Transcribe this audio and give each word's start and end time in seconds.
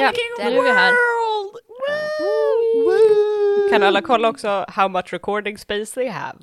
Ja, 0.00 0.12
nu 0.38 0.44
är 0.58 0.62
vi 0.62 0.70
här. 0.70 0.92
Kan 3.70 3.82
alla 3.82 4.02
kolla 4.02 4.28
också 4.28 4.64
how 4.68 4.88
much 4.88 5.12
recording 5.12 5.58
space 5.58 5.94
they 5.94 6.08
have? 6.08 6.38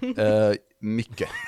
Eh, 0.00 0.54
mycket. 0.80 1.28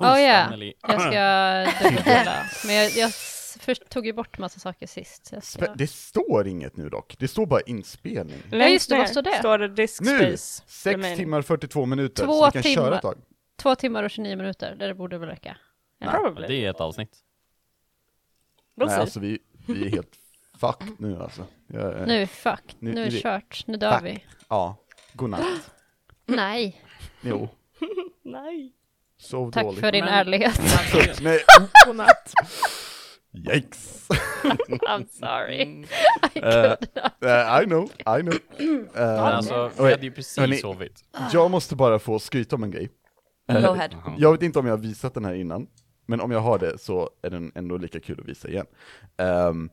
Oh 0.00 0.20
ja, 0.20 0.56
jag 0.82 1.00
ska 1.00 1.84
dubbelkolla. 1.88 2.44
Men 2.66 2.74
jag, 2.74 2.90
jag 2.90 3.12
först 3.60 3.88
tog 3.88 4.06
ju 4.06 4.12
bort 4.12 4.38
massa 4.38 4.60
saker 4.60 4.86
sist. 4.86 5.32
ska... 5.42 5.74
Det 5.74 5.86
står 5.90 6.46
inget 6.46 6.76
nu 6.76 6.88
dock, 6.88 7.16
det 7.18 7.28
står 7.28 7.46
bara 7.46 7.60
inspelning. 7.60 8.42
Ja, 8.50 8.68
just 8.68 8.90
det, 8.90 8.98
vad 8.98 9.08
står 9.08 9.22
det? 9.22 9.38
Står 9.38 9.58
det 9.58 9.68
disk 9.68 10.00
Nu! 10.00 10.18
space? 10.18 10.62
6 10.66 10.86
remaining. 10.86 11.16
timmar 11.18 11.42
42 11.42 11.86
minuter, 11.86 12.24
Två 12.24 12.32
så 12.32 12.46
vi 12.46 12.52
kan 12.52 12.62
timmar. 12.62 12.74
köra 12.86 12.96
ett 12.96 13.02
tag. 13.02 13.18
Två 13.62 13.74
timmar 13.74 14.02
och 14.02 14.10
29 14.10 14.36
minuter, 14.36 14.74
det 14.78 14.94
borde 14.94 15.18
väl 15.18 15.28
räcka. 15.28 15.56
Probably. 16.04 16.46
Det 16.48 16.66
är 16.66 16.70
ett 16.70 16.80
avsnitt. 16.80 17.18
We'll 18.76 18.86
Nej, 18.86 18.94
see. 18.94 19.00
alltså 19.00 19.20
vi, 19.20 19.38
vi 19.66 19.86
är 19.86 19.90
helt 19.90 20.16
fucked 20.66 20.88
nu 20.98 21.22
alltså. 21.22 21.46
Jag, 21.66 22.08
Nu 22.08 22.22
är 22.22 22.26
fuck, 22.26 22.76
Nu- 22.78 22.92
nu 22.94 23.02
är 23.02 23.10
det 23.10 23.20
kört, 23.22 23.64
nu 23.66 23.76
dör 23.76 23.92
Fuck. 23.92 24.02
vi. 24.04 24.24
Ja, 24.48 24.76
godnatt. 25.12 25.70
Nej, 26.26 26.82
Jo, 27.20 27.48
Nej. 28.24 28.72
sov 29.18 29.50
tack 29.50 29.64
dåligt. 29.64 29.80
för 29.80 29.92
din 29.92 30.04
Men- 30.04 30.14
ärlighet. 30.14 30.60
Nej, 31.22 31.38
Godnatt. 31.86 32.32
yikes! 33.34 34.08
I'm 34.88 35.06
sorry. 35.10 35.62
I 35.62 35.86
Eh, 36.34 36.52
could 36.62 36.88
not. 36.94 37.12
Eh, 37.24 37.62
I 37.62 37.64
know, 37.66 37.84
I 38.18 38.22
know. 38.22 38.34
Eh, 38.96 39.22
alltså, 39.24 39.70
vi 39.78 39.90
hade 39.90 40.02
ju 40.06 40.10
precis 40.12 40.38
hörni. 40.38 40.56
sovit. 40.56 41.04
jag 41.32 41.50
måste 41.50 41.76
bara 41.76 41.98
få 41.98 42.18
skryta 42.18 42.56
om 42.56 42.62
en 42.62 42.70
grej. 42.70 42.90
Go 43.48 43.56
ahead. 43.56 43.88
Jag 44.18 44.32
vet 44.32 44.42
inte 44.42 44.58
om 44.58 44.66
jag 44.66 44.72
har 44.72 44.78
visat 44.82 45.14
den 45.14 45.24
här 45.24 45.34
innan, 45.34 45.66
men 46.06 46.20
om 46.20 46.30
jag 46.30 46.40
har 46.40 46.58
det 46.58 46.78
så 46.78 47.10
är 47.22 47.30
den 47.30 47.52
ändå 47.54 47.76
lika 47.76 48.00
kul 48.00 48.20
att 48.20 48.28
visa 48.28 48.48
igen. 48.48 48.66
Ehm, 49.16 49.70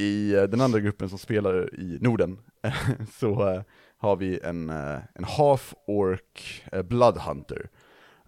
I 0.00 0.34
eh, 0.34 0.42
den 0.42 0.60
andra 0.60 0.80
gruppen 0.80 1.08
som 1.08 1.18
spelar 1.18 1.80
i 1.80 1.98
Norden 2.00 2.38
så 3.18 3.48
eh, 3.48 3.62
har 3.98 4.16
vi 4.16 4.40
en, 4.42 4.70
eh, 4.70 4.98
en 5.14 5.24
half-orc 5.24 6.62
bloodhunter 6.84 7.68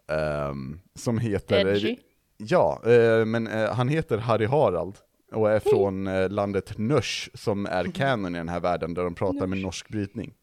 ehm, 0.09 0.81
som 0.95 1.19
heter... 1.19 1.67
Edgy. 1.67 1.97
Ja, 2.37 2.81
men 3.27 3.47
han 3.47 3.89
heter 3.89 4.19
Harry 4.19 4.47
Harald 4.47 4.95
och 5.33 5.51
är 5.51 5.61
från 5.61 6.29
landet 6.29 6.79
Nörs 6.79 7.31
som 7.35 7.67
är 7.67 7.85
kanon 7.85 8.35
i 8.35 8.39
den 8.39 8.49
här 8.49 8.61
världen 8.61 8.95
där 8.95 9.05
de 9.05 9.15
pratar 9.15 9.47
med 9.47 9.59
norsk 9.59 9.89
brytning. 9.89 10.35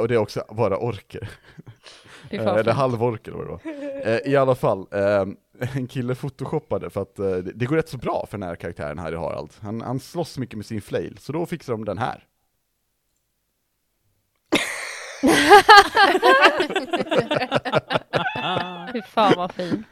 Och 0.00 0.08
det 0.08 0.14
är 0.14 0.18
också 0.18 0.44
bara 0.50 0.78
orker. 0.78 1.30
Eller 2.30 2.72
halvorker 2.72 3.32
var 3.32 3.44
det 3.44 3.50
var. 3.50 4.28
I 4.28 4.36
alla 4.36 4.54
fall, 4.54 4.86
eh, 4.92 5.26
en 5.74 5.86
kille 5.86 6.14
photoshoppade 6.14 6.90
för 6.90 7.02
att 7.02 7.18
eh, 7.18 7.30
det, 7.36 7.66
går 7.66 7.76
rätt 7.76 7.88
så 7.88 7.98
bra 7.98 8.26
för 8.30 8.38
den 8.38 8.48
här 8.48 8.56
karaktären 8.56 8.98
här 8.98 9.12
i 9.12 9.16
Harald. 9.16 9.50
Han, 9.60 9.80
han 9.80 10.00
slåss 10.00 10.38
mycket 10.38 10.56
med 10.56 10.66
sin 10.66 10.82
flail, 10.82 11.18
så 11.18 11.32
då 11.32 11.46
fixar 11.46 11.72
de 11.72 11.84
den 11.84 11.98
här. 11.98 12.26
Fy 18.92 19.02
fan 19.02 19.34
vad 19.36 19.52
fint. 19.52 19.86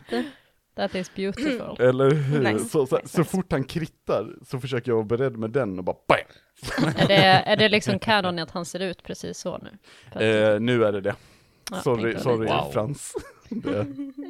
That 0.76 0.94
is 0.94 1.14
beautiful. 1.14 1.76
Eller 1.88 2.10
hur? 2.10 2.40
Nice, 2.40 2.64
Så, 2.68 2.86
så, 2.86 3.00
så 3.04 3.24
fort 3.24 3.52
han 3.52 3.64
krittar 3.64 4.34
så 4.46 4.60
försöker 4.60 4.90
jag 4.90 4.96
vara 4.96 5.06
beredd 5.06 5.36
med 5.36 5.50
den 5.50 5.78
och 5.78 5.84
bara 5.84 5.96
BAM! 6.08 6.18
Är 6.96 7.08
det, 7.08 7.14
är 7.24 7.56
det 7.56 7.68
liksom 7.68 7.98
kanon 7.98 8.38
att 8.38 8.50
han 8.50 8.64
ser 8.64 8.80
ut 8.80 9.02
precis 9.02 9.38
så 9.38 9.58
nu? 9.58 9.70
Eh, 10.24 10.60
nu 10.60 10.84
är 10.84 10.92
det 10.92 11.00
det. 11.00 11.14
ja, 11.70 11.80
Sorry, 11.82 12.18
sorry 12.18 12.48
Wow. 12.48 12.70
Frans. 12.72 13.12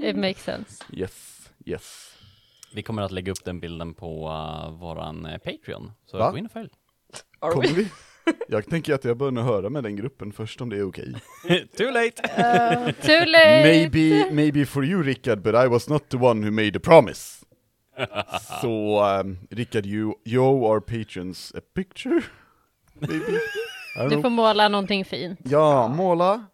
It 0.03 0.17
makes 0.17 0.43
sense. 0.45 0.85
yes, 0.93 1.51
yes. 1.67 2.15
Vi 2.75 2.83
kommer 2.83 3.03
att 3.03 3.11
lägga 3.13 3.33
upp 3.33 3.45
den 3.45 3.61
bilden 3.61 3.95
på 3.95 4.29
uh, 4.29 4.79
våran 4.81 5.27
eh, 5.27 5.39
Patreon. 5.39 5.93
Så 6.07 6.19
Va? 6.19 6.31
gå 6.31 6.39
in 6.39 6.47
och 6.47 6.53
följ. 6.53 6.69
Are 7.41 7.53
Kommer 7.53 7.69
we? 7.69 7.75
vi? 7.75 7.89
Jag 8.49 8.67
tänker 8.67 8.95
att 8.95 9.05
jag 9.05 9.17
bör 9.17 9.31
nog 9.31 9.45
höra 9.45 9.71
med 9.71 9.83
den 9.83 9.97
gruppen 9.97 10.33
först 10.33 10.61
om 10.61 10.69
det 10.71 10.77
är 10.77 10.83
okej. 10.89 11.15
Too 11.77 11.91
late! 11.91 12.23
Uh, 12.23 12.93
too 12.93 13.25
late! 13.27 13.63
Maybe, 13.63 14.31
maybe 14.33 14.67
for 14.67 14.85
you 14.85 15.03
Rickard, 15.03 15.43
but 15.43 15.55
I 15.55 15.67
was 15.69 15.89
not 15.89 16.09
the 16.09 16.17
one 16.17 16.45
who 16.47 16.51
made 16.51 16.73
the 16.73 16.79
promise. 16.81 17.45
Så 18.61 19.05
um, 19.21 19.39
Rickard, 19.51 19.87
you, 19.87 20.15
you 20.25 20.45
owe 20.45 20.67
our 20.67 20.81
patrons 20.81 21.53
a 21.57 21.61
picture? 21.75 22.23
Maybe? 22.95 23.15
I 23.97 23.99
don't 23.99 24.09
Du 24.09 24.15
know. 24.15 24.23
får 24.23 24.31
måla 24.31 24.69
någonting 24.69 25.05
fint. 25.05 25.41
Ja, 25.45 25.89
måla. 25.89 26.47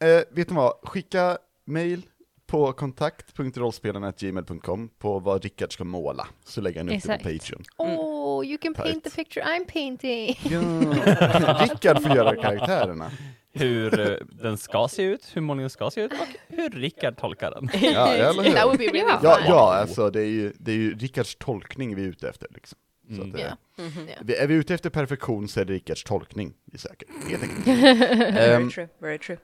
Eh, 0.00 0.22
vet 0.30 0.48
du 0.48 0.54
vad, 0.54 0.72
skicka 0.82 1.38
mail 1.66 2.02
på 2.46 2.72
kontakt.rollspelarna.gmail.com 2.72 4.88
på 4.98 5.18
vad 5.18 5.42
Rickard 5.42 5.72
ska 5.72 5.84
måla, 5.84 6.26
så 6.44 6.60
lägger 6.60 6.80
han 6.80 6.88
upp 6.88 6.92
det 6.92 6.96
Exakt. 6.96 7.22
på 7.24 7.28
Patreon. 7.30 7.62
Oh, 7.76 8.46
you 8.46 8.58
can 8.58 8.74
paint 8.74 9.04
the 9.04 9.10
picture 9.10 9.44
I'm 9.44 9.64
painting. 9.72 10.38
Ja. 10.50 10.60
Rickard 11.70 12.02
får 12.02 12.16
göra 12.16 12.36
karaktärerna. 12.36 13.10
Hur 13.52 14.00
eh, 14.00 14.16
den 14.42 14.58
ska 14.58 14.88
se 14.88 15.02
ut, 15.02 15.30
hur 15.34 15.40
målningen 15.40 15.70
ska 15.70 15.90
se 15.90 16.00
ut 16.02 16.12
och 16.12 16.18
hur 16.48 16.70
Rickard 16.70 17.16
tolkar 17.16 17.50
den. 17.50 17.68
Ja, 17.92 18.08
eller 18.08 18.42
hur? 18.42 18.52
That 18.52 18.64
would 18.64 18.78
be 18.78 18.84
really 18.84 18.98
Ja. 19.22 19.38
Ja, 19.46 19.74
alltså 19.74 20.10
det 20.10 20.20
är 20.20 20.24
ju, 20.30 20.52
det 20.58 20.72
är 20.72 20.76
ju 20.76 20.98
Rickards 20.98 21.36
tolkning 21.36 21.96
vi 21.96 22.02
är 22.04 22.08
ute 22.08 22.28
efter 22.28 22.48
liksom. 22.54 22.78
Så 23.08 23.14
Mm. 23.22 23.30
att, 23.34 23.40
eh, 23.40 23.46
Ja. 23.46 23.56
Mhm, 23.84 24.08
ja. 24.08 24.14
vi- 24.24 24.36
Är 24.36 24.46
vi 24.46 24.54
ute 24.54 24.74
efter 24.74 24.90
perfektion 24.90 25.48
så 25.48 25.60
är 25.60 25.64
det 25.64 25.72
Rickards 25.72 26.04
tolkning 26.04 26.54
vi 26.64 26.78
söker, 26.78 27.08
helt 27.30 27.42
enkelt. 27.42 27.66
Very 27.66 28.52
Ehm, 28.54 28.70
true, 28.70 28.88
very 28.98 29.18
true. 29.18 29.38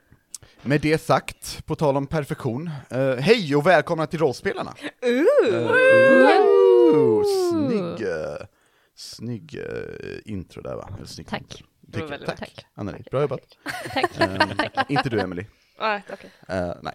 Med 0.63 0.81
det 0.81 0.99
sagt, 0.99 1.67
på 1.67 1.75
tal 1.75 1.97
om 1.97 2.07
perfektion, 2.07 2.71
eh, 2.91 3.15
hej 3.17 3.57
och 3.57 3.67
välkomna 3.67 4.07
till 4.07 4.19
Rollspelarna! 4.19 4.75
Uh, 5.07 5.25
ooh, 6.95 7.25
snygg, 7.51 8.09
eh, 8.09 8.47
snygg 8.97 9.55
eh, 9.59 10.33
intro 10.33 10.63
där 10.63 10.77
va? 10.77 10.89
Eller 10.97 11.07
snygg 11.07 11.29
Tack. 11.29 11.41
intro. 11.41 11.67
Det 11.81 11.99
var 11.99 12.07
Tycker- 12.07 12.11
väldigt 12.11 12.29
Tack, 12.29 12.39
Tack. 12.39 12.67
Anneli, 12.75 13.05
bra 13.11 13.21
jobbat. 13.21 13.41
Tack. 13.95 14.11
Ehm, 14.21 14.51
inte 14.89 15.09
du 15.09 15.21
Emily. 15.21 15.45
Nej, 15.81 16.03
okej. 16.13 16.31
Eh, 16.49 16.73
nej. 16.83 16.95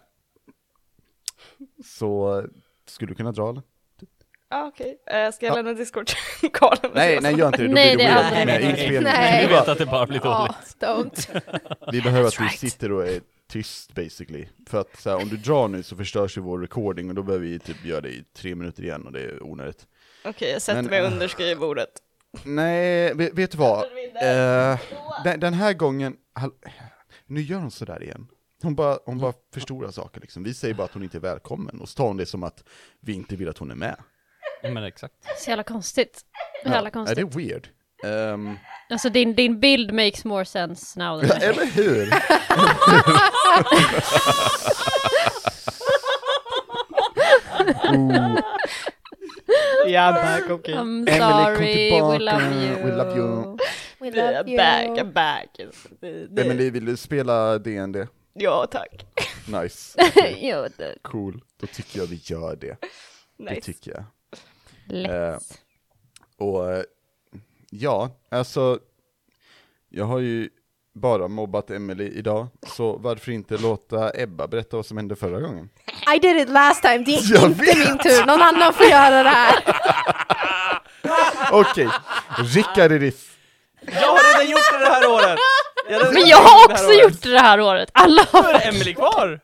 Så, 1.84 2.38
eh, 2.38 2.44
skulle 2.86 3.10
du 3.10 3.14
kunna 3.14 3.32
dra 3.32 3.50
eller? 3.50 3.62
Ah, 4.50 4.66
okej. 4.66 4.98
Eh, 5.06 5.30
ska 5.32 5.46
jag 5.46 5.52
Ja. 5.52 5.56
lämna 5.56 5.72
Discord? 5.72 6.10
Karl, 6.52 6.76
Nej, 6.94 7.18
nej 7.22 7.38
gör 7.38 7.46
inte 7.46 7.62
det, 7.62 7.68
då 7.68 7.74
Nej, 7.74 7.96
blir 7.96 8.06
det 8.06 8.12
det 8.12 8.18
är 8.18 8.24
weird 8.24 8.38
aldrig 8.38 8.46
med 8.46 8.60
bra. 8.60 8.70
inspelningen. 8.70 9.02
Nej. 9.02 9.40
Vi, 9.40 9.46
Vi 9.46 9.52
vet 9.54 9.64
bara, 9.66 9.72
att 9.72 9.78
det 9.78 9.86
bara 9.86 10.06
blir 10.06 10.20
Ja, 10.24 10.54
dåligt. 10.80 11.16
don't. 11.28 11.40
vi 11.92 12.02
behöver 12.02 12.28
att 12.28 12.34
du 12.36 12.42
right. 12.44 12.58
sitter 12.58 12.92
och 12.92 13.08
är 13.08 13.20
tyst 13.48 13.94
basically. 13.94 14.46
För 14.66 14.80
att 14.80 15.00
så 15.00 15.10
här, 15.10 15.16
om 15.22 15.28
du 15.28 15.36
drar 15.36 15.68
nu 15.68 15.82
så 15.82 15.96
förstörs 15.96 16.36
ju 16.36 16.40
vår 16.40 16.58
recording 16.58 17.08
och 17.08 17.14
då 17.14 17.22
behöver 17.22 17.46
vi 17.46 17.58
typ 17.58 17.84
göra 17.84 18.00
det 18.00 18.08
i 18.10 18.24
tre 18.36 18.54
minuter 18.54 18.82
igen 18.82 19.06
och 19.06 19.12
det 19.12 19.20
är 19.20 19.42
onödigt. 19.42 19.86
Okej, 20.24 20.50
jag 20.52 20.62
sätter 20.62 20.82
Men- 20.82 20.90
mig 20.90 21.00
under 21.02 21.28
skrivbordet. 21.28 21.88
Nej, 22.44 23.14
vet, 23.14 23.34
vet 23.34 23.50
du 23.50 23.58
vad? 23.58 23.84
Eh, 24.22 24.78
den, 25.24 25.40
den 25.40 25.54
här 25.54 25.72
gången, 25.72 26.16
nu 27.26 27.40
gör 27.40 27.58
hon 27.58 27.70
sådär 27.70 28.02
igen. 28.02 28.26
Hon 28.62 28.74
bara, 28.74 28.98
hon 29.04 29.18
bara 29.18 29.32
förstorar 29.54 29.90
saker 29.90 30.20
liksom. 30.20 30.42
Vi 30.44 30.54
säger 30.54 30.74
bara 30.74 30.84
att 30.84 30.92
hon 30.94 31.02
inte 31.02 31.18
är 31.18 31.20
välkommen 31.20 31.80
och 31.80 31.88
så 31.88 31.96
tar 31.96 32.04
hon 32.06 32.16
det 32.16 32.26
som 32.26 32.42
att 32.42 32.64
vi 33.00 33.12
inte 33.12 33.36
vill 33.36 33.48
att 33.48 33.58
hon 33.58 33.70
är 33.70 33.74
med. 33.74 33.96
Men 34.62 34.84
exakt. 34.84 35.14
Så 35.38 35.50
jävla 35.50 35.62
konstigt. 35.62 36.20
Jävla 36.64 36.88
är 36.88 36.90
konstigt. 36.92 37.16
det 37.32 37.38
weird? 37.38 37.68
Ehm, 38.04 38.58
Alltså 38.90 39.08
din, 39.10 39.34
din 39.34 39.60
bild 39.60 39.92
makes 39.92 40.24
more 40.24 40.44
sense 40.44 40.98
now. 40.98 41.24
ja, 41.24 41.34
eller 41.34 41.64
hur? 41.66 42.08
oh, 47.92 48.38
Yeah, 49.86 50.12
back, 50.14 50.50
okej. 50.50 50.74
I'm 50.74 51.06
sorry, 51.18 51.90
we 51.90 52.18
love 52.18 52.42
you. 52.42 52.84
We 52.84 52.92
love 52.92 53.16
you. 53.16 53.56
We 54.00 54.10
Det 54.10 54.16
love 54.34 54.48
you. 54.50 54.56
back, 54.56 54.86
I'm 54.88 55.12
back. 55.12 55.48
Det- 56.00 56.26
det- 56.36 56.42
Emily, 56.42 56.70
vill 56.70 56.84
du 56.84 56.96
spela 56.96 57.58
DND? 57.58 58.06
Ja, 58.34 58.66
tack. 58.70 59.06
Nice, 59.62 59.98
jo, 60.40 60.66
det 60.76 60.94
cool. 61.02 61.42
Då 61.60 61.66
tycker 61.66 61.98
jag 61.98 62.06
vi 62.06 62.20
gör 62.24 62.56
det. 62.56 62.76
Det 63.38 63.50
Nice. 63.50 63.60
tycker 63.60 63.90
jag. 63.90 64.04
lätt. 64.88 65.42
Och 66.38 66.70
eh, 66.72 66.82
ja, 67.70 68.10
alltså, 68.30 68.78
jag 69.88 70.04
har 70.04 70.18
ju 70.18 70.48
bara 70.94 71.28
mobbat 71.28 71.70
Emily 71.70 72.08
idag, 72.08 72.46
så 72.66 72.96
varför 72.96 73.32
inte 73.32 73.56
låta 73.56 74.10
Ebba 74.14 74.46
berätta 74.46 74.76
vad 74.76 74.86
som 74.86 74.96
hände 74.96 75.16
förra 75.16 75.40
gången? 75.40 75.68
I 76.14 76.18
did 76.18 76.36
it 76.36 76.48
last 76.48 76.82
time, 76.82 76.98
det 76.98 77.14
är 77.16 77.34
Jag 77.34 77.44
inte 77.50 77.64
vet. 77.64 77.76
min 77.88 77.98
tur. 77.98 78.26
Någon 78.26 78.42
annan 78.42 78.72
får 78.74 78.86
göra 78.86 79.22
det 79.22 79.28
här. 79.30 79.58
Okej, 81.52 81.88
Rickard 82.54 82.92
Iris. 82.92 83.28
Jag 83.80 83.92
har 84.08 84.32
redan 84.38 84.50
gjort 84.50 84.60
det 84.72 84.78
det 84.78 84.90
här 84.90 85.10
året! 85.10 85.38
Jag 85.90 86.14
Men 86.14 86.26
jag 86.26 86.36
har 86.36 86.68
det 86.68 86.74
också 86.74 86.86
året. 86.86 87.02
gjort 87.02 87.22
det 87.22 87.30
det 87.30 87.40
här 87.40 87.60
året. 87.60 87.90
Alla 87.94 88.26
har 88.32 88.42
Då 88.42 88.48
är 88.48 88.52
det 88.52 88.58
Emily 88.60 88.94
kvar! 88.94 89.40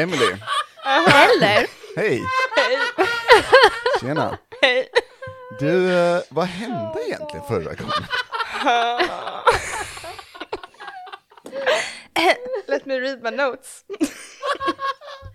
Emily, 0.00 0.26
Eller? 0.84 1.66
hej! 1.96 2.22
Tjena! 4.00 4.38
Hej. 4.62 4.88
Du, 5.58 5.98
eh, 5.98 6.20
vad 6.30 6.46
hände 6.46 6.98
egentligen 7.06 7.46
förra 7.48 7.74
gången? 7.74 8.04
Let 12.66 12.86
me 12.86 13.00
read 13.00 13.22
my 13.22 13.30
notes. 13.30 13.84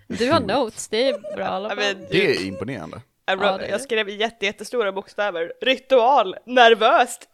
Du 0.08 0.30
har 0.30 0.40
notes, 0.40 0.88
det 0.88 1.08
är 1.08 1.18
bra 1.36 1.44
i 1.44 1.48
alla 1.48 1.68
Ja, 1.68 1.76
fall. 1.76 1.84
men, 1.96 2.06
Det 2.10 2.26
är 2.30 2.46
imponerande. 2.46 3.00
Jag, 3.26 3.42
Ja, 3.42 3.58
det 3.58 3.64
är 3.64 3.68
jag 3.70 3.78
det. 3.78 3.82
skrev 3.82 4.08
i 4.08 4.16
jätte, 4.16 4.46
jättestora 4.46 4.92
bokstäver, 4.92 5.52
ritual, 5.60 6.36
nervöst. 6.46 7.28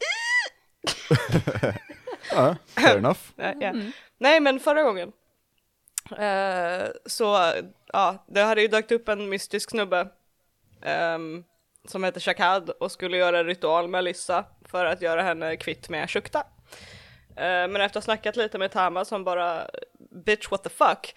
Ja, 2.33 2.57
fair 2.77 2.97
enough. 2.97 3.19
Nej, 3.37 3.57
ja. 3.61 3.73
Nej 4.19 4.41
men 4.41 4.61
förra 4.61 4.83
gången 4.83 5.13
eh, 6.19 6.89
så, 7.07 7.53
ja, 7.93 8.25
det 8.29 8.41
hade 8.43 8.63
ju 8.63 8.69
dykt 8.69 8.93
upp 8.93 9.09
en 9.09 9.29
mystisk 9.29 9.71
snubbe 9.71 10.09
ehm, 10.83 11.45
som 11.85 12.05
heter 12.05 12.21
Shakad 12.21 12.71
och 12.71 12.93
skulle 12.93 13.17
göra 13.17 13.39
en 13.39 13.47
ritual 13.47 13.89
med 13.89 13.99
Alyssa 13.99 14.45
för 14.65 14.85
att 14.85 15.03
göra 15.03 15.23
henne 15.23 15.57
kvitt 15.57 15.89
med 15.89 16.11
Shukta. 16.11 16.39
Eh, 17.37 17.45
men 17.45 17.77
efter 17.77 17.85
att 17.85 17.95
ha 17.95 18.03
snackat 18.03 18.37
lite 18.37 18.59
med 18.59 18.71
Tama 18.71 19.05
som 19.05 19.25
bara 19.25 19.67
bitch 20.25 20.51
what 20.51 20.63
the 20.63 20.71
fuck 20.71 21.15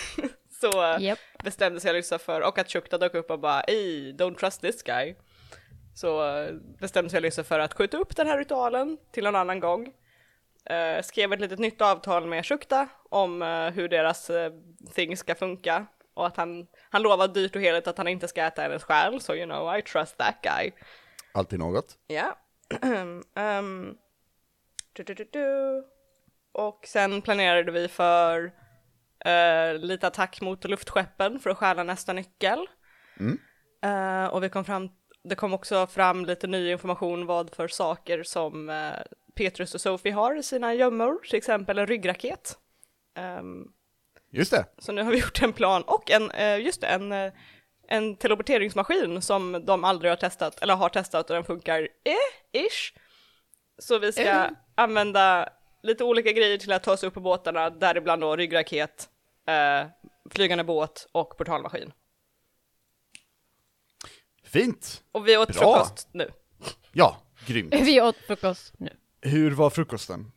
så 0.60 0.96
Japp. 1.00 1.18
bestämde 1.44 1.80
sig 1.80 1.90
Alyssa 1.90 2.18
för, 2.18 2.40
och 2.40 2.58
att 2.58 2.70
Shukta 2.70 2.98
dök 2.98 3.14
upp 3.14 3.30
och 3.30 3.40
bara 3.40 3.60
ey, 3.60 4.12
don't 4.12 4.34
trust 4.34 4.60
this 4.60 4.82
guy. 4.82 5.14
Så 5.94 6.36
eh, 6.36 6.54
bestämde 6.80 7.10
sig 7.10 7.16
Alyssa 7.16 7.44
för 7.44 7.58
att 7.58 7.74
skjuta 7.74 7.96
upp 7.96 8.16
den 8.16 8.26
här 8.26 8.38
ritualen 8.38 8.98
till 9.12 9.26
en 9.26 9.36
annan 9.36 9.60
gång. 9.60 9.92
Eh, 10.64 11.02
skrev 11.02 11.32
ett 11.32 11.40
litet 11.40 11.58
nytt 11.58 11.80
avtal 11.80 12.26
med 12.26 12.46
Shukta 12.46 12.88
om 13.08 13.42
eh, 13.42 13.70
hur 13.70 13.88
deras 13.88 14.30
eh, 14.30 14.52
thing 14.94 15.16
ska 15.16 15.34
funka. 15.34 15.86
Och 16.14 16.26
att 16.26 16.36
han, 16.36 16.66
han 16.90 17.02
lovar 17.02 17.28
dyrt 17.28 17.56
och 17.56 17.62
heligt 17.62 17.86
att 17.86 17.98
han 17.98 18.08
inte 18.08 18.28
ska 18.28 18.42
äta 18.42 18.62
hennes 18.62 18.84
själ, 18.84 19.20
så 19.20 19.34
you 19.34 19.46
know, 19.46 19.78
I 19.78 19.82
trust 19.82 20.18
that 20.18 20.36
guy. 20.42 20.72
Alltid 21.34 21.58
något. 21.58 21.98
Ja. 22.06 22.38
Ehm, 23.34 23.96
du, 24.92 25.02
du, 25.02 25.28
du. 25.32 25.84
Och 26.52 26.84
sen 26.86 27.22
planerade 27.22 27.72
vi 27.72 27.88
för 27.88 28.52
eh, 29.24 29.74
lite 29.74 30.06
attack 30.06 30.40
mot 30.40 30.64
luftskeppen 30.64 31.40
för 31.40 31.50
att 31.50 31.58
stjäla 31.58 31.82
nästa 31.82 32.12
nyckel. 32.12 32.66
Mm. 33.20 33.38
Eh, 33.82 34.26
och 34.26 34.42
vi 34.42 34.48
kom 34.48 34.64
fram, 34.64 34.88
det 35.24 35.34
kom 35.34 35.54
också 35.54 35.86
fram 35.86 36.24
lite 36.24 36.46
ny 36.46 36.70
information 36.70 37.26
vad 37.26 37.54
för 37.54 37.68
saker 37.68 38.22
som 38.22 38.70
eh, 38.70 38.92
Petrus 39.34 39.74
och 39.74 39.80
Sophie 39.80 40.12
har 40.12 40.36
i 40.36 40.42
sina 40.42 40.74
gömmor, 40.74 41.18
till 41.28 41.38
exempel 41.38 41.78
en 41.78 41.86
ryggraket. 41.86 42.58
Ehm, 43.14 43.64
Just 44.34 44.50
det. 44.50 44.64
så 44.78 44.92
nu 44.92 45.02
har 45.02 45.10
vi 45.10 45.18
gjort 45.20 45.42
en 45.42 45.52
plan 45.52 45.82
och 45.82 46.10
en, 46.10 46.30
eh, 46.30 46.58
just 46.60 46.80
det, 46.80 46.86
en, 46.86 47.12
eh, 47.12 47.32
en 47.88 48.16
teleporteringsmaskin 48.16 49.22
som 49.22 49.64
de 49.66 49.84
aldrig 49.84 50.10
har 50.12 50.16
testat, 50.16 50.62
eller 50.62 50.74
har 50.76 50.88
testat 50.88 51.30
och 51.30 51.34
den 51.36 51.44
funkar 51.44 51.80
eh, 51.82 52.60
ish. 52.66 52.94
Så 53.78 53.98
vi 53.98 54.12
ska 54.12 54.22
Eh. 54.22 54.50
använda 54.74 55.48
lite 55.82 56.04
olika 56.04 56.32
grejer 56.32 56.58
till 56.58 56.72
att 56.72 56.82
ta 56.82 56.92
oss 56.92 57.02
upp 57.04 57.14
på 57.14 57.20
båtarna, 57.20 57.70
däribland 57.70 58.22
då 58.22 58.36
ryggraket, 58.36 59.08
eh, 59.48 59.86
flygande 60.30 60.64
båt 60.64 61.08
och 61.12 61.36
portalmaskin. 61.36 61.92
Fint. 64.44 65.02
Och 65.12 65.28
vi 65.28 65.36
åt 65.36 65.48
Bra. 65.48 65.54
frukost 65.58 66.08
nu. 66.12 66.30
Ja, 66.92 67.16
grymt. 67.46 67.74
Vi 67.80 68.00
åt 68.00 68.16
frukost 68.16 68.74
nu. 68.78 68.96
Hur 69.20 69.50
var 69.50 69.70
frukosten? 69.70 70.32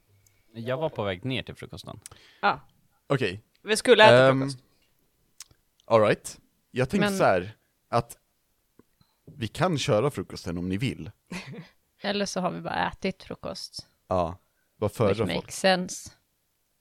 Jag 0.54 0.78
var 0.78 0.90
på 0.90 1.04
väg 1.04 1.26
ner 1.26 1.44
till 1.44 1.56
frukosten. 1.56 2.00
Ja, 2.42 2.60
Okej. 3.08 3.42
Vi 3.66 3.78
skulle 3.78 4.04
äta 4.04 4.28
Ehm, 4.30 4.40
frukost. 4.40 4.60
Alright. 5.86 6.40
Jag 6.72 6.90
tänkte 6.90 7.10
Men- 7.10 7.18
så 7.18 7.24
här 7.24 7.58
att 7.90 8.18
vi 9.26 9.48
kan 9.48 9.78
köra 9.78 10.12
frukosten 10.12 10.58
om 10.58 10.70
ni 10.70 10.78
vill. 10.78 11.12
Eller 12.02 12.26
så 12.26 12.40
har 12.40 12.52
vi 12.52 12.62
bara 12.62 12.88
ätit 12.92 13.24
frukost. 13.24 13.88
Ja. 14.08 14.38
Vad 14.78 14.92
föredrar 14.92 15.26
folk? 15.26 15.36
makes 15.36 15.56
sense. 15.60 16.12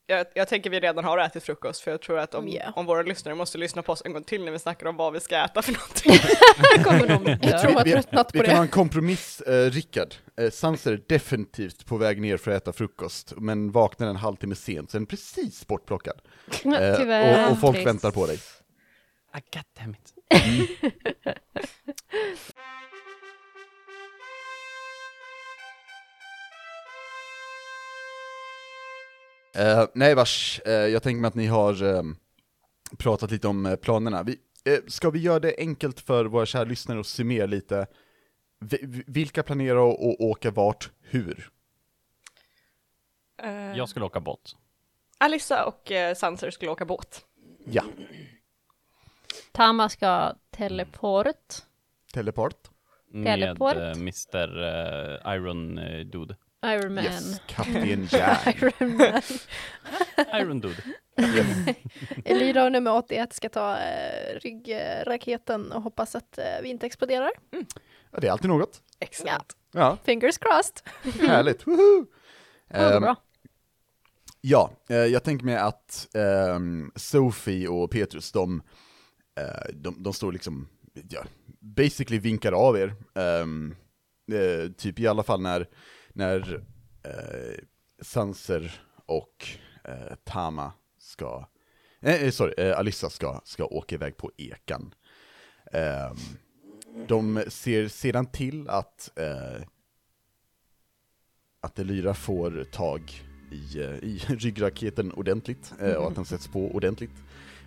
Jag, 0.06 0.26
jag 0.34 0.48
tänker 0.48 0.70
vi 0.70 0.80
redan 0.80 1.04
har 1.04 1.18
ätit 1.18 1.42
frukost, 1.44 1.80
för 1.80 1.90
jag 1.90 2.00
tror 2.02 2.18
att 2.18 2.34
om, 2.34 2.48
Ja. 2.48 2.72
om 2.76 2.86
våra 2.86 3.02
lyssnare 3.02 3.34
måste 3.34 3.58
lyssna 3.58 3.82
på 3.82 3.92
oss 3.92 4.02
en 4.04 4.12
gång 4.12 4.24
till 4.24 4.44
när 4.44 4.52
vi 4.52 4.58
snackar 4.58 4.86
om 4.86 4.96
vad 4.96 5.12
vi 5.12 5.20
ska 5.20 5.36
äta 5.44 5.62
för 5.62 5.72
någonting. 5.72 6.12
kommer 6.84 7.06
de 7.08 7.48
Jag 7.50 7.60
tror 7.62 7.72
har 7.72 7.84
vi, 7.84 7.92
tröttnat 7.92 8.30
vi 8.34 8.38
på 8.38 8.44
kan 8.44 8.50
det. 8.52 8.56
ha 8.58 8.62
en 8.62 8.68
kompromiss, 8.68 9.40
eh, 9.40 9.70
Rickard. 9.70 10.14
Eh, 10.40 10.50
Sanser 10.50 10.92
är 10.92 11.00
definitivt 11.08 11.86
på 11.86 11.96
väg 11.96 12.20
ner 12.20 12.36
för 12.36 12.50
att 12.50 12.62
äta 12.62 12.72
frukost, 12.72 13.32
men 13.36 13.70
vaknar 13.72 14.08
en 14.08 14.16
halvtimme 14.16 14.54
sent, 14.54 14.90
så 14.90 14.96
är 14.96 15.00
den 15.00 15.06
precis 15.06 15.66
bortplockad. 15.66 16.20
Eh, 16.64 16.96
Tyvärr. 16.96 17.44
och, 17.46 17.52
och 17.52 17.60
folk 17.60 17.74
Trist. 17.76 17.86
väntar 17.88 18.10
på 18.10 18.26
dig. 18.26 18.38
Ah, 19.32 19.38
God 19.52 19.64
damn 19.78 19.94
it. 19.94 20.14
Eh, 29.56 29.86
nej 29.94 30.14
vars, 30.14 30.60
eh, 30.66 30.72
jag 30.72 31.02
tänker 31.02 31.20
mig 31.20 31.28
att 31.28 31.34
ni 31.34 31.46
har 31.46 31.82
eh, 31.82 32.02
pratat 32.98 33.30
lite 33.30 33.48
om 33.48 33.66
eh, 33.66 33.76
planerna. 33.76 34.22
Vi, 34.22 34.38
ska 34.86 35.10
vi 35.10 35.18
göra 35.18 35.40
det 35.40 35.54
enkelt 35.58 36.00
för 36.00 36.24
våra 36.24 36.46
kära 36.46 36.64
lyssnare 36.64 37.00
att 37.00 37.06
summera 37.06 37.46
lite, 37.46 37.86
vi- 38.60 39.04
vilka 39.06 39.42
planerar 39.42 39.90
att 39.90 39.98
åka 40.20 40.50
vart, 40.50 40.90
hur? 41.02 41.50
Jag 43.76 43.88
skulle 43.88 44.04
åka 44.04 44.20
båt. 44.20 44.56
Alyssa 45.18 45.64
och 45.64 45.92
Sanser 46.16 46.50
skulle 46.50 46.70
åka 46.70 46.84
båt. 46.84 47.24
Ja, 47.66 47.84
Tama 49.52 49.88
ska 49.88 50.34
teleport. 50.50 51.26
teleport. 52.12 52.68
Med 53.10 53.40
Teleport. 53.40 53.76
Mr 53.76 54.48
Iron 55.34 55.74
Dude. 56.10 56.36
Iron 56.64 56.94
Man. 56.94 57.04
Yes, 57.04 57.40
Kapten 57.46 58.08
Jack. 58.10 58.62
Iron 58.62 58.96
Man. 58.96 59.22
Iron 60.40 60.60
Dude. 60.60 60.82
yes. 61.20 61.76
Elira 62.24 62.64
och 62.64 62.72
nummer 62.72 62.92
81 62.96 63.32
ska 63.32 63.48
ta 63.48 63.78
eh, 63.78 64.38
ryggraketen 64.40 65.72
och 65.72 65.82
hoppas 65.82 66.14
att 66.14 66.38
eh, 66.38 66.44
vi 66.62 66.68
inte 66.68 66.86
exploderar. 66.86 67.30
Ja, 68.10 68.18
det 68.20 68.26
är 68.26 68.30
alltid 68.32 68.48
något. 68.50 68.82
Excellent. 69.00 69.56
Ja, 69.72 69.98
Fingers 70.04 70.38
crossed. 70.38 70.76
härligt. 71.28 71.66
Woho! 71.66 72.06
Ja, 72.68 72.76
Ehm, 72.94 73.02
bra. 73.02 73.16
Ja, 74.40 74.70
eh, 74.88 74.96
jag 74.96 75.24
tänker 75.24 75.44
mig 75.44 75.56
att 75.56 76.08
ehm, 76.14 76.92
Sophie 76.96 77.68
och 77.68 77.90
Petrus, 77.90 78.32
de, 78.32 78.62
eh, 79.40 79.72
de, 79.74 80.02
de 80.02 80.12
står 80.12 80.32
liksom, 80.32 80.68
ja, 81.08 81.24
basically 81.60 82.18
vinkar 82.18 82.52
av 82.52 82.76
er. 82.78 82.94
Eh, 83.16 84.70
typ 84.76 85.00
i 85.00 85.06
alla 85.06 85.22
fall 85.22 85.40
när, 85.40 85.66
när 86.14 86.64
eh, 87.02 87.64
Sanser 88.00 88.80
och 89.06 89.46
eh, 89.84 90.14
Tama 90.24 90.72
ska, 90.98 91.46
eh, 92.00 92.22
eh 92.22 92.30
sorry, 92.30 92.54
eh, 92.56 92.78
Alissa 92.78 93.10
ska, 93.10 93.40
ska 93.44 93.64
åka 93.64 93.94
iväg 93.94 94.16
på 94.16 94.30
ekan. 94.36 94.94
Ehm, 95.72 96.16
de 97.08 97.44
ser 97.48 97.88
sedan 97.88 98.26
till 98.26 98.68
att 98.68 99.18
eh, 99.18 99.62
att 101.64 101.78
Elyra 101.78 102.14
får 102.14 102.64
tag 102.64 103.00
i, 103.50 103.80
eh, 103.80 103.94
i 103.94 104.22
ryggraketen 104.28 105.12
ordentligt, 105.12 105.74
eh, 105.80 105.92
och 105.92 106.08
att 106.08 106.14
den 106.14 106.24
sätts 106.24 106.48
på 106.48 106.74
ordentligt. 106.74 107.22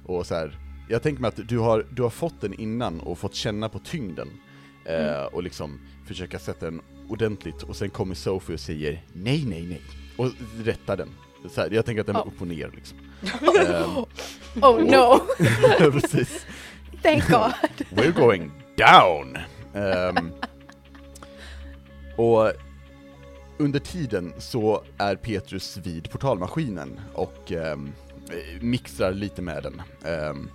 Och 0.05 0.27
så 0.27 0.36
här, 0.36 0.60
jag 0.89 1.03
tänker 1.03 1.21
mig 1.21 1.27
att 1.27 1.48
du 1.50 1.57
har, 1.60 1.86
du 1.91 2.01
har 2.01 2.10
fått 2.10 2.41
den 2.41 2.53
innan 2.53 3.00
och 3.00 3.19
fått 3.19 3.36
känna 3.36 3.69
på 3.69 3.79
tyngden, 3.79 4.27
eh, 4.88 5.24
och 5.24 5.44
liksom 5.44 5.79
försöka 6.08 6.39
sätta 6.39 6.65
den 6.65 6.82
ordentligt, 7.10 7.63
och 7.63 7.75
sen 7.75 7.89
kommer 7.89 8.15
Sophie 8.15 8.53
och 8.53 8.60
säger 8.60 9.03
nej, 9.13 9.46
nej, 9.48 9.65
nej, 9.67 9.82
och 10.17 10.32
rättar 10.63 10.98
den. 10.98 11.10
Så 11.50 11.62
här, 11.62 11.70
jag 11.72 11.86
tänker 11.86 12.01
att 12.01 12.08
den 12.08 12.15
är 12.15 12.20
Ja. 12.20 12.25
upp 12.36 12.41
och 12.41 12.48
ner 12.48 12.72
liksom. 12.75 12.98
Ehm, 13.67 14.06
Oh 14.63 14.84
no, 14.84 15.20
precis. 15.91 16.46
thank 17.03 17.27
God. 17.29 17.53
We're 17.89 18.12
going 18.20 18.51
down! 18.77 19.38
Ehm, 19.74 20.32
och 22.15 22.51
under 23.58 23.79
tiden 23.79 24.34
så 24.38 24.84
är 24.98 25.15
Petrus 25.15 25.77
vid 25.77 26.10
portalmaskinen 26.12 27.00
och 27.13 27.51
eh, 27.51 27.77
mixar 28.62 29.12
lite 29.12 29.41
med 29.41 29.63
den. 29.63 29.82
Um, 30.29 30.50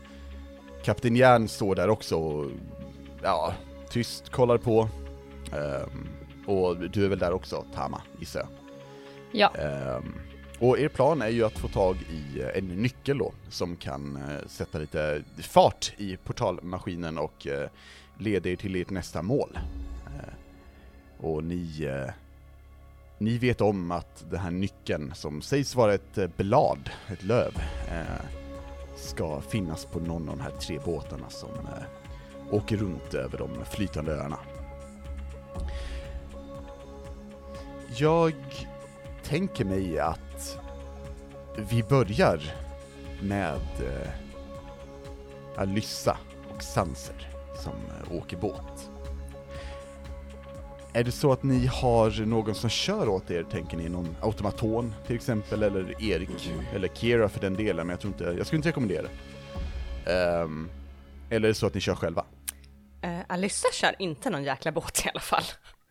Kapten 0.84 1.16
Järn 1.16 1.48
står 1.48 1.74
där 1.74 1.88
också 1.88 2.16
och 2.16 2.50
ja, 3.22 3.54
tyst 3.92 4.28
kollar 4.28 4.58
på. 4.58 4.88
Ehm, 5.52 6.08
och 6.46 6.90
du 6.90 7.04
är 7.04 7.08
väl 7.08 7.18
där 7.18 7.32
också, 7.32 7.64
Tama, 7.74 8.02
gissar 8.18 8.40
jag. 8.40 8.48
Ja. 9.32 9.62
Ehm, 9.62 10.14
och 10.58 10.78
er 10.78 10.88
plan 10.88 11.22
är 11.22 11.28
ju 11.28 11.44
att 11.44 11.58
få 11.58 11.68
tag 11.68 11.96
i 11.96 12.40
eh, 12.40 12.58
en 12.58 12.68
nyckel 12.68 13.18
då, 13.18 13.32
som 13.48 13.76
kan 13.76 14.16
eh, 14.16 14.46
sätta 14.46 14.78
lite 14.78 15.22
fart 15.38 15.92
i 15.96 16.16
portalmaskinen 16.16 17.18
och 17.18 17.46
eh, 17.46 17.68
leda 18.18 18.50
er 18.50 18.56
till 18.56 18.76
ert 18.76 18.90
nästa 18.90 19.22
mål. 19.22 19.58
Eh, 20.06 20.34
och 21.24 21.44
ni, 21.44 21.90
ni 23.18 23.38
vet 23.38 23.60
om 23.60 23.90
att 23.90 24.24
den 24.30 24.40
här 24.40 24.50
nyckeln, 24.50 25.14
som 25.14 25.42
sägs 25.42 25.74
vara 25.74 25.94
ett 25.94 26.36
blad, 26.36 26.90
ett 27.08 27.22
löv, 27.22 27.52
ska 28.96 29.40
finnas 29.40 29.84
på 29.84 30.00
någon 30.00 30.28
av 30.28 30.36
de 30.36 30.42
här 30.42 30.50
tre 30.50 30.78
båtarna 30.84 31.30
som 31.30 31.50
åker 32.52 32.76
runt 32.76 33.14
över 33.14 33.38
de 33.38 33.64
flytande 33.64 34.12
öarna. 34.12 34.38
Jag 37.96 38.34
tänker 39.22 39.64
mig 39.64 39.98
att 39.98 40.58
vi 41.56 41.82
börjar 41.82 42.54
med 43.22 43.60
eh, 43.80 44.10
Alyssa 45.56 46.16
och 46.54 46.62
Sanser. 46.62 47.28
som 47.62 47.72
eh, 47.72 48.16
åker 48.16 48.36
båt. 48.36 48.90
Är 50.92 51.04
det 51.04 51.12
så 51.12 51.32
att 51.32 51.42
ni 51.42 51.66
har 51.66 52.26
någon 52.26 52.54
som 52.54 52.70
kör 52.70 53.08
åt 53.08 53.30
er, 53.30 53.42
tänker 53.42 53.76
ni? 53.76 53.88
Någon 53.88 54.16
automaton 54.20 54.94
till 55.06 55.16
exempel, 55.16 55.62
eller 55.62 56.02
Erik, 56.02 56.52
eller 56.74 56.88
Kira 56.88 57.28
för 57.28 57.40
den 57.40 57.54
delen, 57.54 57.86
men 57.86 57.88
jag 57.88 58.00
tror 58.00 58.12
inte, 58.12 58.24
jag 58.24 58.46
skulle 58.46 58.56
inte 58.56 58.68
rekommendera 58.68 59.02
det. 59.02 59.08
Eller 61.30 61.48
är 61.48 61.48
det 61.48 61.54
så 61.54 61.66
att 61.66 61.74
ni 61.74 61.80
kör 61.80 61.94
själva? 61.94 62.24
Uh, 63.04 63.20
Alyssa 63.28 63.68
kör 63.72 63.94
inte 63.98 64.30
någon 64.30 64.44
jäkla 64.44 64.72
båt 64.72 65.02
i 65.06 65.08
alla 65.08 65.20
fall. 65.20 65.42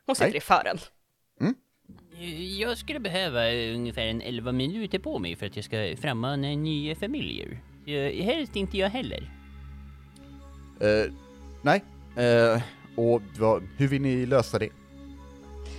Hon 0.05 0.15
sitter 0.15 0.29
Nej. 0.29 0.37
i 0.37 0.41
fören. 0.41 0.77
Jag 2.59 2.77
skulle 2.77 2.99
behöva 2.99 3.51
eh, 3.51 3.75
ungefär 3.75 4.01
en 4.01 4.21
11 4.21 4.51
minuter 4.51 4.99
på 4.99 5.19
mig 5.19 5.35
för 5.35 5.45
att 5.45 5.55
jag 5.55 5.65
ska 5.65 5.95
frammana 6.01 6.47
nya 6.47 6.95
familjer. 6.95 7.59
Eh, 7.85 8.23
Helst 8.25 8.55
inte 8.55 8.77
jag 8.77 8.89
heller. 8.89 9.31
Eh, 10.81 11.11
nej. 11.61 11.83
Eh, 12.15 12.61
och 12.95 13.21
vad, 13.39 13.67
hur 13.77 13.87
vill 13.87 14.01
ni 14.01 14.25
lösa 14.25 14.59
det? 14.59 14.69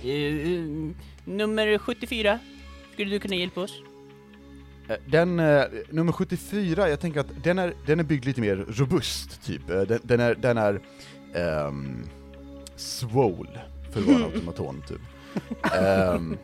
Eh, 0.03 0.53
eh, 0.53 0.91
nummer 1.25 1.77
74, 1.77 2.39
skulle 2.93 3.11
du 3.11 3.19
kunna 3.19 3.35
hjälpa 3.35 3.61
oss? 3.61 3.81
Eh, 4.89 4.95
Den, 5.07 5.39
eh, 5.39 5.63
nummer 5.89 6.11
74, 6.11 6.89
jag 6.89 6.99
tänker 6.99 7.19
att 7.19 7.43
den 7.43 7.59
är, 7.59 7.73
den 7.85 7.99
är 7.99 8.03
byggd 8.03 8.25
lite 8.25 8.41
mer 8.41 8.55
robust, 8.55 9.43
typ. 9.45 9.69
Eh, 9.69 9.81
Den, 9.81 9.99
den 10.03 10.19
är, 10.19 10.35
den 10.35 10.57
är 10.57 10.81
um, 11.35 12.03
swole, 12.75 13.61
för 13.91 13.99
att 13.99 14.05
vara 14.05 14.15
en 14.17 14.23
automaton, 14.33 14.83
typ. 14.87 15.01
Ehm, 15.73 16.37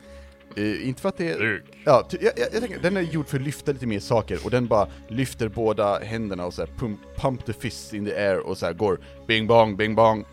eh, 0.56 0.88
inte 0.88 1.02
för 1.02 1.10
att 1.10 1.18
det 1.18 1.30
är... 1.32 1.64
Ja, 1.86 2.08
ty, 2.10 2.18
jag, 2.22 2.34
jag, 2.38 2.48
jag 2.54 2.62
tänker, 2.62 2.80
den 2.80 2.98
är 2.98 3.02
gjord 3.02 3.28
för 3.28 3.38
att 3.38 3.44
lyfta 3.44 3.72
lite 3.72 3.88
mer 3.88 4.00
saker, 4.00 4.40
och 4.46 4.52
den 4.52 4.68
bara 4.68 4.88
lyfter 5.08 5.48
båda 5.50 6.00
händerna 6.00 6.46
och 6.46 6.54
så 6.54 6.62
här 6.62 6.70
pump, 6.78 7.00
pump 7.16 7.46
the 7.46 7.54
fist 7.54 7.94
in 7.94 8.06
the 8.06 8.16
air 8.16 8.40
och 8.40 8.58
så 8.58 8.66
här 8.66 8.74
går 8.74 9.00
bing 9.28 9.48
bong, 9.48 9.76
bing 9.78 9.96
bong. 9.96 10.26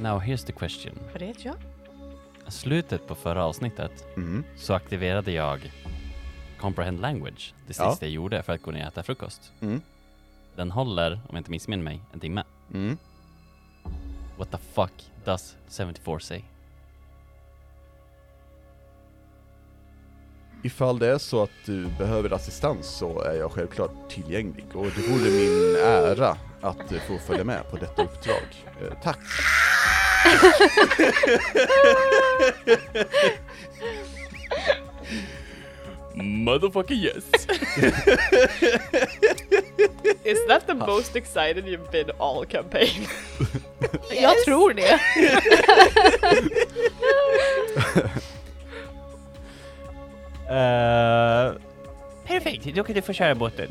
Now 0.00 0.20
here's 0.20 0.46
the 0.46 0.52
question. 0.52 0.98
Vad 1.12 1.22
vet 1.22 1.44
jag? 1.44 1.54
Slutet 2.48 3.06
på 3.06 3.14
förra 3.14 3.44
avsnittet 3.44 4.04
Mm. 4.16 4.44
så 4.56 4.74
aktiverade 4.74 5.32
jag 5.32 5.72
Comprehend 6.60 7.00
Language, 7.00 7.54
det 7.66 7.78
Ja. 7.78 7.90
sista 7.90 8.06
jag 8.06 8.12
gjorde 8.12 8.42
för 8.42 8.52
att 8.52 8.62
gå 8.62 8.70
ner 8.70 8.80
och 8.82 8.88
äta 8.88 9.02
frukost. 9.02 9.52
Mm. 9.60 9.80
Den 10.56 10.70
håller, 10.70 11.12
om 11.12 11.20
jag 11.30 11.38
inte 11.40 11.50
missminner 11.50 11.84
mig, 11.84 12.00
en 12.12 12.20
timme. 12.20 12.42
Mm. 12.72 12.98
What 14.36 14.50
the 14.50 14.58
fuck 14.58 14.92
does 15.24 15.56
74 15.68 16.20
say? 16.20 16.44
Ifall 20.62 20.98
det 20.98 21.06
är 21.06 21.18
så 21.18 21.42
att 21.42 21.50
du 21.64 21.86
behöver 21.98 22.32
assistans 22.32 22.86
så 22.86 23.20
är 23.20 23.34
jag 23.34 23.52
självklart 23.52 24.10
tillgänglig 24.10 24.66
och 24.74 24.86
det 24.86 25.08
vore 25.08 25.30
min 25.30 25.76
ära 25.76 26.36
att 26.60 26.92
få 27.08 27.18
följa 27.18 27.44
med 27.44 27.70
på 27.70 27.76
detta 27.76 28.02
uppdrag. 28.02 28.64
Eh, 28.80 28.92
tack! 29.02 29.18
Motherfucker 36.14 36.94
yes! 36.94 37.24
Is 40.24 40.38
that 40.48 40.66
the 40.66 40.74
most 40.74 41.16
excited 41.16 41.64
you've 41.66 41.90
been 41.90 42.10
all 42.18 42.44
campaign? 42.46 43.06
Jag 44.22 44.36
tror 44.44 44.74
det. 44.74 45.00
Eh, 50.48 51.52
perfekt, 52.26 52.74
då 52.76 52.84
kan 52.84 52.94
du 52.94 53.02
få 53.02 53.12
köra 53.12 53.34
båten. 53.34 53.68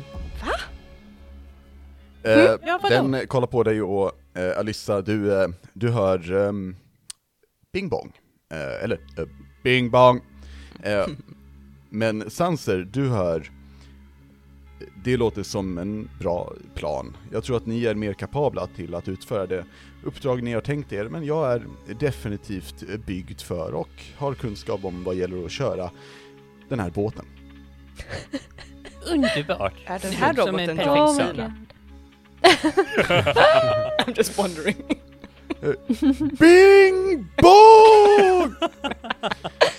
Eh, 2.24 2.32
Ja, 2.32 2.58
vadå? 2.84 2.90
den 2.90 3.14
eh, 3.14 3.24
kollar 3.26 3.48
på 3.48 3.64
dig 3.64 3.82
och 3.82 4.12
eh, 4.34 4.58
Alyssa, 4.60 5.02
du, 5.02 5.42
eh, 5.42 5.48
du 5.74 5.90
hör 5.90 6.48
ehm, 6.48 6.76
Bing 7.74 7.90
Bong. 7.90 8.12
Eller 8.84 8.98
Bing 9.64 9.90
Bong. 9.90 10.22
Men 11.90 12.30
Sanser, 12.30 12.88
du 12.92 13.10
hör 13.10 13.52
det 15.04 15.18
låter 15.18 15.44
som 15.44 15.78
en 15.78 16.10
bra 16.20 16.54
plan. 16.76 17.18
Jag 17.32 17.44
tror 17.44 17.58
att 17.58 17.66
ni 17.66 17.86
är 17.86 17.96
mer 17.96 18.14
kapabla 18.14 18.68
till 18.68 18.96
att 18.96 19.08
utföra 19.08 19.46
det 19.46 19.66
uppdrag 20.04 20.44
ni 20.44 20.54
har 20.54 20.62
tänkt 20.62 20.94
er, 20.94 21.06
men 21.06 21.26
jag 21.26 21.54
är 21.54 21.68
definitivt 22.00 22.84
byggd 23.06 23.42
för 23.42 23.74
och 23.74 24.04
har 24.18 24.34
kunskap 24.34 24.86
om 24.86 25.04
vad 25.04 25.16
gäller 25.16 25.46
att 25.46 25.52
köra 25.52 25.92
den 26.70 26.80
här 26.80 26.90
båten. 26.90 27.26
Underbart! 29.12 29.74
Är 29.86 30.00
den 30.00 30.12
Det 30.12 30.18
här 30.18 30.34
låter 30.34 30.52
som 30.52 30.60
en 30.60 30.78
roboten 30.80 31.36
perfekt. 31.36 31.74
I'm 34.08 34.18
just 34.18 34.38
wondering. 34.38 34.76
Bing 36.40 37.28
Bong! 37.38 38.56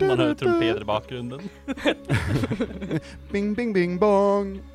Man 0.00 0.18
hör 0.18 0.34
trumpeter 0.34 0.80
i 0.80 0.84
bakgrunden. 0.84 1.40
Bing, 3.32 3.54
bing, 3.54 3.72
bing, 3.72 3.98
bong! 3.98 4.62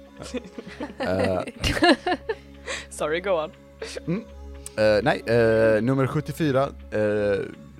Eh, 0.99 1.41
Sorry, 2.89 3.19
go 3.19 3.31
on. 3.31 3.51
eh, 4.77 4.99
nej, 5.03 5.21
eh, 5.25 5.81
nummer 5.83 6.07
74 6.07 6.63
eh, 6.91 6.99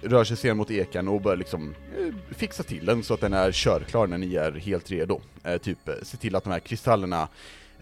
rör 0.02 0.24
sig 0.24 0.38
sedan 0.38 0.58
mot 0.58 0.72
eken 0.72 1.08
och 1.08 1.22
börjar 1.22 1.38
liksom 1.38 1.76
eh, 2.00 2.14
fixa 2.36 2.64
till 2.64 2.86
den 2.86 3.04
så 3.04 3.14
att 3.14 3.22
den 3.22 3.34
är 3.34 3.52
körklar 3.52 4.08
när 4.08 4.18
ni 4.18 4.36
är 4.36 4.52
helt 4.52 4.92
redo. 4.92 5.22
Eh, 5.44 5.58
typ 5.58 5.88
eh, 5.90 5.96
se 6.04 6.18
till 6.18 6.36
att 6.36 6.44
de 6.44 6.50
här 6.50 6.60
kristallerna 6.60 7.28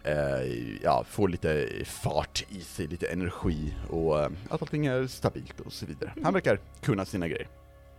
eh, 0.03 0.77
ja, 0.83 1.03
får 1.09 1.27
lite 1.29 1.69
fart 1.85 2.43
i 2.49 2.61
sig, 2.61 2.87
lite 2.87 3.07
energi 3.07 3.73
och 3.89 4.19
eh, 4.19 4.29
att 4.49 4.61
allting 4.61 4.85
är 4.85 5.07
stabilt 5.07 5.59
och 5.59 5.73
så 5.73 5.85
vidare. 5.85 6.13
Han 6.23 6.33
verkar 6.33 6.59
kunna 6.81 7.05
sina 7.05 7.27
grejer. 7.27 7.47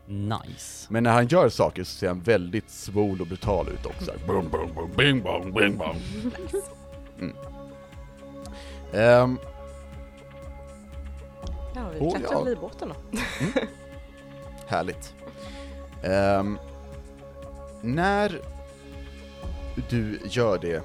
Nice. 0.06 0.86
Men 0.90 1.02
när 1.02 1.12
han 1.12 1.26
gör 1.26 1.48
saker 1.48 1.84
så 1.84 1.90
ser 1.90 2.08
han 2.08 2.20
väldigt 2.20 2.70
svol 2.70 3.20
och 3.20 3.26
brutal 3.26 3.68
ut 3.68 3.86
också. 3.86 4.12
Boom, 4.26 4.48
boom, 4.48 4.74
boom, 4.74 4.90
bing, 4.96 5.22
bong, 5.22 5.52
bing, 5.52 5.76
bong. 5.78 5.96
Mm. 7.20 7.36
Ehm, 8.92 9.38
Ja, 11.76 11.88
vi 11.92 12.00
Oh, 12.00 12.10
klättrar 12.14 12.32
ja. 12.32 12.42
väl 12.42 12.52
i 12.52 12.56
båten 12.56 12.88
då. 12.88 13.18
Härligt. 14.66 15.14
Ehm, 16.02 16.58
när 17.82 18.40
du 19.90 20.18
gör 20.24 20.58
det, 20.58 20.82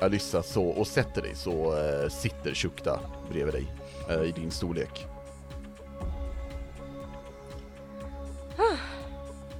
Alyssa, 0.00 0.42
så, 0.42 0.64
och 0.64 0.86
sätter 0.86 1.22
dig 1.22 1.34
så 1.34 1.78
eh, 1.78 2.08
sitter 2.08 2.54
Shukta 2.54 3.00
bredvid 3.30 3.54
dig 3.54 3.66
eh, 4.10 4.22
i 4.22 4.32
din 4.32 4.50
storlek. 4.50 5.06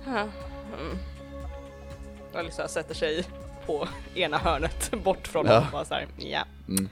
Mm. 0.06 0.28
Alyssa 2.34 2.68
sätter 2.68 2.94
sig 2.94 3.24
på 3.66 3.88
ena 4.14 4.38
hörnet 4.38 4.90
bort 5.04 5.28
från 5.28 5.46
Ja. 5.46 5.58
honom 5.58 5.80
och 5.80 5.86
så 5.86 5.94
här, 5.94 6.06
ja, 6.18 6.44
Mm. 6.68 6.88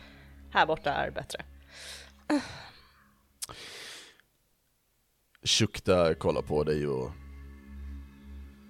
här 0.52 0.66
borta 0.66 0.90
är 0.92 1.10
bättre. 1.10 1.42
Shukta 5.42 6.14
kollar 6.14 6.42
på 6.42 6.64
dig 6.64 6.86
och 6.86 7.10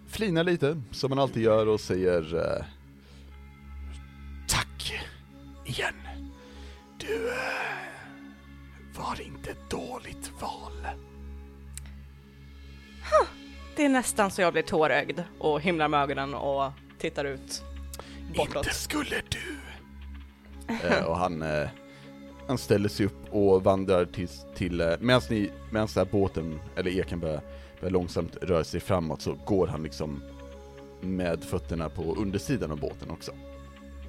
flinar 0.08 0.44
lite, 0.44 0.82
som 0.90 1.10
man 1.10 1.18
alltid 1.18 1.42
gör, 1.42 1.66
och 1.68 1.80
säger 1.80 2.36
eh, 2.36 2.64
Tack 4.48 4.92
igen. 5.66 5.94
Du 6.98 7.28
eh, 7.28 8.98
var 8.98 9.20
inte 9.20 9.50
ett 9.50 9.70
dåligt 9.70 10.32
val. 10.40 10.86
Det 13.80 13.84
är 13.84 13.88
nästan 13.88 14.30
så 14.30 14.42
jag 14.42 14.52
blir 14.52 14.62
tårögd 14.62 15.20
och 15.38 15.60
himlar 15.60 15.88
med 15.88 16.02
ögonen 16.02 16.34
och 16.34 16.72
tittar 16.98 17.24
ut 17.24 17.62
bortåt. 18.36 18.56
Inte 18.56 18.74
skulle 18.74 19.16
du! 19.28 19.56
eh, 20.88 21.04
och 21.04 21.16
han, 21.16 21.42
eh, 21.42 21.68
han 22.48 22.58
ställer 22.58 22.88
sig 22.88 23.06
upp 23.06 23.34
och 23.34 23.64
vandrar 23.64 24.04
till, 24.04 24.28
till 24.54 24.80
eh, 24.80 24.92
medan 25.00 25.22
ni, 25.30 25.50
medan 25.72 25.88
så 25.88 26.00
här 26.00 26.08
båten, 26.10 26.60
eller 26.76 26.90
eken 26.90 27.20
börjar, 27.20 27.40
börjar 27.80 27.92
långsamt 27.92 28.36
röra 28.42 28.64
sig 28.64 28.80
framåt 28.80 29.22
så 29.22 29.34
går 29.46 29.66
han 29.66 29.82
liksom 29.82 30.22
med 31.00 31.44
fötterna 31.44 31.88
på 31.88 32.14
undersidan 32.14 32.70
av 32.70 32.80
båten 32.80 33.10
också. 33.10 33.32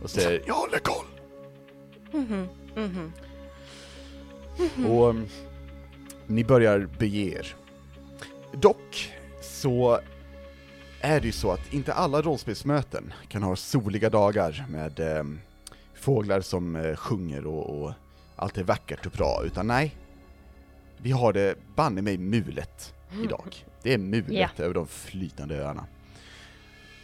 Och 0.03 0.09
säger 0.09 0.43
Jag 0.47 0.53
håller 0.53 0.79
koll! 0.79 1.05
Mhm, 2.11 2.47
mhm. 2.75 3.11
Och 4.85 5.09
um, 5.09 5.27
ni 6.27 6.43
börjar 6.43 6.89
bege 6.99 7.37
er. 7.37 7.55
Dock 8.51 9.11
så 9.61 9.99
är 11.01 11.19
det 11.19 11.25
ju 11.25 11.31
så 11.31 11.51
att 11.51 11.73
inte 11.73 11.93
alla 11.93 12.21
rollspelsmöten 12.21 13.13
kan 13.27 13.43
ha 13.43 13.55
soliga 13.55 14.09
dagar 14.09 14.65
med 14.69 14.99
ehm, 14.99 15.39
fåglar 15.93 16.41
som 16.41 16.75
eh, 16.75 16.95
sjunger 16.95 17.47
och, 17.47 17.83
och 17.83 17.93
allt 18.35 18.57
är 18.57 18.63
vackert 18.63 19.05
och 19.05 19.11
bra, 19.11 19.41
utan 19.45 19.67
nej. 19.67 19.95
Vi 20.97 21.11
har 21.11 21.33
det 21.33 21.55
banne 21.75 22.01
mig 22.01 22.17
mulet 22.17 22.93
idag. 23.23 23.65
Det 23.83 23.93
är 23.93 23.97
mulet 23.97 24.59
över 24.59 24.73
de 24.73 24.87
flytande 24.87 25.55
öarna. 25.55 25.85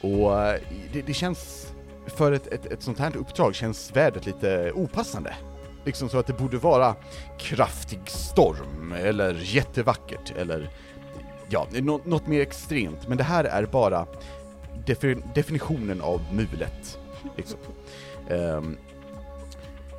Och 0.01 0.41
eh, 0.41 0.61
det, 0.93 1.01
det 1.01 1.13
känns, 1.13 1.73
för 2.07 2.31
ett, 2.31 2.47
ett, 2.47 2.65
ett 2.65 2.83
sånt 2.83 2.99
här 2.99 3.17
uppdrag 3.17 3.55
känns 3.55 3.95
vädret 3.95 4.25
lite 4.25 4.71
opassande. 4.71 5.35
liksom 5.85 6.09
så 6.09 6.19
att 6.19 6.27
det 6.27 6.33
borde 6.33 6.57
vara 6.57 6.95
kraftig 7.39 8.01
storm, 8.05 8.91
eller 8.91 9.33
jättevackert, 9.43 10.33
eller 10.37 10.69
ja, 11.50 11.68
nå- 11.72 12.01
något 12.06 12.27
mer 12.27 12.42
extremt. 12.42 13.08
Men 13.08 13.18
det 13.18 13.24
här 13.24 13.44
är 13.44 13.66
bara 13.66 14.06
defi- 14.86 15.24
definitionen 15.36 16.01
av 16.01 16.22
mulet. 16.34 17.00
Liksom. 17.38 17.60
Ehm, 18.30 18.77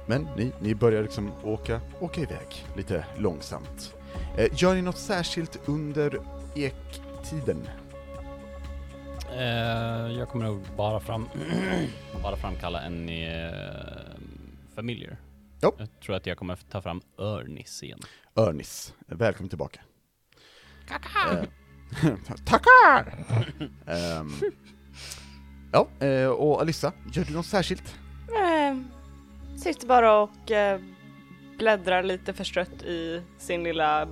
men 0.07 0.29
ni, 0.37 0.53
ni 0.61 0.75
börjar 0.75 1.03
liksom 1.03 1.33
åka, 1.45 1.81
åka 2.01 2.21
iväg 2.21 2.67
lite 2.77 3.05
långsamt. 3.17 3.95
Eh, 4.37 4.49
gör 4.63 4.75
ni 4.75 4.83
något 4.83 4.99
särskilt 4.99 5.59
under 5.69 6.21
ektiden? 6.55 7.69
Eh, 9.33 10.13
jag 10.19 10.29
kommer 10.29 10.45
nog 10.45 10.61
bara 10.77 11.01
fram, 11.01 11.29
bara 12.23 12.37
framkalla 12.37 12.81
en 12.83 13.09
uh, 13.09 13.53
familiar. 14.75 15.17
Ja. 15.61 15.73
Jag 15.79 15.89
tror 16.01 16.17
att 16.17 16.27
jag 16.27 16.39
kommer 16.39 16.59
ta 16.71 16.83
fram 16.83 17.01
Örnis 17.19 17.83
igen. 17.83 18.01
Örnis, 18.37 18.95
välkommen 19.07 19.49
tillbaka. 19.49 19.81
Tackar! 20.89 21.47
tackar! 22.45 23.15
Ehm, 23.87 24.33
ja, 25.73 25.89
eh, 26.07 26.27
och 26.29 26.61
Alissa, 26.61 26.93
gör 27.13 27.25
du 27.25 27.33
något 27.33 27.47
särskilt? 27.47 27.95
Eh, 28.29 28.77
sitter 29.59 29.87
bara 29.87 30.19
och 30.21 30.51
eh, 30.51 30.81
bläddrar 31.59 32.03
lite 32.03 32.33
förstrött 32.33 32.83
i 32.83 33.23
sin 33.39 33.65
lilla 33.65 34.09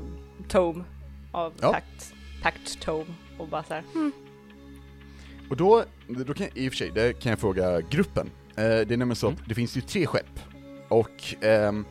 tome 0.49 0.85
av 1.33 1.53
Ja. 1.61 1.73
takt, 1.73 2.15
takt 2.43 2.81
tome 2.81 3.15
och 3.39 3.49
bara 3.49 3.63
så 3.65 3.75
här. 3.75 3.83
hmm. 3.95 4.13
Och 5.51 5.57
då, 5.57 5.85
då 6.09 6.35
kan 6.35 6.47
jag, 6.47 6.57
i 6.57 6.69
och 6.69 6.73
för 6.73 6.77
sig, 6.77 6.91
det 6.95 7.13
kan 7.21 7.31
jag 7.31 7.39
fråga 7.39 7.81
gruppen. 7.81 8.31
Eh, 8.49 8.63
det 8.65 8.91
är 8.93 8.97
nämligen 8.97 9.17
så 9.17 9.27
att 9.27 9.33
Mm. 9.33 9.45
det 9.49 9.55
finns 9.55 9.77
ju 9.77 9.81
tre 9.81 10.07
skepp, 10.07 10.41
och 10.89 11.35
ehm, 11.41 11.85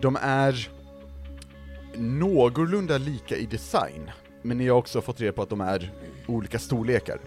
de 0.00 0.18
är 0.22 0.68
någorlunda 1.96 2.98
lika 2.98 3.36
i 3.36 3.46
design, 3.46 4.10
men 4.42 4.58
ni 4.58 4.68
har 4.68 4.76
också 4.76 5.00
fått 5.00 5.20
reda 5.20 5.32
på 5.32 5.42
att 5.42 5.50
de 5.50 5.60
är 5.60 5.92
olika 6.26 6.58
storlekar. 6.58 7.18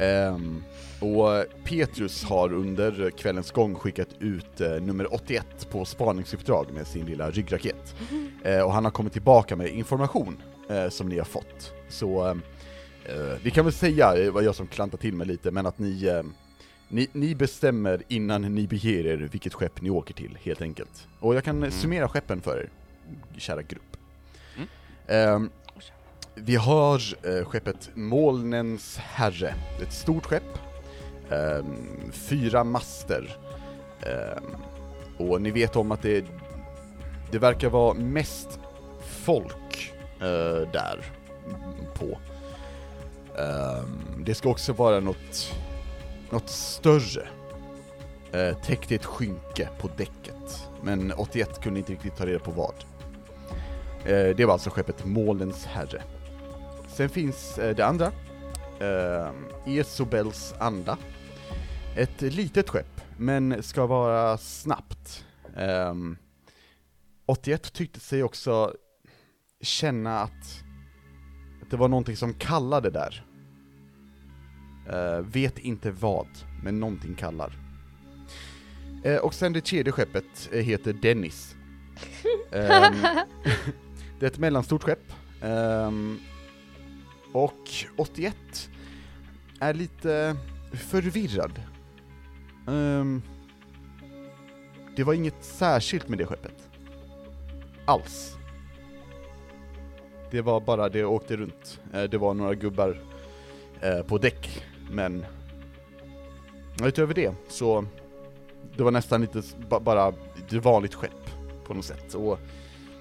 Ehm, 0.00 0.62
och 1.00 1.44
Petrus 1.64 2.24
har 2.24 2.52
under 2.52 3.10
kvällens 3.10 3.50
gång 3.50 3.74
skickat 3.74 4.08
ut 4.20 4.60
eh, 4.60 4.70
nummer 4.70 5.14
81 5.14 5.46
på 5.70 5.84
spaningsuppdrag 5.84 6.66
med 6.72 6.86
sin 6.86 7.06
lilla 7.06 7.30
ryggraket. 7.30 7.94
Eh, 8.44 8.60
och 8.60 8.72
han 8.72 8.84
har 8.84 8.90
kommit 8.90 9.12
tillbaka 9.12 9.56
med 9.56 9.68
information 9.68 10.42
eh, 10.70 10.88
som 10.88 11.08
ni 11.08 11.18
har 11.18 11.24
fått. 11.24 11.72
Så 11.88 12.24
ehm, 12.24 12.42
Eh, 13.08 13.38
vi 13.42 13.50
kan 13.50 13.64
väl 13.64 13.74
säga, 13.74 14.14
det 14.14 14.30
var 14.30 14.42
jag 14.42 14.54
som 14.54 14.66
klantade 14.66 15.00
till 15.00 15.14
mig 15.14 15.26
lite, 15.26 15.50
men 15.50 15.66
att 15.66 15.78
ni, 15.78 16.22
ni, 16.88 17.08
ni 17.12 17.34
bestämmer 17.34 18.02
innan 18.08 18.42
ni 18.42 18.66
beger 18.66 19.06
er 19.06 19.16
vilket 19.16 19.54
skepp 19.54 19.82
ni 19.82 19.90
åker 19.90 20.14
till, 20.14 20.38
helt 20.42 20.62
enkelt. 20.62 21.08
Och 21.20 21.34
jag 21.34 21.44
kan 21.44 21.62
eh, 21.62 21.70
summera 21.70 22.08
skeppen 22.08 22.40
för 22.40 22.58
er, 22.58 22.70
kära 23.38 23.62
grupp. 23.62 23.96
Ehm, 25.08 25.50
vi 26.34 26.56
har 26.56 27.00
eh, 27.22 27.44
skeppet 27.44 27.90
Molnens 27.94 28.96
Herre, 28.96 29.54
ett 29.82 29.92
stort 29.92 30.26
skepp, 30.26 30.58
ehm, 31.30 32.12
fyra 32.12 32.64
master, 32.64 33.36
ehm, 34.02 34.44
och 35.18 35.42
ni 35.42 35.50
vet 35.50 35.76
om 35.76 35.92
att 35.92 36.02
det, 36.02 36.24
det 37.30 37.38
verkar 37.38 37.68
vara 37.68 37.94
mest 37.94 38.60
folk 39.00 39.94
eh, 40.20 40.72
där 40.72 41.04
på. 41.94 42.18
Det 44.18 44.34
ska 44.34 44.48
också 44.48 44.72
vara 44.72 45.00
något, 45.00 45.54
något 46.30 46.48
större. 46.48 47.28
Täckt 48.64 48.92
i 48.92 48.94
ett 48.94 49.04
skynke 49.04 49.68
på 49.78 49.90
däcket. 49.96 50.68
Men 50.82 51.12
81 51.12 51.60
kunde 51.62 51.78
inte 51.78 51.92
riktigt 51.92 52.16
ta 52.16 52.26
reda 52.26 52.38
på 52.38 52.50
vad. 52.50 52.74
Eh, 54.06 54.36
det 54.36 54.44
var 54.44 54.52
alltså 54.52 54.70
skeppet 54.70 55.04
Målens 55.04 55.64
Herre. 55.64 56.02
Sen 56.88 57.08
finns 57.08 57.58
eh, 57.58 57.76
det 57.76 57.86
andra. 57.86 58.12
Uh, 58.82 59.30
Esobels 59.66 60.54
Anda. 60.58 60.98
Ett 61.96 62.22
litet 62.22 62.68
skepp, 62.68 63.00
men 63.16 63.62
ska 63.62 63.86
vara 63.86 64.38
snabbt. 64.38 65.24
Ehm, 65.56 66.16
81 67.26 67.72
tyckte 67.72 68.00
sig 68.00 68.22
också 68.22 68.74
känna 69.60 70.20
att 70.20 70.64
det 71.70 71.76
var 71.76 71.88
någonting 71.88 72.16
som 72.16 72.34
kallade 72.34 72.90
där. 72.90 73.24
Eh, 74.88 75.20
vet 75.20 75.58
inte 75.58 75.90
vad, 75.90 76.28
men 76.62 76.80
någonting 76.80 77.14
kallar. 77.14 77.58
Eh, 79.04 79.16
och 79.16 79.34
sen 79.34 79.52
det 79.52 79.60
tredje 79.60 79.92
skeppet 79.92 80.48
eh, 80.52 80.60
heter 80.60 80.92
Dennis. 80.92 81.56
Ehm, 82.52 82.94
det 84.18 84.26
är 84.26 84.30
ett 84.30 84.38
mellanstort 84.38 84.82
skepp. 84.82 85.12
Um, 85.42 86.20
och 87.32 87.70
81 87.96 88.36
är 89.60 89.74
lite 89.74 90.36
förvirrad. 90.72 91.60
Um, 92.66 93.22
det 94.96 95.04
var 95.04 95.14
inget 95.14 95.44
särskilt 95.44 96.08
med 96.08 96.18
det 96.18 96.26
skeppet. 96.26 96.68
Alls. 97.84 98.36
Det 100.30 100.40
var 100.40 100.60
bara, 100.60 100.88
det 100.88 101.04
åkte 101.04 101.36
runt. 101.36 101.80
Eh, 101.92 102.02
det 102.02 102.18
var 102.18 102.34
några 102.34 102.54
gubbar 102.54 103.00
eh, 103.80 104.02
på 104.02 104.18
däck, 104.18 104.64
men 104.90 105.24
utöver 106.84 107.14
det 107.14 107.34
så 107.48 107.86
det 108.76 108.82
var 108.82 108.90
nästan 108.90 109.20
lite 109.20 109.42
bara 109.80 110.08
ett 110.08 110.52
vanligt 110.52 110.94
skepp 110.94 111.30
på 111.64 111.74
något 111.74 111.84
sätt. 111.84 112.14
Och 112.14 112.38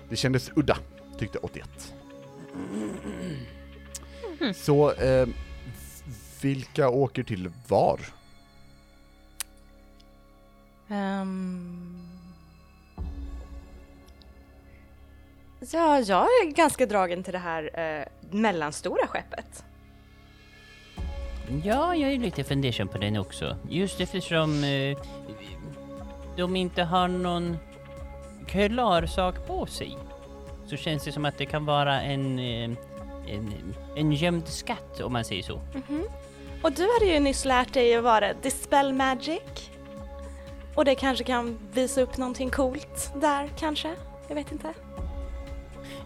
det 0.09 0.15
kändes 0.15 0.51
udda, 0.55 0.77
tyckte 1.17 1.37
81. 1.37 1.93
Så, 4.55 4.91
eh, 4.91 5.27
vilka 6.41 6.89
åker 6.89 7.23
till 7.23 7.51
var? 7.67 7.99
Ehm. 10.89 12.05
Ja, 15.59 15.99
jag 15.99 16.21
är 16.25 16.51
ganska 16.51 16.85
dragen 16.85 17.23
till 17.23 17.33
det 17.33 17.39
här 17.39 17.79
eh, 17.79 18.05
mellanstora 18.31 19.07
skeppet. 19.07 19.63
Ja, 21.63 21.95
jag 21.95 22.11
är 22.11 22.17
lite 22.19 22.43
fundersam 22.43 22.87
på 22.87 22.97
den 22.97 23.17
också. 23.17 23.57
Just 23.69 24.01
eftersom 24.01 24.63
eh, 24.63 24.97
de 26.37 26.55
inte 26.55 26.83
har 26.83 27.07
någon 27.07 27.57
klar 28.47 29.05
sak 29.05 29.47
på 29.47 29.65
sig. 29.65 29.97
Så 30.67 30.77
känns 30.77 31.03
det 31.03 31.11
som 31.11 31.25
att 31.25 31.37
det 31.37 31.45
kan 31.45 31.65
vara 31.65 32.01
en, 32.01 32.39
eh, 32.39 32.69
en, 33.27 33.53
en 33.95 34.11
gömd 34.11 34.47
skatt 34.47 35.01
om 35.01 35.13
man 35.13 35.25
säger 35.25 35.43
så. 35.43 35.61
Och 36.61 36.71
du 36.71 36.89
hade 36.93 37.13
ju 37.13 37.19
nyss 37.19 37.45
lärt 37.45 37.73
dig 37.73 37.95
att 37.95 38.03
vara 38.03 38.33
Dispel 38.33 38.93
Magic. 38.93 39.69
Och 40.75 40.85
det 40.85 40.95
kanske 40.95 41.23
kan 41.23 41.57
visa 41.73 42.01
upp 42.01 42.17
någonting 42.17 42.49
coolt 42.49 43.13
där 43.21 43.49
kanske? 43.59 43.95
Jag 44.27 44.35
vet 44.35 44.51
inte. 44.51 44.73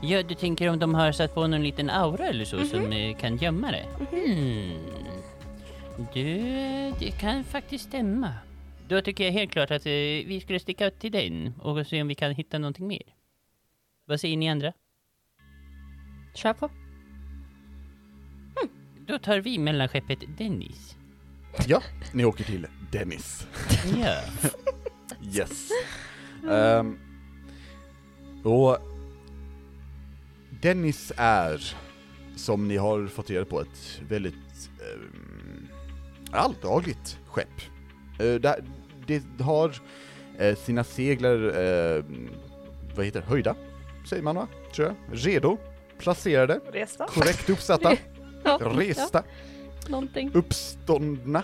Ja, 0.01 0.23
du 0.23 0.35
tänker 0.35 0.69
om 0.69 0.79
de 0.79 0.95
har 0.95 1.11
satt 1.11 1.33
på 1.33 1.47
någon 1.47 1.63
liten 1.63 1.89
aura 1.89 2.27
eller 2.27 2.45
så 2.45 2.65
som 2.65 2.91
eh, 2.91 3.17
kan 3.17 3.37
gömma 3.37 3.71
det? 3.71 3.85
Hmm. 4.11 4.73
Du, 6.13 6.33
det 6.99 7.11
kan 7.19 7.43
faktiskt 7.43 7.85
stämma. 7.85 8.33
Då 8.87 9.01
tycker 9.01 9.23
jag 9.23 9.31
helt 9.31 9.51
klart 9.51 9.71
att 9.71 9.85
eh, 9.85 9.91
vi 10.25 10.39
skulle 10.43 10.59
sticka 10.59 10.85
ut 10.85 10.99
till 10.99 11.11
den 11.11 11.53
och 11.61 11.87
se 11.87 12.01
om 12.01 12.07
vi 12.07 12.15
kan 12.15 12.31
hitta 12.31 12.57
någonting 12.57 12.87
mer. 12.87 13.03
Vad 14.09 14.19
säger 14.19 14.37
ni 14.37 14.49
andra? 14.49 14.73
Kör 16.33 16.53
på. 16.53 16.69
Då 19.07 19.19
tar 19.19 19.39
vi 19.39 19.57
mellanskeppet 19.57 20.19
Dennis. 20.37 20.97
Ja, 21.67 21.81
ni 22.13 22.25
åker 22.25 22.43
till 22.43 22.67
Dennis. 22.91 23.47
Ja. 23.97 24.21
Yes. 25.35 25.69
Ehm, 26.49 26.99
och 28.43 28.77
Dennis 30.61 31.11
är, 31.17 31.75
som 32.35 32.67
ni 32.67 32.77
har 32.77 33.07
fått 33.07 33.29
reda 33.29 33.45
på, 33.45 33.61
ett 33.61 34.01
väldigt 34.09 34.69
um, 34.95 35.67
alldagligt 36.31 37.19
skepp. 37.25 37.61
Eh, 38.19 38.33
där, 38.33 38.63
det 39.07 39.43
har 39.43 39.75
eh, 40.37 40.55
sina 40.55 40.83
seglar, 40.83 41.35
eh, 41.35 42.03
vad 42.95 43.05
heter 43.05 43.21
det, 43.21 43.27
höjda, 43.27 43.55
säger 44.09 44.23
man 44.23 44.35
va? 44.35 44.47
Tror 44.75 44.87
jag. 44.87 44.95
Redo, 45.11 45.57
placerade, 45.97 46.59
Resta. 46.71 47.07
korrekt 47.07 47.49
uppsatta, 47.49 47.95
Ja, 48.43 48.57
resta, 48.61 49.23
Ja, 49.83 49.89
någonting. 49.89 50.31
uppståndna. 50.33 51.43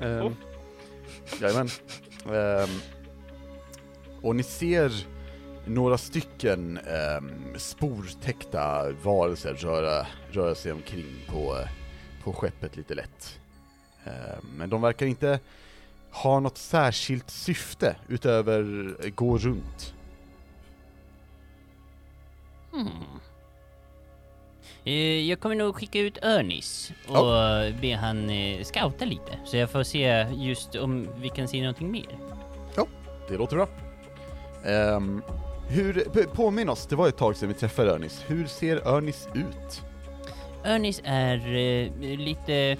um, 0.00 0.36
jajamän. 1.40 1.68
Ehm, 2.32 2.68
och 4.22 4.36
ni 4.36 4.42
ser 4.42 4.92
några 5.64 5.98
stycken 5.98 6.78
um, 7.18 7.54
sportäckta 7.56 8.92
varelser 9.02 9.54
röra, 9.54 10.06
röra 10.30 10.54
sig 10.54 10.72
omkring 10.72 11.24
på, 11.28 11.58
på 12.24 12.32
skeppet 12.32 12.76
lite 12.76 12.94
lätt. 12.94 13.40
Ehm, 14.04 14.46
men 14.56 14.70
de 14.70 14.82
verkar 14.82 15.06
inte 15.06 15.40
har 16.10 16.40
något 16.40 16.58
särskilt 16.58 17.30
syfte 17.30 17.96
utöver 18.08 18.94
gå 19.10 19.38
runt? 19.38 19.94
Hmm. 22.72 22.88
Eh, 24.84 25.28
Jag 25.28 25.40
kommer 25.40 25.54
nog 25.56 25.74
skicka 25.76 25.98
ut 26.00 26.24
Örnis 26.24 26.92
och 27.06 27.80
be 27.80 27.94
han 28.00 28.30
eh, 28.30 28.62
scouta 28.64 29.04
lite, 29.04 29.38
så 29.44 29.56
jag 29.56 29.70
får 29.70 29.82
se 29.82 30.26
just 30.36 30.74
om 30.74 31.08
vi 31.20 31.28
kan 31.28 31.48
se 31.48 31.60
någonting 31.60 31.90
mer. 31.90 32.18
Det 33.28 33.36
låter 33.36 33.56
bra. 33.56 33.68
Ehm, 34.64 35.22
hur, 35.68 36.04
påminn 36.34 36.68
oss, 36.68 36.86
det 36.86 36.96
var 36.96 37.08
ett 37.08 37.16
tag 37.16 37.36
sedan 37.36 37.48
vi 37.48 37.54
träffade 37.54 37.90
Örnis. 37.90 38.24
Hur 38.26 38.46
ser 38.46 38.88
Örnis 38.88 39.28
ut? 39.34 39.82
Örnis 40.64 41.00
är 41.04 41.36
eh, 41.36 42.18
lite... 42.18 42.76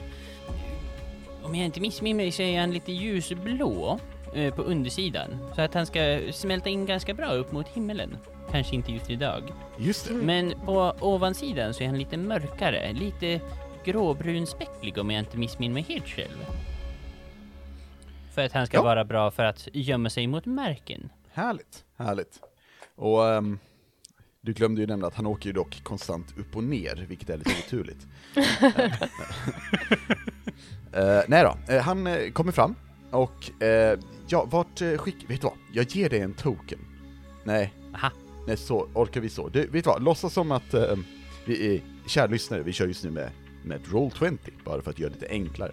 Om 1.42 1.54
jag 1.54 1.64
inte 1.66 1.80
missminner 1.80 2.16
mig 2.16 2.32
så 2.32 2.42
är 2.42 2.60
han 2.60 2.70
lite 2.70 2.92
ljusblå 2.92 3.98
eh, 4.34 4.54
på 4.54 4.62
undersidan. 4.62 5.38
Så 5.54 5.60
att 5.62 5.74
han 5.74 5.86
ska 5.86 6.20
smälta 6.32 6.68
in 6.68 6.86
ganska 6.86 7.14
bra 7.14 7.32
upp 7.32 7.52
mot 7.52 7.68
himmelen. 7.68 8.18
Kanske 8.52 8.74
inte 8.74 8.92
just 8.92 9.10
idag. 9.10 9.42
Just 9.78 10.08
det. 10.08 10.14
Men 10.14 10.54
på 10.64 10.94
ovansidan 11.00 11.74
så 11.74 11.82
är 11.82 11.86
han 11.88 11.98
lite 11.98 12.16
mörkare, 12.16 12.92
lite 12.92 13.40
gråbrunspäcklig 13.84 14.98
om 14.98 15.10
jag 15.10 15.18
inte 15.18 15.38
missminner 15.38 15.74
mig 15.74 15.82
helt 15.82 16.06
själv. 16.08 16.44
För 18.34 18.44
att 18.44 18.52
han 18.52 18.66
ska 18.66 18.76
Ja. 18.76 18.82
vara 18.82 19.04
bra 19.04 19.30
för 19.30 19.44
att 19.44 19.68
gömma 19.72 20.10
sig 20.10 20.26
mot 20.26 20.46
marken. 20.46 21.08
Härligt, 21.32 21.84
härligt. 21.96 22.40
Och 22.96 23.28
ehm, 23.28 23.58
du 24.40 24.52
glömde 24.52 24.80
ju 24.80 24.86
nämna 24.86 25.06
att 25.06 25.14
han 25.14 25.26
åker 25.26 25.46
ju 25.46 25.52
dock 25.52 25.82
konstant 25.84 26.38
upp 26.38 26.56
och 26.56 26.64
ner, 26.64 27.06
vilket 27.08 27.30
är 27.30 27.36
lite 27.38 27.50
oturligt. 27.66 28.06
Eh, 30.92 31.20
nej 31.28 31.44
då, 31.44 31.74
eh, 31.74 31.82
han 31.82 32.06
eh, 32.06 32.30
kommer 32.32 32.52
fram 32.52 32.74
och 33.10 33.62
eh, 33.62 33.98
ja, 34.28 34.44
vart 34.50 34.78
skick... 34.96 35.16
Vet 35.30 35.40
du 35.40 35.46
vad? 35.46 35.56
Jag 35.72 35.84
ger 35.90 36.10
dig 36.10 36.20
en 36.20 36.34
token. 36.34 36.78
Nej, 37.44 37.74
Aha. 37.94 38.10
Nej 38.48 38.56
så 38.56 38.88
orkar 38.94 39.20
vi 39.20 39.28
så. 39.28 39.48
Du, 39.48 39.60
vet 39.66 39.84
du 39.84 39.90
vad? 39.90 40.02
Låtsas 40.02 40.32
som 40.32 40.52
att 40.52 40.74
eh, 40.74 40.96
vi 41.44 41.76
är, 41.76 41.80
kära 42.06 42.26
lyssnare, 42.26 42.62
vi 42.62 42.72
kör 42.72 42.86
just 42.86 43.04
nu 43.04 43.10
med, 43.10 43.30
med 43.64 43.80
Roll20, 43.80 44.38
bara 44.64 44.82
för 44.82 44.90
att 44.90 44.98
göra 44.98 45.10
det 45.10 45.14
lite 45.14 45.32
enklare. 45.32 45.72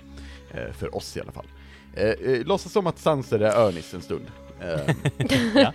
Eh, 0.52 0.74
för 0.74 0.96
oss 0.96 1.18
i 1.18 1.22
alla 1.22 1.32
fall. 1.32 1.46
Eh, 1.94 2.10
eh, 2.10 2.46
låtsas 2.46 2.72
som 2.72 2.88
att 2.88 3.00
Sanser 3.00 3.40
är 3.40 3.58
Örnis 3.58 3.94
en 3.94 4.02
stund. 4.02 4.26
Eh, 4.62 4.96
Ja. 5.56 5.74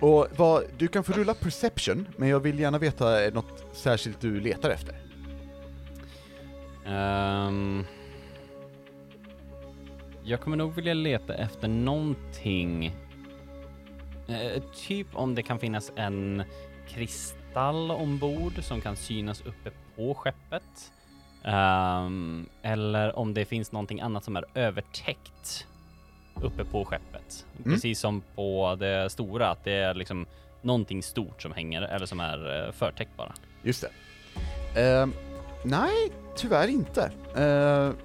Och 0.00 0.26
vad, 0.36 0.64
du 0.78 0.88
kan 0.88 1.04
få 1.04 1.12
rulla 1.12 1.34
perception, 1.34 2.06
men 2.16 2.28
jag 2.28 2.40
vill 2.40 2.58
gärna 2.58 2.78
veta 2.78 3.24
eh, 3.24 3.34
något 3.34 3.66
särskilt 3.72 4.20
du 4.20 4.40
letar 4.40 4.70
efter. 4.70 4.94
Ehm, 6.86 7.84
jag 10.24 10.40
kommer 10.40 10.56
nog 10.56 10.74
vilja 10.74 10.94
leta 10.94 11.34
efter 11.34 11.68
någonting. 11.68 12.96
Eh, 14.28 14.62
typ 14.86 15.06
om 15.12 15.34
det 15.34 15.42
kan 15.42 15.58
finnas 15.58 15.92
en 15.96 16.42
kristall 16.88 17.90
ombord 17.90 18.62
som 18.64 18.80
kan 18.80 18.96
synas 18.96 19.40
uppe 19.40 19.70
på 19.96 20.14
skeppet. 20.14 20.92
Ehm, 21.44 22.48
eller 22.62 23.18
om 23.18 23.34
det 23.34 23.44
finns 23.44 23.72
någonting 23.72 24.00
annat 24.00 24.24
som 24.24 24.36
är 24.36 24.44
övertäckt 24.54 25.66
uppe 26.34 26.64
på 26.64 26.84
skeppet. 26.84 27.46
Mm. 27.58 27.72
Precis 27.72 28.00
som 28.00 28.22
på 28.34 28.76
det 28.80 29.10
stora, 29.10 29.50
att 29.50 29.64
det 29.64 29.72
är 29.72 29.94
liksom 29.94 30.26
någonting 30.62 31.02
stort 31.02 31.42
som 31.42 31.52
hänger 31.52 31.82
eller 31.82 32.06
som 32.06 32.20
är 32.20 32.66
eh, 32.66 32.72
förtäckt 32.72 33.16
bara. 33.16 33.32
Just 33.62 33.84
det. 34.74 34.80
Ehm, 34.80 35.12
nej, 35.64 36.10
tyvärr 36.36 36.68
inte. 36.68 37.12
Ehm, 37.36 37.96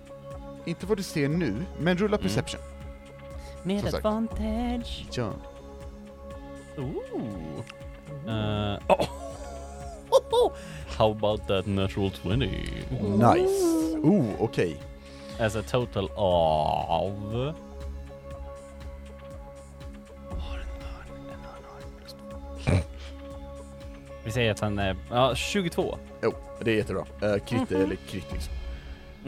inte 0.66 0.86
vad 0.86 0.98
du 0.98 1.04
ser 1.04 1.28
nu, 1.30 1.54
men 1.80 1.98
rulla 1.98 2.18
perception. 2.18 2.62
Med 3.64 3.82
Som 3.82 3.92
sagt. 3.92 4.06
advantage. 4.06 5.06
Ja. 5.12 5.34
Ooh. 6.78 7.64
Uh, 8.28 8.80
oh. 8.90 9.10
How 10.98 11.12
about 11.12 11.48
that 11.48 11.68
natural 11.68 12.12
20? 12.12 12.48
Nice. 13.18 13.64
Oh, 14.04 14.26
okej. 14.40 14.78
As 15.40 15.56
a 15.56 15.64
total 15.64 16.10
of... 16.16 17.14
Vi 24.24 24.32
säger 24.32 24.52
att 24.52 24.60
han 24.60 24.80
är, 24.80 24.96
ja 25.10 25.36
22. 25.36 25.98
Jo, 26.24 26.34
det 26.62 26.72
är 26.72 26.76
jättebra. 26.76 27.06
Uh, 27.24 27.38
krit 27.38 27.72
eller 27.72 27.96
krit 27.96 28.32
liksom. 28.34 28.54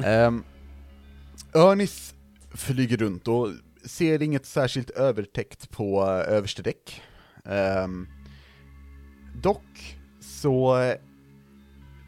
Um, 0.05 0.43
Örnis 1.53 2.13
flyger 2.53 2.97
runt 2.97 3.27
och 3.27 3.49
ser 3.85 4.21
inget 4.21 4.45
särskilt 4.45 4.89
övertäckt 4.89 5.69
på 5.69 6.01
uh, 6.03 6.09
överste 6.09 6.61
däck. 6.61 7.01
Ehm, 7.49 8.07
dock 9.41 9.97
så 10.19 10.77
eh, 10.81 10.95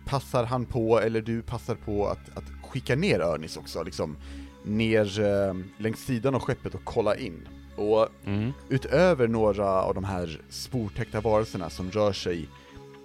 passar 0.06 0.44
han 0.44 0.66
på, 0.66 1.00
eller 1.00 1.22
du 1.22 1.42
passar 1.42 1.76
på 1.76 2.08
att, 2.08 2.38
att 2.38 2.44
skicka 2.70 2.96
ner 2.96 3.20
Örnis 3.20 3.58
också, 3.58 3.84
liksom 3.84 4.18
ner 4.66 5.20
eh, 5.20 5.54
längs 5.78 6.00
sidan 6.06 6.36
av 6.36 6.42
skeppet 6.42 6.76
och 6.76 6.84
kolla 6.84 7.16
in. 7.16 7.48
Och 7.76 8.08
Mm. 8.26 8.52
utöver 8.70 9.28
några 9.28 9.66
av 9.70 9.94
de 9.94 10.04
här 10.04 10.42
sportäckta 10.50 11.22
varelserna 11.22 11.70
som 11.70 11.92
rör 11.92 12.14
sig 12.14 12.48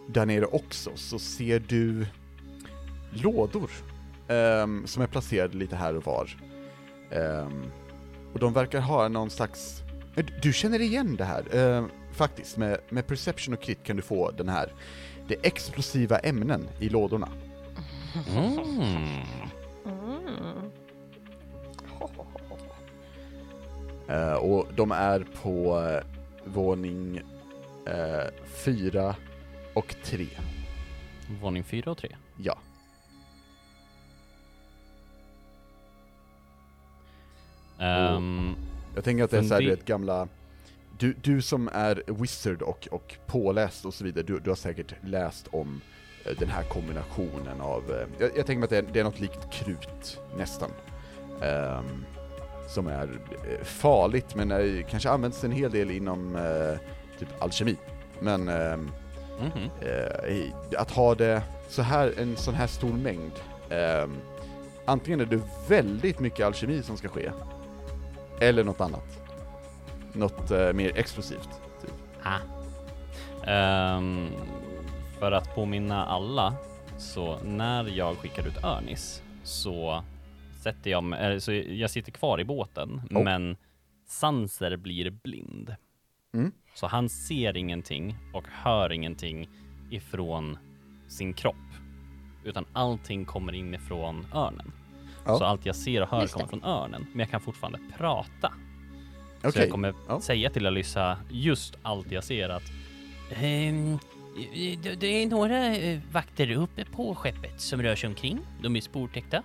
där 0.09 0.27
nere 0.27 0.47
också, 0.47 0.91
så 0.95 1.19
ser 1.19 1.59
du 1.69 2.07
lådor 3.11 3.71
ehm, 4.29 4.87
som 4.87 5.03
är 5.03 5.07
placerade 5.07 5.57
lite 5.57 5.77
här 5.77 5.97
och 5.97 6.07
var. 6.07 6.37
Ehm, 7.11 7.63
och 8.33 8.39
de 8.39 8.53
verkar 8.53 8.81
ha 8.81 9.09
någon 9.09 9.31
slags... 9.31 9.83
Eh, 10.17 10.25
Du- 10.25 10.35
Du 10.43 10.53
känner 10.53 10.81
igen 10.81 11.17
det 11.17 11.25
här, 11.25 11.55
ehm, 11.57 11.89
faktiskt. 12.13 12.57
Med, 12.57 12.79
med 12.89 13.07
Perception 13.07 13.55
och 13.55 13.61
Crit 13.63 13.83
kan 13.85 13.97
du 13.97 14.03
få 14.03 14.31
den 14.31 14.49
här. 14.49 14.73
Det 15.29 15.47
explosiva 15.47 16.19
ämnen 16.19 16.69
i 16.79 16.89
lådorna. 16.89 17.29
Mm. 18.31 18.59
Mm. 19.87 20.23
Eh, 24.09 24.35
och 24.35 24.67
de 24.75 24.93
är 24.93 25.27
på 25.43 25.81
eh, 25.81 26.05
våning 26.45 27.21
eh, 27.87 28.27
fyra 28.65 29.17
och 29.75 29.95
tre. 30.05 30.27
Våning 31.41 31.65
4 31.65 31.91
och 31.91 31.99
3. 31.99 32.17
Ja. 32.37 32.59
Um, 37.79 38.57
Jag 38.95 39.05
tänker 39.05 39.25
att 39.25 39.31
det 39.31 39.39
är 39.39 39.43
såhär, 39.43 39.61
du 39.61 39.71
vet, 39.71 39.85
gamla... 39.85 40.29
Du, 41.03 41.15
du 41.23 41.43
som 41.43 41.69
är 41.73 42.03
wizard 42.07 42.63
och, 42.63 42.89
och 42.91 43.15
påläst 43.27 43.85
och 43.85 43.95
så 43.95 44.05
vidare, 44.05 44.25
du, 44.25 44.39
du 44.39 44.51
har 44.51 44.57
säkert 44.57 44.95
läst 45.05 45.49
om 45.51 45.81
eh, 46.25 46.33
den 46.39 46.49
här 46.49 46.63
kombinationen 46.63 47.61
av... 47.61 47.91
eh, 47.91 48.07
Jag, 48.19 48.31
jag 48.37 48.47
tänker 48.47 48.55
mig 48.59 48.65
att 48.65 48.71
det 48.71 48.79
är, 48.79 48.85
det 48.93 49.01
är 49.01 49.05
något 49.05 49.21
likt 49.21 49.53
krut, 49.53 50.21
nästan. 50.37 50.71
Ehm, 51.43 52.05
som 52.69 52.87
är 52.87 53.21
eh, 53.49 53.65
farligt, 53.65 54.35
men 54.35 54.51
eh, 54.51 54.87
kanske 54.91 55.11
används 55.11 55.45
en 55.45 55.53
hel 55.53 55.71
del 55.71 55.91
inom 55.91 56.37
eh, 56.37 56.79
typ 57.19 57.43
alkemi. 57.43 57.77
Men 58.21 58.49
ehm, 58.49 58.91
mhm. 59.41 59.71
eh, 59.81 60.81
att 60.81 60.91
ha 60.91 61.15
det 61.15 61.43
så 61.69 61.83
här, 61.83 62.13
en 62.19 62.37
sån 62.37 62.55
här 62.55 62.67
stor 62.67 62.93
mängd, 62.93 63.33
ehm, 63.71 64.17
antingen 64.85 65.21
är 65.21 65.27
det 65.27 65.41
väldigt 65.69 66.21
mycket 66.21 66.47
alkemi 66.47 66.83
som 66.83 66.97
ska 66.97 67.09
ske, 67.09 67.31
eller 68.41 68.65
något 68.65 68.81
annat. 68.81 69.22
Något 70.13 70.51
eh, 70.51 70.73
mer 70.73 70.93
explosivt. 70.99 71.49
Typ. 71.83 71.93
Ah. 72.23 72.39
Ehm, 73.47 74.29
för 75.19 75.33
att 75.33 75.55
påminna 75.55 76.07
alla, 76.07 76.55
så 76.99 77.39
när 77.45 77.89
jag 77.89 78.17
skickar 78.17 78.47
ut 78.47 78.65
Örnis 78.65 79.23
så 79.43 80.05
sätter 80.63 80.91
jag 80.91 81.05
mig, 81.05 81.41
så 81.41 81.53
jag 81.53 81.91
sitter 81.91 82.13
kvar 82.13 82.41
i 82.41 82.45
båten, 82.45 83.03
Oh. 83.11 83.25
men 83.25 83.57
Sanser 84.07 84.77
blir 84.77 85.11
blind. 85.11 85.75
Mm. 86.35 86.53
Så 86.75 86.87
han 86.87 87.09
ser 87.09 87.57
ingenting 87.57 88.17
och 88.35 88.45
hör 88.49 88.93
ingenting 88.93 89.49
ifrån 89.91 90.59
sin 91.09 91.33
kropp. 91.35 91.57
Utan 92.45 92.65
allting 92.73 93.25
kommer 93.25 93.53
inifrån 93.53 94.27
örnen. 94.35 94.73
Ja. 95.25 95.39
Så 95.39 95.45
allt 95.45 95.67
jag 95.67 95.77
ser 95.77 96.03
och 96.03 96.09
hör 96.09 96.27
kommer 96.27 96.47
från 96.47 96.65
örnen, 96.65 97.07
men 97.11 97.21
jag 97.21 97.31
kan 97.31 97.41
fortfarande 97.41 97.79
prata. 97.99 98.53
Så 99.43 99.49
Okej. 99.49 99.63
jag 99.63 99.71
kommer 99.71 99.95
Ja. 100.09 100.21
säga 100.21 100.51
till 100.51 100.67
Alyssa 100.67 101.17
just 101.31 101.77
allt 101.83 102.13
jag 102.13 102.25
ser 102.25 102.49
att 102.49 102.63
Ehm, 103.43 103.99
det, 104.83 104.95
det 104.95 105.07
är 105.23 105.27
några 105.27 105.77
eh, 105.77 105.99
vakter 106.13 106.51
uppe 106.51 106.85
på 106.85 107.15
skeppet 107.15 107.61
som 107.61 107.83
rör 107.83 107.97
sig 107.97 108.09
omkring. 108.09 108.39
De 108.63 108.77
är 108.77 108.81
sportäckta. 108.81 109.43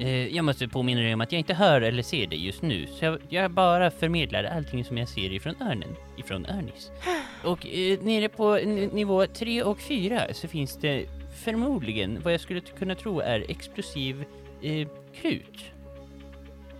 Eh, 0.00 0.26
jag 0.36 0.44
måste 0.44 0.68
påminna 0.68 1.00
dig 1.00 1.14
om 1.14 1.20
att 1.20 1.32
jag 1.32 1.38
inte 1.38 1.54
hör 1.54 1.80
eller 1.80 2.02
ser 2.02 2.26
dig 2.26 2.46
just 2.46 2.62
nu, 2.62 2.86
så 2.86 3.04
jag, 3.04 3.18
jag 3.28 3.50
bara 3.50 3.90
förmedlar 3.90 4.44
allting 4.44 4.84
som 4.84 4.98
jag 4.98 5.08
ser 5.08 5.32
ifrån 5.32 5.54
örnen, 5.62 5.96
ifrån 6.16 6.46
Örnis. 6.46 6.90
Och 7.44 7.66
eh, 7.66 7.98
nere 8.02 8.28
på 8.28 8.56
n- 8.56 8.90
nivå 8.92 9.26
3 9.26 9.62
och 9.62 9.80
4 9.80 10.22
så 10.34 10.48
finns 10.48 10.76
det 10.76 11.06
förmodligen 11.44 12.20
vad 12.22 12.32
jag 12.32 12.40
skulle 12.40 12.60
kunna 12.60 12.94
tro 12.94 13.20
är 13.20 13.44
explosiv 13.48 14.24
eh, 14.62 14.88
krut. 15.20 15.64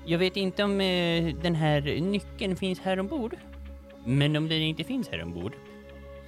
Jag 0.09 0.19
vet 0.19 0.37
inte 0.37 0.65
om 0.65 0.81
eh, 0.81 1.35
den 1.35 1.55
här 1.55 1.81
nyckeln 2.01 2.57
finns 2.57 2.81
här 2.81 3.01
ombord. 3.01 3.37
Men 4.05 4.37
om 4.37 4.49
den 4.49 4.63
inte 4.63 4.85
finns 4.85 5.09
här 5.09 5.23
ombord 5.23 5.53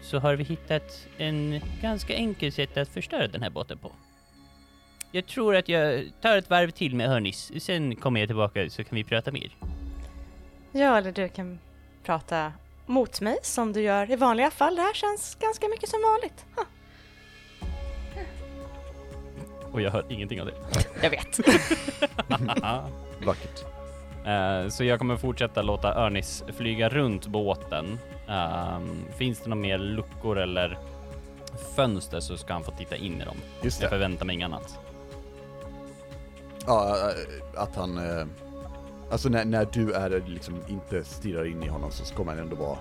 så 0.03 0.19
har 0.19 0.35
vi 0.35 0.45
hittat 0.45 1.07
en 1.19 1.61
ganska 1.83 2.15
enkel 2.15 2.53
sätt 2.53 2.77
att 2.77 2.89
förstöra 2.89 3.29
den 3.29 3.43
här 3.43 3.51
båten 3.51 3.79
på. 3.79 3.93
Jag 5.13 5.27
tror 5.27 5.57
att 5.57 5.69
jag 5.69 6.05
tar 6.21 6.37
ett 6.37 6.51
varv 6.51 6.71
till 6.71 6.95
med 6.95 7.09
Hörnis, 7.09 7.53
sen 7.59 7.97
kommer 7.97 8.21
jag 8.21 8.29
tillbaka 8.29 8.71
så 8.71 8.85
kan 8.85 8.97
vi 8.97 9.05
prata 9.05 9.33
mer. 9.33 9.57
Ja, 10.73 10.99
eller 10.99 11.13
du 11.13 11.29
kan 11.29 11.59
prata 12.05 12.53
mot 12.87 13.21
mig 13.21 13.37
som 13.43 13.73
du 13.73 13.81
gör 13.81 14.11
i 14.11 14.17
vanliga 14.17 14.51
fall. 14.51 14.77
Det 14.77 14.83
här 14.83 14.95
känns 14.95 15.35
ganska 15.35 15.69
mycket 15.69 15.89
som 15.89 16.01
vanligt. 16.03 16.47
Ha, 16.57 16.65
Och 19.73 19.81
jag 19.81 19.91
hör 19.91 20.05
ingenting 20.09 20.41
av 20.41 20.47
det. 20.47 20.55
jag 21.03 21.11
vet. 21.11 21.41
Vackert. 23.27 23.65
Eh, 24.27 24.69
så 24.69 24.85
jag 24.85 24.99
kommer 24.99 25.17
fortsätta 25.17 25.63
låta 25.63 25.95
Örnis 25.95 26.45
flyga 26.57 26.89
runt 26.89 27.27
båten. 27.27 27.99
Ehm, 28.29 29.05
finns 29.17 29.41
det 29.41 29.49
några 29.51 29.61
mer 29.63 29.79
luckor 29.79 30.39
eller 30.39 30.79
fönster 31.77 32.21
så 32.21 32.37
ska 32.37 32.53
han 32.53 32.65
få 32.65 32.71
titta 32.71 32.97
in 32.97 33.21
i 33.21 33.25
dem. 33.25 33.37
Just 33.63 33.81
Jag 33.83 33.87
det. 33.91 33.95
förväntar 33.95 34.27
mig 34.27 34.35
inget 34.35 34.47
annat. 34.47 34.79
Ja, 36.67 36.97
äh, 37.55 37.63
att 37.63 37.77
han... 37.77 37.99
äh, 38.19 38.27
Alltså 39.11 39.29
när, 39.29 39.45
när 39.45 39.69
du 39.73 39.93
är 39.93 40.23
liksom 40.27 40.55
inte 40.69 41.05
stirrar 41.05 41.45
in 41.47 41.63
i 41.63 41.69
honom 41.69 41.91
så 41.91 42.05
ska 42.05 42.25
man 42.25 42.39
ändå 42.39 42.57
vara 42.57 42.79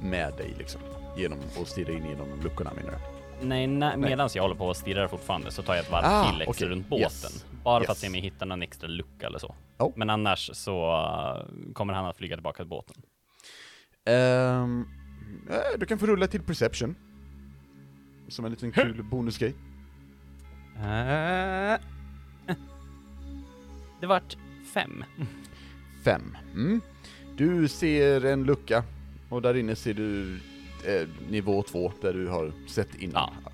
med 0.00 0.32
dig 0.36 0.54
liksom. 0.58 0.80
Genom 1.16 1.38
att 1.62 1.68
stirra 1.68 1.92
in 1.92 2.06
genom 2.10 2.28
luckorna 2.44 2.72
menar 2.76 2.90
du? 2.90 2.98
Nej, 3.46 3.66
na- 3.66 3.96
medans 3.96 4.36
jag 4.36 4.42
håller 4.42 4.54
på 4.54 4.66
och 4.66 4.76
stirrar 4.76 5.08
fortfarande 5.08 5.50
så 5.50 5.62
tar 5.62 5.74
jag 5.74 5.84
ett 5.84 5.90
varv 5.90 6.04
Ah, 6.06 6.30
till 6.30 6.44
okej. 6.48 6.68
runt 6.68 6.88
båten. 6.88 7.02
Yes. 7.02 7.44
Bara 7.68 7.84
för 7.84 7.92
att 7.92 7.96
Yes. 7.96 8.00
se 8.00 8.06
om 8.08 8.14
jag 8.14 8.22
hittar 8.22 8.46
någon 8.46 8.62
extra 8.62 8.88
lucka 8.88 9.26
eller 9.26 9.38
så. 9.38 9.54
Oh. 9.78 9.92
Men 9.96 10.10
annars 10.10 10.50
så 10.54 10.92
eh, 10.92 11.72
kommer 11.72 11.92
han 11.94 12.06
att 12.06 12.16
flyga 12.16 12.36
tillbaka 12.36 12.56
till 12.56 12.66
båten. 12.68 12.96
Äh, 14.04 14.66
du 15.78 15.86
kan 15.86 15.98
få 15.98 16.06
rulla 16.06 16.26
till 16.26 16.42
perception. 16.42 16.94
Som 18.28 18.44
en 18.44 18.50
liten 18.50 18.72
kul 18.72 19.02
bonusgrej. 19.02 19.54
Eh, 20.76 20.82
Det 24.00 24.06
vart 24.06 24.36
fem. 24.74 25.04
Fem. 26.04 26.36
Mm. 26.54 26.80
Du 27.36 27.68
ser 27.68 28.24
en 28.24 28.44
lucka 28.44 28.84
och 29.28 29.42
där 29.42 29.56
inne 29.56 29.76
ser 29.76 29.94
du 29.94 30.34
eh, 30.86 31.08
nivå 31.30 31.62
två 31.62 31.92
där 32.00 32.12
du 32.12 32.26
har 32.28 32.52
sett 32.66 32.94
innan. 32.94 33.30
Ja. 33.44 33.50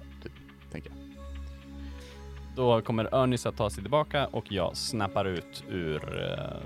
Då 2.57 2.83
kommer 2.83 3.14
Örnis 3.14 3.47
att 3.47 3.57
ta 3.57 3.71
sig 3.71 3.83
tillbaka 3.83 4.27
och 4.27 4.53
jag 4.53 4.77
snappar 4.77 5.25
ut 5.25 5.64
ur 5.69 6.23
eh, 6.31 6.61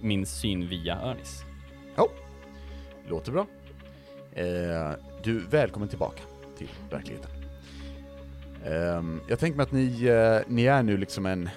min 0.00 0.26
syn 0.26 0.68
via 0.68 1.00
Örnis. 1.02 1.42
Låter 3.08 3.32
bra. 3.32 3.46
Eh, 4.32 4.92
du, 5.22 5.38
välkommen 5.38 5.88
tillbaka 5.88 6.22
till 6.58 6.68
verkligheten. 6.90 7.30
Ehm, 8.66 9.20
jag 9.28 9.38
tänker 9.38 9.56
mig 9.56 9.64
att 9.64 9.72
ni, 9.72 10.04
eh, 10.06 10.40
ni 10.54 10.64
är 10.64 10.82
nu 10.82 10.96
liksom 10.96 11.26
en... 11.26 11.50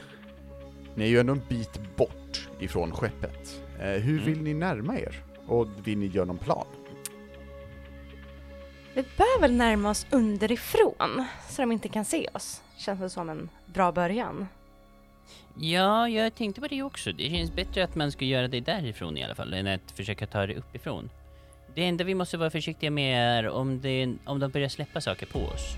Ni 0.96 1.04
är 1.04 1.08
ju 1.08 1.20
ändå 1.20 1.34
en 1.34 1.42
bit 1.50 1.80
bort 1.96 2.50
ifrån 2.60 2.92
skeppet. 2.92 3.62
Eh, 3.80 3.86
hur 3.89 4.13
Mm. 4.22 4.26
vill 4.26 4.42
ni 4.42 4.54
närma 4.54 5.00
er? 5.00 5.24
Och 5.48 5.68
vill 5.84 5.98
ni 5.98 6.06
göra 6.06 6.26
någon 6.26 6.38
plan? 6.38 6.66
Vi 8.94 9.04
bör 9.18 9.42
väl 9.42 9.54
närma 9.54 9.89
oss 9.89 10.08
underifrån 10.12 11.26
så 11.50 11.62
de 11.62 11.72
inte 11.72 11.88
kan 11.89 12.06
se 12.06 12.28
oss. 12.34 12.62
Känns 12.86 13.00
det 13.00 13.10
som 13.10 13.30
en 13.30 13.50
bra 13.65 13.91
början. 13.91 14.48
Ja, 15.56 16.10
jag 16.10 16.36
tänkte 16.36 16.62
på 16.62 16.67
det 16.67 16.84
också. 16.84 17.12
Det 17.12 17.30
känns 17.30 17.52
bättre 17.52 17.84
att 17.84 17.96
man 17.96 18.12
ska 18.12 18.26
göra 18.26 18.48
det 18.48 18.60
därifrån 18.60 19.17
i 19.17 19.24
alla 19.24 19.36
fall, 19.36 19.54
än 19.54 19.67
att 19.67 19.91
försöka 19.91 20.28
ta 20.28 20.48
det 20.48 20.56
uppifrån. 20.56 21.10
Det 21.76 21.86
enda 21.86 22.04
vi 22.04 22.15
måste 22.15 22.38
vara 22.38 22.50
försiktiga 22.50 22.91
med 22.91 23.39
är 23.39 23.50
om, 23.50 23.82
det, 23.82 24.13
om 24.26 24.39
de 24.39 24.52
börjar 24.52 24.69
släppa 24.69 25.02
saker 25.02 25.26
på 25.26 25.39
oss. 25.39 25.78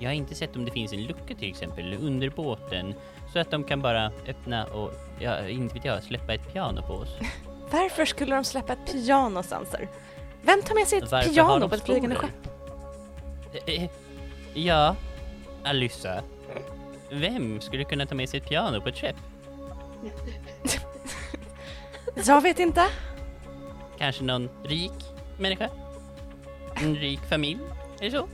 Jag 0.00 0.08
har 0.08 0.14
inte 0.14 0.34
sett 0.34 0.56
om 0.56 0.64
det 0.64 0.70
finns 0.70 0.92
en 0.92 1.04
lucka 1.04 1.34
till 1.34 1.48
exempel 1.48 1.96
under 2.00 2.30
båten, 2.30 2.94
så 3.32 3.38
att 3.38 3.50
de 3.50 3.64
kan 3.64 3.82
bara 3.82 4.06
öppna 4.28 4.64
och, 4.64 4.92
ja, 5.20 5.48
inte 5.48 5.74
vet 5.74 5.84
jag, 5.84 6.02
släppa 6.02 6.34
ett 6.34 6.52
piano 6.52 6.82
på 6.82 6.92
oss. 6.92 7.16
Varför 7.70 8.04
skulle 8.04 8.34
de 8.34 8.44
släppa 8.44 8.72
ett 8.72 8.92
piano 8.92 9.42
där? 9.50 9.88
Vem 10.42 10.62
tar 10.62 10.74
med 10.74 10.86
sig 10.86 10.98
ett 10.98 11.12
Varför 11.12 11.30
piano 11.30 11.68
på 11.68 11.74
ett 11.74 11.84
flygande 11.84 12.16
skepp? 12.16 12.48
Eh, 13.66 13.82
eh, 13.82 13.90
Ja, 14.54 14.96
Alyssa. 15.66 16.22
Vem 17.10 17.60
skulle 17.60 17.84
kunna 17.84 18.06
ta 18.06 18.14
med 18.14 18.28
sig 18.28 18.40
ett 18.40 18.48
piano 18.48 18.80
på 18.80 18.88
ett 18.88 18.96
skepp? 18.98 19.16
Jag 22.26 22.40
vet 22.42 22.58
inte. 22.58 22.86
Kanske 23.98 24.24
någon 24.24 24.48
rik 24.64 24.92
människa? 25.38 25.70
En 26.74 26.96
rik 26.96 27.20
familj? 27.20 27.60
Eller 28.00 28.10
så? 28.10 28.28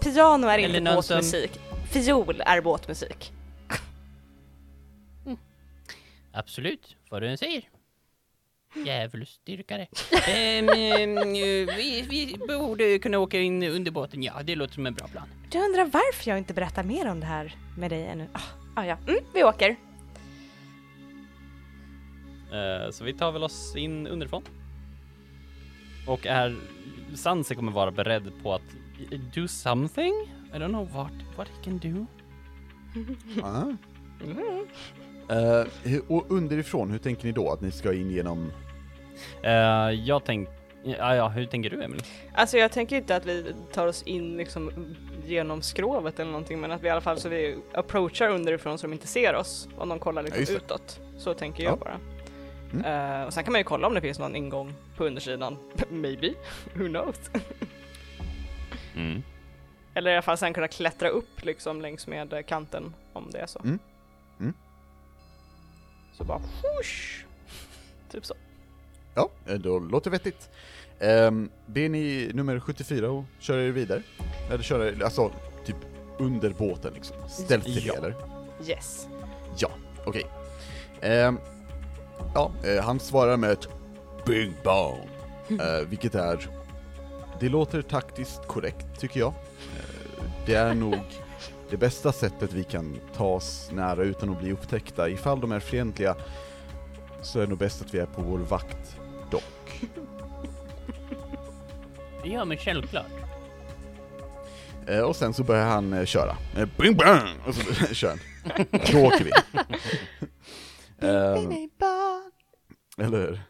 Piano 0.00 0.46
är 0.46 0.58
Eller 0.58 0.78
inte 0.78 0.80
någon 0.94 1.02
som- 1.02 1.16
båtmusik. 1.16 1.60
Fiol 1.90 2.42
är 2.46 2.60
båtmusik. 2.60 3.32
Absolut, 6.32 6.96
vad 7.10 7.22
du 7.22 7.28
än 7.28 7.38
säger. 7.38 7.62
Djävulsdyrkare. 8.74 9.86
Ehm, 10.28 10.68
ehm, 10.68 11.32
vi, 11.76 12.06
vi 12.10 12.36
borde 12.48 12.98
kunna 12.98 13.18
åka 13.18 13.40
in 13.40 13.62
under 13.62 13.90
båten, 13.90 14.22
ja 14.22 14.42
det 14.44 14.54
låter 14.54 14.74
som 14.74 14.86
en 14.86 14.94
bra 14.94 15.08
plan. 15.08 15.28
Du 15.50 15.58
undrar 15.58 15.84
varför 15.84 16.30
jag 16.30 16.38
inte 16.38 16.54
berättar 16.54 16.84
mer 16.84 17.08
om 17.10 17.20
det 17.20 17.26
här 17.26 17.54
med 17.78 17.90
dig 17.90 18.06
ännu? 18.06 18.28
Ah, 18.32 18.40
ah, 18.74 18.84
ja, 18.84 18.98
mm, 19.08 19.24
vi 19.34 19.44
åker. 19.44 19.76
Eh, 22.52 22.90
så 22.90 23.04
vi 23.04 23.12
tar 23.12 23.32
väl 23.32 23.42
oss 23.42 23.76
in 23.76 24.06
underifrån. 24.06 24.42
Och 26.06 26.26
är 26.26 26.56
Sanse 27.14 27.54
kommer 27.54 27.72
vara 27.72 27.90
beredd 27.90 28.32
på 28.42 28.54
att 28.54 28.62
do 29.34 29.48
something? 29.48 30.14
I 30.52 30.56
don't 30.56 30.68
know 30.68 30.92
what, 30.92 31.12
what 31.36 31.48
he 31.48 31.64
can 31.64 31.78
do. 31.78 32.06
Ah. 33.42 33.68
Eh, 34.20 34.60
hur- 35.82 36.02
och 36.08 36.30
underifrån, 36.30 36.90
hur 36.90 36.98
tänker 36.98 37.26
ni 37.26 37.32
då? 37.32 37.50
Att 37.52 37.60
ni 37.60 37.70
ska 37.70 37.92
in 37.94 38.10
genom... 38.10 38.52
Eh, 39.42 39.50
jag 39.90 40.24
tänk, 40.24 40.48
ja, 40.84 41.14
ja, 41.16 41.28
hur 41.28 41.46
tänker 41.46 41.70
du 41.70 41.82
Emily? 41.82 42.02
Alltså 42.34 42.58
jag 42.58 42.72
tänker 42.72 42.96
inte 42.96 43.16
att 43.16 43.26
vi 43.26 43.54
tar 43.72 43.86
oss 43.86 44.02
in 44.02 44.36
liksom 44.36 44.70
genom 45.26 45.62
skrovet 45.62 46.20
eller 46.20 46.30
någonting 46.30 46.60
men 46.60 46.70
att 46.70 46.82
vi 46.82 46.86
i 46.86 46.90
alla 46.90 47.00
fall 47.00 47.20
så 47.20 47.28
vi 47.28 47.56
approachar 47.72 48.28
underifrån 48.28 48.78
så 48.78 48.86
de 48.86 48.92
inte 48.92 49.06
ser 49.06 49.34
oss 49.34 49.68
om 49.78 49.88
de 49.88 49.98
kollar 49.98 50.22
Ja, 50.22 50.28
liksom 50.36 50.54
det. 50.54 50.60
utåt. 50.64 51.00
Så 51.18 51.34
tänker 51.34 51.64
jag 51.64 51.72
Ja. 51.72 51.76
bara. 51.76 51.96
Mm. 52.72 53.20
Eh, 53.20 53.26
och 53.26 53.32
sen 53.34 53.44
kan 53.44 53.52
man 53.52 53.60
ju 53.60 53.64
kolla 53.64 53.86
om 53.86 53.94
det 53.94 54.00
finns 54.00 54.18
någon 54.18 54.36
ingång 54.36 54.74
på 54.96 55.04
undersidan. 55.04 55.56
Maybe, 55.90 56.34
who 56.74 56.86
knows? 56.88 57.30
Mm. 58.96 59.22
Eller 59.94 60.10
i 60.10 60.14
alla 60.14 60.22
fall 60.22 60.36
sen 60.36 60.52
kunna 60.54 60.68
klättra 60.68 61.08
upp 61.08 61.44
liksom 61.44 61.80
längs 61.82 62.06
med 62.06 62.46
kanten 62.46 62.94
om 63.12 63.28
det 63.32 63.38
är 63.38 63.46
så. 63.46 63.58
Mm. 63.58 63.78
Så 66.20 66.24
bara 66.24 66.38
whoosh! 66.38 67.24
Typ 68.12 68.26
så. 68.26 68.34
Ja, 69.14 69.30
eh, 69.46 69.54
då 69.54 69.78
låter 69.78 70.10
vettigt. 70.10 70.50
Um, 71.00 71.50
ber 71.66 71.88
ni 71.88 72.30
nummer 72.34 72.60
74 72.60 73.10
och 73.10 73.24
köra 73.38 73.62
er 73.62 73.70
vidare? 73.70 74.02
Eller 74.50 74.62
köra 74.62 74.88
er, 74.88 75.02
alltså, 75.04 75.32
typ 75.64 75.76
under 76.18 76.50
båten 76.50 76.94
liksom? 76.94 77.16
Stealthily 77.28 77.80
Ja. 77.86 77.94
eller? 77.94 78.14
Yes. 78.66 79.08
Ja, 79.56 79.70
okej. 80.04 80.26
Ehm, 81.00 81.38
ja, 82.34 82.52
eh, 82.64 82.84
han 82.84 83.00
svarar 83.00 83.36
med 83.36 83.50
ett 83.50 83.68
Bing 84.26 84.54
Bong, 84.64 85.08
eh, 85.60 85.88
vilket 85.88 86.14
är, 86.14 86.48
det 87.40 87.48
låter 87.48 87.82
taktiskt 87.82 88.46
korrekt 88.46 88.86
tycker 89.00 89.20
jag. 89.20 89.32
Eh, 89.76 90.24
det 90.46 90.54
är 90.54 90.74
nog 90.74 90.98
det 91.70 91.76
bästa 91.76 92.12
sättet 92.12 92.52
vi 92.52 92.64
kan 92.64 93.00
ta 93.16 93.26
oss 93.26 93.70
nära 93.72 94.02
utan 94.02 94.30
att 94.30 94.40
bli 94.40 94.52
upptäckta. 94.52 95.08
Ifall 95.08 95.40
de 95.40 95.52
är 95.52 95.60
fientliga 95.60 96.16
så 97.22 97.38
är 97.38 97.42
det 97.42 97.48
nog 97.48 97.58
bäst 97.58 97.82
att 97.82 97.94
vi 97.94 97.98
är 97.98 98.06
på 98.06 98.22
vår 98.22 98.38
vakt 98.38 98.96
dock. 99.30 99.80
Ja 102.24 102.44
men 102.44 102.56
självklart. 102.56 103.06
Eh, 104.86 105.00
och 105.00 105.16
sen 105.16 105.34
så 105.34 105.44
börjar 105.44 105.66
han 105.66 105.92
eh, 105.92 106.04
köra. 106.04 106.36
Eh, 106.56 106.68
bing 106.78 106.96
bang! 106.96 107.28
Och 107.46 107.54
så 107.54 107.94
kör 107.94 108.08
han. 108.08 108.18
Då 108.92 109.06
åker 109.06 109.24
vi. 109.24 109.30
Ehm, 111.02 111.70
Eller 112.98 113.18
hur? 113.18 113.40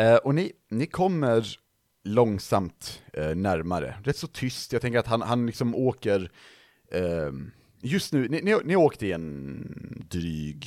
Eh, 0.00 0.16
och 0.16 0.34
ni, 0.34 0.52
ni 0.70 0.86
kommer 0.86 1.46
långsamt 2.04 3.02
eh, 3.12 3.34
närmare, 3.34 3.96
rätt 4.04 4.16
så 4.16 4.26
tyst, 4.26 4.72
jag 4.72 4.82
tänker 4.82 4.98
att 4.98 5.06
han, 5.06 5.22
han 5.22 5.46
liksom 5.46 5.74
åker, 5.74 6.30
just 7.82 8.12
nu, 8.12 8.28
ni, 8.28 8.40
ni, 8.42 8.54
ni 8.64 8.76
åkte 8.76 9.06
i 9.06 9.12
en 9.12 10.04
dryg, 10.10 10.66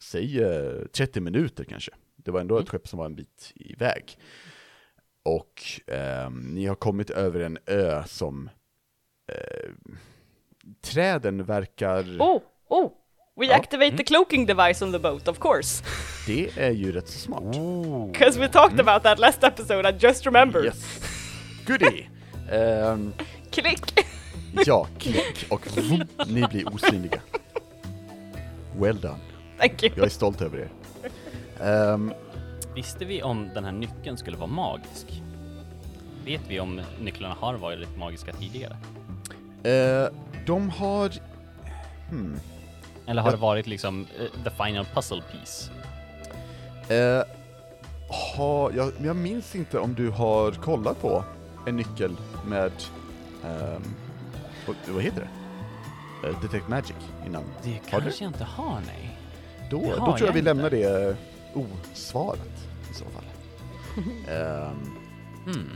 säg 0.00 0.42
eh, 0.42 0.86
30 0.92 1.20
minuter 1.20 1.64
kanske. 1.64 1.90
Det 2.16 2.30
var 2.30 2.40
ändå 2.40 2.58
ett 2.58 2.68
skepp 2.68 2.88
som 2.88 2.98
var 2.98 3.06
en 3.06 3.14
bit 3.14 3.52
iväg. 3.54 4.18
Och 5.22 5.62
ehm, 5.86 6.34
ni 6.54 6.66
har 6.66 6.74
kommit 6.74 7.10
över 7.10 7.40
en 7.40 7.58
ö 7.66 8.02
som, 8.06 8.50
eh, 9.32 9.70
träden 10.80 11.44
verkar... 11.44 12.02
Oh, 12.20 12.42
oh! 12.68 12.92
We 13.36 13.46
Ja. 13.46 13.56
activate 13.56 13.96
the 13.96 14.04
cloaking 14.04 14.46
device 14.46 14.82
on 14.84 14.92
the 14.92 14.98
boat, 14.98 15.28
of 15.28 15.38
course. 15.38 15.84
Det 16.26 16.50
är 16.58 16.70
ju 16.70 16.92
rätt 16.92 17.08
så 17.08 17.18
smart. 17.18 17.42
Because 18.12 18.40
we 18.40 18.48
talked 18.48 18.80
about 18.80 19.02
that 19.02 19.18
last 19.18 19.44
episode, 19.44 19.88
I 19.90 19.92
just 20.00 20.26
remembered. 20.26 20.64
Yes. 20.64 21.00
Goodie! 21.66 22.08
Ehm, 22.50 23.12
Klick! 23.50 23.80
Ja, 24.66 24.86
klick 24.98 25.46
och 25.50 25.66
vroom, 25.76 26.02
ni 26.26 26.42
blir 26.50 26.74
osynliga. 26.74 27.20
Well 28.78 29.00
done. 29.00 29.18
Thank 29.58 29.82
you. 29.82 29.92
Jag 29.96 30.06
är 30.06 30.10
stolt 30.10 30.42
över 30.42 30.58
er. 30.58 30.68
Ehm, 31.64 32.12
Visste 32.74 33.04
vi 33.04 33.22
om 33.22 33.50
den 33.54 33.64
här 33.64 33.72
nyckeln 33.72 34.16
skulle 34.16 34.36
vara 34.36 34.46
magisk? 34.50 35.22
Vet 36.24 36.40
vi 36.48 36.60
om 36.60 36.80
nycklarna 37.00 37.34
har 37.40 37.54
varit 37.54 37.96
magiska 37.98 38.32
tidigare? 38.32 38.76
eh, 39.62 40.08
de 40.46 40.70
har... 40.70 41.12
Hmm. 42.10 42.36
Eller 43.06 43.22
har 43.22 43.28
Ja. 43.30 43.36
det 43.36 43.40
varit 43.42 43.66
liksom 43.66 44.06
eh, 44.18 44.44
the 44.44 44.50
final 44.64 44.84
puzzle 44.94 45.22
piece? 45.32 45.70
Eh, 46.94 47.22
ha, 48.36 48.72
jag, 48.72 48.92
men 48.96 49.06
jag 49.06 49.16
minns 49.16 49.54
inte 49.54 49.78
om 49.78 49.94
du 49.94 50.10
har 50.10 50.52
kollat 50.52 51.00
på 51.02 51.24
en 51.66 51.76
nyckel 51.76 52.16
med... 52.46 52.72
ehm, 53.44 53.82
vad, 54.66 54.76
vad 54.88 55.02
heter 55.02 55.20
det? 56.22 56.28
Eh, 56.28 56.40
Detect 56.42 56.68
Magic 56.68 56.96
innan. 57.26 57.42
Det 57.62 57.70
Har 57.70 57.78
du? 58.00 58.04
kanske 58.04 58.24
jag 58.24 58.30
inte 58.30 58.44
har, 58.44 58.80
nej. 58.86 59.18
Då, 59.70 59.80
då 59.80 59.84
tror 59.94 60.08
jag 60.08 60.20
jag 60.20 60.32
vi 60.32 60.38
inte. 60.38 60.42
lämnar 60.54 60.70
det 60.70 61.08
eh, 61.08 61.16
osvarat 61.92 62.66
i 62.90 62.94
så 62.94 63.04
fall. 63.04 63.24
Ehm, 64.28 64.96
Hmm. 65.44 65.70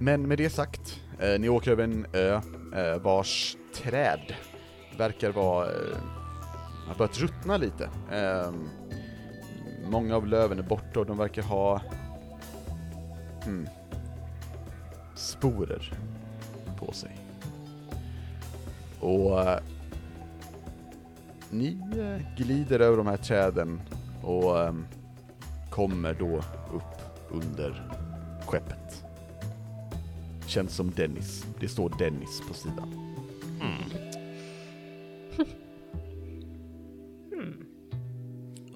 men 0.00 0.28
med 0.28 0.38
det 0.38 0.50
sagt, 0.50 1.00
eh, 1.18 1.40
ni 1.40 1.48
åker 1.48 1.70
över 1.70 1.84
en 1.84 2.06
ö 2.12 2.40
eh, 2.76 2.96
vars 3.02 3.56
träd 3.74 4.34
verkar 4.98 5.30
vara, 5.30 5.66
eh, 5.66 5.96
har 6.88 6.94
börjat 6.94 7.18
ruttna 7.18 7.56
lite. 7.56 7.88
Ehm, 8.12 8.68
många 9.90 10.16
av 10.16 10.26
löven 10.26 10.58
är 10.58 10.62
borta 10.62 11.00
och 11.00 11.06
de 11.06 11.18
verkar 11.18 11.42
ha 11.42 11.80
hmm, 13.44 13.68
sporer 15.14 15.92
på 16.78 16.92
sig. 16.92 17.10
Och 19.02 19.40
eh, 19.40 19.58
ni 21.50 21.78
eh, 21.98 22.36
glider 22.36 22.80
över 22.80 22.96
de 22.96 23.06
här 23.06 23.16
träden 23.16 23.80
och 24.22 24.60
ehm, 24.60 24.86
kommer 25.70 26.14
då 26.14 26.36
upp 26.74 27.20
under 27.30 27.82
skeppet. 28.46 29.04
Känns 30.46 30.74
som 30.74 30.90
Dennis. 30.90 31.46
Det 31.60 31.68
står 31.68 31.92
Dennis 31.98 32.42
på 32.48 32.54
sidan. 32.54 33.16
Hmm. 33.60 33.82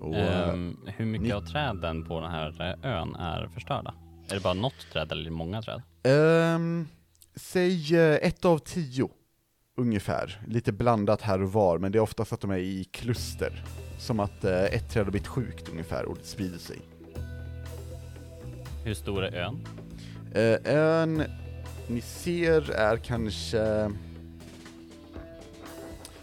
Och, 0.00 0.14
Ehm, 0.16 0.76
hur 0.86 1.04
mycket 1.06 1.26
ni- 1.26 1.32
av 1.32 1.40
träden 1.40 2.04
på 2.04 2.20
den 2.20 2.30
här 2.30 2.76
ön 2.82 3.14
är 3.14 3.48
förstörda? 3.54 3.94
Är 4.30 4.34
det 4.34 4.40
bara 4.42 4.54
något 4.54 4.86
träd 4.92 5.12
eller 5.12 5.30
många 5.30 5.62
träd? 5.62 5.82
ehm, 6.02 6.86
säg 7.34 7.96
ett 8.22 8.44
av 8.44 8.58
tio 8.58 9.08
ungefär. 9.76 10.40
Lite 10.46 10.72
blandat 10.72 11.22
här 11.22 11.42
och 11.42 11.52
var, 11.52 11.78
men 11.78 11.92
det 11.92 11.98
är 11.98 12.00
oftast 12.00 12.32
att 12.32 12.40
de 12.40 12.50
är 12.50 12.58
i 12.58 12.84
kluster. 12.84 13.64
Som 13.98 14.20
att 14.20 14.44
eh, 14.44 14.64
ett 14.64 14.90
träd 14.90 15.04
har 15.04 15.10
blivit 15.10 15.28
sjukt 15.28 15.68
ungefär 15.68 16.04
och 16.04 16.16
det 16.16 16.26
sprider 16.26 16.58
sig. 16.58 16.78
Hur 18.84 18.94
stor 18.94 19.24
är 19.24 19.34
ön? 19.34 19.66
Eh, 20.34 20.74
ön 20.76 21.22
ni 21.88 22.00
ser 22.00 22.70
är 22.70 22.96
kanske... 22.96 23.90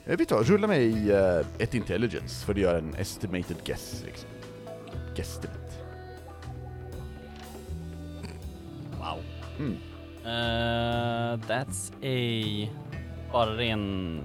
Jag 0.05 0.17
vet 0.17 0.31
vad, 0.31 0.47
rulla 0.47 0.67
mig 0.67 0.83
i 0.83 1.11
eh, 1.11 1.39
ett 1.59 1.73
intelligence 1.73 2.45
för 2.45 2.53
att 2.53 2.59
göra 2.59 2.77
en 2.77 2.95
estimated 2.95 3.57
guess 3.65 4.03
liksom. 4.05 4.29
Guesstimate. 5.15 5.59
Wow. 8.91 9.19
Mm. 9.59 9.77
Uh, 10.25 11.37
that's 11.47 11.91
a... 12.01 12.69
Bara 13.33 13.57
ren... 13.57 14.21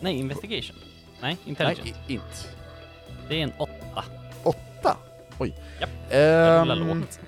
Nej, 0.00 0.18
investigation. 0.18 0.76
Nej, 1.20 1.38
intelligence. 1.44 1.82
Nej, 1.84 2.14
inte. 2.14 2.26
Det 3.28 3.40
är 3.40 3.42
en 3.42 3.52
åtta. 3.58 4.04
Åtta? 4.42 4.96
Oj. 5.38 5.54
Japp, 5.80 5.90
lågt. 6.78 7.20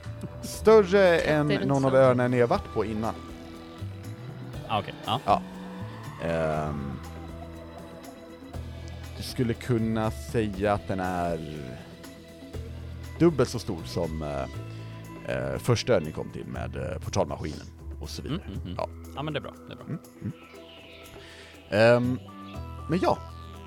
större 0.43 1.19
än 1.19 1.49
någon 1.49 1.85
av 1.85 1.95
öarna 1.95 2.29
ni 2.29 2.41
har 2.41 2.49
varit 2.49 2.73
på 2.75 2.85
innan. 2.85 3.15
Ah, 4.69 4.79
Okej, 4.79 4.95
ja. 5.07 5.43
Ehm, 6.23 6.93
du 9.17 9.23
skulle 9.23 9.55
kunna 9.55 10.11
säga 10.11 10.73
att 10.73 10.89
den 10.89 11.01
är 11.01 11.39
dubbelt 13.19 13.49
så 13.49 13.59
stor 13.59 13.83
som 13.85 14.23
eh, 14.23 14.43
eh, 15.37 15.59
första 15.59 15.97
ön 15.97 16.03
ni 16.03 16.13
kom 16.13 16.31
till 16.31 16.47
med 16.47 16.77
eh, 16.77 16.99
portalmaskinen 16.99 17.67
och 18.01 18.09
så 18.09 18.23
vidare. 18.23 18.41
Mm, 18.47 18.53
mm, 18.53 18.63
mm. 18.63 18.75
Ja. 18.79 18.89
ja, 19.17 19.23
men 19.23 19.33
det 19.35 19.39
är 19.39 19.43
bra. 19.43 19.55
Det 19.69 19.73
är 19.73 19.77
bra. 19.77 19.87
Ehm, 21.75 22.19
men 22.89 22.99
ja, 23.03 23.19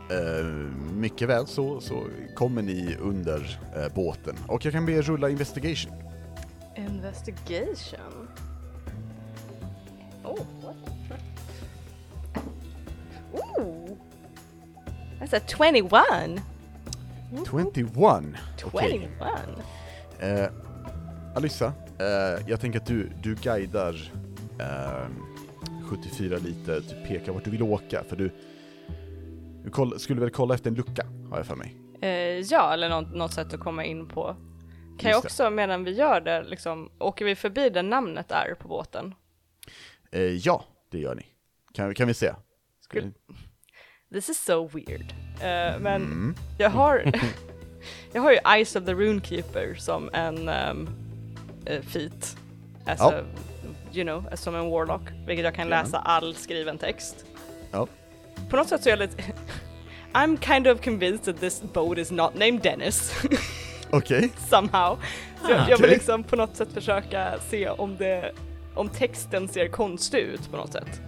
eh, 0.09 0.45
mycket 0.93 1.29
väl 1.29 1.47
så, 1.47 1.81
så 1.81 2.07
kommer 2.35 2.61
ni 2.61 2.95
under 2.99 3.59
eh, 3.75 3.93
båten 3.95 4.35
och 4.47 4.65
jag 4.65 4.73
kan 4.73 4.85
be 4.85 4.91
er 4.91 5.01
rulla 5.01 5.29
investigation. 5.29 5.93
Investigation. 6.75 8.27
Oh, 10.23 10.39
what? 10.61 10.75
Ooh. 13.33 13.97
That's 15.19 15.33
a 15.33 15.39
21. 15.47 16.41
21! 17.45 18.35
Okej. 18.63 19.09
21. 19.19 19.29
Eh, 20.19 20.49
Alyssa, 21.35 21.73
eh, 21.99 22.43
jag 22.47 22.61
tänker 22.61 22.79
att 22.79 22.85
du, 22.85 23.11
du 23.23 23.35
guidar 23.35 24.11
eh, 24.59 25.07
74 25.87 26.37
lite, 26.37 26.79
du 26.79 27.07
pekar 27.07 27.31
vart 27.31 27.43
du 27.43 27.51
vill 27.51 27.61
åka, 27.63 28.03
för 28.03 28.15
du, 28.15 28.31
du 29.63 29.69
koll, 29.69 29.99
skulle 29.99 30.21
väl 30.21 30.29
kolla 30.29 30.53
efter 30.55 30.69
en 30.69 30.75
lucka, 30.75 31.05
har 31.29 31.37
jag 31.37 31.45
för 31.45 31.55
mig. 31.55 31.75
Eh, 32.01 32.09
ja, 32.39 32.73
eller 32.73 32.89
något, 32.89 33.15
något 33.15 33.33
sätt 33.33 33.53
att 33.53 33.59
komma 33.59 33.85
in 33.85 34.07
på. 34.07 34.35
Kan 34.99 35.11
jag 35.11 35.17
Just 35.17 35.23
det. 35.23 35.27
också 35.43 35.49
medan 35.49 35.83
vi 35.83 35.91
gör 35.91 36.21
det, 36.21 36.43
liksom, 36.43 36.91
åker 36.99 37.25
vi 37.25 37.35
förbi 37.35 37.69
där 37.69 37.83
namnet 37.83 38.31
är 38.31 38.53
på 38.59 38.67
båten? 38.67 39.15
Eh, 40.11 40.21
ja, 40.21 40.65
det 40.91 40.99
gör 40.99 41.15
ni. 41.15 41.25
Kan, 41.73 41.93
kan 41.93 42.07
vi 42.07 42.13
se? 42.13 42.33
Skulle- 42.81 43.11
This 44.13 44.29
is 44.29 44.43
so 44.43 44.67
weird. 44.67 45.11
Eh, 45.41 45.79
men 45.79 46.01
Mm. 46.01 46.35
jag 46.57 46.69
har, 46.69 47.11
jag 48.13 48.21
har 48.21 48.31
ju 48.31 48.37
Eyes 48.55 48.75
of 48.75 48.85
the 48.85 48.93
Runekeeper 48.93 49.75
som 49.75 50.09
en 50.13 50.49
um, 50.49 50.89
uh, 51.71 51.81
feat. 51.81 52.37
As 52.85 52.99
Ja. 52.99 53.13
a, 53.13 53.23
you 53.97 54.03
know, 54.05 54.23
som 54.35 54.55
en 54.55 54.69
warlock, 54.69 55.01
vilket 55.25 55.45
jag 55.45 55.55
kan 55.55 55.69
läsa 55.69 55.97
all 55.97 56.35
skriven 56.35 56.77
text. 56.77 57.25
Ja. 57.71 57.87
På 58.49 58.55
något 58.57 58.67
sätt 58.69 58.83
så 58.83 58.89
är 58.89 58.91
jag 58.91 58.99
lite 58.99 59.23
I'm 60.13 60.37
kind 60.41 60.67
of 60.67 60.81
convinced 60.81 61.25
that 61.25 61.39
this 61.41 61.61
boat 61.73 61.97
is 61.97 62.11
not 62.11 62.33
named 62.35 62.61
Dennis 62.61 63.13
Okej. 63.89 64.29
somehow. 64.49 64.97
Så 65.45 65.51
jag, 65.51 65.69
jag 65.69 65.77
vill 65.77 65.89
liksom 65.89 66.23
på 66.23 66.35
något 66.35 66.55
sätt 66.55 66.69
försöka 66.73 67.33
se 67.49 67.69
om 67.69 67.97
det, 67.97 68.31
om 68.75 68.89
texten 68.89 69.47
ser 69.47 69.67
konstig 69.67 70.19
ut 70.19 70.51
på 70.51 70.57
något 70.57 70.73
sätt. 70.73 71.01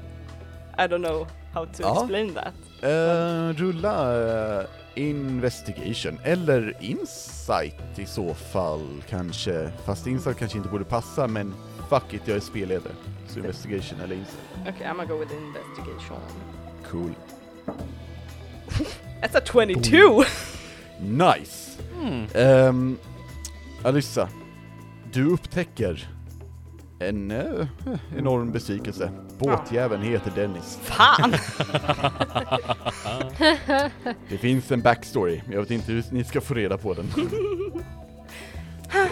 I 0.78 0.82
don't 0.82 1.06
know 1.10 1.28
how 1.54 1.65
to 1.65 1.71
Ja. 1.80 1.93
explain 2.02 2.34
that. 2.34 2.54
Eh, 2.84 3.58
rulla 3.58 4.21
eh, 4.60 4.65
investigation, 4.95 6.19
eller 6.23 6.78
insight 6.80 7.99
i 7.99 8.06
så 8.06 8.34
fall 8.34 9.04
kanske. 9.10 9.69
Fast 9.86 10.08
insight 10.08 10.38
kanske 10.38 10.58
inte 10.58 10.69
borde 10.69 10.86
passa, 10.86 11.28
men 11.28 11.54
fuck 11.89 12.13
it, 12.13 12.21
jag 12.25 12.38
är 12.38 12.41
spelledare. 12.41 12.93
Så 13.28 13.39
investigation 13.39 13.99
eller 13.99 14.15
insight. 14.15 14.75
Okay, 14.75 14.88
I'm 14.88 14.95
gonna 14.95 15.06
go 15.06 15.17
with 15.17 15.34
investigation. 15.34 16.19
Cool. 16.91 17.15
That's 19.21 19.36
a 19.36 19.41
22! 19.45 20.24
Nice! 21.01 21.78
Mm. 22.01 22.28
Um, 22.36 22.97
Alyssa, 23.84 24.30
du 25.11 25.26
upptäcker 25.26 26.09
en 26.99 27.32
eh, 27.32 27.68
enorm 28.18 28.51
besvikelse. 28.51 29.11
Båtjäveln 29.38 30.01
heter 30.03 30.32
Dennis. 30.36 30.80
Fan! 30.82 31.34
Det 34.30 34.38
finns 34.38 34.72
en 34.72 34.82
backstory, 34.82 35.41
men 35.45 35.53
jag 35.53 35.61
vet 35.61 35.72
inte 35.72 35.91
hur 35.91 36.03
ni 36.11 36.24
ska 36.24 36.41
få 36.41 36.53
reda 36.53 36.78
på 36.78 36.93
den. 36.93 37.11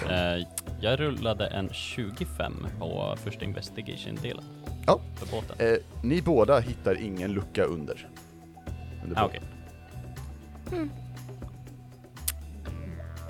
Eh, 0.10 0.48
jag 0.82 1.00
rullade 1.00 1.48
en 1.48 1.70
25 1.74 2.68
på 2.80 3.16
första 3.24 3.46
investigation-delen. 3.46 4.44
Ja. 4.86 5.02
För 5.16 5.32
båten. 5.32 5.56
Eh, 5.60 5.78
ni 6.04 6.22
båda 6.22 6.60
hittar 6.60 7.02
ingen 7.02 7.32
lucka 7.32 7.64
under. 7.64 8.10
under 9.04 9.22
Ah, 9.22 9.26
okej. 9.26 9.42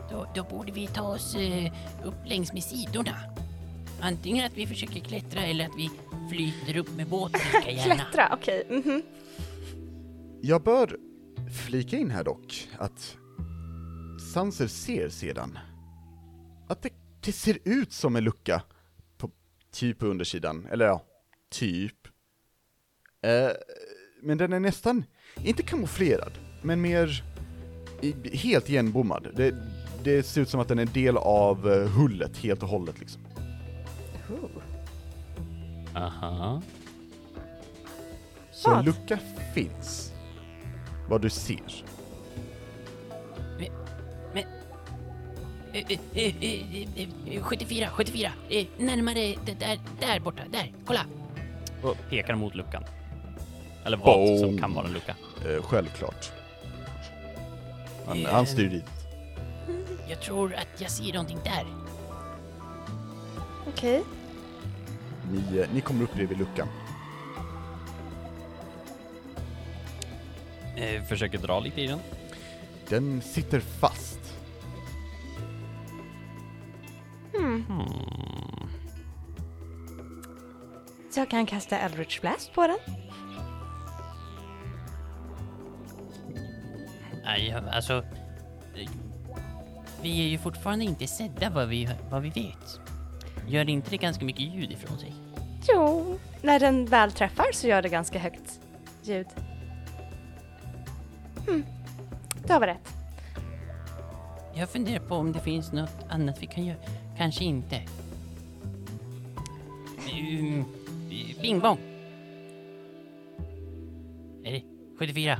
Då, 0.10 0.28
då 0.36 0.44
borde 0.44 0.72
vi 0.72 0.88
ta 0.88 1.02
oss 1.02 1.36
eh, 1.36 1.72
upp 2.06 2.26
längs 2.26 2.54
med 2.54 2.64
sidorna. 2.64 3.16
Antingen 4.02 4.46
att 4.46 4.58
vi 4.58 4.68
försöker 4.68 5.00
klättra 5.00 5.42
eller 5.42 5.66
att 5.66 5.76
vi 5.78 5.90
flyter 6.30 6.78
upp 6.78 6.96
med 6.98 7.08
båten 7.08 7.42
lika 7.54 7.72
gärna. 7.72 7.96
Klättra, 8.12 8.30
okej. 8.34 8.68
mhm. 8.70 9.02
Jag 10.42 10.64
bör 10.64 10.98
flika 11.66 11.98
in 11.98 12.12
här 12.12 12.24
dock 12.24 12.68
att 12.78 13.18
Sanser 14.34 14.68
ser 14.68 15.10
sedan 15.10 15.60
att 16.68 16.82
det, 16.82 16.90
det 17.28 17.34
ser 17.34 17.58
ut 17.64 17.94
som 17.94 18.16
en 18.16 18.24
lucka 18.24 18.62
på 19.18 19.32
typ 19.72 20.00
på 20.00 20.06
undersidan, 20.06 20.68
eller 20.72 20.86
ja, 20.86 21.04
typ. 21.50 22.08
Eh, 23.22 23.50
men 24.22 24.38
den 24.38 24.54
är 24.54 24.60
nästan, 24.60 25.04
inte 25.44 25.64
kamouflerad, 25.64 26.32
men 26.62 26.82
mer 26.82 27.24
i, 28.02 28.38
helt 28.38 28.70
igenbommad. 28.70 29.28
Det, 29.36 29.56
det 30.04 30.24
ser 30.24 30.42
ut 30.42 30.50
som 30.50 30.60
att 30.60 30.68
den 30.68 30.80
är 30.80 30.86
en 30.86 30.94
del 30.94 31.18
av 31.18 31.72
eh, 31.72 31.88
hullet 31.88 32.38
helt 32.38 32.64
och 32.64 32.70
hållet 32.70 33.00
liksom. 33.00 33.22
Aha. 35.96 36.62
Så 38.52 38.74
en 38.74 38.86
lucka 38.86 39.20
finns. 39.54 40.14
Vad 41.10 41.22
du 41.22 41.30
ser. 41.30 41.84
74, 47.42 47.90
74. 47.90 48.32
Eh, 48.50 48.66
närmare, 48.78 49.36
där, 49.60 49.80
där 50.00 50.20
borta, 50.20 50.42
där. 50.52 50.72
Kolla. 50.86 51.06
Och 51.84 51.98
pekar 52.10 52.36
mot 52.36 52.56
luckan. 52.56 52.84
Eller 53.86 53.98
vad 53.98 54.06
Boom. 54.28 54.40
som 54.40 54.58
kan 54.58 54.74
vara 54.74 54.88
en 54.88 54.94
lucka. 54.94 55.16
Eh, 55.46 55.62
självklart. 55.64 56.32
Han, 58.08 58.26
Eh. 58.26 58.32
han 58.32 58.48
styr 58.48 58.70
dit. 58.70 58.86
Jag 60.10 60.22
tror 60.22 60.54
att 60.54 60.82
jag 60.82 60.92
ser 60.92 61.14
någonting 61.14 61.40
där. 61.44 61.66
Okej. 63.68 64.04
Ni, 65.32 65.58
eh, 65.60 65.68
ni 65.74 65.82
kommer 65.82 66.04
upp 66.04 66.14
bredvid 66.14 66.38
luckan. 66.38 66.68
Eh, 70.76 71.04
försöker 71.04 71.38
dra 71.38 71.60
lite 71.60 71.82
i 71.82 71.88
den. 71.88 72.00
Den 72.90 73.22
sitter 73.22 73.60
fast. 73.60 74.17
Hmm. 77.64 77.88
Så 81.10 81.20
jag 81.20 81.30
kan 81.30 81.46
kasta 81.46 81.78
Eldritch 81.78 82.22
Blast 82.22 82.54
på 82.54 82.68
den. 82.68 82.78
Nej, 87.24 87.56
alltså... 87.72 88.04
Vi 90.02 90.26
är 90.26 90.28
ju 90.28 90.38
fortfarande 90.38 90.86
inte 90.86 91.08
sedda 91.08 91.50
vad 91.50 91.68
vi, 91.68 91.90
vad 92.10 92.22
vi 92.22 92.30
vet. 92.30 92.80
Gör 93.48 93.70
inte 93.70 93.90
det 93.90 93.98
ganska 93.98 94.26
mycket 94.26 94.42
ljud 94.42 94.72
ifrån 94.72 94.98
sig? 94.98 95.14
Jo, 95.68 96.20
när 96.42 96.60
den 96.60 96.86
väl 96.86 97.12
träffar 97.12 97.46
så 97.54 97.68
gör 97.68 97.82
det 97.82 97.90
ganska 97.90 98.20
högt 98.20 98.60
ljud. 99.04 99.28
Hmm. 101.48 101.66
Du 102.46 102.54
har 102.54 102.60
väl 102.60 102.70
rätt. 102.70 102.94
Jag 104.54 104.70
funderar 104.70 105.00
på 105.00 105.16
om 105.16 105.32
det 105.32 105.40
finns 105.40 105.72
något 105.72 106.06
annat 106.10 106.42
vi 106.42 106.48
kan 106.48 106.66
göra. 106.66 106.78
Kanske 107.18 107.44
inte. 107.44 107.82
Um, 110.14 110.66
bing 111.42 111.60
bong. 111.60 111.78
Är 114.44 114.52
det 114.52 114.64
74? 115.00 115.40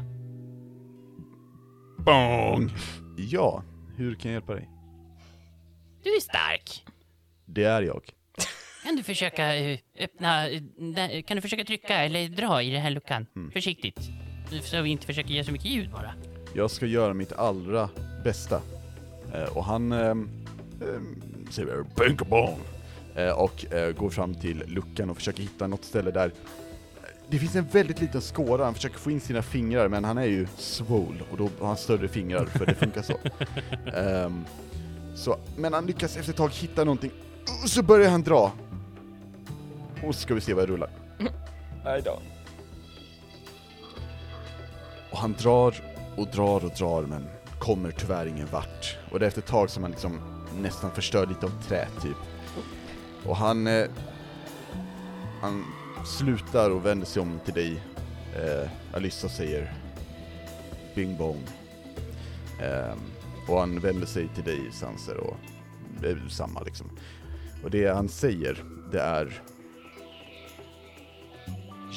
Bong! 1.98 2.70
Ja, 3.18 3.64
hur 3.98 4.16
kan 4.16 4.32
jag 4.32 4.36
hjälpa 4.36 4.54
dig? 4.54 4.70
Du 6.04 6.16
är 6.16 6.20
stark. 6.22 6.86
Det 7.46 7.64
är 7.64 7.82
jag. 7.82 8.02
Kan 8.84 8.96
du 8.96 9.04
försöka 9.04 9.56
eh, 9.56 9.80
öppna... 10.00 10.50
eh, 10.50 10.62
Kan 11.24 11.36
du 11.38 11.42
försöka 11.42 11.64
trycka 11.64 11.94
eller 12.04 12.30
dra 12.30 12.62
i 12.62 12.70
den 12.72 12.82
här 12.82 12.90
luckan? 12.90 13.26
Försiktigt. 13.54 14.00
Så 14.64 14.82
vi 14.82 14.90
inte 14.90 15.06
försöker 15.06 15.30
ge 15.30 15.44
så 15.44 15.52
mycket 15.52 15.72
ljud 15.72 15.92
bara. 15.92 16.14
Jag 16.56 16.72
ska 16.72 16.86
göra 16.86 17.14
mitt 17.14 17.32
allra 17.32 17.90
bästa. 18.24 18.62
Eh, 19.34 19.58
och 19.58 19.64
han 19.66 19.92
ehm, 19.92 20.30
ehm, 20.82 21.24
säger 21.52 21.86
bänka 21.96 22.26
bong 22.26 22.60
eh, 23.16 23.32
och 23.32 23.74
eh, 23.74 23.92
går 23.92 24.10
fram 24.10 24.36
till 24.36 24.64
luckan 24.68 25.10
och 25.10 25.18
försöker 25.18 25.44
hitta 25.44 25.68
något 25.68 25.84
ställe 25.86 26.12
där 26.12 26.32
det 27.30 27.40
finns 27.40 27.56
en 27.56 27.68
väldigt 27.72 28.02
liten 28.02 28.22
skåra, 28.22 28.66
han 28.66 28.74
försöker 28.74 28.98
få 28.98 29.12
in 29.12 29.22
sina 29.22 29.42
fingrar 29.42 29.88
men 29.88 30.04
han 30.04 30.18
är 30.18 30.26
ju 30.26 30.48
swole 30.58 31.20
och 31.32 31.38
då 31.38 31.50
har 31.60 31.68
han 31.68 31.78
större 31.78 32.08
fingrar 32.08 32.46
för 32.46 32.66
det 32.66 32.76
funkar 32.76 33.02
så. 33.02 33.14
Ehm, 33.98 34.46
så. 35.16 35.38
Men 35.56 35.74
han 35.74 35.86
lyckas 35.86 36.18
efter 36.18 36.32
ett 36.32 36.38
tag 36.38 36.50
hitta 36.50 36.84
någonting 36.84 37.12
och 37.64 37.70
så 37.70 37.84
börjar 37.84 38.10
han 38.10 38.22
dra. 38.22 38.52
Och 40.04 40.16
så 40.16 40.22
ska 40.22 40.34
vi 40.34 40.42
se 40.42 40.54
vad 40.54 40.62
jag 40.62 40.70
rullar. 40.70 40.90
Nej 41.84 42.02
då. 42.06 42.20
Och 45.12 45.18
han 45.18 45.34
drar 45.34 45.76
och 46.18 46.28
drar 46.28 46.66
och 46.66 46.72
drar 46.78 47.02
men 47.02 47.28
kommer 47.60 47.92
tyvärr 47.92 48.26
ingen 48.26 48.48
vart. 48.52 48.98
Och 49.12 49.20
det 49.20 49.26
är 49.26 49.28
efter 49.28 49.42
ett 49.42 49.48
tag 49.48 49.70
som 49.70 49.84
han 49.84 49.92
liksom 49.92 50.37
nästan 50.62 50.92
förstör 50.92 51.26
lite 51.26 51.46
av 51.46 51.64
trä 51.64 51.88
typ. 52.02 52.18
Och 53.26 53.38
han... 53.38 53.68
Eh, 53.68 53.88
han 55.42 55.66
slutar 56.06 56.70
och 56.70 56.86
vänder 56.86 57.06
sig 57.06 57.22
om 57.22 57.40
till 57.46 57.54
dig. 57.54 57.84
Eh, 58.36 58.70
Alyssa 58.94 59.30
säger 59.30 59.74
Bing 60.96 61.18
bong. 61.18 61.44
Eh, 62.62 62.96
och 63.48 63.60
han 63.60 63.80
vänder 63.80 64.08
sig 64.08 64.28
till 64.36 64.44
dig 64.44 64.72
Sanser 64.72 65.18
och 65.18 65.38
det 66.02 66.10
är 66.10 66.28
samma 66.30 66.62
liksom. 66.62 66.90
Och 67.64 67.72
det 67.72 67.88
han 67.88 68.10
säger, 68.10 68.64
det 68.92 69.00
är 69.00 69.42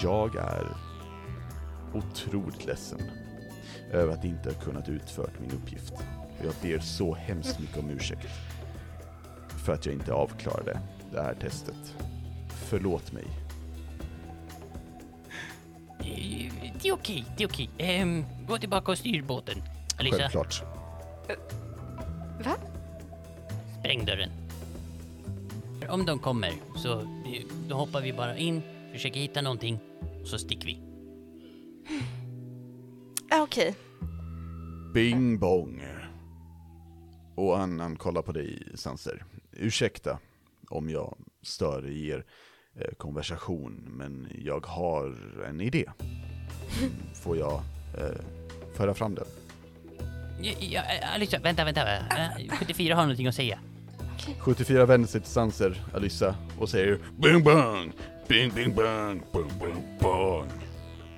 Jag 0.03 0.37
är 0.37 0.77
otroligt 1.95 2.67
ledsen 2.67 3.01
över 3.93 4.13
att 4.13 4.25
inte 4.25 4.49
ha 4.49 4.61
kunnat 4.61 4.89
utfört 4.89 5.41
min 5.41 5.51
uppgift. 5.51 5.93
Och 6.39 6.45
Jag 6.45 6.55
ber 6.63 6.79
så 6.79 7.15
hemskt 7.15 7.61
mycket 7.61 7.79
om 7.79 7.91
ursäkt 7.91 8.29
för 9.71 9.75
att 9.75 9.87
jag 9.87 9.95
inte 9.95 10.13
avklarade 10.13 10.81
det 11.13 11.23
här 11.23 11.35
testet. 11.35 11.97
Förlåt 12.49 13.13
mig. 13.13 13.25
Eh, 15.99 16.53
Det 16.83 16.89
är 16.89 16.93
okej, 16.93 17.25
det 17.37 17.43
är 17.45 17.49
okej. 17.49 17.71
Ehm, 17.79 18.25
gå 18.49 18.59
tillbaka 18.59 18.93
och 18.93 18.99
styr 18.99 19.23
båten. 19.23 19.63
Alisa, 19.99 20.17
Självklart. 20.19 20.63
Va? 22.45 22.57
spräng 23.81 24.05
dörren. 24.05 24.31
Om 25.89 26.07
de 26.07 26.19
kommer 26.19 26.53
så 26.77 27.01
eh, 27.01 27.07
då 27.69 27.77
hoppar 27.77 28.01
vi 28.01 28.13
bara 28.13 28.37
in, 28.37 28.63
försöker 28.93 29.21
hitta 29.21 29.43
någonting 29.43 29.79
och 30.23 30.29
så 30.29 30.39
sticker 30.39 30.67
vi. 30.67 30.81
Ja, 33.31 33.43
okej. 33.43 33.75
Bing 34.95 35.39
bong. 35.39 35.83
Och 37.35 37.59
han 37.59 37.97
kollar 37.97 38.23
på 38.23 38.33
dig 38.33 38.63
Sanser. 38.75 39.25
Ursäkta 39.53 40.19
om 40.69 40.91
jag 40.91 41.19
stör 41.43 41.87
i 41.89 42.09
er 42.09 42.25
eh, 42.75 42.95
konversation, 42.97 43.85
men 43.87 44.29
jag 44.45 44.67
har 44.67 45.17
en 45.49 45.61
idé. 45.61 45.85
Får 47.23 47.37
jag 47.37 47.63
eh, 47.99 48.21
föra 48.77 48.95
fram 48.95 49.15
den? 49.15 49.27
Ja, 50.43 50.53
ja, 50.61 50.81
eh, 50.81 51.15
Alisa, 51.15 51.39
vänta, 51.39 51.65
vänta. 51.65 51.97
Eh, 51.97 52.57
74 52.59 52.95
har 52.95 53.03
någonting 53.03 53.27
att 53.27 53.35
säga. 53.35 53.59
74 54.39 54.87
vänder 54.87 55.09
sig 55.09 55.21
till 55.21 55.31
Sanser, 55.31 55.85
Alyssa, 55.95 56.35
och 56.59 56.69
säger 56.69 56.99
Bing 57.19 57.45
bang! 57.45 57.93
Bing 58.29 58.51
bing 58.55 58.75
bang! 58.75 59.23
Bang 59.33 59.51
bang 59.61 59.85
bang! 60.01 60.51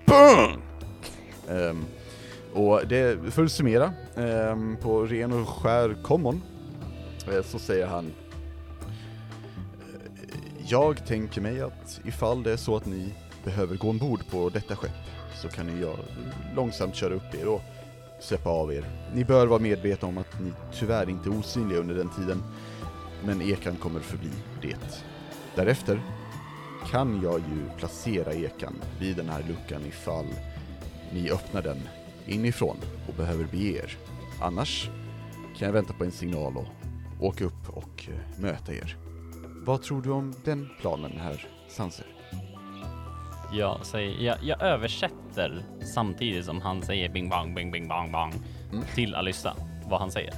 Bang! 0.06 0.62
Ehm, 1.48 1.84
och 2.52 2.86
det, 2.86 3.32
för 3.32 3.44
att 3.44 3.52
summera, 3.52 3.92
ehm, 4.16 4.76
på 4.76 5.06
ren 5.06 5.32
och 5.32 5.48
skär 5.48 5.96
common, 6.02 6.42
eh, 7.32 7.42
så 7.42 7.58
säger 7.58 7.86
han 7.86 8.06
eh, 8.06 8.12
jag 10.72 11.06
tänker 11.06 11.40
mig 11.40 11.60
att 11.60 12.00
ifall 12.04 12.42
det 12.42 12.52
är 12.52 12.56
så 12.56 12.76
att 12.76 12.86
ni 12.86 13.14
behöver 13.44 13.76
gå 13.76 13.90
ombord 13.90 14.20
på 14.30 14.48
detta 14.48 14.76
skepp 14.76 14.90
så 15.42 15.48
kan 15.48 15.66
ni 15.66 15.82
jag 15.82 15.98
långsamt 16.56 16.94
köra 16.94 17.14
upp 17.14 17.34
er 17.34 17.48
och 17.48 17.60
släppa 18.20 18.50
av 18.50 18.72
er. 18.72 18.84
Ni 19.14 19.24
bör 19.24 19.46
vara 19.46 19.60
medvetna 19.60 20.08
om 20.08 20.18
att 20.18 20.40
ni 20.40 20.52
tyvärr 20.72 21.10
inte 21.10 21.28
är 21.28 21.38
osynliga 21.38 21.78
under 21.78 21.94
den 21.94 22.08
tiden 22.08 22.42
men 23.24 23.42
ekan 23.42 23.76
kommer 23.76 24.00
förbli 24.00 24.30
det. 24.62 25.02
Därefter 25.54 26.00
kan 26.90 27.22
jag 27.22 27.38
ju 27.38 27.78
placera 27.78 28.34
ekan 28.34 28.74
vid 29.00 29.16
den 29.16 29.28
här 29.28 29.44
luckan 29.48 29.82
ifall 29.88 30.26
ni 31.12 31.30
öppnar 31.30 31.62
den 31.62 31.80
inifrån 32.26 32.76
och 33.08 33.14
behöver 33.14 33.44
bege 33.44 33.78
er. 33.78 33.96
Annars 34.40 34.90
kan 35.58 35.66
jag 35.66 35.72
vänta 35.72 35.92
på 35.92 36.04
en 36.04 36.12
signal 36.12 36.56
och 36.56 36.68
åka 37.20 37.44
upp 37.44 37.68
och 37.68 38.08
eh, 38.08 38.40
möta 38.40 38.74
er. 38.74 39.01
Vad 39.64 39.82
tror 39.82 40.02
du 40.02 40.10
om 40.10 40.34
den 40.44 40.68
planen, 40.80 41.12
herr 41.20 41.46
Sanser? 41.68 42.06
Jag, 43.52 43.86
säger, 43.86 44.22
jag, 44.24 44.36
jag 44.42 44.62
översätter 44.62 45.62
samtidigt 45.94 46.44
som 46.44 46.60
han 46.60 46.82
säger 46.82 47.08
bing 47.08 47.28
bang, 47.28 47.54
bing 47.54 47.70
bing 47.70 47.88
bang 47.88 48.12
bang 48.12 48.34
Mm. 48.72 48.84
till 48.94 49.14
Alyssa 49.14 49.56
vad 49.88 50.00
han 50.00 50.10
säger. 50.10 50.34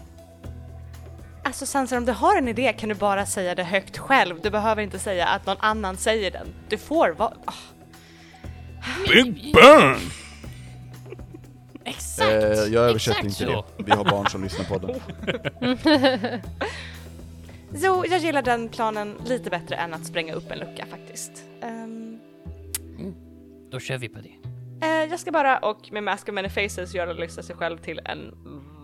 Alltså 1.45 1.66
Sanser, 1.66 1.97
om 1.97 2.05
du 2.05 2.12
har 2.12 2.37
en 2.39 2.49
idé 2.49 2.72
kan 2.72 2.89
du 2.89 2.95
bara 2.95 3.27
säga 3.27 3.55
det 3.55 3.64
högt 3.64 3.99
själv. 3.99 4.41
Du 4.43 4.51
behöver 4.51 4.83
inte 4.83 4.99
säga 4.99 5.27
att 5.27 5.47
någon 5.47 5.57
annan 5.61 5.97
säger 5.97 6.31
den. 6.31 6.47
Du 6.68 6.79
får 6.79 7.11
vara... 7.11 7.33
ah. 7.45 7.53
Big 9.09 9.53
Bang! 9.55 10.01
Exakt! 11.85 12.29
Eh, 12.33 12.39
jag 12.51 12.75
översätter 12.75 13.18
exakt 13.18 13.25
inte 13.25 13.53
så. 13.55 13.64
det. 13.77 13.85
Vi 13.85 13.91
har 13.93 14.05
barn 14.05 14.27
som 14.27 14.43
lyssnar 14.45 14.64
på 14.64 14.79
den. 14.79 15.01
Så 17.81 18.05
jag 18.11 18.20
gillar 18.20 18.43
den 18.43 18.68
planen 18.68 19.16
lite 19.27 19.51
bättre 19.51 19.77
än 19.77 19.95
att 19.95 20.07
spränga 20.07 20.35
upp 20.35 20.51
en 20.51 20.59
lucka 20.59 20.87
faktiskt. 20.87 21.45
Ehm, 21.62 22.18
Då 23.70 23.81
kör 23.81 23.99
vi 23.99 24.09
på 24.09 24.20
det. 24.20 24.35
Eh, 24.87 25.11
jag 25.11 25.20
ska 25.20 25.33
bara, 25.33 25.59
och 25.59 25.93
med 25.93 26.03
Mask 26.03 26.29
of 26.29 26.35
Many 26.35 26.49
Faces, 26.49 26.95
göra 26.95 27.11
Alyssa 27.11 27.43
sig 27.43 27.57
själv 27.57 27.79
till 27.79 28.01
en 28.05 28.35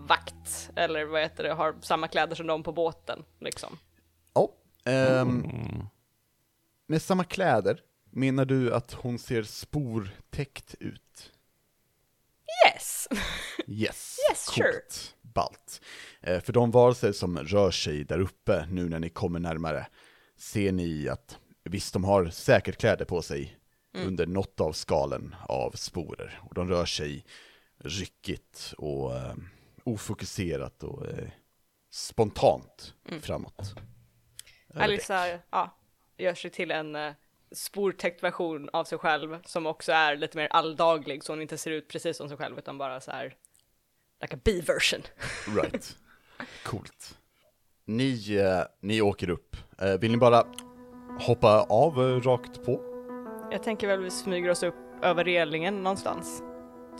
vakt. 0.07 0.69
Eller 0.75 1.05
vad 1.05 1.21
heter 1.21 1.43
det, 1.43 1.53
har 1.53 1.75
samma 1.81 2.07
kläder 2.07 2.35
som 2.35 2.47
de 2.47 2.63
på 2.63 2.71
båten. 2.71 3.23
Liksom. 3.39 3.77
Ja. 4.33 4.49
ehm, 4.85 5.29
Mm. 5.29 5.85
med 6.87 7.01
samma 7.01 7.23
kläder, 7.23 7.79
menar 8.09 8.45
du 8.45 8.73
att 8.73 8.93
hon 8.93 9.19
ser 9.19 9.43
sportäckt 9.43 10.75
ut? 10.79 11.31
Yes! 12.67 13.07
Yes, 13.67 14.17
Yes, 14.29 14.45
sure. 14.55 14.71
Balt. 15.21 15.81
Eh, 16.21 16.41
för 16.41 16.53
de 16.53 16.71
varelser 16.71 17.11
som 17.11 17.37
rör 17.37 17.71
sig 17.71 18.03
där 18.03 18.19
uppe 18.19 18.65
nu 18.69 18.89
när 18.89 18.99
ni 18.99 19.09
kommer 19.09 19.39
närmare, 19.39 19.87
ser 20.37 20.71
ni 20.71 21.09
att 21.09 21.39
visst, 21.63 21.93
de 21.93 22.03
har 22.03 22.29
säkert 22.29 22.77
kläder 22.77 23.05
på 23.05 23.21
sig 23.21 23.57
under 23.93 24.25
något 24.25 24.61
av 24.61 24.71
skalen 24.71 25.35
av 25.47 25.71
sporer. 25.71 26.39
Och 26.43 26.53
de 26.53 26.69
rör 26.69 26.85
sig 26.85 27.25
ryckigt 27.77 28.73
och 28.77 29.15
eh, 29.15 29.35
ofokuserat 29.83 30.83
och 30.83 31.07
eh, 31.07 31.27
spontant 31.89 32.93
framåt. 33.21 33.75
Över 34.69 34.83
Alyssa, 34.83 35.39
ja, 35.49 35.77
gör 36.17 36.33
sig 36.33 36.51
till 36.51 36.71
en 36.71 36.95
eh, 36.95 37.13
sportäckt 37.51 38.23
version 38.23 38.69
av 38.73 38.83
sig 38.83 38.97
själv 38.97 39.39
som 39.45 39.65
också 39.65 39.91
är 39.91 40.15
lite 40.15 40.37
mer 40.37 40.47
alldaglig 40.47 41.23
så 41.23 41.31
hon 41.31 41.41
inte 41.41 41.57
ser 41.57 41.71
ut 41.71 41.87
precis 41.87 42.17
som 42.17 42.29
sig 42.29 42.37
själv 42.37 42.59
utan 42.59 42.77
bara 42.77 43.01
så 43.01 43.11
här 43.11 43.35
like 44.21 44.35
a 44.35 44.39
B-version. 44.43 45.01
Right. 45.55 45.97
Coolt. 46.65 47.17
Ni, 47.87 48.37
eh, 48.37 48.63
ni 48.81 49.01
åker 49.01 49.29
upp. 49.29 49.55
Eh, 49.81 49.87
vill 49.99 50.11
ni 50.11 50.17
bara 50.17 50.43
hoppa 51.19 51.61
av 51.69 51.93
eh, 52.01 52.21
rakt 52.21 52.65
på? 52.65 52.81
Jag 53.51 53.63
tänker 53.63 53.87
väl 53.87 53.99
vi 53.99 54.11
smyger 54.11 54.49
oss 54.49 54.63
upp 54.63 54.75
över 55.03 55.23
relingen 55.23 55.83
någonstans. 55.83 56.43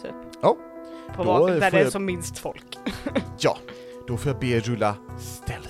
Typ. 0.01 0.15
Ja. 0.41 0.57
På 1.15 1.23
Då 1.23 1.29
vad, 1.31 1.39
får 1.39 1.47
där 1.59 1.71
det 1.71 1.77
är 1.79 1.83
jag- 1.83 1.91
som 1.91 2.05
minst 2.05 2.37
folk. 2.37 2.77
Ja, 3.39 3.57
då 4.07 4.17
får 4.17 4.31
jag 4.31 4.39
be 4.39 4.47
er 4.47 4.59
rulla 4.59 4.95
stealth. 5.19 5.69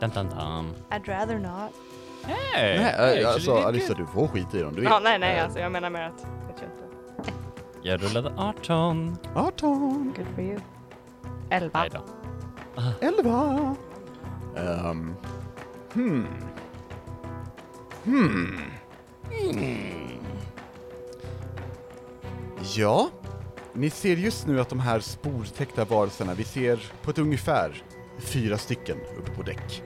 Dun, 0.00 0.10
dun, 0.10 0.26
dun. 0.28 0.74
I'd 0.90 1.06
rather 1.06 1.38
not. 1.38 1.72
Hey, 2.24 2.78
Nej, 2.78 2.94
hey, 2.98 3.20
eh, 3.22 3.28
alltså 3.28 3.50
actually 3.52 3.56
did 3.60 3.66
Alissa 3.66 3.94
du 3.94 4.06
får 4.06 4.28
skita 4.28 4.58
i 4.58 4.60
dem 4.60 4.74
du 4.74 4.80
vill. 4.80 4.90
Ja, 4.90 5.00
nej, 5.02 5.18
nej, 5.18 5.36
Eh, 5.36 5.44
alltså 5.44 5.58
jag 5.58 5.72
menar 5.72 5.90
mer 5.90 6.02
att, 6.02 6.20
vet 6.48 6.62
jag 6.62 6.70
inte. 6.70 7.32
Jag 7.82 8.02
rullade 8.02 8.32
18. 8.36 9.16
18, 9.34 10.12
Good 10.16 10.26
for 10.34 10.44
you. 10.44 10.58
Elva. 11.50 11.80
Nej 11.80 11.90
då. 11.92 12.00
11. 13.00 13.76
Um, 14.56 15.14
hmm. 15.92 16.26
Hmm. 18.04 18.60
Ja, 22.76 23.10
ni 23.72 23.90
ser 23.90 24.16
just 24.16 24.46
nu 24.46 24.60
att 24.60 24.68
de 24.68 24.80
här 24.80 25.00
sportäckta 25.00 25.84
varelserna, 25.84 26.34
vi 26.34 26.44
ser 26.44 26.92
på 27.02 27.10
ett 27.10 27.18
ungefär 27.18 27.82
fyra 28.18 28.58
stycken 28.58 28.96
uppe 29.18 29.30
på 29.30 29.42
däck. 29.42 29.82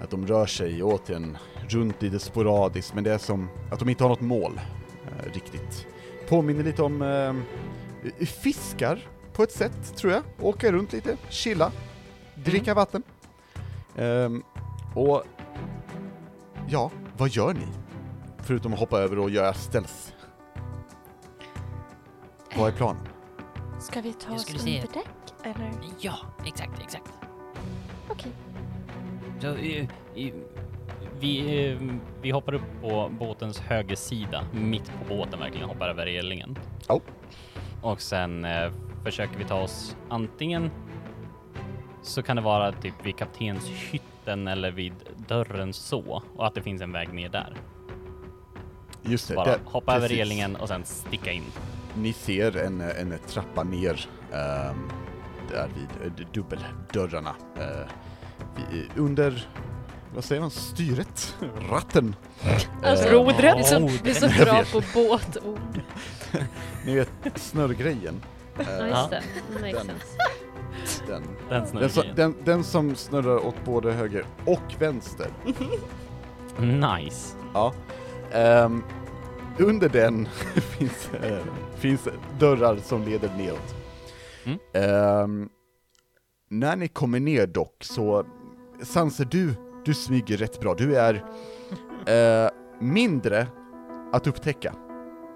Att 0.00 0.10
de 0.10 0.26
rör 0.26 0.46
sig 0.46 0.82
återigen 0.82 1.38
runt 1.68 2.02
lite 2.02 2.18
sporadiskt, 2.18 2.94
men 2.94 3.04
det 3.04 3.12
är 3.12 3.18
som 3.18 3.48
att 3.70 3.78
de 3.78 3.88
inte 3.88 4.04
har 4.04 4.08
något 4.08 4.20
mål 4.20 4.60
eh, 5.04 5.32
riktigt. 5.32 5.86
Påminner 6.28 6.64
lite 6.64 6.82
om 6.82 7.02
eh, 7.02 8.26
fiskar 8.26 9.08
på 9.32 9.42
ett 9.42 9.52
sätt, 9.52 9.96
tror 9.96 10.12
jag. 10.12 10.22
Åka 10.40 10.72
runt 10.72 10.92
lite, 10.92 11.16
chilla, 11.28 11.72
dricka 12.50 12.74
vatten. 12.74 13.02
Ehm, 13.96 14.42
och 14.94 15.22
ja, 16.68 16.90
vad 17.16 17.28
gör 17.28 17.54
ni? 17.54 17.66
Förutom 18.38 18.72
att 18.72 18.78
hoppa 18.78 18.98
över 18.98 19.18
och 19.18 19.30
göra 19.30 19.54
stealth. 19.54 19.94
Vad 22.56 22.68
är 22.68 22.72
planen? 22.76 23.02
Ska 23.80 24.00
vi 24.00 24.12
ta 24.12 24.32
oss 24.34 24.42
skulle 24.42 24.58
se- 24.58 24.80
under 24.80 24.94
däck? 24.94 25.34
Eller? 25.42 25.70
Ja, 26.00 26.14
exakt, 26.46 26.80
exakt. 26.82 27.12
Okej. 28.08 28.32
Så, 29.40 29.46
eh, 29.54 29.86
eh, 30.14 30.34
vi, 31.20 31.66
eh, 31.72 31.78
vi 32.22 32.30
hoppar 32.30 32.52
upp 32.54 32.62
på 32.82 33.10
båtens 33.18 33.58
högersida, 33.60 34.44
mitt 34.52 34.92
på 34.98 35.14
båten 35.16 35.38
verkligen, 35.40 35.68
hoppar 35.68 35.88
över 35.88 36.06
relingen. 36.06 36.58
Ja. 36.88 37.00
Och 37.82 38.00
sen 38.00 38.44
eh, 38.44 38.72
försöker 39.04 39.38
vi 39.38 39.44
ta 39.44 39.54
oss 39.62 39.96
antingen 40.08 40.70
så 42.08 42.22
kan 42.22 42.36
det 42.36 42.42
vara 42.42 42.72
typ 42.72 42.94
vid 43.02 43.16
kaptenshytten 43.16 44.48
eller 44.48 44.70
vid 44.70 44.92
dörren 45.28 45.72
så 45.72 46.22
och 46.36 46.46
att 46.46 46.54
det 46.54 46.62
finns 46.62 46.82
en 46.82 46.92
väg 46.92 47.12
ner 47.12 47.28
där. 47.28 47.56
Just 49.02 49.28
det, 49.28 49.34
Bara 49.34 49.44
där- 49.44 49.58
hoppa 49.64 49.92
över 49.96 50.08
precis. 50.08 50.18
relingen 50.18 50.56
och 50.56 50.68
sen 50.68 50.84
sticka 50.84 51.32
in. 51.32 51.44
Ni 51.94 52.12
ser 52.12 52.56
en, 52.56 52.80
en 52.80 53.14
trappa 53.28 53.62
ner 53.64 54.06
ehm, 54.32 54.88
där 55.50 55.68
vid 55.76 56.06
eh, 56.06 56.26
dubbeldörrarna. 56.32 57.34
eh, 57.56 57.88
vid, 58.72 58.84
under, 58.96 59.48
vad 60.14 60.24
säger 60.24 60.40
man, 60.40 60.50
styret? 60.50 61.36
Ratten? 61.70 62.16
Alltså, 62.84 63.06
Eh, 63.08 63.12
rodret. 63.12 63.54
Vi 63.56 63.60
är 63.60 63.62
så, 63.62 63.90
vi 64.02 64.10
är 64.10 64.14
så 64.14 64.44
bra 64.44 64.64
på 64.72 64.82
båtord. 64.94 65.80
Ni 66.84 66.94
vet 66.94 67.10
snurrgrejen. 67.34 68.22
Ja, 68.56 68.62
Eh, 68.64 68.88
just 68.88 69.10
det. 69.10 69.22
Makes 69.60 69.78
sense. 69.86 70.04
Den. 71.06 71.22
Den 71.48 71.66
Den, 71.80 71.90
som, 71.90 72.04
den, 72.16 72.34
den 72.44 72.64
som 72.64 72.94
snurrar 72.94 73.46
åt 73.46 73.64
både 73.64 73.92
höger 73.92 74.24
och 74.44 74.74
vänster. 74.78 75.26
Nice. 76.58 77.36
Ja. 77.54 77.74
Ehm, 78.32 78.82
under 79.58 79.88
den 79.88 80.26
finns, 80.56 81.10
eh, 81.22 81.38
finns 81.76 82.08
dörrar 82.38 82.76
som 82.76 83.02
leder 83.02 83.30
neråt. 83.36 83.74
Mm. 84.44 84.58
Ehm, 84.72 85.48
när 86.50 86.76
ni 86.76 86.88
kommer 86.88 87.20
ner 87.20 87.46
dock 87.46 87.84
så, 87.84 88.24
Sanser 88.82 89.24
du, 89.24 89.54
du 89.84 89.94
smyger 89.94 90.36
rätt 90.36 90.60
bra. 90.60 90.74
Du 90.74 90.96
är 90.96 91.24
eh, 92.06 92.50
mindre 92.80 93.46
att 94.12 94.26
upptäcka, 94.26 94.74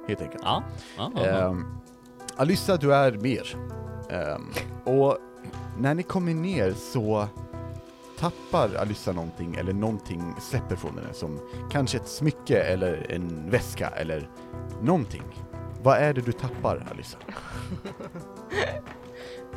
helt 0.09 0.21
enkelt. 0.21 0.43
Ja. 0.45 0.63
ja, 0.97 1.13
ja, 1.15 1.27
ja. 1.27 1.49
Ehm, 1.49 1.65
Alyssa, 2.37 2.77
du 2.77 2.95
är 2.95 3.13
mer. 3.13 3.57
Ehm, 4.11 4.47
och 4.85 5.19
när 5.83 5.95
ni 5.95 6.03
kommer 6.03 6.35
ner 6.35 6.73
så 6.73 7.29
tappar 8.19 8.75
Alyssa 8.75 9.13
någonting, 9.13 9.55
eller 9.55 9.73
någonting 9.73 10.35
släpper 10.41 10.77
från 10.77 10.99
henne, 10.99 11.15
som 11.15 11.41
kanske 11.71 11.97
ett 11.97 12.09
smycke 12.09 12.63
eller 12.63 13.07
en 13.13 13.51
väska 13.51 13.89
eller 13.89 14.29
någonting. 14.83 15.23
Vad 15.83 15.97
är 15.97 16.15
det 16.15 16.21
du 16.21 16.33
tappar, 16.33 16.87
Alyssa? 16.91 17.19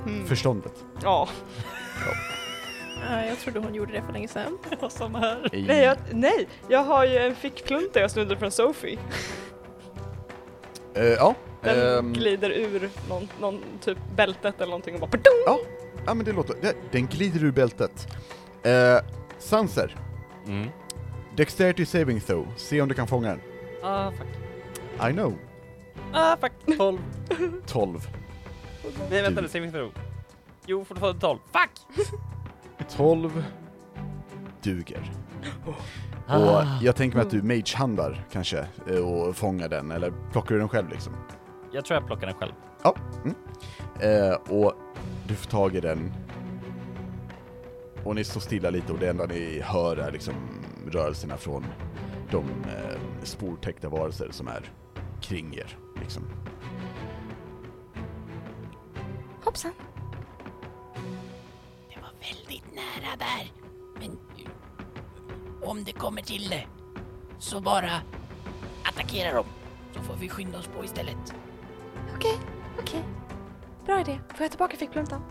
Mm. 0.07 0.27
Förståndet. 0.27 0.83
Ja. 1.03 1.29
Ja, 3.09 3.25
jag 3.25 3.39
trodde 3.39 3.59
hon 3.59 3.75
gjorde 3.75 3.91
det 3.91 4.01
för 4.01 4.13
länge 4.13 4.27
sedan. 4.27 4.57
Samma 4.89 5.19
här. 5.19 5.55
I, 5.55 5.65
Nej 5.67 5.83
jag, 5.83 5.97
nej, 6.11 6.47
jag 6.67 6.83
har 6.83 7.05
ju 7.05 7.17
en 7.17 7.35
fickplunta 7.35 7.99
jag 7.99 8.11
snodde 8.11 8.37
från 8.37 8.51
Sophie. 8.51 8.99
Eh, 10.93 11.03
ja, 11.05 11.35
Den 11.61 11.97
ehm, 11.97 12.13
glider 12.13 12.49
ur 12.49 12.89
någon, 13.09 13.27
någon 13.39 13.61
typ 13.81 13.97
bältet 14.15 14.55
eller 14.55 14.65
någonting 14.71 14.93
och 14.93 14.99
bara 14.99 15.09
pardon! 15.11 15.43
ja, 15.45 15.59
ja, 16.05 16.13
men 16.13 16.25
det 16.25 16.31
låter, 16.33 16.55
det, 16.61 16.75
den 16.91 17.07
glider 17.07 17.43
ur 17.43 17.51
bältet. 17.51 18.07
Uh, 18.65 18.71
Sanser, 19.39 19.95
Mm. 20.47 20.69
Dexterity 21.35 21.85
saving 21.85 22.19
throw, 22.19 22.47
se 22.55 22.81
om 22.81 22.87
du 22.87 22.95
kan 22.95 23.07
fånga 23.07 23.29
den. 23.29 23.39
Ah, 23.83 24.11
fuck. 24.11 24.27
I 25.09 25.13
know. 25.13 25.33
Ah, 26.13 26.37
fuck. 26.37 26.77
12. 26.77 26.99
12. 27.65 27.99
Nej, 29.09 29.21
vänta 29.21 29.41
nu. 29.41 29.47
Saving 29.47 29.71
throw. 29.71 29.91
Jo, 30.65 30.85
fortfarande 30.85 31.19
12. 31.21 31.39
Fuck! 31.51 32.07
12 32.89 33.43
duger. 34.61 35.11
Ah. 36.27 36.37
Och 36.37 36.83
jag 36.83 36.95
tänker 36.95 37.17
mig 37.17 37.25
att 37.25 37.31
du 37.31 37.41
magehandlar 37.41 38.25
kanske 38.31 38.67
eh, 38.89 38.97
och 38.97 39.35
fångar 39.35 39.69
den, 39.69 39.91
eller 39.91 40.13
plockar 40.31 40.55
du 40.55 40.59
den 40.59 40.69
själv 40.69 40.89
liksom? 40.89 41.13
Jag 41.71 41.85
tror 41.85 41.99
jag 41.99 42.07
plockar 42.07 42.27
den 42.27 42.35
själv. 42.35 42.51
Ja. 42.83 42.95
Mm. 43.23 43.35
Eh, 43.99 44.33
och 44.35 44.73
du 45.27 45.35
får 45.35 45.49
tag 45.49 45.75
i 45.75 45.79
den. 45.79 46.13
Och 48.03 48.15
ni 48.15 48.23
står 48.23 48.41
stilla 48.41 48.69
lite 48.69 48.93
och 48.93 48.99
det 48.99 49.09
enda 49.09 49.25
ni 49.25 49.61
hör 49.63 49.97
är 49.97 50.11
liksom 50.11 50.33
rörelserna 50.87 51.37
från 51.37 51.65
de 52.31 52.45
eh, 52.47 53.23
sportäckta 53.23 53.89
varelser 53.89 54.29
som 54.31 54.47
är 54.47 54.71
kring 55.21 55.55
er. 55.55 55.77
Liksom. 56.01 56.23
Hoppsan. 59.43 59.71
Det 61.89 62.01
var 62.01 62.11
väldigt 62.21 62.75
nära 62.75 63.15
där. 63.17 63.51
Men 63.99 64.17
om 65.63 65.83
det 65.83 65.91
kommer 65.91 66.21
till 66.21 66.49
det 66.49 66.65
så 67.39 67.61
bara 67.61 67.91
attackera 68.83 69.33
dem. 69.33 69.45
Så 69.95 70.01
får 70.01 70.15
vi 70.15 70.29
skynda 70.29 70.59
oss 70.59 70.69
på 70.77 70.85
istället. 70.85 71.35
Okej, 72.15 72.37
okej. 72.79 73.14
Bra 73.85 74.01
idé. 74.01 74.19
Får 74.29 74.41
jag 74.41 74.51
tillbaka 74.51 74.77
fickpluntan? 74.77 75.21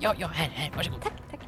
Ja, 0.00 0.14
ja, 0.18 0.26
här, 0.26 0.48
här, 0.48 0.72
varsågod. 0.76 1.02
Tack, 1.02 1.12
tack. 1.30 1.40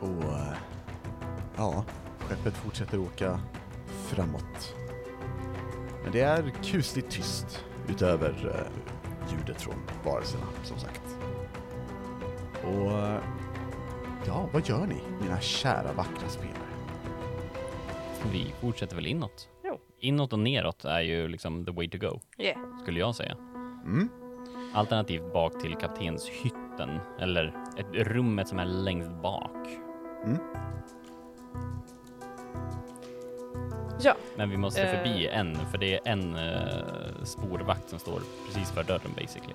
Och 0.00 0.24
eh, 0.24 0.54
ja, 1.56 1.84
skeppet 2.18 2.54
fortsätter 2.54 2.98
åka 3.00 3.40
framåt. 3.86 4.74
Men 6.02 6.12
det 6.12 6.20
är 6.20 6.52
kusligt 6.62 7.10
tyst 7.10 7.64
utöver 7.88 8.28
eh, 8.30 9.32
ljudet 9.32 9.62
från 9.62 9.82
varelserna, 10.04 10.46
som 10.62 10.78
sagt. 10.78 11.16
Och 12.64 12.98
eh, 12.98 13.20
ja, 14.26 14.48
vad 14.52 14.68
gör 14.68 14.86
ni, 14.86 15.00
mina 15.20 15.40
kära 15.40 15.92
vackra 15.92 16.28
spelare? 16.28 16.54
Vi 18.32 18.54
fortsätter 18.60 18.96
väl 18.96 19.06
inåt? 19.06 19.48
Inåt 20.00 20.32
och 20.32 20.38
neråt 20.38 20.84
är 20.84 21.00
ju 21.00 21.28
liksom 21.28 21.64
the 21.64 21.72
way 21.72 21.88
to 21.88 21.98
go, 21.98 22.20
Yeah. 22.38 22.58
skulle 22.82 23.00
jag 23.00 23.14
säga. 23.14 23.36
Mm? 23.84 24.08
Alternativt 24.74 25.32
bak 25.32 25.60
till 25.60 25.74
kaptenshytten, 25.74 27.00
eller 27.18 27.54
ett 27.76 27.86
rummet 27.92 28.48
som 28.48 28.58
är 28.58 28.64
längst 28.64 29.10
bak. 29.10 29.66
Mm? 30.24 30.38
Ja. 34.02 34.14
Men 34.36 34.50
vi 34.50 34.56
måste 34.56 34.82
Eh. 34.82 34.96
förbi 34.96 35.26
en, 35.26 35.54
för 35.70 35.78
det 35.78 35.94
är 35.94 36.00
en 36.04 36.36
uh, 36.36 37.24
spårvakt 37.24 37.88
som 37.90 37.98
står 37.98 38.20
precis 38.46 38.70
för 38.70 38.84
dörren 38.84 39.12
basically. 39.16 39.54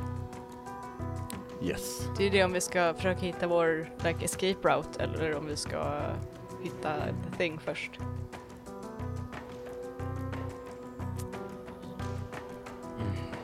Yes. 1.63 2.09
Det 2.17 2.27
är 2.27 2.31
det 2.31 2.43
om 2.43 2.53
vi 2.53 2.61
ska 2.61 2.93
försöka 2.93 3.19
hitta 3.25 3.47
vår 3.47 3.89
like, 4.03 4.25
escape 4.25 4.69
route 4.69 5.03
eller 5.03 5.35
om 5.37 5.45
vi 5.47 5.55
ska 5.55 6.01
hitta 6.63 6.95
the 7.31 7.37
thing 7.37 7.59
först. 7.59 7.91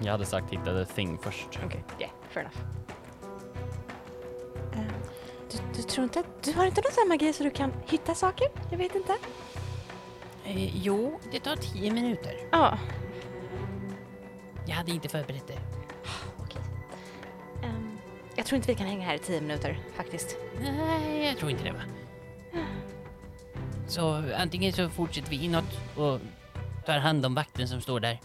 Jag 0.03 0.11
hade 0.11 0.25
sagt 0.25 0.53
hitta 0.53 0.85
the 0.85 0.85
thing 0.93 1.17
först. 1.21 1.59
Okej, 1.65 1.83
yeah, 1.99 2.11
fair 2.29 2.41
enough. 2.43 2.57
Eh, 4.73 4.93
Du, 5.51 5.57
du 5.75 5.81
tror 5.83 6.03
inte 6.03 6.19
att 6.19 6.43
du 6.43 6.53
har 6.53 6.65
inte 6.65 6.81
någon 6.81 6.91
sån 6.91 7.01
här 7.01 7.07
magi 7.09 7.33
så 7.33 7.43
du 7.43 7.51
kan 7.51 7.73
hitta 7.87 8.15
saker? 8.15 8.47
Jag 8.71 8.77
vet 8.77 8.95
inte. 8.95 9.13
Eh, 10.45 10.77
jo, 10.77 11.19
det 11.31 11.39
tar 11.39 11.55
tio 11.55 11.91
minuter. 11.91 12.33
Ja, 12.51 12.77
Jag 14.67 14.75
hade 14.75 14.91
inte 14.91 15.09
förberett 15.09 15.47
det. 15.47 15.57
okej. 16.39 16.61
Ehm, 17.63 17.97
jag 18.35 18.45
tror 18.45 18.55
inte 18.55 18.67
vi 18.67 18.75
kan 18.75 18.87
hänga 18.87 19.05
här 19.05 19.15
i 19.15 19.19
tio 19.19 19.41
minuter 19.41 19.79
faktiskt. 19.95 20.35
Nej, 20.61 21.25
jag 21.25 21.37
tror 21.37 21.51
inte 21.51 21.63
det 21.63 21.71
va. 21.71 21.81
Så 23.87 24.23
antingen 24.37 24.73
så 24.73 24.89
fortsätter 24.89 25.29
vi 25.29 25.45
inåt 25.45 25.79
och 25.97 26.19
tar 26.85 26.97
hand 26.99 27.25
om 27.25 27.35
vakten 27.35 27.67
som 27.67 27.81
står 27.81 27.99
där. 27.99 28.19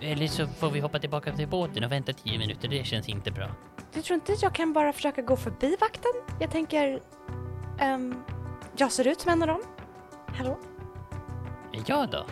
Eller 0.00 0.26
så 0.26 0.46
får 0.46 0.70
vi 0.70 0.80
hoppa 0.80 0.98
tillbaka 0.98 1.32
till 1.32 1.48
båten 1.48 1.84
och 1.84 1.92
vänta 1.92 2.12
tio 2.12 2.38
minuter, 2.38 2.68
det 2.68 2.84
känns 2.86 3.08
inte 3.08 3.30
bra. 3.30 3.46
Du 3.94 4.02
tror 4.02 4.14
inte 4.14 4.32
att 4.32 4.42
jag 4.42 4.54
kan 4.54 4.72
bara 4.72 4.92
försöka 4.92 5.22
gå 5.22 5.36
förbi 5.36 5.76
vakten? 5.80 6.12
Jag 6.40 6.50
tänker... 6.50 7.00
ehm, 7.80 8.22
jag 8.76 8.92
ser 8.92 9.06
ut 9.06 9.20
som 9.20 9.32
en 9.32 9.42
av 9.42 9.48
dem. 9.48 9.62
Hallå? 10.26 10.58
Jag 11.86 12.10
då? 12.10 12.24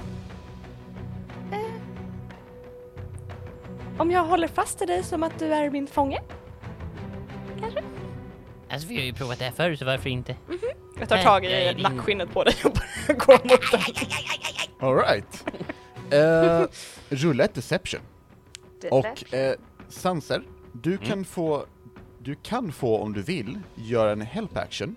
Om 3.98 4.10
jag 4.10 4.24
håller 4.24 4.48
fast 4.48 4.82
i 4.82 4.86
dig 4.86 5.02
som 5.02 5.22
att 5.22 5.38
du 5.38 5.54
är 5.54 5.70
min 5.70 5.86
fånge? 5.86 6.20
Alltså 8.70 8.88
vi 8.88 8.96
har 8.96 9.02
ju 9.04 9.12
provat 9.12 9.38
det 9.38 9.44
här 9.44 9.52
förr, 9.52 9.74
så 9.76 9.84
varför 9.84 10.10
inte? 10.10 10.36
Jag 11.00 11.08
tar 11.08 11.22
tag 11.22 11.44
i 11.44 11.48
din- 11.74 11.82
nackskinnet 11.82 12.32
på 12.32 12.44
dig 12.44 12.54
och 12.64 12.72
börjar 12.72 13.20
gå 13.26 13.32
mot 13.32 13.72
den. 13.72 13.80
Alright. 14.88 15.44
Uh, 16.12 16.66
rulla 17.12 17.44
ett 17.44 17.54
deception. 17.54 18.00
Och 18.90 19.34
eh, 19.34 19.54
Sanser, 19.88 20.42
du 20.72 20.98
kan 20.98 21.24
få, 21.24 21.66
du 22.18 22.34
kan 22.34 22.72
få 22.72 22.98
om 22.98 23.12
du 23.12 23.22
vill 23.22 23.58
göra 23.74 24.12
en 24.12 24.20
help 24.20 24.56
action. 24.56 24.96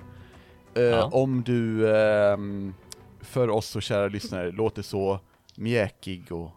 Eh, 0.76 0.84
Ja. 0.84 1.09
Om 1.13 1.43
du 1.43 1.95
ehm, 1.97 2.74
för 3.22 3.49
oss 3.49 3.68
så 3.68 3.82
kära 3.82 4.07
lyssnare 4.07 4.51
låter 4.51 4.82
så 4.82 5.20
mjäkig 5.55 6.32
och, 6.32 6.49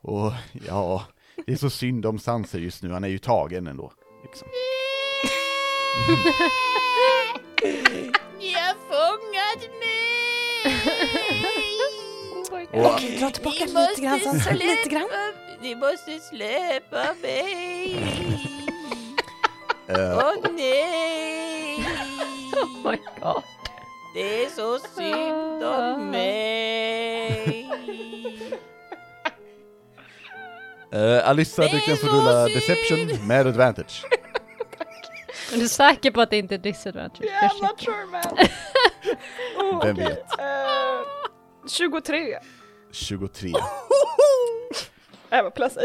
och 0.00 0.32
ja, 0.66 1.04
det 1.46 1.52
är 1.52 1.56
så 1.56 1.70
synd 1.70 2.06
om 2.06 2.18
Sanser 2.18 2.58
just 2.58 2.82
nu, 2.82 2.90
han 2.92 3.04
är 3.04 3.08
ju 3.08 3.18
tagen 3.18 3.66
ändå. 3.66 3.92
Liksom. 4.22 4.48
Ni 8.38 8.52
har 8.54 8.74
fångat 8.74 9.70
mig! 9.80 11.77
Och, 12.72 12.86
Okej, 12.86 13.16
dra 13.18 13.30
tillbaka 13.30 13.64
lite 13.64 14.00
grann 14.02 14.20
Sansa, 14.20 14.50
lite 14.50 14.88
grann. 14.88 15.08
Ni 15.60 15.74
måste 15.74 16.18
släppa 16.20 17.14
mig! 17.22 17.96
eh, 19.88 20.16
Åh 20.18 20.34
nej! 20.52 21.86
Oh 22.52 22.90
my 22.90 22.96
god. 23.20 23.42
Det 24.14 24.44
är 24.44 24.48
så 24.48 24.78
synd 24.78 25.64
om 25.64 26.10
mig! 26.10 27.70
eh, 30.92 31.28
Alissa, 31.28 31.62
du 31.62 31.80
kan 31.80 31.96
få 31.96 32.06
så 32.06 32.12
rulla 32.12 32.44
deception 32.44 33.26
med 33.28 33.46
advantage. 33.46 34.04
Är 35.52 35.56
du 35.56 35.68
säker 35.68 36.10
på 36.10 36.20
att 36.20 36.30
det 36.30 36.38
inte 36.38 36.54
är 36.54 36.58
disadvantage? 36.58 37.24
Yeah, 37.24 37.48
I'm 37.50 37.62
not 37.62 37.80
sure 37.80 38.06
man. 38.06 38.46
oh, 39.58 39.84
Vem 39.84 39.96
vet? 39.96 40.18
Eh, 40.38 41.00
23. 41.68 42.38
23. 42.90 43.52
Jag 45.30 45.42
var 45.42 45.50
plus 45.50 45.76
8. 45.76 45.84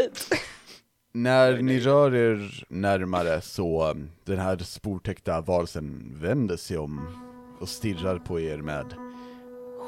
När 1.12 1.62
ni 1.62 1.80
rör 1.80 2.14
er 2.14 2.64
närmare 2.68 3.40
så 3.40 3.94
den 4.24 4.38
här 4.38 4.56
sportäckta 4.58 5.40
varelsen 5.40 6.16
vänder 6.20 6.56
sig 6.56 6.78
om 6.78 7.00
och 7.60 7.68
stirrar 7.68 8.18
på 8.18 8.40
er 8.40 8.58
med 8.58 8.94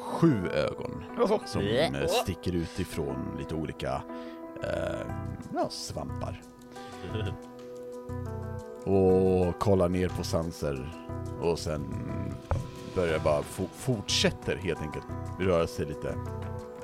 sju 0.03 0.49
ögon 0.49 1.05
som 1.47 1.63
sticker 2.09 2.55
ut 2.55 2.81
ifrån 2.81 3.37
lite 3.39 3.55
olika 3.55 4.03
eh, 4.63 5.07
ja, 5.55 5.69
svampar. 5.71 6.43
Och 8.85 9.59
kollar 9.59 9.89
ner 9.89 10.09
på 10.09 10.25
Sanser 10.25 10.89
och 11.41 11.59
sen 11.59 11.85
börjar 12.95 13.19
bara 13.19 13.41
fo- 13.43 13.69
fortsätter 13.77 14.57
helt 14.57 14.81
enkelt 14.81 15.05
röra 15.41 15.67
sig 15.67 15.87
lite 15.87 16.15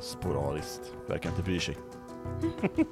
sporadiskt. 0.03 0.81
Verkar 1.09 1.31
inte 1.31 1.43
bry 1.43 1.61
sig. 1.61 1.77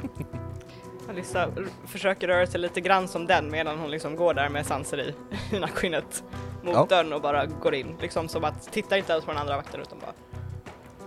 Alissa 1.08 1.48
försöker 1.86 2.28
röra 2.28 2.46
sig 2.46 2.60
lite 2.60 2.80
grann 2.80 3.08
som 3.08 3.26
den 3.26 3.50
medan 3.50 3.78
hon 3.78 3.90
liksom 3.90 4.16
går 4.16 4.34
där 4.34 4.48
med 4.48 4.66
Sanser 4.66 4.98
i, 4.98 5.14
nackskinnet 5.60 6.24
mot 6.62 6.74
Ja. 6.74 6.86
dörren 6.88 7.12
och 7.12 7.22
bara 7.22 7.46
går 7.46 7.74
in. 7.74 7.96
Liksom 8.00 8.28
som 8.28 8.44
att 8.44 8.72
titta 8.72 8.98
inte 8.98 9.12
ens 9.12 9.24
på 9.24 9.30
den 9.30 9.40
andra 9.40 9.56
vakten 9.56 9.80
utan 9.80 9.98
bara 9.98 10.12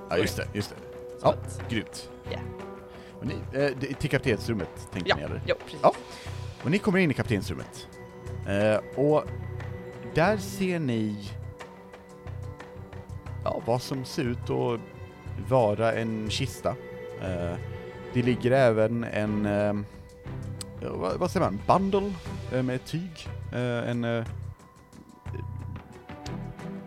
Ja 0.10 0.18
just 0.18 0.38
det, 0.38 0.48
just 0.54 0.70
det. 0.70 0.76
så 1.20 1.26
Ja, 1.28 1.30
att, 1.34 1.70
grymt. 1.70 2.10
Ja. 2.32 2.40
Och 3.20 3.26
ni, 3.26 3.36
eh, 3.54 3.96
till 4.00 4.10
kaptensrummet 4.10 4.88
tänkte 4.92 5.10
ja, 5.10 5.16
ni 5.16 5.22
eller? 5.24 5.42
jo 5.48 5.56
precis. 5.66 5.80
Ja. 5.84 5.94
Och 6.64 6.72
ni 6.72 6.80
kommer 6.80 7.00
in 7.00 7.12
i 7.12 7.14
kaptensrummet. 7.14 7.88
Eh, 8.48 9.00
och 9.06 9.24
där 10.14 10.38
ser 10.38 10.80
ni 10.80 11.30
ja, 13.44 13.62
vad 13.66 13.82
som 13.82 14.06
ser 14.06 14.24
ut 14.24 14.50
att 14.50 14.80
vara 15.48 15.94
en 15.94 16.30
kista. 16.30 16.70
Eh, 17.22 17.56
det 18.14 18.22
ligger 18.22 18.52
även 18.52 19.04
en, 19.04 19.46
ehm, 19.46 19.86
vad, 20.82 21.20
vad 21.20 21.32
säger 21.32 21.46
man, 21.46 21.60
bundle 21.68 22.14
eh, 22.52 22.64
med 22.64 22.86
tyg. 22.86 23.28
Eh, 23.54 23.90
en, 23.90 24.26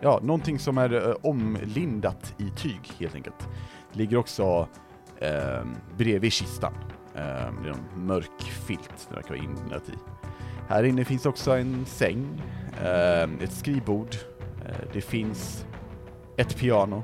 ja, 0.01 0.19
någonting 0.23 0.59
som 0.59 0.77
är 0.77 1.09
eh, 1.09 1.15
omlindat 1.21 2.33
i 2.37 2.49
tyg 2.49 2.91
helt 2.99 3.15
enkelt. 3.15 3.47
Det 3.93 3.99
Ligger 3.99 4.17
också 4.17 4.67
eh, 5.19 5.63
bredvid 5.97 6.33
kistan. 6.33 6.73
Eh, 7.15 7.21
det 7.63 7.69
är 7.69 7.73
en 7.73 8.05
mörk 8.05 8.41
filt 8.41 9.07
det 9.09 9.15
verkar 9.15 9.29
vara 9.29 9.43
inlindat 9.43 9.89
i. 9.89 9.93
Här 10.67 10.83
inne 10.83 11.05
finns 11.05 11.25
också 11.25 11.51
en 11.51 11.85
säng, 11.85 12.41
eh, 12.81 13.23
ett 13.43 13.51
skrivbord, 13.51 14.15
det 14.93 15.01
finns 15.01 15.65
ett 16.37 16.57
piano, 16.57 17.03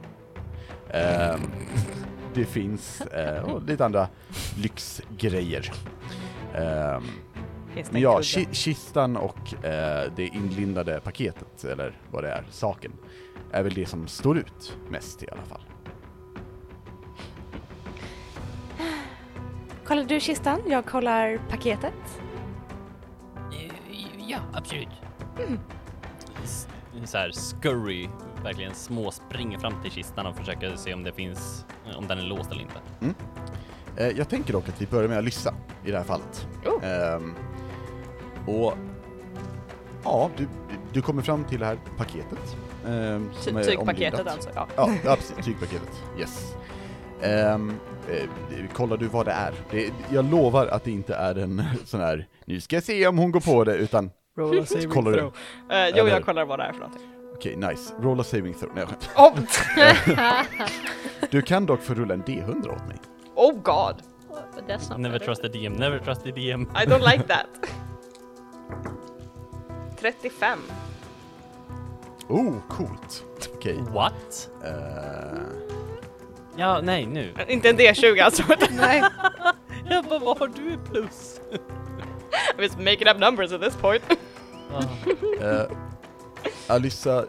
eh, 0.94 1.36
det 2.34 2.46
finns 2.46 3.02
eh, 3.02 3.44
och 3.44 3.64
lite 3.64 3.86
andra 3.86 4.08
lyxgrejer. 4.58 5.72
Eh, 6.54 7.02
men 7.76 7.96
en 7.96 8.02
ja, 8.02 8.20
ki- 8.20 8.54
kistan 8.54 9.18
och 9.18 9.66
eh, 9.66 10.12
det 10.16 10.28
inlindade 10.28 11.00
paketet, 11.00 11.64
eller 11.64 11.98
vad 12.12 12.24
det 12.24 12.30
är, 12.32 12.44
saken, 12.52 12.92
är 13.52 13.64
väl 13.64 13.74
det 13.74 13.86
som 13.86 14.08
står 14.08 14.38
ut 14.38 14.78
mest 14.90 15.24
i 15.24 15.28
alla 15.32 15.42
fall. 15.44 15.62
Kollar 19.86 20.04
du 20.04 20.20
kistan? 20.20 20.60
Jag 20.68 20.86
kollar 20.86 21.40
paketet. 21.50 21.94
Eh, 23.52 23.72
Ja, 24.28 24.38
absolut. 24.54 24.88
S- 26.44 26.68
Så 27.06 27.18
här 27.18 27.32
scurry, 27.32 28.08
verkligen 28.44 28.74
små 28.74 29.12
springer 29.12 29.60
fram 29.60 29.74
till 29.82 29.92
kistan 29.92 30.26
och 30.26 30.36
försöker 30.36 30.76
se 30.76 30.94
om 30.94 31.04
det 31.04 31.12
finns, 31.12 31.66
om 31.98 32.08
den 32.08 32.20
är 32.20 32.24
låst 32.24 32.52
eller 32.52 32.62
inte. 32.62 33.14
Eh, 33.98 34.08
jag 34.18 34.30
tänker 34.30 34.54
dock 34.54 34.70
att 34.70 34.82
vi 34.82 34.86
börjar 34.88 35.10
med 35.10 35.18
Alyssa 35.18 35.54
i 35.86 35.92
det 35.92 35.98
här 35.98 36.04
fallet. 36.06 36.48
Oh. 36.66 36.86
Ehm, 36.86 37.36
och 38.48 38.74
ja, 40.04 40.30
du, 40.38 40.48
du 40.94 41.02
kommer 41.02 41.22
fram 41.22 41.44
till 41.44 41.60
det 41.60 41.66
här 41.66 41.78
paketet. 41.98 42.56
ehm, 42.88 43.30
som 43.34 43.56
Ty- 43.58 43.64
Tygpaketet 43.64 44.28
alltså, 44.28 44.50
ja. 44.56 44.68
Ja, 44.76 44.92
ja 45.06 45.16
precis, 45.20 45.46
tygpaketet. 45.46 46.04
Yes. 46.20 46.54
Ehm, 47.22 47.74
eh, 48.12 48.30
kollar 48.74 48.98
du 48.98 49.08
vad 49.08 49.26
det 49.26 49.32
är? 49.32 49.54
Det, 49.72 49.94
jag 50.12 50.32
lovar 50.32 50.68
att 50.68 50.84
det 50.84 50.92
inte 50.92 51.16
är 51.16 51.36
en 51.36 51.64
sån 51.86 52.00
här, 52.00 52.28
nu 52.46 52.62
ska 52.62 52.76
jag 52.76 52.84
se 52.84 53.08
om 53.08 53.18
hon 53.18 53.32
går 53.32 53.40
på 53.42 53.64
det, 53.64 53.76
utan 53.76 54.12
så 54.66 54.90
kollar 54.94 55.12
du. 55.12 55.20
Eh, 55.20 55.26
jo, 55.70 55.76
Eller- 55.76 56.08
jag 56.08 56.26
kollar 56.26 56.46
vad 56.46 56.60
det 56.60 56.64
är 56.64 56.72
för 56.74 56.80
någonting. 56.80 57.08
Okej, 57.36 57.56
nice. 57.56 57.94
Roll 58.02 58.20
a 58.20 58.24
saving 58.24 58.54
throw. 58.54 58.72
Nej, 58.76 58.86
jag 58.86 58.90
skämtar. 58.90 59.24
Oh, 59.24 59.40
Du 61.32 61.42
kan 61.42 61.66
dock 61.66 61.82
få 61.82 61.94
rulla 61.94 62.14
en 62.14 62.24
D100 62.24 62.72
åt 62.76 62.88
mig. 62.88 62.98
oh 63.36 63.54
god, 63.54 63.96
That's 64.68 64.90
not 64.90 65.00
Never 65.00 65.20
better. 65.20 65.26
trust 65.26 65.42
the 65.42 65.48
DM, 65.48 65.74
never 65.74 66.00
trust 66.00 66.24
the 66.24 66.32
DM. 66.32 66.62
I 66.62 66.86
don't 66.86 67.12
like 67.12 67.24
that. 67.28 67.48
35. 70.00 70.60
Oh, 72.28 72.54
coolt. 72.70 73.24
Okej. 73.56 73.80
What? 73.94 74.50
eh, 74.66 75.42
Ja, 76.56 76.80
nej 76.84 77.06
nu. 77.06 77.34
Inte 77.48 77.70
en 77.70 77.78
D20 77.78 78.24
alltså. 78.24 78.44
Nej. 78.78 79.04
Jag 79.90 80.06
bara, 80.06 80.20
vad 80.20 80.40
har 80.40 80.48
du 80.48 80.74
i 80.74 80.78
plus? 80.92 81.42
I'm 82.34 82.60
just 82.60 82.80
making 82.80 83.08
up 83.08 83.20
numbers 83.20 83.52
at 83.52 83.62
this 83.62 83.76
point. 83.76 84.04
Eh, 85.42 85.66
Alyssa, 86.68 87.26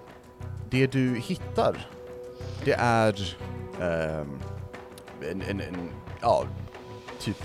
det 0.71 0.87
du 0.87 1.17
hittar, 1.17 1.87
det 2.65 2.73
är 2.73 3.37
ehm, 3.81 4.41
en, 5.31 5.43
en, 5.43 5.61
en, 5.61 5.91
ja, 6.21 6.45
typ 7.19 7.37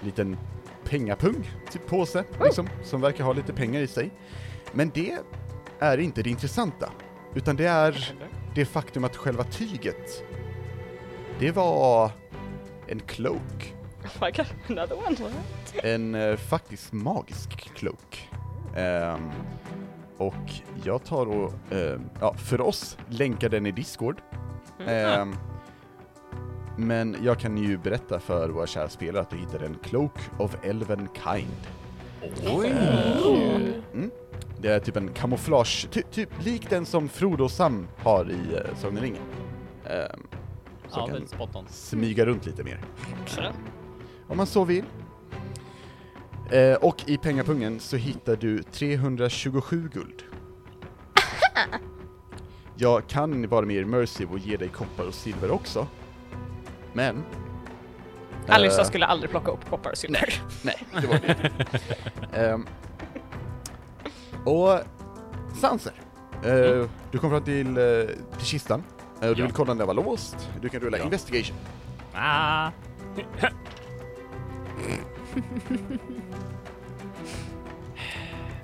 liten 0.00 0.36
pengapung, 0.84 1.50
typ 1.70 1.86
påse, 1.86 2.24
liksom, 2.44 2.68
som 2.84 3.00
verkar 3.00 3.24
ha 3.24 3.32
lite 3.32 3.52
pengar 3.52 3.80
i 3.80 3.86
sig. 3.86 4.10
Men 4.72 4.90
det 4.94 5.18
är 5.78 5.98
inte 5.98 6.22
det 6.22 6.30
intressanta, 6.30 6.90
utan 7.34 7.56
det 7.56 7.66
är 7.66 8.14
det 8.54 8.64
faktum 8.64 9.04
att 9.04 9.16
själva 9.16 9.44
tyget, 9.44 10.24
det 11.38 11.50
var 11.50 12.10
en 12.86 13.00
cloak. 13.00 13.74
Oh 14.04 14.24
my 14.24 14.30
god, 14.30 14.46
another 14.68 14.96
one. 15.06 15.16
En 15.82 16.14
eh, 16.14 16.36
faktiskt 16.36 16.92
magisk 16.92 17.50
cloak. 17.74 18.28
Ehm, 18.76 19.30
och 20.16 20.34
jag 20.84 21.04
tar 21.04 21.26
och, 21.26 21.52
ehm, 21.72 22.00
ja, 22.20 22.34
för 22.34 22.60
oss 22.60 22.98
länkar 23.08 23.48
den 23.48 23.66
i 23.66 23.72
Discord. 23.72 24.20
Ehm, 24.86 25.36
men 26.76 27.16
jag 27.22 27.38
kan 27.38 27.56
ju 27.58 27.78
berätta 27.78 28.20
för 28.20 28.48
våra 28.48 28.66
kära 28.66 28.88
spelare 28.88 29.22
att 29.22 29.30
du 29.30 29.36
hittar 29.36 29.60
en 29.60 29.76
Cloak 29.82 30.18
of 30.38 30.56
Elven 30.62 31.08
Kind. 31.24 31.56
Oj! 32.56 32.72
Mm. 33.94 34.10
Det 34.60 34.68
är 34.68 34.80
typ 34.80 34.96
en 34.96 35.08
kamouflage, 35.08 35.88
ty, 35.90 36.02
typ 36.02 36.30
lik 36.44 36.70
den 36.70 36.86
som 36.86 37.08
Frodo 37.08 37.44
och 37.44 37.50
Sam 37.50 37.88
har 37.98 38.30
i 38.30 38.54
uh, 38.54 38.76
Sagan 38.76 38.96
om 38.96 39.02
ringen. 39.02 39.22
Ehm, 39.84 40.20
så 40.88 40.98
Ja, 41.00 41.04
kan 41.06 41.12
väldigt 41.12 41.30
spot 41.30 41.56
on. 41.56 41.64
smyga 41.68 42.26
runt 42.26 42.46
lite 42.46 42.64
mer. 42.64 42.80
Så. 43.26 43.42
Om 44.28 44.36
man 44.36 44.46
så 44.46 44.64
vill. 44.64 44.84
Eh, 46.50 46.74
och 46.74 47.08
i 47.08 47.16
pengapungen 47.18 47.80
så 47.80 47.96
hittar 47.96 48.36
du 48.36 48.62
327 48.62 49.88
guld. 49.92 50.22
Jag 52.76 53.06
kan 53.08 53.48
vara 53.48 53.66
mer 53.66 53.80
immersive 53.82 54.32
och 54.32 54.38
ge 54.38 54.56
dig 54.56 54.68
koppar 54.68 55.04
och 55.04 55.14
silver 55.14 55.50
också. 55.50 55.86
Men... 56.92 57.24
Alyssa 58.48 58.80
eh, 58.80 58.86
skulle 58.86 59.06
aldrig 59.06 59.30
plocka 59.30 59.50
upp 59.50 59.70
koppar 59.70 59.90
och 59.90 59.96
silver. 59.98 60.42
Nej, 60.62 60.76
det 61.00 61.06
var 61.06 61.18
det. 61.18 61.50
Ehm, 62.40 62.66
och 64.44 64.78
Sanser, 65.60 65.92
eh, 66.44 66.88
du 67.10 67.18
kom 67.18 67.30
fram 67.30 67.42
till, 67.44 67.76
eh, 67.76 67.82
till 68.38 68.46
kistan. 68.46 68.82
Eh, 69.22 69.30
du 69.30 69.40
Ja. 69.40 69.46
vill 69.46 69.52
kolla 69.52 69.72
om 69.72 69.78
den 69.78 69.86
var 69.86 69.94
låst. 69.94 70.48
Du 70.60 70.68
kan 70.68 70.80
rulla 70.80 70.98
Ja. 70.98 71.04
investigation. 71.04 71.56
Ah. 72.14 72.70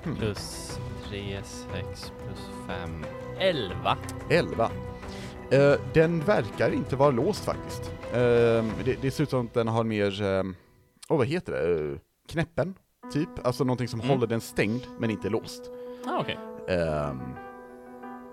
plus 0.03 0.79
3, 1.09 1.39
6, 1.43 2.11
plus 2.25 2.49
5, 2.67 3.05
11. 3.39 3.97
11. 4.29 4.69
Eh, 5.51 5.73
den 5.93 6.19
verkar 6.19 6.71
inte 6.73 6.95
vara 6.95 7.11
låst 7.11 7.45
faktiskt. 7.45 7.91
Eh, 8.13 8.65
det, 8.85 9.01
det 9.01 9.11
ser 9.11 9.23
ut 9.23 9.29
som 9.29 9.45
att 9.45 9.53
den 9.53 9.67
har 9.67 9.83
mer, 9.83 10.21
eh, 10.21 10.43
oh, 11.09 11.17
vad 11.17 11.27
heter 11.27 11.51
det, 11.51 11.97
knäppen, 12.31 12.73
typ. 13.13 13.29
Alltså 13.43 13.63
någonting 13.63 13.87
som 13.87 13.99
Mm. 13.99 14.09
håller 14.11 14.27
den 14.27 14.41
stängd, 14.41 14.81
men 14.99 15.09
inte 15.09 15.29
låst. 15.29 15.71
Ah, 16.05 16.19
okej. 16.19 16.37
Ehm, 16.67 17.19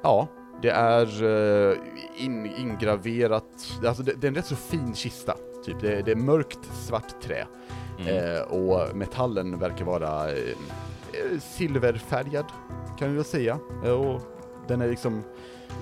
ja, 0.02 0.28
det 0.62 0.70
är 0.70 1.24
eh, 1.24 1.76
in, 2.16 2.46
ingraverat, 2.46 3.78
alltså 3.86 4.02
det, 4.02 4.12
det 4.20 4.26
är 4.26 4.28
en 4.28 4.34
rätt 4.34 4.46
så 4.46 4.56
fin 4.56 4.94
kista. 4.94 5.36
Typ. 5.64 5.80
Det, 5.80 6.02
det 6.02 6.10
är 6.10 6.16
mörkt 6.16 6.58
svart 6.86 7.20
trä. 7.22 7.46
Mm. 7.98 8.34
Eh, 8.36 8.40
och 8.42 8.96
metallen 8.96 9.58
verkar 9.58 9.84
vara 9.84 10.30
eh, 10.30 10.38
eh, 10.38 10.56
silverfärgad, 11.40 12.46
kan 12.98 13.10
vi 13.10 13.14
väl 13.14 13.24
säga. 13.24 13.54
Och 13.82 14.20
den 14.68 14.80
är 14.80 14.88
liksom 14.88 15.22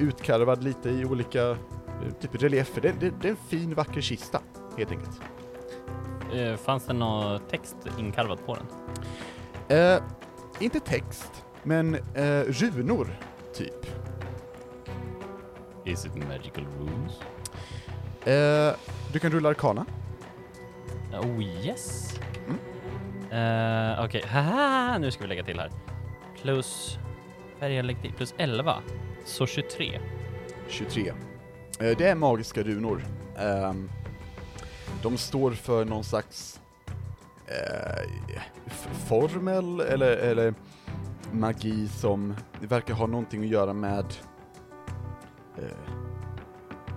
utkarvad 0.00 0.64
lite 0.64 0.90
i 0.90 1.04
olika 1.04 1.50
eh, 1.50 1.56
typ 2.20 2.42
reliefer. 2.42 2.80
Det, 2.80 2.92
det, 3.00 3.12
det 3.20 3.28
är 3.28 3.30
en 3.30 3.36
fin, 3.48 3.74
vacker 3.74 4.00
kista, 4.00 4.40
helt 4.76 4.90
enkelt. 4.90 5.20
Eh, 6.34 6.56
fanns 6.56 6.86
det 6.86 6.92
någon 6.92 7.40
text 7.50 7.76
inkarvad 7.98 8.38
på 8.46 8.54
den? 8.56 8.66
Eh, 9.78 10.02
inte 10.58 10.80
text, 10.80 11.44
men 11.62 11.94
eh, 11.94 12.42
runor, 12.46 13.18
typ. 13.54 13.86
Is 15.84 16.06
it 16.06 16.14
magical 16.14 16.66
runes? 16.78 17.20
Eh, 18.26 18.76
du 19.12 19.18
kan 19.18 19.30
rulla 19.30 19.48
arkana. 19.48 19.86
Oh 21.12 21.42
yes. 21.42 22.07
Uh, 23.32 24.04
Okej, 24.04 24.22
okay. 24.24 24.98
nu 24.98 25.10
ska 25.10 25.22
vi 25.22 25.28
lägga 25.28 25.44
till 25.44 25.58
här. 25.58 25.70
Plus, 26.42 26.98
färg 27.58 28.12
plus 28.16 28.34
11. 28.38 28.76
Så 29.24 29.46
23. 29.46 30.00
23. 30.68 31.12
Eh, 31.80 31.96
det 31.98 32.08
är 32.08 32.14
magiska 32.14 32.62
runor. 32.62 33.04
Ehm, 33.38 33.90
de 35.02 35.16
står 35.16 35.50
för 35.50 35.84
någon 35.84 36.04
slags 36.04 36.60
eh, 37.46 38.10
formel 39.08 39.80
eller, 39.80 40.16
eller 40.16 40.54
magi 41.32 41.88
som 41.88 42.34
verkar 42.60 42.94
ha 42.94 43.06
någonting 43.06 43.44
att 43.44 43.50
göra 43.50 43.72
med 43.72 44.04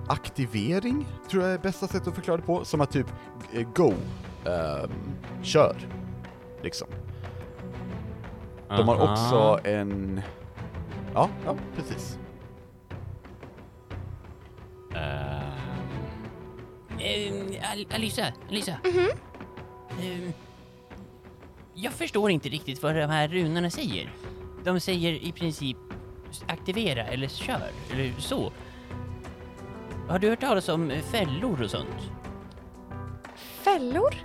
aktivering, 0.07 1.07
tror 1.29 1.43
jag 1.43 1.53
är 1.53 1.57
bästa 1.57 1.88
sättet 1.88 2.07
att 2.07 2.15
förklara 2.15 2.38
det 2.38 2.43
på. 2.43 2.65
Som 2.65 2.82
att 2.82 2.91
typ 2.91 3.07
go, 3.75 3.93
ehm, 4.45 4.91
kör, 5.41 5.75
liksom. 6.64 6.88
De 8.70 8.88
har 8.88 8.95
Aha. 8.95 9.12
också 9.12 9.70
en... 9.70 10.22
Ja, 11.14 11.30
ja, 11.45 11.55
precis. 11.76 12.18
Al 17.72 17.86
Alisa, 17.95 18.26
Alisa. 18.49 18.78
Ehm, 20.01 20.34
jag 21.74 21.93
förstår 21.93 22.32
inte 22.32 22.49
riktigt 22.49 22.84
vad 22.84 22.95
de 22.95 23.09
här 23.09 23.28
runorna 23.28 23.70
säger. 23.70 24.14
De 24.64 24.80
säger 24.80 25.14
i 25.14 25.32
princip 25.32 25.78
aktivera 26.47 27.03
eller 27.05 27.28
kör, 27.28 27.72
eller 27.91 28.14
så. 28.20 28.51
Har 30.09 30.20
du 30.20 30.30
hört 30.30 30.39
talas 30.39 30.70
om 30.70 30.91
fällor 31.12 31.64
och 31.64 31.70
sånt? 31.70 32.12
Fällor? 33.36 34.16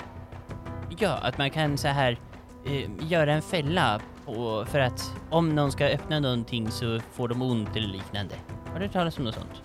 Ja, 0.99 1.19
att 1.23 1.39
man 1.39 1.51
kan 1.51 1.79
så 1.79 1.89
här 1.89 2.19
eh, 2.65 2.91
göra 2.99 3.33
en 3.33 3.43
fälla 3.43 4.01
på, 4.25 4.65
för 4.69 4.79
att 4.81 5.13
om 5.31 5.55
någon 5.55 5.73
ska 5.73 5.85
öppna 5.87 6.21
någonting 6.21 6.71
så 6.71 7.01
får 7.13 7.29
de 7.29 7.43
ont 7.43 7.77
eller 7.77 7.89
liknande. 7.89 8.35
Har 8.73 8.81
du 8.81 8.89
talas 8.89 9.19
om 9.19 9.25
något 9.25 9.35
sånt? 9.35 9.63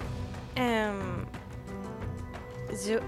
Ehm, 0.55 1.25
jo, 2.87 2.99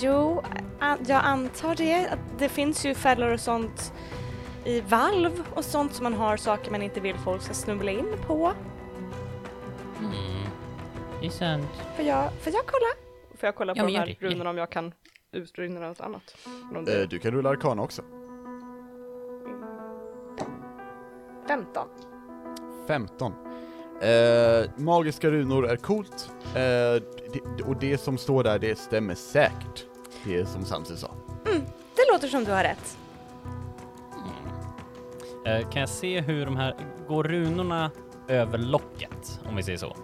jo 0.00 0.42
an, 0.80 0.98
jag 1.06 1.24
antar 1.24 1.74
det. 1.74 2.08
Att 2.08 2.18
det 2.38 2.48
finns 2.48 2.86
ju 2.86 2.94
fällor 2.94 3.32
och 3.32 3.40
sånt 3.40 3.92
i 4.64 4.80
valv 4.80 5.42
och 5.54 5.64
sånt 5.64 5.94
som 5.94 6.04
man 6.04 6.14
har 6.14 6.36
saker 6.36 6.70
man 6.70 6.82
inte 6.82 7.00
vill 7.00 7.16
folk 7.18 7.42
ska 7.42 7.54
snubbla 7.54 7.90
in 7.90 8.14
på. 8.26 8.52
Mm. 9.98 10.14
Det 11.20 11.26
är 11.26 11.30
sant. 11.30 11.68
Får 11.96 12.04
jag, 12.04 12.32
får 12.32 12.52
jag 12.52 12.62
kolla? 12.66 12.86
Får 13.40 13.46
jag 13.46 13.54
kolla 13.54 13.72
Ja, 13.76 13.82
på 13.82 13.88
de 13.88 13.96
här 13.96 14.16
runorna 14.20 14.50
om 14.50 14.58
jag 14.58 14.70
kan 14.70 14.92
utrymma 15.32 15.80
något 15.80 16.00
annat? 16.00 16.36
Eh, 16.88 17.08
du 17.08 17.18
kan 17.18 17.32
rulla 17.32 17.50
arkana 17.50 17.82
också. 17.82 18.02
15. 21.48 21.88
15. 22.86 23.32
Eh, 24.00 24.70
magiska 24.76 25.30
runor 25.30 25.66
är 25.66 25.76
coolt, 25.76 26.30
eh, 26.46 26.52
det, 27.32 27.62
och 27.64 27.76
det 27.76 27.98
som 27.98 28.18
står 28.18 28.44
där, 28.44 28.58
det 28.58 28.78
stämmer 28.78 29.14
säkert. 29.14 29.84
det 30.24 30.36
är 30.36 30.44
som 30.44 30.64
Sanse 30.64 30.96
sa. 30.96 31.14
Det 31.96 32.12
låter 32.12 32.28
som 32.28 32.44
du 32.44 32.50
har 32.50 32.62
rätt. 32.62 32.98
Eh, 35.46 35.70
kan 35.70 35.80
jag 35.80 35.88
se 35.88 36.20
hur 36.20 36.44
de 36.44 36.56
här, 36.56 36.76
går 37.08 37.24
runorna 37.24 37.90
över 38.28 38.58
locket, 38.58 39.40
om 39.48 39.56
vi 39.56 39.62
säger 39.62 39.78
så? 39.78 39.96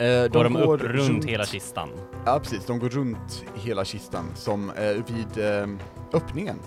Eh, 0.00 0.28
Går 0.28 0.44
de, 0.44 0.56
upp 0.56 0.80
runt, 0.80 1.24
hela 1.24 1.44
kistan? 1.44 1.88
Ja 2.26 2.38
precis, 2.40 2.66
de 2.66 2.78
går 2.78 2.88
runt 2.88 3.44
hela 3.54 3.84
kistan 3.84 4.24
som 4.34 4.70
eh, 4.70 4.84
vid 4.90 5.44
eh, 5.44 5.66
öppningen. 6.12 6.58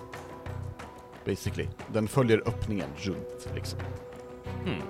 Basically. 1.26 1.68
Den 1.88 2.08
följer 2.08 2.42
öppningen 2.46 2.88
runt 2.98 3.50
liksom. 3.56 3.80
Hmm. 4.66 4.82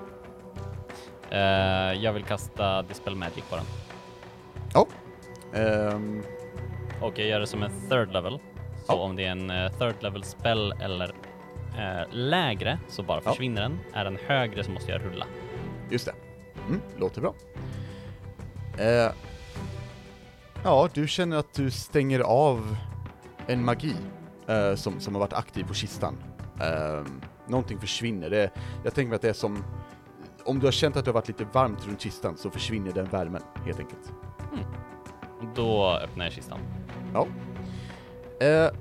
Eh, 1.29 1.93
jag 2.03 2.13
vill 2.13 2.23
kasta 2.23 2.81
Dispel 2.81 3.15
Magic 3.15 3.43
på 3.49 3.55
den. 3.55 3.65
Ehm, 5.53 6.23
Och 7.01 7.19
jag 7.19 7.27
gör 7.27 7.39
det 7.39 7.47
som 7.47 7.63
en 7.63 7.71
third 7.89 8.13
level. 8.13 8.39
Så 8.75 8.83
Ja. 8.87 8.95
om 8.95 9.15
det 9.15 9.25
är 9.25 9.31
en 9.31 9.49
eh, 9.49 9.71
third 9.71 9.95
level 9.99 10.23
spell 10.23 10.71
eller 10.81 11.15
eh, 11.77 12.07
lägre 12.11 12.79
så 12.87 13.03
bara 13.03 13.21
Ja. 13.25 13.31
försvinner 13.31 13.61
den. 13.61 13.79
Är 13.93 14.03
den 14.03 14.17
högre 14.27 14.63
så 14.63 14.71
måste 14.71 14.91
jag 14.91 15.01
rulla. 15.05 15.25
just 15.89 16.05
det. 16.05 16.13
Mm, 16.67 16.81
låter 16.97 17.21
bra. 17.21 17.33
Eh, 18.77 19.11
ja, 20.63 20.89
du 20.93 21.07
känner 21.07 21.37
att 21.37 21.53
du 21.53 21.71
stänger 21.71 22.19
av 22.19 22.77
en 23.47 23.65
magi 23.65 23.95
eh, 24.47 24.75
som, 24.75 24.99
som 24.99 25.15
har 25.15 25.19
varit 25.19 25.33
aktiv 25.33 25.63
på 25.63 25.73
kistan. 25.73 26.17
Eh, 26.61 27.03
någonting 27.47 27.79
försvinner. 27.79 28.29
Det, 28.29 28.49
jag 28.83 28.93
tänker 28.95 29.09
mig 29.09 29.15
att 29.15 29.21
det 29.21 29.29
är 29.29 29.33
som 29.33 29.63
om 30.45 30.59
du 30.59 30.67
har 30.67 30.71
känt 30.71 30.97
att 30.97 31.05
det 31.05 31.11
har 31.11 31.13
varit 31.13 31.27
lite 31.27 31.45
varmt 31.53 31.87
runt 31.87 32.01
kistan 32.01 32.37
så 32.37 32.49
försvinner 32.49 32.91
den 32.91 33.05
värmen 33.05 33.41
helt 33.65 33.79
enkelt. 33.79 34.13
Då 35.55 35.99
öppnar 36.03 36.25
jag 36.25 36.33
kistan. 36.33 36.59
Ja. 37.13 37.27
Eh, 38.45 38.71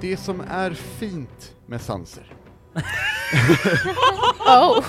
det 0.00 0.16
som 0.16 0.40
är 0.40 0.70
fint 0.70 1.54
med 1.66 1.80
Sanser 1.80 2.32
Oh. 4.46 4.84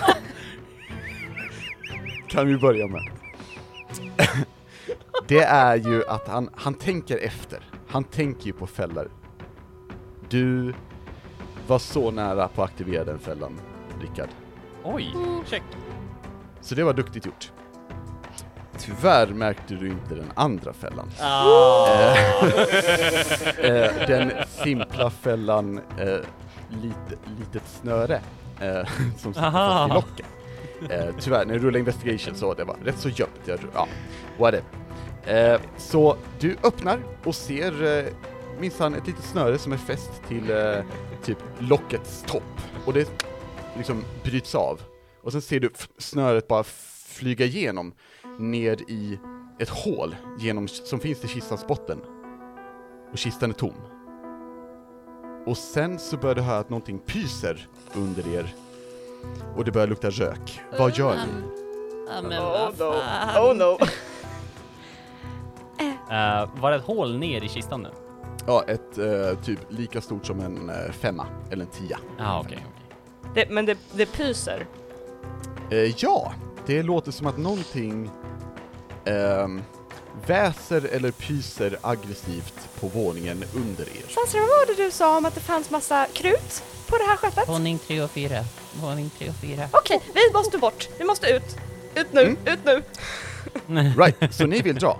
Kan 2.27 2.47
vi 2.47 2.57
börja 2.57 2.87
med. 2.87 3.03
det 5.27 5.43
är 5.43 5.75
ju 5.75 6.07
att 6.07 6.27
han, 6.27 6.49
han 6.55 6.73
tänker 6.73 7.17
efter. 7.17 7.59
Han 7.87 8.03
tänker 8.03 8.45
ju 8.45 8.53
på 8.53 8.67
fällor. 8.67 9.09
Du 10.29 10.73
var 11.67 11.79
så 11.79 12.11
nära 12.11 12.47
på 12.47 12.63
att 12.63 12.69
aktivera 12.69 13.03
den 13.03 13.19
fällan, 13.19 13.59
Rickard. 14.01 14.29
Oj, 14.83 15.13
check. 15.45 15.63
Så 16.61 16.75
det 16.75 16.83
var 16.83 16.93
duktigt 16.93 17.25
gjort. 17.25 17.51
Tyvärr 18.77 19.27
märkte 19.27 19.73
du 19.73 19.87
inte 19.87 20.15
den 20.15 20.31
andra 20.35 20.73
fällan. 20.73 21.11
Ah. 21.21 22.15
Eh, 23.57 23.91
den 24.07 24.31
simpla 24.47 25.09
fällan, 25.09 25.77
eh, 25.77 26.19
lit, 26.69 27.19
litet 27.39 27.63
snöre, 27.81 28.21
eh, 28.61 28.87
som 29.17 29.33
sitter 29.33 29.51
fast 29.51 29.91
i 29.91 29.93
locket. 29.93 30.36
Eh, 30.89 31.15
tyvärr, 31.19 31.45
när 31.45 31.53
du 31.53 31.59
rullade 31.59 31.79
investigation 31.79 32.35
så 32.35 32.53
det 32.53 32.63
var 32.63 32.77
rätt 32.83 32.99
så 32.99 33.09
gömt. 33.09 33.41
Jag, 33.45 33.59
ja, 33.73 33.87
whatever. 34.37 34.63
Eh, 35.25 35.61
så 35.77 36.17
du 36.39 36.55
öppnar 36.63 36.99
och 37.23 37.35
ser 37.35 37.97
eh, 37.97 38.05
minsann 38.59 38.95
ett 38.95 39.07
litet 39.07 39.23
snöre 39.23 39.57
som 39.57 39.73
är 39.73 39.77
fäst 39.77 40.11
till 40.27 40.51
eh, 40.51 40.83
typ 41.23 41.37
lockets 41.59 42.23
topp. 42.27 42.61
Och 42.85 42.93
det 42.93 43.09
liksom 43.77 44.03
bryts 44.23 44.55
av. 44.55 44.81
Och 45.23 45.31
sen 45.31 45.41
ser 45.41 45.59
du 45.59 45.71
snöret 45.97 46.47
bara 46.47 46.63
flyga 47.07 47.45
igenom 47.45 47.93
ner 48.39 48.81
i 48.87 49.19
ett 49.59 49.69
hål 49.69 50.15
genom, 50.39 50.67
som 50.67 50.99
finns 50.99 51.23
i 51.23 51.27
kistans 51.27 51.67
botten. 51.67 52.01
Och 53.11 53.17
kistan 53.17 53.49
är 53.49 53.53
tom. 53.53 53.73
Och 55.45 55.57
sen 55.57 55.99
så 55.99 56.17
börjar 56.17 56.35
du 56.35 56.41
höra 56.41 56.59
att 56.59 56.69
någonting 56.69 56.99
pyser 56.99 57.67
under 57.95 58.35
er. 58.35 58.53
Och 59.55 59.65
det 59.65 59.71
börjar 59.71 59.87
lukta 59.87 60.09
rök. 60.09 60.61
Vad 60.77 60.97
gör 60.97 61.15
ni? 61.15 61.21
Ja, 62.09 62.21
men 62.21 62.39
Oh 62.39 62.71
vad 62.77 62.79
no, 62.79 63.49
oh 63.49 63.55
no. 63.55 63.77
Eh, 66.11 66.49
var 66.61 66.71
det 66.71 66.77
ett 66.77 66.83
hål 66.83 67.17
ner 67.17 67.43
i 67.43 67.47
kistan 67.49 67.81
nu? 67.81 67.89
Ja, 68.45 68.63
ett 68.67 68.97
eh, 68.97 69.39
typ 69.43 69.59
lika 69.69 70.01
stort 70.01 70.25
som 70.25 70.39
en 70.39 70.69
eh, 70.69 70.91
femma, 70.91 71.25
eller 71.51 71.65
en 71.65 71.71
tia. 71.71 71.99
Ja, 72.17 72.23
ah, 72.27 72.39
okej. 72.39 72.65
Det, 73.33 73.49
men 73.49 73.65
det, 73.65 73.77
det 73.91 74.05
pyser. 74.05 74.65
Eh, 75.69 75.77
ja, 75.77 76.33
det 76.65 76.83
låter 76.83 77.11
som 77.11 77.27
att 77.27 77.37
någonting 77.37 78.11
ehm, 79.05 79.61
väser 80.25 80.85
eller 80.91 81.11
pyser 81.11 81.77
aggressivt 81.81 82.69
på 82.79 82.87
våningen 82.87 83.43
under 83.55 83.83
er. 83.83 84.03
Sanser, 84.13 84.39
vad 84.39 84.47
var 84.49 84.75
det 84.75 84.83
du 84.83 84.91
sa 84.91 85.17
om 85.17 85.25
att 85.25 85.35
det 85.35 85.41
fanns 85.41 85.69
massa 85.69 86.07
krut 86.13 86.63
på 86.87 86.97
det 86.97 87.03
här 87.03 87.17
skeppet? 87.17 87.49
Våning 87.49 87.79
tre 87.79 88.01
och 88.01 88.11
fyra. 88.11 88.43
Våning 88.81 89.09
tre 89.17 89.29
och 89.29 89.35
fyra. 89.35 89.69
Okej, 89.71 90.01
vi 90.13 90.33
måste 90.33 90.57
bort. 90.57 90.87
Vi 90.97 91.03
måste 91.05 91.27
ut. 91.27 91.57
Ut 91.95 92.13
nu, 92.13 92.21
Mm. 92.21 92.37
ut 92.45 92.59
nu. 92.65 92.83
Right, 93.97 94.33
så 94.33 94.45
ni 94.45 94.61
vill 94.61 94.75
dra? 94.75 94.99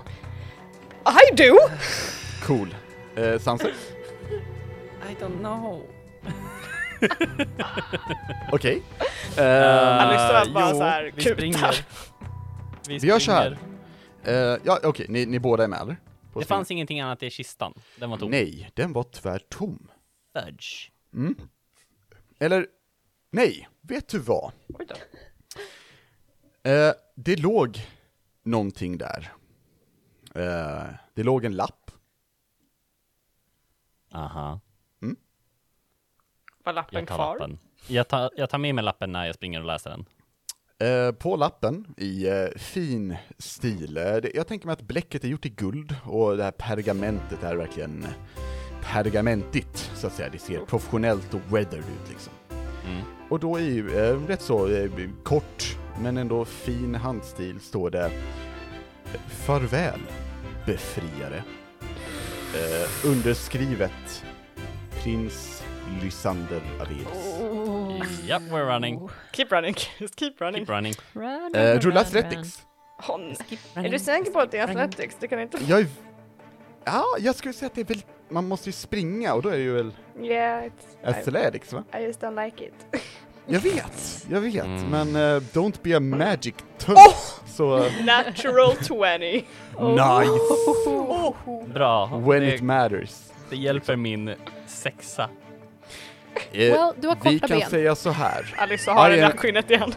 I 1.32 1.36
do! 1.36 1.58
Cool. 2.44 2.76
Eh, 3.16 3.40
Sanser? 3.40 3.74
I 5.10 5.24
don't 5.24 5.40
know. 5.40 5.82
Okej. 8.52 8.82
Uh, 9.38 9.44
Alexa 10.02 10.52
bara 10.54 10.70
så 10.74 10.84
här, 10.84 11.04
vi 11.16 11.22
kutar. 11.24 11.36
springer. 11.36 11.86
Vi, 12.88 12.98
Vi 12.98 13.08
gör 13.08 13.20
så 13.20 13.32
här. 13.32 13.46
springer. 13.56 13.77
Eh, 14.28 14.58
ja, 14.66 14.80
okej, 14.84 15.06
ni, 15.10 15.26
ni 15.26 15.40
båda 15.40 15.64
är 15.64 15.68
med 15.68 15.82
eller? 15.82 15.96
På 16.34 16.40
Det 16.40 16.46
spring- 16.46 16.58
fanns 16.58 16.72
ingenting 16.72 17.00
annat 17.00 17.24
i 17.24 17.30
kistan. 17.30 17.74
Den 18.00 18.10
var 18.10 18.18
tom. 18.18 18.32
Nej, 18.32 18.72
den 18.74 18.94
var 18.94 19.04
tyvärr 19.04 19.40
tom. 19.50 19.92
Fudge. 20.34 20.92
Mm. 21.14 21.36
Eller, 22.40 22.68
nej, 23.32 23.68
vet 23.82 24.08
du 24.10 24.20
vad? 24.20 24.52
Eh, 26.64 26.92
det 27.16 27.36
låg 27.36 27.78
någonting 28.44 28.98
där. 28.98 29.34
Eh, 30.36 30.86
det 31.14 31.24
låg 31.24 31.46
en 31.46 31.56
lapp. 31.56 31.92
Aha. 34.14 34.60
Var 36.64 36.74
lappen 36.74 37.00
Jag 37.00 37.08
kvar? 37.08 37.34
lappen. 37.40 37.60
Jag 37.88 38.08
tar, 38.08 38.32
jag 38.38 38.50
tar 38.50 38.58
med 38.58 38.76
mig 38.76 38.84
lappen 38.84 39.12
när 39.12 39.26
jag 39.26 39.36
springer 39.36 39.60
och 39.60 39.66
läser 39.66 39.90
den. 39.90 40.06
Eh, 40.80 41.12
på 41.12 41.36
lappen 41.36 41.86
i 41.98 42.28
eh, 42.28 42.48
fin 42.56 43.16
stil. 43.38 43.98
Eh, 43.98 44.04
jag 44.34 44.48
tänker 44.48 44.66
mig 44.66 44.74
att 44.74 44.82
bläcket 44.82 45.24
är 45.24 45.28
gjort 45.28 45.46
i 45.46 45.50
guld 45.50 45.96
och 46.06 46.38
det 46.38 46.44
här 46.44 46.52
pergamentet 46.52 47.44
är 47.44 47.56
verkligen 47.56 48.06
pergamentigt, 48.82 49.92
så 49.96 50.08
att 50.08 50.14
säga. 50.14 50.30
Det 50.32 50.40
ser 50.40 50.60
professionellt 50.60 51.34
och 51.34 51.40
weathered 51.54 51.84
ut 51.84 52.10
liksom. 52.10 52.34
Mm. 52.86 53.02
Och 53.30 53.40
då 53.40 53.60
i 53.60 53.80
eh, 53.80 54.28
rätt 54.28 54.42
så 54.42 54.88
kort, 55.24 55.78
men 56.02 56.18
ändå 56.18 56.46
fin 56.46 56.96
handstil 56.96 57.60
står 57.60 57.90
det 57.90 58.12
Farväl, 59.28 60.02
befriare. 60.66 61.44
Eh, 62.56 63.10
underskrivet 63.10 64.24
Prins 65.04 65.64
Lysander 66.02 66.62
Avedis. 66.82 67.40
Japp, 68.28 68.42
we're 68.52 68.66
running. 68.66 69.10
Keep 69.34 69.52
running, 69.52 69.76
just 70.00 70.16
keep 70.20 70.34
running. 70.40 70.62
Keep 70.66 70.70
running. 70.76 70.94
Run, 71.14 71.24
run, 71.24 71.52
rulla 71.54 71.74
run, 71.80 71.82
run. 71.84 71.98
Athletics. 71.98 72.62
Skip 73.50 73.60
är 73.76 73.90
du 73.90 74.00
säker 74.00 74.32
på 74.32 74.40
att 74.40 74.52
det 74.52 74.58
är 74.58 74.64
athletics? 74.64 75.18
Det 75.20 75.28
kan 75.28 75.40
inte... 75.40 75.58
Jag 75.68 75.80
är... 75.80 75.88
Ja, 76.86 77.04
jag 77.20 77.36
skulle 77.36 77.54
säga 77.54 77.68
att 77.68 77.76
det 77.76 77.82
är 77.82 77.86
väl... 77.86 78.02
Man 78.30 78.48
måste 78.48 78.70
ju 78.70 78.74
springa 78.74 79.34
och 79.34 79.42
då 79.42 79.50
är 79.50 79.54
det 79.58 79.64
ju 79.64 79.74
väl 79.74 79.92
Yeah, 80.22 80.64
it's, 80.64 81.10
Athletics 81.10 81.74
va? 81.74 81.84
I, 82.00 82.04
just 82.04 82.22
don't 82.22 82.46
like 82.46 82.66
it. 82.66 82.74
Jag 83.50 83.60
vet, 83.60 84.26
jag 84.30 84.42
vet, 84.42 84.66
Mm. 84.66 84.90
men 84.90 85.16
eh, 85.16 85.42
don't 85.54 85.76
be 85.82 85.98
a 85.98 86.00
magic 86.00 86.56
tunt. 86.78 86.98
Så, 87.48 87.78
eh, 87.84 88.06
Natural 88.06 88.76
20. 88.88 89.18
nice! 89.18 90.40
Bra. 91.74 92.06
When 92.06 92.42
det, 92.42 92.56
it 92.56 92.62
matters. 92.62 93.16
det 93.50 93.56
hjälper 93.56 93.96
min 93.96 94.34
sexa. 94.66 95.30
Eh, 96.52 96.60
Well, 96.72 96.94
du 97.00 97.08
har 97.08 97.16
vi 97.24 97.40
korta 97.40 97.48
kan 97.48 97.60
ben. 97.60 97.70
säga 97.70 97.96
så 97.96 98.10
här. 98.12 98.56
Alice 98.58 98.92
har 98.92 99.10
I 99.10 99.14
en 99.14 99.20
am- 99.20 99.28
nackskinnet 99.30 99.70
igen. 99.72 99.94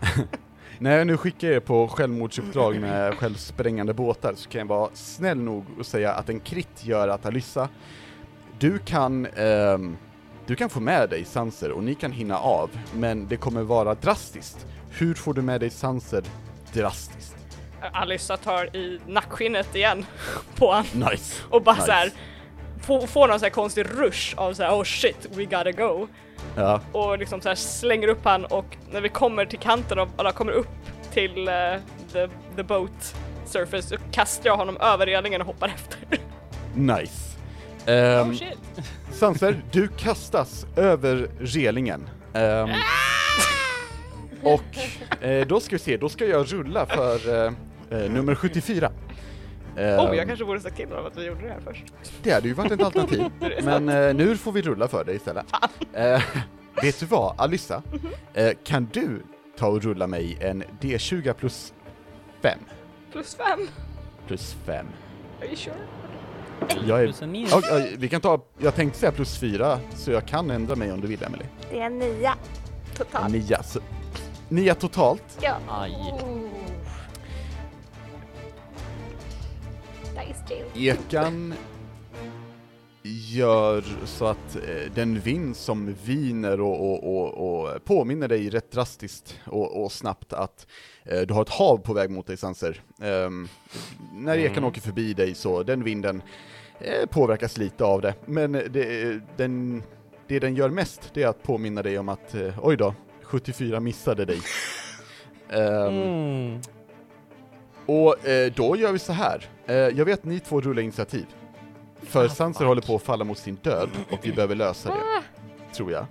När 0.78 0.98
jag 0.98 1.06
nu 1.06 1.16
skickar 1.16 1.48
er 1.48 1.60
på 1.60 1.88
självmordsuppdrag 1.88 2.80
med 2.80 3.14
självsprängande 3.14 3.94
båtar 3.94 4.32
så 4.36 4.48
kan 4.50 4.58
jag 4.58 4.66
vara 4.66 4.90
snäll 4.94 5.38
nog 5.38 5.64
och 5.78 5.86
säga 5.86 6.12
att 6.12 6.28
en 6.28 6.40
krit 6.40 6.68
gör 6.84 7.08
att 7.08 7.26
Alyssa, 7.26 7.68
du 8.58 8.78
kan, 8.78 9.26
ehm, 9.26 9.96
du 10.46 10.56
kan 10.56 10.70
få 10.70 10.80
med 10.80 11.10
dig 11.10 11.24
Sanser 11.24 11.70
och 11.70 11.82
ni 11.84 11.94
kan 11.94 12.12
hinna 12.12 12.38
av, 12.38 12.70
men 12.94 13.28
det 13.28 13.36
kommer 13.36 13.62
vara 13.62 13.94
drastiskt. 13.94 14.66
Hur 14.90 15.14
får 15.14 15.34
du 15.34 15.42
med 15.42 15.60
dig 15.60 15.70
Sanser 15.70 16.22
drastiskt? 16.72 17.36
Alyssa 17.92 18.36
tar 18.36 18.76
i 18.76 19.00
nackskinnet 19.06 19.74
igen 19.74 20.06
på 20.56 20.72
han 20.72 20.84
Nice! 20.94 21.42
och 21.50 21.62
bara 21.62 21.74
Nice. 21.74 21.86
så 21.86 21.92
här 21.92 22.10
får, 22.84 23.06
får 23.06 23.28
någon 23.28 23.38
så 23.38 23.44
här 23.46 23.50
konstig 23.50 23.86
rush 23.90 24.34
av 24.36 24.54
så 24.54 24.62
här 24.62 24.70
oh 24.70 24.84
shit 24.84 25.28
we 25.30 25.44
gotta 25.44 25.72
go 25.72 26.06
Ja, 26.56 26.80
och 26.92 27.18
liksom 27.18 27.40
så 27.40 27.48
här 27.48 27.56
slänger 27.56 28.08
upp 28.08 28.24
han 28.24 28.44
och 28.44 28.76
när 28.90 29.00
vi 29.00 29.08
kommer 29.08 29.46
till 29.46 29.58
kanten 29.58 29.98
och 29.98 30.08
alla 30.16 30.32
kommer 30.32 30.52
upp 30.52 30.68
till 31.12 31.48
eh, 31.48 31.54
the, 32.12 32.28
the 32.56 32.62
boat 32.62 33.14
surface 33.46 33.82
så 33.82 33.96
kastar 34.12 34.50
jag 34.50 34.56
honom 34.56 34.76
över 34.76 35.06
relingen 35.06 35.40
och 35.40 35.46
hoppar 35.46 35.68
efter. 35.68 35.98
Nice. 36.74 37.38
Ehm, 37.86 38.30
Oh 38.30 38.34
shit! 38.34 38.58
Sanser, 39.12 39.62
du 39.72 39.88
kastas 39.88 40.66
över 40.76 41.28
relingen. 41.40 42.08
Ehm, 42.34 42.68
och 44.42 44.78
eh, 45.24 45.46
då 45.46 45.60
ska 45.60 45.76
vi 45.76 45.78
se, 45.82 45.96
då 45.96 46.08
ska 46.08 46.26
jag 46.26 46.52
rulla 46.52 46.86
för 46.86 47.44
eh, 47.46 47.52
eh, 47.90 48.10
nummer 48.10 48.34
74. 48.34 48.90
Ehm, 49.76 50.00
Oh, 50.00 50.16
jag 50.16 50.26
kanske 50.26 50.44
borde 50.44 50.60
sagt 50.60 50.76
till 50.76 50.88
honom 50.88 51.06
att 51.06 51.16
vi 51.16 51.26
gjorde 51.26 51.42
det 51.42 51.48
här 51.52 51.60
först. 51.64 51.84
Det 52.22 52.30
hade 52.30 52.48
ju 52.48 52.54
varit 52.54 52.72
ett 52.72 52.82
alternativ, 52.82 53.24
men 53.64 53.88
eh, 53.88 54.14
nu 54.14 54.36
får 54.36 54.52
vi 54.52 54.62
rulla 54.62 54.88
för 54.88 55.04
det 55.04 55.12
istället. 55.14 55.46
Eh, 55.92 56.22
vet 56.82 57.00
du 57.00 57.06
vad, 57.06 57.34
Alyssa? 57.40 57.82
Eh, 58.34 58.50
kan 58.64 58.88
du 58.92 59.22
ta 59.58 59.66
och 59.66 59.82
rulla 59.82 60.06
mig 60.06 60.36
en 60.40 60.64
D20 60.80 61.32
plus 61.32 61.72
5? 62.42 62.58
Plus 63.12 63.34
fem. 63.36 63.68
Plus 64.26 64.56
5. 64.66 64.86
Are 65.40 65.46
you 65.46 65.56
sure? 65.56 65.74
Jag 66.86 67.00
är... 67.00 67.04
Plus 67.04 67.22
en 67.22 67.32
minus. 67.32 67.50
Ja, 67.50 67.60
ja, 67.70 67.86
vi 67.98 68.08
kan 68.08 68.20
ta, 68.20 68.40
jag 68.58 68.74
tänkte 68.74 68.98
säga 68.98 69.12
plus 69.12 69.38
4, 69.38 69.78
så 69.94 70.10
jag 70.10 70.26
kan 70.26 70.50
ändra 70.50 70.76
mig 70.76 70.92
om 70.92 71.00
du 71.00 71.06
vill 71.06 71.22
Emily. 71.24 71.44
Det 71.70 71.80
är 71.80 71.86
en 71.86 71.98
nia 71.98 72.30
En 72.90 72.96
totalt. 72.96 73.32
nia, 73.32 73.62
så, 73.62 73.80
nia 74.48 74.74
totalt. 74.74 75.38
Ja. 75.40 75.56
Aj. 75.70 75.92
Ekan 80.74 81.54
gör 83.32 83.84
så 84.04 84.26
att 84.26 84.56
eh, 84.56 84.92
den 84.94 85.20
vind 85.20 85.56
som 85.56 85.94
viner 86.04 86.60
och, 86.60 86.80
och, 86.92 87.04
och, 87.16 87.64
och 87.74 87.84
påminner 87.84 88.28
dig 88.28 88.50
rätt 88.50 88.70
drastiskt 88.70 89.40
och, 89.46 89.84
och 89.84 89.92
snabbt 89.92 90.32
att 90.32 90.66
eh, 91.04 91.20
du 91.20 91.34
har 91.34 91.42
ett 91.42 91.48
hav 91.48 91.78
på 91.78 91.92
väg 91.92 92.10
mot 92.10 92.26
dig 92.26 92.36
Sanser. 92.36 92.82
Ehm, 93.02 93.48
när 94.12 94.38
ekan 94.38 94.52
Mm. 94.56 94.64
åker 94.64 94.80
förbi 94.80 95.14
dig 95.14 95.34
så 95.34 95.62
den 95.62 95.84
vinden 95.84 96.22
eh, 96.80 97.06
påverkas 97.06 97.56
lite 97.58 97.84
av 97.84 98.00
det, 98.02 98.14
men 98.26 98.52
det, 98.52 99.20
den, 99.36 99.82
det 100.28 100.38
den 100.38 100.54
gör 100.54 100.68
mest 100.70 101.10
det 101.14 101.22
är 101.22 101.28
att 101.28 101.42
påminna 101.42 101.82
dig 101.82 101.98
om 101.98 102.08
att 102.08 102.34
eh, 102.34 102.54
oj 102.62 102.76
då, 102.76 102.94
74 103.22 103.80
missade 103.80 104.24
dig. 104.24 104.40
Ehm, 105.50 105.88
Mm. 105.88 106.60
Och 107.86 108.26
eh, 108.28 108.52
då 108.52 108.76
gör 108.76 108.92
vi 108.92 108.98
så 108.98 109.12
här. 109.12 109.48
Eh, 109.66 109.74
jag 109.74 110.04
vet 110.04 110.18
att 110.18 110.24
ni 110.24 110.40
två 110.40 110.60
rullar 110.60 110.82
initiativ. 110.82 111.26
För 112.02 112.24
Ah, 112.24 112.28
Sanser 112.28 112.64
håller 112.64 112.82
på 112.82 112.96
att 112.96 113.02
falla 113.02 113.24
mot 113.24 113.38
sin 113.38 113.54
död 113.54 113.88
och 114.10 114.18
vi 114.22 114.32
behöver 114.32 114.54
lösa 114.54 114.88
det. 114.88 115.22
Tror 115.74 115.92
jag. 115.92 116.06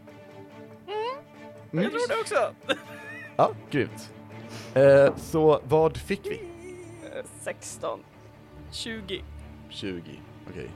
Mm. 1.71 1.83
Jag 1.83 1.91
tror 1.91 2.07
det 2.07 2.21
också. 2.21 2.53
Ja, 3.35 3.51
grymt. 3.71 4.11
Eh, 4.73 5.15
så 5.17 5.61
vad 5.63 5.97
fick 5.97 6.25
vi? 6.25 6.41
Eh, 7.15 7.25
16. 7.43 7.99
20. 8.71 9.23
20, 9.69 10.01
okej. 10.49 10.69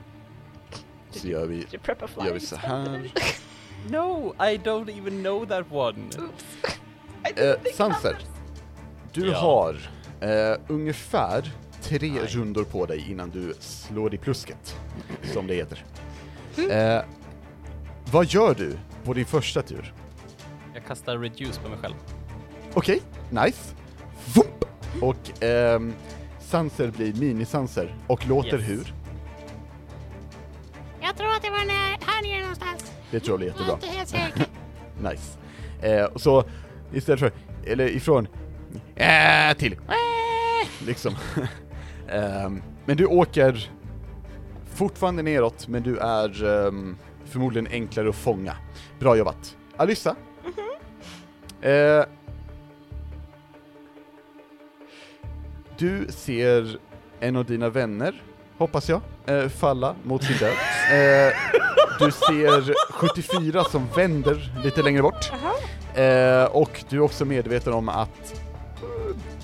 Så 1.11 1.27
gör 1.27 1.45
vi, 1.45 1.55
Did 1.55 1.73
you 1.73 1.83
prep 1.83 2.03
a 2.03 2.07
gör 2.25 2.33
vi 2.33 2.39
så 2.39 2.55
här. 2.55 3.11
No, 3.89 4.35
I 4.39 4.57
don't 4.57 4.89
even 4.99 5.23
know 5.23 5.45
that 5.47 5.65
one. 5.71 5.97
I 7.23 7.33
didn't 7.33 7.53
Eh, 7.53 7.61
think 7.61 7.75
Sanser, 7.75 8.17
du 9.13 9.27
Ja. 9.27 9.37
har 9.37 9.89
eh, 10.21 10.57
ungefär 10.67 11.51
tre 11.81 12.11
Nej. 12.11 12.25
rundor 12.27 12.63
på 12.63 12.85
dig 12.85 13.11
innan 13.11 13.29
du 13.29 13.53
slår 13.59 14.13
i 14.13 14.17
plusket, 14.17 14.75
som 15.33 15.47
det 15.47 15.53
heter. 15.55 15.85
Mm. 16.57 16.71
Eh, 16.71 17.03
vad 18.11 18.25
gör 18.25 18.53
du 18.53 18.77
på 19.03 19.13
din 19.13 19.25
första 19.25 19.61
tur? 19.61 19.93
Jag 20.73 20.85
kastar 20.85 21.17
reduce 21.17 21.59
på 21.59 21.69
mig 21.69 21.77
själv. 21.77 21.93
Okej, 22.73 23.01
nice. 23.29 23.75
Vump! 24.35 24.65
Och 25.01 25.43
ehm, 25.43 25.93
Sanser 26.39 26.91
blir 26.91 27.13
minisanser 27.13 27.95
och 28.07 28.27
låter 28.27 28.57
Yes. 28.59 28.69
hur? 28.69 28.93
Jag 31.01 31.17
tror 31.17 31.27
att 31.35 31.41
det 31.41 31.49
var 31.49 31.65
när, 31.65 32.05
här 32.07 32.23
nere 32.23 32.41
någonstans. 32.41 32.91
Det 33.11 33.19
tror 33.19 33.31
jag 33.31 33.39
blir 33.39 33.47
Jag 33.47 33.55
är 33.57 33.59
jättebra. 33.59 33.87
inte 33.87 33.97
helt 33.97 34.09
säker. 34.09 34.45
Nice. 35.11 36.07
Och 36.13 36.21
så 36.21 36.43
istället 36.93 37.19
för, 37.19 37.31
eller 37.65 37.87
ifrån, 37.89 38.27
äh, 38.97 39.57
till, 39.57 39.75
liksom. 40.85 41.15
Ehm, 42.09 42.61
men 42.85 42.97
du 42.97 43.05
åker 43.05 43.69
fortfarande 44.73 45.23
neråt, 45.23 45.67
men 45.67 45.83
du 45.83 45.97
är 45.97 46.45
ehm, 46.45 46.97
förmodligen 47.25 47.67
enklare 47.71 48.09
att 48.09 48.15
fånga. 48.15 48.53
Bra 48.99 49.17
jobbat. 49.17 49.57
Alyssa? 49.77 50.15
Eh, 51.61 52.03
du 55.77 56.07
ser 56.09 56.77
en 57.19 57.35
av 57.35 57.45
dina 57.45 57.69
vänner, 57.69 58.21
hoppas 58.57 58.89
jag, 58.89 59.01
eh, 59.25 59.47
falla 59.47 59.95
mot 60.03 60.23
sin 60.23 60.37
död. 60.37 60.53
Eh, 60.87 61.33
du 61.99 62.11
ser 62.11 62.73
74 62.93 63.63
som 63.63 63.87
vänder 63.95 64.51
lite 64.63 64.81
längre 64.81 65.01
bort. 65.01 65.31
Eh, 65.95 66.43
och 66.43 66.83
du 66.89 66.97
är 66.97 67.01
också 67.01 67.25
medveten 67.25 67.73
om 67.73 67.89
att 67.89 68.33
eh, 68.33 68.46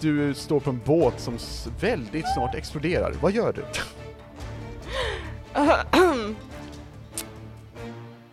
du 0.04 0.34
står 0.34 0.60
på 0.60 0.70
en 0.70 0.82
båt 0.86 1.20
som 1.20 1.38
väldigt 1.80 2.34
snart 2.34 2.56
exploderar. 2.56 3.12
Vad 3.22 3.32
gör 3.32 3.54
du? 3.54 3.64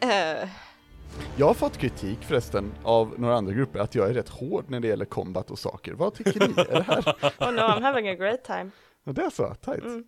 Eh, 0.02 0.48
Jag 1.36 1.46
har 1.46 1.54
fått 1.54 1.76
kritik 1.78 2.18
förresten 2.22 2.72
av 2.82 3.14
några 3.18 3.36
andra 3.36 3.52
grupper 3.52 3.78
att 3.78 3.94
jag 3.94 4.10
är 4.10 4.14
rätt 4.14 4.28
hård 4.28 4.64
när 4.68 4.80
det 4.80 4.88
gäller 4.88 5.04
combat 5.04 5.50
och 5.50 5.58
saker. 5.58 5.92
Vad 5.92 6.14
tycker 6.14 6.40
ni? 6.48 6.54
Är 6.60 6.64
det 6.74 6.82
här? 6.82 6.98
oh 7.38 7.52
no, 7.52 7.60
I'm 7.60 7.82
having 7.82 8.08
a 8.08 8.14
great 8.14 8.44
time. 8.44 8.70
Ja, 9.04 9.12
det 9.12 9.22
är 9.22 9.30
så? 9.30 9.54
Tight. 9.54 9.84
Mm. 9.84 10.04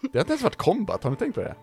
Det 0.00 0.18
har 0.18 0.20
inte 0.20 0.32
ens 0.32 0.42
varit 0.42 0.56
combat, 0.56 1.04
har 1.04 1.10
ni 1.10 1.16
tänkt 1.16 1.34
på 1.34 1.40
det? 1.40 1.54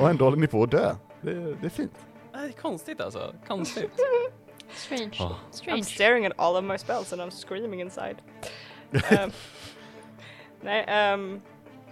Och 0.00 0.10
ändå 0.10 0.24
håller 0.24 0.36
ni 0.38 0.46
på 0.46 0.62
att 0.62 0.70
dö. 0.70 0.94
Det, 1.22 1.34
det 1.34 1.66
är 1.66 1.70
fint. 1.70 1.92
Det 2.32 2.38
är 2.38 2.52
konstigt 2.52 3.00
alltså. 3.00 3.34
Konstigt. 3.48 3.90
Strange. 4.74 5.20
Oh. 5.20 5.24
I'm 5.24 5.52
Strange. 5.52 5.84
staring 5.84 6.26
at 6.26 6.32
all 6.38 6.56
of 6.56 6.64
my 6.64 6.78
spells 6.78 7.12
and 7.12 7.22
I'm 7.22 7.30
screaming 7.30 7.80
inside. 7.80 8.16
Ehm, 9.10 9.30
nej, 10.60 10.84
ehm, 10.88 11.40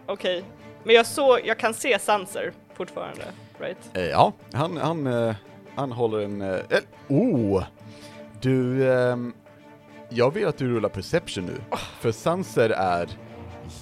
okej. 0.06 0.44
Men 0.84 0.94
jag 0.94 1.06
såg, 1.06 1.40
jag 1.44 1.58
kan 1.58 1.74
se 1.74 1.98
Sanser 1.98 2.52
fortfarande, 2.74 3.24
right? 3.58 3.96
Eh, 3.96 4.04
ja, 4.04 4.32
han, 4.52 4.76
han, 4.76 5.06
eh, 5.06 5.34
han 5.76 5.92
håller 5.92 6.18
en... 6.20 6.42
Eh, 6.42 6.60
oh! 7.08 7.64
Du, 8.40 8.92
ehm, 8.92 9.32
jag 10.08 10.30
vill 10.34 10.46
att 10.46 10.58
du 10.58 10.68
rullar 10.74 10.88
perception 10.88 11.46
nu. 11.46 11.60
För 12.00 12.12
Sanser 12.12 12.70
är 12.70 13.08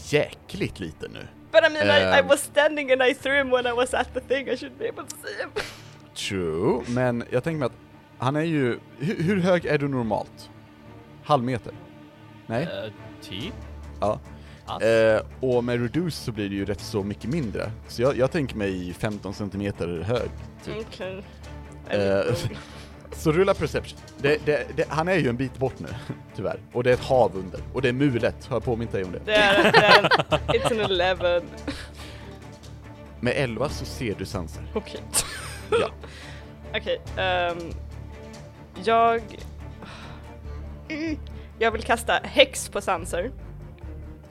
jäkligt 0.09 0.81
liten 0.81 1.11
nu. 1.13 1.27
But 1.53 1.61
I 1.71 1.73
mean, 1.73 1.87
I, 1.87 2.17
I 2.17 2.19
Ehm. 2.21 2.29
was 2.29 2.41
standing 2.43 2.93
and 2.93 3.03
I 3.03 3.15
threw 3.15 3.39
him 3.39 3.51
when 3.51 3.67
I 3.67 3.73
was 3.73 3.95
at 3.95 4.15
the 4.15 4.21
thing, 4.21 4.49
I 4.49 4.57
should 4.57 4.79
be 4.79 4.89
able 4.89 5.05
to 5.05 5.17
see 5.23 5.43
him. 5.43 5.51
True, 6.15 6.83
men 6.89 7.25
jag 7.31 7.45
tänker 7.45 7.59
mig 7.59 7.67
att 7.67 7.73
han 8.23 8.37
är 8.37 8.43
ju... 8.43 8.79
Hur, 8.99 9.23
hur 9.23 9.41
hög 9.41 9.65
är 9.65 9.79
du 9.79 9.89
normalt? 9.89 10.51
Halvmeter? 11.25 11.73
Nej? 12.47 12.63
Eh, 12.63 12.93
typ. 13.23 13.55
Ja. 14.01 14.21
Eh, 14.83 15.23
och 15.41 15.65
med 15.65 15.83
reduce 15.83 16.17
så 16.17 16.33
blir 16.33 16.49
det 16.49 16.55
ju 16.55 16.65
rätt 16.65 16.81
så 16.81 17.03
mycket 17.03 17.31
mindre. 17.31 17.71
Så 17.89 18.03
jag, 18.03 18.17
jag 18.17 18.31
tänker 18.31 18.57
mig 18.57 18.93
15 18.93 19.35
centimeter 19.35 20.01
hög. 20.01 20.31
Typ. 20.65 20.87
Okej. 20.89 21.23
Eh, 21.89 22.35
Så 23.13 23.33
rulla 23.33 23.55
perception. 23.55 23.99
Det, 24.19 24.47
det, 24.47 24.67
det, 24.77 24.85
han 24.89 25.09
är 25.09 25.17
ju 25.17 25.29
en 25.29 25.37
bit 25.37 25.59
bort 25.59 25.79
nu, 25.79 25.89
tyvärr. 26.37 26.61
Och 26.73 26.85
det 26.85 26.91
är 26.91 26.95
ett 26.95 27.05
hav 27.05 27.37
under. 27.37 27.61
Och 27.73 27.83
det 27.83 27.89
är 27.89 27.93
mulet, 27.93 28.47
har 28.47 28.57
jag 28.57 28.65
påmint 28.65 28.93
dig 28.93 29.05
om 29.05 29.13
det? 29.13 29.21
Det 29.25 29.35
är, 29.35 29.73
det 29.73 29.79
är, 29.79 30.09
it's 30.59 30.85
an 30.85 31.01
11. 31.01 31.41
Med 33.21 33.33
11 33.37 33.69
så 33.69 33.85
ser 33.85 34.15
du 34.19 34.25
Sanser. 34.25 34.65
Okej. 34.75 35.01
Ja. 35.71 35.89
Okej, 36.79 37.01
ehm, 37.17 37.59
jag... 38.87 39.23
Mm, 40.89 41.19
jag 41.59 41.71
vill 41.71 41.83
kasta 41.83 42.13
häx 42.23 42.69
på 42.69 42.81
Sanser. 42.81 43.31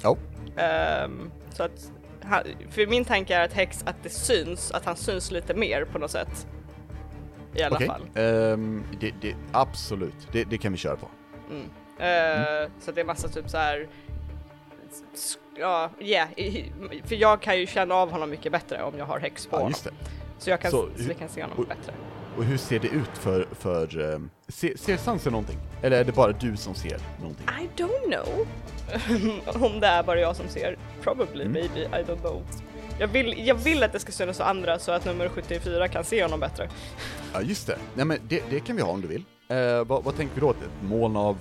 Ja. 0.02 0.18
Ehm, 0.58 1.32
så 1.50 1.64
att, 1.64 1.92
han, 2.24 2.44
för 2.70 2.88
min 2.88 3.06
tanke 3.06 3.36
är 3.36 3.46
att 3.46 3.54
häx, 3.54 3.84
att 3.86 3.96
det 4.04 4.10
syns, 4.10 4.72
att 4.72 4.86
han 4.86 4.96
syns 4.96 5.32
lite 5.32 5.54
mer 5.54 5.86
på 5.86 6.00
något 6.00 6.12
sätt. 6.12 6.48
I 7.56 7.64
alla 7.64 7.76
Okej. 7.76 7.88
fall. 7.88 8.02
Ehm, 8.16 8.84
det, 9.00 9.14
det, 9.22 9.36
absolut, 9.52 10.28
det, 10.32 10.44
det 10.44 10.58
kan 10.58 10.72
vi 10.72 10.78
köra 10.78 10.96
på. 10.96 11.08
Mm. 11.50 11.64
Eh, 11.98 12.70
Så 12.80 12.92
det 12.92 13.02
är 13.02 13.06
massa 13.06 13.28
typ 13.28 13.50
så 13.50 13.58
här. 13.58 13.88
Ja, 15.60 15.90
yeah, 16.00 16.28
för 17.06 17.16
jag 17.16 17.42
kan 17.42 17.60
ju 17.60 17.68
känna 17.68 17.96
av 17.96 18.12
honom 18.12 18.30
mycket 18.30 18.52
bättre 18.52 18.84
om 18.84 18.98
jag 18.98 19.06
har 19.06 19.20
häx 19.20 19.48
på 19.48 19.56
Ja, 19.56 19.60
honom. 19.60 19.74
Så 20.38 20.50
jag 20.50 20.62
kan, 20.62 20.72
Så 20.72 20.90
så, 20.98 21.04
jag 21.10 21.18
kan 21.18 21.30
se 21.30 21.42
honom 21.42 21.66
bättre. 21.70 21.94
Och 22.38 22.44
hur 22.44 22.58
ser 22.58 22.80
det 22.80 22.88
ut 22.88 23.18
för, 23.18 23.48
för 23.52 24.14
ehm, 24.14 24.30
ser, 24.48 24.78
ser 24.78 24.98
Sanser 24.98 25.32
någonting? 25.32 25.58
Eller 25.82 26.00
är 26.00 26.04
det 26.04 26.12
bara 26.12 26.32
du 26.32 26.58
som 26.58 26.76
ser 26.76 26.98
någonting? 27.20 27.46
I 27.62 27.82
don't 27.82 28.06
know. 28.16 28.48
Om 29.64 29.80
det 29.80 29.88
är 29.88 30.04
bara 30.04 30.20
jag 30.20 30.36
som 30.36 30.48
ser. 30.48 30.78
Probably, 31.02 31.46
Mm. 31.46 31.52
maybe, 31.54 31.80
I 32.00 32.04
don't 32.04 32.20
know. 32.22 32.44
Jag 33.00 33.08
vill, 33.08 33.48
jag 33.48 33.56
vill 33.56 33.84
att 33.84 33.92
det 33.94 34.00
ska 34.00 34.12
synas 34.12 34.38
för 34.38 34.44
andra 34.44 34.80
så 34.80 34.92
att 34.92 35.06
nummer 35.06 35.30
74 35.30 35.88
kan 35.88 36.04
se 36.04 36.24
honom 36.24 36.40
bättre. 36.40 36.70
Ja, 37.34 37.42
just 37.42 37.68
det. 37.68 37.78
Nej 37.96 38.06
men 38.06 38.18
det, 38.28 38.44
det 38.50 38.60
kan 38.60 38.76
vi 38.76 38.82
ha 38.82 38.92
om 38.92 39.02
du 39.02 39.08
vill. 39.08 39.24
Eh, 39.48 39.84
vad, 39.86 40.04
vad 40.04 40.16
tänker 40.18 40.36
vi 40.36 40.42
då? 40.42 40.50
Ett 40.50 40.58
moln 40.82 41.16
av 41.16 41.38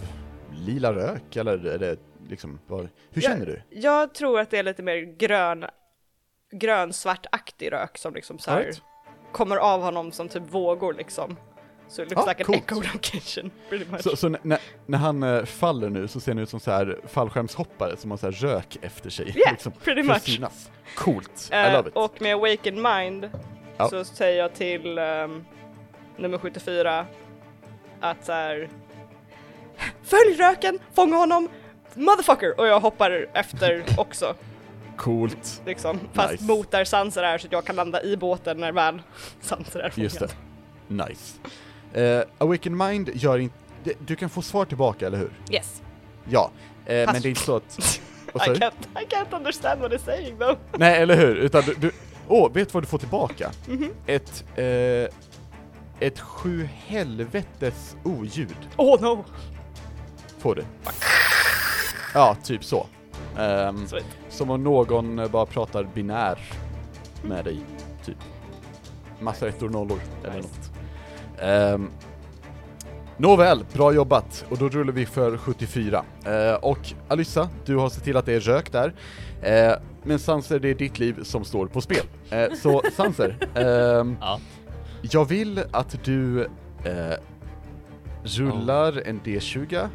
lila 0.55 0.93
rök 0.93 1.37
eller 1.37 1.67
är 1.67 1.79
det 1.79 1.97
liksom, 2.29 2.59
vad, 2.67 2.89
hur 3.11 3.23
känner 3.23 3.47
du? 3.47 3.63
Jag 3.71 4.15
tror 4.15 4.41
att 4.41 4.51
det 4.51 4.59
är 4.59 4.63
lite 4.63 4.83
mer 4.83 4.97
grön, 4.97 5.65
grön-svartaktig 6.53 7.73
rök 7.73 7.99
som 7.99 8.15
liksom 8.15 8.39
så 8.39 8.51
här 8.51 8.59
Alright. 8.59 8.83
Kommer 9.33 9.57
av 9.57 9.83
honom 9.83 10.13
som 10.13 10.29
typ 10.29 10.43
vågor 10.51 10.95
liksom. 10.95 11.37
Så 11.89 12.03
it 12.03 12.11
looks 12.11 12.23
Ja, 12.27 12.33
like 12.33 12.43
an 12.43 12.47
coolt. 12.47 12.59
echolocation 12.87 13.51
pretty 13.69 13.91
much. 13.91 14.03
Så, 14.03 14.17
så 14.17 14.29
när, 14.29 14.59
när 14.87 14.99
han 14.99 15.23
eh, 15.23 15.45
faller 15.45 15.91
nu 15.91 16.09
så 16.09 16.21
ser 16.21 16.33
han 16.33 16.39
ut 16.39 16.49
som 16.49 16.61
så 16.61 16.71
här 16.71 16.99
fallskärmshoppare 17.07 17.97
som 17.97 18.11
har 18.11 18.19
så 18.19 18.27
här 18.27 18.33
rök 18.33 18.79
efter 18.83 19.11
sig. 19.11 19.27
Yeah, 19.39 19.53
liksom, 19.53 19.73
pretty 19.73 20.03
much. 20.03 20.23
synas. 20.23 20.71
Coolt, 20.95 21.49
I 21.53 21.55
Eh, 21.55 21.73
love 21.73 21.89
it. 21.89 21.97
och 21.97 22.23
med 22.23 22.35
Awakened 22.35 22.83
Mind 22.83 23.31
Ja. 23.77 23.89
så 23.89 24.05
säger 24.05 24.39
jag 24.43 24.55
till 24.55 24.99
ehm, 24.99 25.45
nummer 26.17 26.39
74 26.39 27.07
att 28.01 28.25
så 28.25 28.33
här. 28.33 28.69
Följ 30.03 30.35
röken, 30.39 30.79
fånga 30.95 31.17
honom, 31.17 31.49
motherfucker! 31.95 32.61
Och 32.61 32.67
jag 32.67 32.81
hoppar 32.81 33.27
efter 33.33 33.85
också 33.97 34.35
Coolt. 35.01 35.63
liksom. 35.67 36.01
Fast 36.13 36.31
Nice. 36.33 36.45
mot 36.45 36.71
där 36.71 36.85
Sanser 36.85 37.23
är 37.23 37.39
så 37.39 37.47
att 37.47 37.53
jag 37.53 37.65
kan 37.65 37.77
landa 37.77 38.03
i 38.03 38.17
båten 38.17 38.57
när 38.57 38.73
väl 38.73 39.03
Sanser 39.41 39.81
är 39.81 39.91
fångad. 39.91 40.05
Just 40.05 40.19
det. 40.21 40.29
Nice. 40.89 41.39
Eh, 41.93 42.23
Awaken 42.39 42.77
Mind 42.77 43.11
gör 43.15 43.39
inte... 43.39 43.55
Du 44.07 44.17
kan 44.17 44.31
få 44.31 44.43
svar 44.43 44.65
tillbaka, 44.65 45.07
eller 45.07 45.19
hur? 45.19 45.31
Yes. 45.51 45.83
Ja. 46.31 46.51
Fast- 46.87 47.13
men 47.13 47.23
det 47.23 47.29
är 47.29 47.31
inte 47.31 47.41
så 47.41 47.57
att... 47.57 47.79
I 48.35 48.39
can't, 48.39 48.73
I 49.03 49.07
can't 49.09 49.37
understand 49.37 49.81
what 49.81 49.93
he's 49.93 50.05
saying 50.05 50.39
though. 50.39 50.57
Nej, 50.79 51.03
eller 51.03 51.17
hur? 51.17 51.37
Utan 51.37 51.63
du... 51.81 51.91
åh, 52.29 52.53
vet 52.53 52.69
du 52.69 52.73
vad 52.73 52.83
du 52.83 52.87
får 52.87 52.99
tillbaka? 52.99 53.51
Mhm. 53.69 53.91
Ett... 54.07 54.45
Eh, 54.57 55.09
ett 56.09 56.21
sju 56.21 56.69
helvetes 56.87 57.97
oljud 58.05 58.57
Oh 58.77 59.01
no! 59.01 59.25
får 60.39 60.55
du. 60.55 60.65
Ja, 62.15 62.37
typ 62.45 62.65
så. 62.65 62.87
Ehm, 63.39 63.87
Sweet. 63.89 64.05
Som 64.41 64.51
om 64.51 64.65
någon 64.65 65.19
eh, 65.19 65.29
bara 65.31 65.47
pratar 65.47 65.85
binär 65.95 66.39
med 67.23 67.45
dig, 67.45 67.59
typ. 68.05 68.17
Massa 69.21 69.49
ettor 69.49 69.67
och 69.67 69.73
nollor, 69.73 69.99
eller 70.25 70.37
Nice. 70.37 70.49
något. 70.49 70.71
Ehm, 71.43 71.91
Nåväl, 73.17 73.65
bra 73.73 73.93
jobbat. 73.93 74.45
Och 74.49 74.59
då 74.59 74.69
rullar 74.69 74.93
vi 74.93 75.07
för 75.07 75.37
74. 75.37 76.05
Eh, 76.25 76.55
och 76.55 76.79
Alyssa, 77.09 77.49
du 77.65 77.77
har 77.77 77.89
sett 77.89 78.05
till 78.05 78.17
att 78.17 78.27
det 78.27 78.33
är 78.35 78.41
rök 78.41 78.73
där. 78.73 78.95
Eh, 79.43 79.73
men 80.03 80.19
Sanser, 80.19 80.59
det 80.59 80.69
är 80.69 80.75
ditt 80.75 80.99
liv 80.99 81.23
som 81.23 81.45
står 81.45 81.67
på 81.67 81.81
spel. 81.81 82.07
Eh, 82.31 82.47
så 82.63 82.83
Sanser, 82.97 83.37
ehm, 83.55 84.17
Ja. 84.21 84.41
jag 85.03 85.25
vill 85.25 85.63
att 85.71 86.05
du 86.05 86.49
rullar 88.25 89.03
en 89.09 89.21
D20 89.21 89.89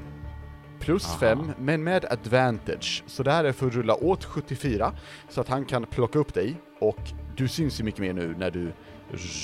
plus 0.85 1.05
Aha. 1.05 1.17
5, 1.17 1.51
men 1.57 1.83
med 1.83 2.05
advantage. 2.05 3.03
Så 3.07 3.23
det 3.23 3.31
här 3.31 3.43
är 3.43 3.51
för 3.51 3.67
att 3.67 3.73
rulla 3.73 3.95
åt 3.95 4.23
74, 4.23 4.93
så 5.29 5.41
att 5.41 5.49
han 5.49 5.65
kan 5.65 5.85
plocka 5.85 6.19
upp 6.19 6.33
dig, 6.33 6.55
och 6.79 6.99
du 7.35 7.47
syns 7.47 7.79
ju 7.79 7.83
mycket 7.83 8.01
mer 8.01 8.13
nu 8.13 8.35
när 8.37 8.51
du 8.51 8.71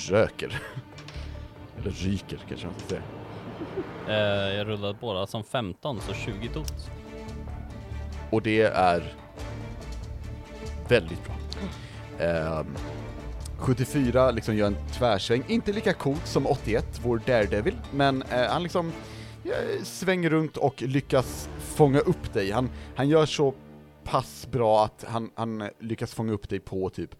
röker. 0.08 0.62
Eller 1.78 1.90
ryker 1.90 2.40
kanske 2.48 2.66
man 2.66 2.74
ska 2.78 2.88
säga. 2.88 3.02
Eh, 4.08 4.56
jag 4.56 4.66
rullade 4.66 4.98
båda 5.00 5.26
som 5.26 5.44
15, 5.44 6.00
så 6.00 6.14
20 6.14 6.48
tot. 6.48 6.90
Och 8.30 8.42
det 8.42 8.62
är 8.62 9.14
väldigt 10.88 11.24
bra. 11.24 11.34
Ehm, 12.26 12.76
74 13.58 14.30
liksom 14.30 14.56
gör 14.56 14.66
en 14.66 14.76
tvärsväng, 14.92 15.42
inte 15.46 15.72
lika 15.72 15.92
coolt 15.92 16.26
som 16.26 16.46
81, 16.46 17.00
vår 17.02 17.20
Daredevil, 17.26 17.76
men 17.90 18.22
eh, 18.22 18.50
han 18.50 18.62
liksom 18.62 18.86
eh, 18.88 18.92
svänger 19.82 20.30
runt 20.30 20.56
och 20.56 20.82
lyckas 20.82 21.48
fånga 21.58 21.98
upp 21.98 22.32
dig. 22.32 22.50
Han, 22.50 22.70
han 22.96 23.08
gör 23.08 23.26
så 23.26 23.54
pass 24.04 24.48
bra 24.50 24.84
att 24.84 25.04
han, 25.08 25.30
han 25.34 25.68
lyckas 25.78 26.14
fånga 26.14 26.32
upp 26.32 26.48
dig 26.48 26.60
på 26.60 26.90
typ 26.90 27.14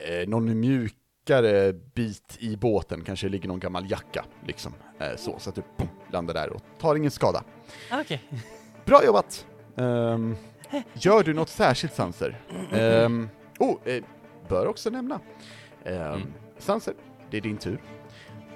eh, 0.00 0.28
någon 0.28 0.60
mjukare 0.60 1.72
bit 1.72 2.36
i 2.38 2.56
båten, 2.56 3.04
kanske 3.04 3.28
ligger 3.28 3.48
någon 3.48 3.60
gammal 3.60 3.90
jacka 3.90 4.24
liksom. 4.46 4.74
Eh, 4.98 5.16
så, 5.16 5.38
så 5.38 5.50
att 5.50 5.56
du 5.56 5.62
boom, 5.78 5.88
landar 6.12 6.34
där 6.34 6.50
och 6.50 6.62
tar 6.78 6.96
ingen 6.96 7.10
skada. 7.10 7.44
Okej. 7.92 8.22
Bra 8.84 9.04
jobbat! 9.04 9.46
Ehm, 9.76 10.36
gör 10.92 11.22
du 11.22 11.34
något 11.34 11.48
särskilt 11.48 11.94
Sanser? 11.94 12.40
Um, 12.72 13.28
oh, 13.58 13.76
eh, 13.84 14.04
bör 14.48 14.66
också 14.66 14.90
nämna. 14.90 15.20
Um. 15.84 16.32
Sanser, 16.58 16.94
det 17.30 17.36
är 17.36 17.40
din 17.40 17.56
tur. 17.56 17.80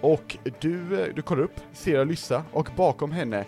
Och 0.01 0.37
du, 0.61 1.01
eh, 1.03 1.15
du 1.15 1.23
kollar 1.23 1.43
upp, 1.43 1.61
ser 1.73 1.99
Alyssa 1.99 2.45
och 2.53 2.69
bakom 2.77 3.13
henne 3.13 3.45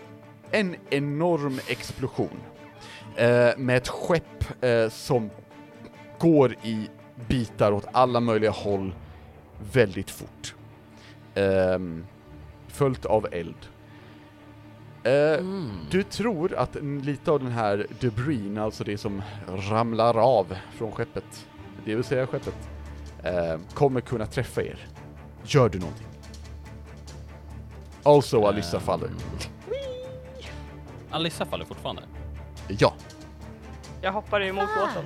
en 0.50 0.76
enorm 0.90 1.58
explosion. 1.68 2.40
Eh, 3.16 3.50
med 3.56 3.76
ett 3.76 3.88
skepp 3.88 4.64
eh, 4.64 4.88
som 4.88 5.30
går 6.18 6.54
i 6.62 6.88
bitar 7.28 7.72
åt 7.72 7.86
alla 7.92 8.20
möjliga 8.20 8.50
håll 8.50 8.94
väldigt 9.72 10.10
fort. 10.10 10.54
Um, 11.36 12.06
följt 12.68 13.04
av 13.04 13.26
eld. 13.32 13.54
Eh, 15.04 15.38
Mm. 15.38 15.70
du 15.90 16.02
tror 16.02 16.54
att 16.54 16.76
lite 17.02 17.30
av 17.30 17.38
den 17.40 17.52
här 17.52 17.86
debrin, 18.00 18.58
alltså 18.58 18.84
det 18.84 18.98
som 18.98 19.22
ramlar 19.70 20.16
av 20.18 20.46
från 20.76 20.92
skeppet, 20.92 21.48
det 21.84 21.94
vill 21.94 22.04
säga 22.04 22.26
skeppet, 22.26 22.68
eh, 23.22 23.58
kommer 23.74 24.00
kunna 24.00 24.26
träffa 24.26 24.62
er. 24.62 24.86
Gör 25.44 25.68
du 25.68 25.78
någonting? 25.78 26.07
Also, 28.08 28.46
Alyssa 28.46 28.76
Ehm. 28.76 28.82
faller. 28.82 29.10
Alissa 31.10 31.44
faller 31.46 31.64
fortfarande. 31.64 32.02
Ja. 32.68 32.92
Jag 34.02 34.12
hoppar 34.12 34.40
emot 34.40 34.68
båten. 34.78 35.04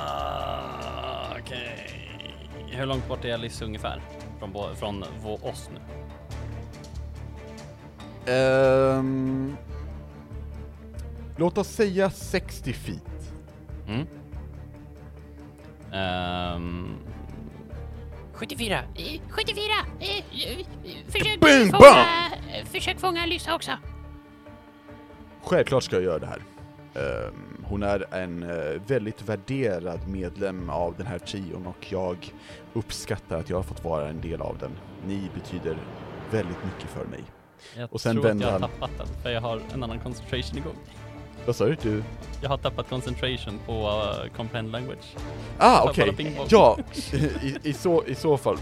Ah, 0.00 1.36
Okej. 1.40 1.86
Hur 2.70 2.86
långt 2.86 3.08
bort 3.08 3.24
är 3.24 3.34
Alice 3.34 3.64
ungefär? 3.64 4.02
Från, 4.38 4.76
från 4.76 5.04
oss 5.42 5.70
nu? 5.74 5.80
Ehm, 8.32 9.56
låt 11.36 11.58
oss 11.58 11.68
säga 11.68 12.10
60 12.10 12.72
feet. 12.72 13.32
Mm. 13.88 14.06
Ehm, 15.92 16.96
74! 18.40 18.74
eh, 18.94 19.20
74! 19.30 19.64
eh, 20.00 20.16
eh, 20.18 20.22
Försök 21.08 21.40
Bing, 21.40 21.70
fånga, 21.72 22.06
försök 22.64 23.00
fånga 23.00 23.22
Alyssa 23.22 23.54
också. 23.54 23.70
Självklart 25.42 25.82
ska 25.82 25.96
jag 25.96 26.02
göra 26.04 26.18
det 26.18 26.26
här. 26.26 26.42
Ehm, 26.94 27.64
hon 27.64 27.82
är 27.82 28.14
en 28.14 28.42
eh, 28.42 28.80
väldigt 28.86 29.22
värderad 29.22 30.08
medlem 30.08 30.70
av 30.70 30.94
den 30.96 31.06
här 31.06 31.18
trion 31.18 31.66
och 31.66 31.86
jag 31.92 32.16
uppskattar 32.72 33.38
att 33.38 33.50
jag 33.50 33.56
har 33.56 33.62
fått 33.62 33.84
vara 33.84 34.08
en 34.08 34.20
del 34.20 34.40
av 34.40 34.58
den. 34.58 34.70
Ni 35.06 35.30
betyder 35.34 35.76
väldigt 36.30 36.64
mycket 36.64 36.90
för 36.90 37.04
mig. 37.04 37.24
jag 37.76 37.92
Och 37.92 38.00
sen 38.00 38.12
tror 38.12 38.24
att 38.24 38.30
vänder 38.30 38.46
jag 38.46 38.52
har 38.52 38.60
han. 38.60 38.70
tappat 38.70 38.90
den, 38.98 39.06
för 39.22 39.30
jag 39.30 39.40
har 39.40 39.60
en 39.74 39.82
annan 39.82 40.00
concentration 40.00 40.58
igång. 40.58 40.76
Vad 41.46 41.56
sa 41.56 41.64
du? 41.64 41.76
du? 41.82 42.02
Jag 42.42 42.48
har 42.50 42.58
tappat 42.58 42.88
concentration 42.88 43.58
på 43.66 43.72
uh, 43.72 44.36
comprehend 44.36 44.72
language. 44.72 45.16
Ah, 45.58 45.84
okej. 45.88 46.16
pong. 46.16 46.46
Ja, 46.48 46.78
i, 47.42 47.56
i, 47.62 47.72
så, 47.72 48.04
i 48.06 48.14
så 48.14 48.36
fall. 48.36 48.56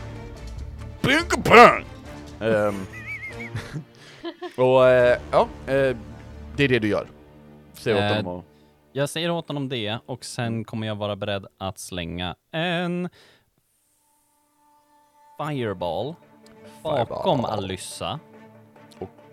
Ehm, 2.41 2.87
och 4.57 4.87
eh, 4.87 5.19
ja, 5.31 5.49
eh, 5.67 5.97
det 6.57 6.65
är 6.65 6.69
det 6.69 6.79
du 6.79 6.89
gör. 6.89 7.07
Säg 7.73 7.95
åt 7.95 8.01
Eh, 8.01 8.17
dem 8.17 8.27
och... 8.27 8.45
Jag 8.93 9.09
säger 9.09 9.31
åt 9.31 9.49
honom 9.49 9.69
det 9.69 9.99
och 10.07 10.25
sen 10.25 10.65
kommer 10.65 10.87
jag 10.87 10.95
vara 10.97 11.17
beredd 11.17 11.47
att 11.59 11.79
slänga 11.79 12.37
en 12.53 13.09
fireball 15.39 16.15
bakom 16.83 17.07
Fireball. 17.07 17.45
Alyssa. 17.45 18.21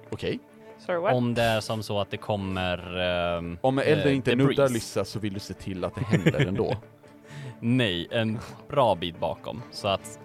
Okej. 0.10 0.40
Sorry 0.86 1.00
what? 1.00 1.14
Om 1.14 1.34
det 1.34 1.42
är 1.44 1.60
som 1.62 1.84
så 1.84 2.00
att 2.00 2.12
det 2.12 2.18
kommer... 2.18 2.98
ehm, 3.38 3.58
Om 3.62 3.80
elden 3.80 4.08
eh, 4.08 4.16
inte 4.16 4.36
nuddar 4.36 4.70
Lyssa 4.70 5.06
så 5.06 5.20
vill 5.20 5.34
du 5.34 5.40
se 5.40 5.54
till 5.54 5.84
att 5.86 5.96
det 5.96 6.04
händer 6.06 6.46
ändå. 6.48 6.76
Nej, 7.60 8.08
en 8.12 8.40
bra 8.70 8.96
bit 8.96 9.20
bakom. 9.20 9.62
Så 9.72 9.88
att 9.88 10.20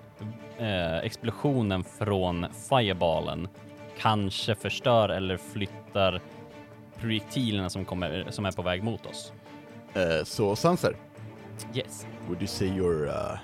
eh, 0.58 0.96
explosionen 0.98 1.84
från 1.84 2.46
fireballen 2.68 3.48
kanske 3.98 4.54
förstör 4.54 5.08
eller 5.08 5.36
flyttar 5.36 6.20
projektilerna 7.00 7.70
som, 7.70 7.84
kommer, 7.84 8.26
som 8.30 8.46
är 8.46 8.52
på 8.52 8.62
väg 8.62 8.82
mot 8.82 9.06
oss. 9.06 9.32
Eh, 9.94 10.24
så 10.24 10.56
Sanser, 10.56 10.96
Yes. 11.74 12.06
would 12.26 12.38
you 12.40 12.46
say 12.46 12.68
you're 12.68 13.06
uh, 13.06 13.38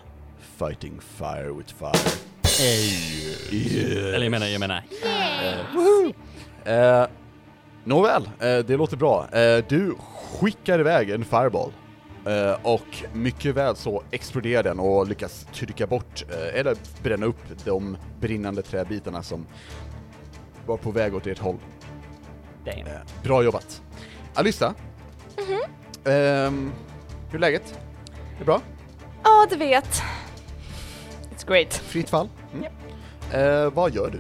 fighting 0.59 1.01
fire 1.01 1.51
with 1.52 1.74
fire? 1.74 2.10
Yeah. 3.52 4.14
Eller 4.14 4.22
jag 4.24 4.30
menar, 4.30 4.47
jag 4.47 4.60
menar, 4.60 4.82
Eh, 6.66 7.06
nåväl, 7.84 8.30
eh, 8.40 8.59
det 8.59 8.76
låter 8.76 8.97
bra. 8.97 9.28
Eh, 9.32 9.64
du 9.68 9.94
skickar 10.40 10.78
iväg 10.78 11.10
en 11.10 11.24
fireball. 11.24 11.72
Eh, 12.26 12.56
och 12.62 13.05
mycket 13.12 13.55
väl 13.55 13.76
så 13.76 14.02
exploderar 14.10 14.62
den 14.62 14.78
och 14.78 15.09
lyckas 15.09 15.47
trycka 15.52 15.86
bort, 15.86 16.24
eh, 16.30 16.60
eller 16.60 16.76
bränna 17.02 17.26
upp 17.26 17.64
de 17.64 17.97
brinnande 18.20 18.62
träbitarna 18.62 19.22
som 19.22 19.47
var 20.66 20.76
på 20.76 20.90
väg 20.90 21.14
åt 21.14 21.26
ert 21.26 21.38
håll. 21.38 21.56
Eh, 22.64 22.84
bra 23.22 23.43
jobbat. 23.43 23.82
Alyssa? 24.34 24.74
Ehm, 26.05 26.72
hur 27.30 27.34
är 27.34 27.38
läget? 27.38 27.78
Är 28.34 28.38
det 28.38 28.44
bra? 28.44 28.60
Ja, 29.24 29.47
du 29.51 29.56
vet. 29.56 30.02
It's 31.36 31.47
great. 31.47 31.74
Fritt 31.74 32.10
fall? 32.10 32.28
Mm. 32.55 32.72
Eh, 33.32 33.70
vad 33.70 33.94
gör 33.94 34.10
du? 34.10 34.18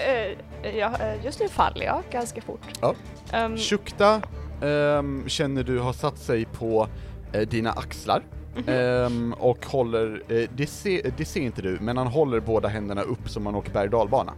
Uh, 0.00 0.38
ja, 0.62 0.92
eh, 1.00 1.24
just 1.24 1.40
nu 1.40 1.48
faller 1.48 1.84
jag 1.84 2.02
ganska 2.10 2.40
fort. 2.40 2.60
Ja. 2.80 2.94
Ehm, 3.32 3.56
Shukta 3.56 4.22
ehm, 4.62 5.24
känner 5.28 5.62
du 5.62 5.78
har 5.78 5.92
satt 5.92 6.18
sig 6.18 6.44
på 6.44 6.88
eh, 7.32 7.40
dina 7.48 7.72
axlar 7.72 8.22
ehm, 8.66 9.32
och 9.38 9.66
håller, 9.66 10.22
eh, 10.28 10.48
det, 10.56 10.66
ser, 10.66 11.12
det 11.16 11.24
ser 11.24 11.40
inte 11.40 11.62
du, 11.62 11.78
men 11.80 11.96
han 11.96 12.06
håller 12.06 12.40
båda 12.40 12.68
händerna 12.68 13.02
upp 13.02 13.28
som 13.28 13.42
man 13.44 13.54
åker 13.54 13.72
berg 13.72 13.88
dalbana. 13.88 14.32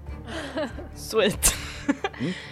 Sweet. 0.94 1.54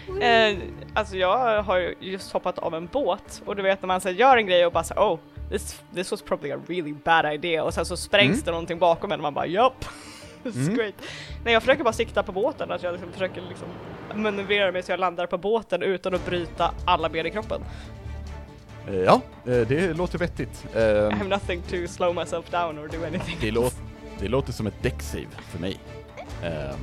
Mm. 0.09 0.57
eh, 0.59 0.65
alltså 0.95 1.17
jag 1.17 1.63
har 1.63 1.79
ju 1.79 1.95
just 2.01 2.33
hoppat 2.33 2.59
av 2.59 2.75
en 2.75 2.87
båt 2.87 3.43
och 3.47 3.57
du 3.57 3.63
vet 3.63 3.83
när 3.83 3.87
man 3.87 4.01
så 4.01 4.11
gör 4.11 4.37
en 4.37 4.47
grej 4.47 4.67
och 4.67 4.73
bara 4.73 4.85
så 4.85 4.95
här, 4.95 5.03
oh, 5.03 5.19
this, 5.51 5.83
this 5.95 6.11
was 6.11 6.23
probably 6.23 6.51
a 6.53 6.59
really 6.67 6.95
bad 7.05 7.35
idea 7.35 7.65
och 7.65 7.75
sen 7.75 7.87
så 7.87 7.97
sprängs 7.97 8.31
Mm. 8.31 8.45
det 8.45 8.51
någonting 8.51 8.79
bakom 8.79 9.13
en 9.13 9.21
och 9.21 9.23
man 9.23 9.35
bara 9.35 9.47
yup. 9.47 9.85
Mm. 10.55 10.75
great. 10.77 10.95
Nej 11.45 11.53
jag 11.53 11.62
försöker 11.62 11.85
bara 11.85 11.93
sikta 11.93 12.23
på 12.23 12.33
båten, 12.33 12.71
att 12.73 12.83
jag 12.83 12.93
liksom 12.93 13.12
försöker 13.12 13.43
liksom 13.49 13.69
manövrera 14.15 14.73
mig 14.73 14.83
så 14.83 14.93
jag 14.93 15.01
landar 15.01 15.27
på 15.27 15.39
båten 15.39 15.83
utan 15.83 16.15
att 16.15 16.27
bryta 16.27 16.75
alla 16.85 17.09
ben 17.09 17.27
i 17.27 17.31
kroppen. 17.31 17.61
Eh, 18.89 18.95
ja, 18.95 19.21
eh, 19.47 19.61
det 19.61 19.97
låter 19.97 20.19
vettigt. 20.19 20.65
I 20.75 20.79
Ehm, 20.79 21.12
have 21.12 21.29
nothing 21.29 21.62
to 21.62 21.77
slow 21.89 22.15
myself 22.15 22.51
down 22.51 22.79
or 22.79 22.89
do 22.89 23.05
anything. 23.07 23.37
det, 23.41 23.51
låt, 23.51 23.75
det 24.21 24.29
låter 24.29 24.53
som 24.53 24.67
ett 24.67 24.83
däcksave 24.83 25.27
för 25.51 25.59
mig. 25.59 25.77
Ehm, 26.45 26.77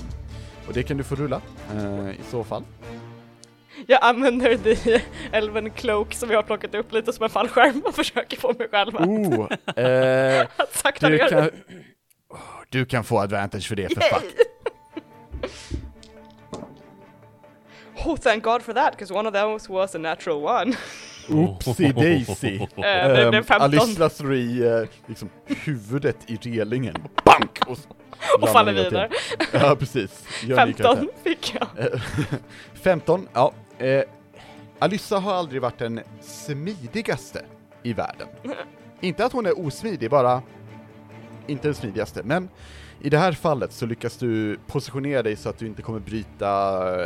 och 0.67 0.73
det 0.73 0.83
kan 0.83 0.97
du 0.97 1.03
få 1.03 1.15
rulla 1.15 1.41
eh, 1.75 2.09
i 2.09 2.23
så 2.31 2.43
fall. 2.43 2.63
Jag 3.87 3.99
använder 4.03 4.57
the 4.57 5.01
Elven 5.31 5.69
Cloak 5.69 6.13
som 6.13 6.29
jag 6.31 6.37
har 6.37 6.43
plockat 6.43 6.75
upp 6.75 6.91
lite 6.93 7.13
som 7.13 7.23
en 7.23 7.29
fallskärm 7.29 7.81
och 7.85 7.95
försöker 7.95 8.37
få 8.37 8.53
mig 8.59 8.67
själv 8.71 8.95
att, 8.97 9.07
Oh, 9.07 9.51
eh, 9.83 10.41
att 10.57 10.75
sakta 10.75 11.09
ner. 11.09 11.29
kan, 11.29 11.49
du 12.69 12.85
kan 12.85 13.03
få 13.03 13.19
advantage 13.19 13.67
för 13.67 13.75
det 13.75 13.93
för 13.93 14.01
fuck. 14.01 14.23
Oh 18.05 18.15
thank 18.17 18.43
god 18.43 18.61
for 18.61 18.73
that, 18.73 18.91
because 18.91 19.11
one 19.13 19.27
of 19.27 19.33
those 19.33 19.69
was 19.73 19.95
a 19.95 19.97
natural 19.97 20.43
one. 20.43 20.73
Oopsie 21.29 21.91
daisy. 21.95 22.55
Eh, 22.55 22.67
det, 22.81 23.27
Um, 23.37 23.43
15 23.43 23.61
Alissa 23.61 24.09
slår 24.09 24.33
i 24.35 24.63
uh, 24.63 24.87
liksom, 25.07 25.29
huvudet 25.45 26.17
i 26.27 26.35
relingen, 26.37 26.95
bank! 27.25 27.59
Och, 27.67 27.77
s- 27.77 27.87
och 28.41 28.49
faller 28.49 28.71
en 28.71 28.75
gång 28.77 28.83
till. 28.83 28.91
vidare. 29.51 29.67
Ja, 29.69 29.75
precis. 29.75 30.27
Gör 30.43 30.59
en 30.59 30.67
ny 30.67 30.73
15 30.73 30.95
karaktär. 30.95 31.13
fick 31.23 31.55
jag. 31.59 31.67
Eh, 31.93 31.99
15, 32.73 33.27
ja. 33.33 33.53
Eh, 33.79 34.03
Alyssa 34.79 35.17
har 35.19 35.33
aldrig 35.33 35.61
varit 35.61 35.77
den 35.79 36.01
smidigaste 36.21 37.41
i 37.83 37.93
världen. 37.93 38.27
Inte 39.01 39.25
att 39.25 39.33
hon 39.33 39.45
är 39.45 39.59
osmidig, 39.65 40.09
bara 40.09 40.41
inte 41.47 41.67
den 41.67 41.75
smidigaste. 41.75 42.23
Men 42.23 42.49
i 43.01 43.09
det 43.09 43.17
här 43.17 43.31
fallet 43.31 43.71
så 43.71 43.85
lyckas 43.85 44.17
du 44.17 44.57
positionera 44.67 45.23
dig 45.23 45.35
så 45.35 45.49
att 45.49 45.57
du 45.57 45.67
inte 45.67 45.81
kommer 45.81 45.99
bryta 45.99 46.49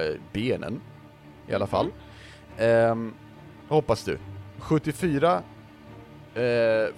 eh, 0.06 0.16
benen, 0.34 0.82
i 1.48 1.54
alla 1.54 1.68
fall. 1.68 1.88
Ehm, 2.58 3.14
hoppas 3.68 4.04
du. 4.04 4.18
74 4.60 5.44
eh, 6.36 6.42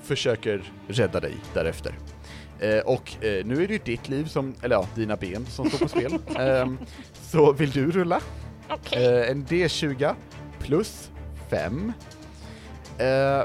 försöker 0.02 0.64
rädda 0.88 1.20
dig 1.20 1.36
därefter. 1.54 1.94
Eh, 2.60 2.80
och 2.80 3.24
eh, 3.24 3.46
nu 3.46 3.64
är 3.64 3.68
det 3.68 3.74
ju 3.74 3.80
ditt 3.84 4.10
liv 4.10 4.26
som, 4.26 4.56
eller 4.62 4.76
ja, 4.76 4.88
dina 4.96 5.16
ben 5.16 5.46
som 5.46 5.70
står 5.70 5.80
på 5.80 5.88
spel. 5.88 6.20
Ehm, 6.40 6.78
så 7.14 7.52
vill 7.52 7.72
du 7.72 7.92
rulla? 7.92 8.22
Okej. 8.70 9.06
Eh, 9.06 9.32
en 9.32 9.46
D20 9.46 10.16
plus 10.60 11.12
5. 11.50 11.94
Eh, 12.98 13.44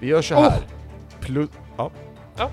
vi 0.00 0.06
gör 0.06 0.22
så 0.22 0.34
här. 0.34 0.75
Plus... 1.20 1.50
Ja. 1.76 1.90
Ja. 2.36 2.50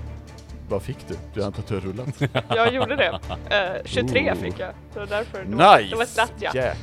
Vad 0.68 0.82
fick 0.82 1.08
du? 1.08 1.14
Du 1.34 1.46
inte 1.46 1.60
att 1.60 1.66
du 1.66 1.74
har 1.74 1.80
rullat? 1.80 2.22
Jag 2.48 2.74
gjorde 2.74 2.96
det. 2.96 3.20
Eh, 3.50 3.82
23 3.84 4.30
Ooh. 4.30 4.36
fick 4.36 4.58
jag. 4.58 4.70
Så 4.94 5.04
därför, 5.04 5.44
nice! 5.44 5.90
det 5.90 5.96
var 5.96 6.02
ett 6.02 6.32
ja. 6.40 6.54
Yeah. 6.54 6.76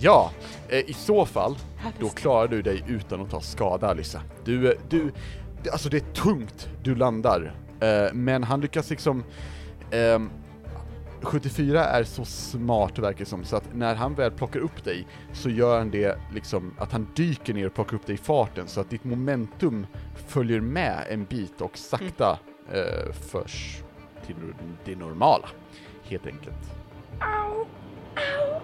Ja, 0.00 0.30
eh, 0.68 0.78
i 0.78 0.92
så 0.92 1.26
fall, 1.26 1.56
då 2.00 2.08
klarar 2.08 2.48
du 2.48 2.62
dig 2.62 2.84
utan 2.88 3.20
att 3.20 3.30
ta 3.30 3.40
skada 3.40 3.88
Alyssa. 3.88 4.22
Du, 4.44 4.72
eh, 4.72 4.78
du, 4.88 5.12
alltså 5.72 5.88
det 5.88 5.96
är 5.96 6.14
tungt 6.14 6.68
du 6.82 6.94
landar, 6.94 7.54
eh, 7.80 8.12
men 8.12 8.44
han 8.44 8.60
lyckas 8.60 8.90
liksom 8.90 9.24
ehm, 9.90 10.30
74 11.22 11.84
är 11.84 12.04
så 12.04 12.24
smart 12.24 12.98
verkar 12.98 13.18
det 13.18 13.24
som, 13.24 13.44
så 13.44 13.56
att 13.56 13.74
när 13.74 13.94
han 13.94 14.14
väl 14.14 14.30
plockar 14.30 14.60
upp 14.60 14.84
dig 14.84 15.06
så 15.32 15.50
gör 15.50 15.78
han 15.78 15.90
det 15.90 16.18
liksom 16.34 16.74
att 16.78 16.92
han 16.92 17.08
dyker 17.14 17.54
ner 17.54 17.66
och 17.66 17.74
plockar 17.74 17.96
upp 17.96 18.06
dig 18.06 18.14
i 18.14 18.18
farten 18.18 18.68
så 18.68 18.80
att 18.80 18.90
ditt 18.90 19.04
momentum 19.04 19.86
följer 20.26 20.60
med 20.60 21.06
en 21.10 21.24
bit 21.24 21.60
och 21.60 21.78
sakta 21.78 22.38
eh, 22.72 23.12
förs 23.12 23.82
till 24.26 24.36
det 24.84 24.96
normala, 24.96 25.48
helt 26.04 26.26
enkelt. 26.26 26.74
Au, 27.20 27.66
au. 28.14 28.60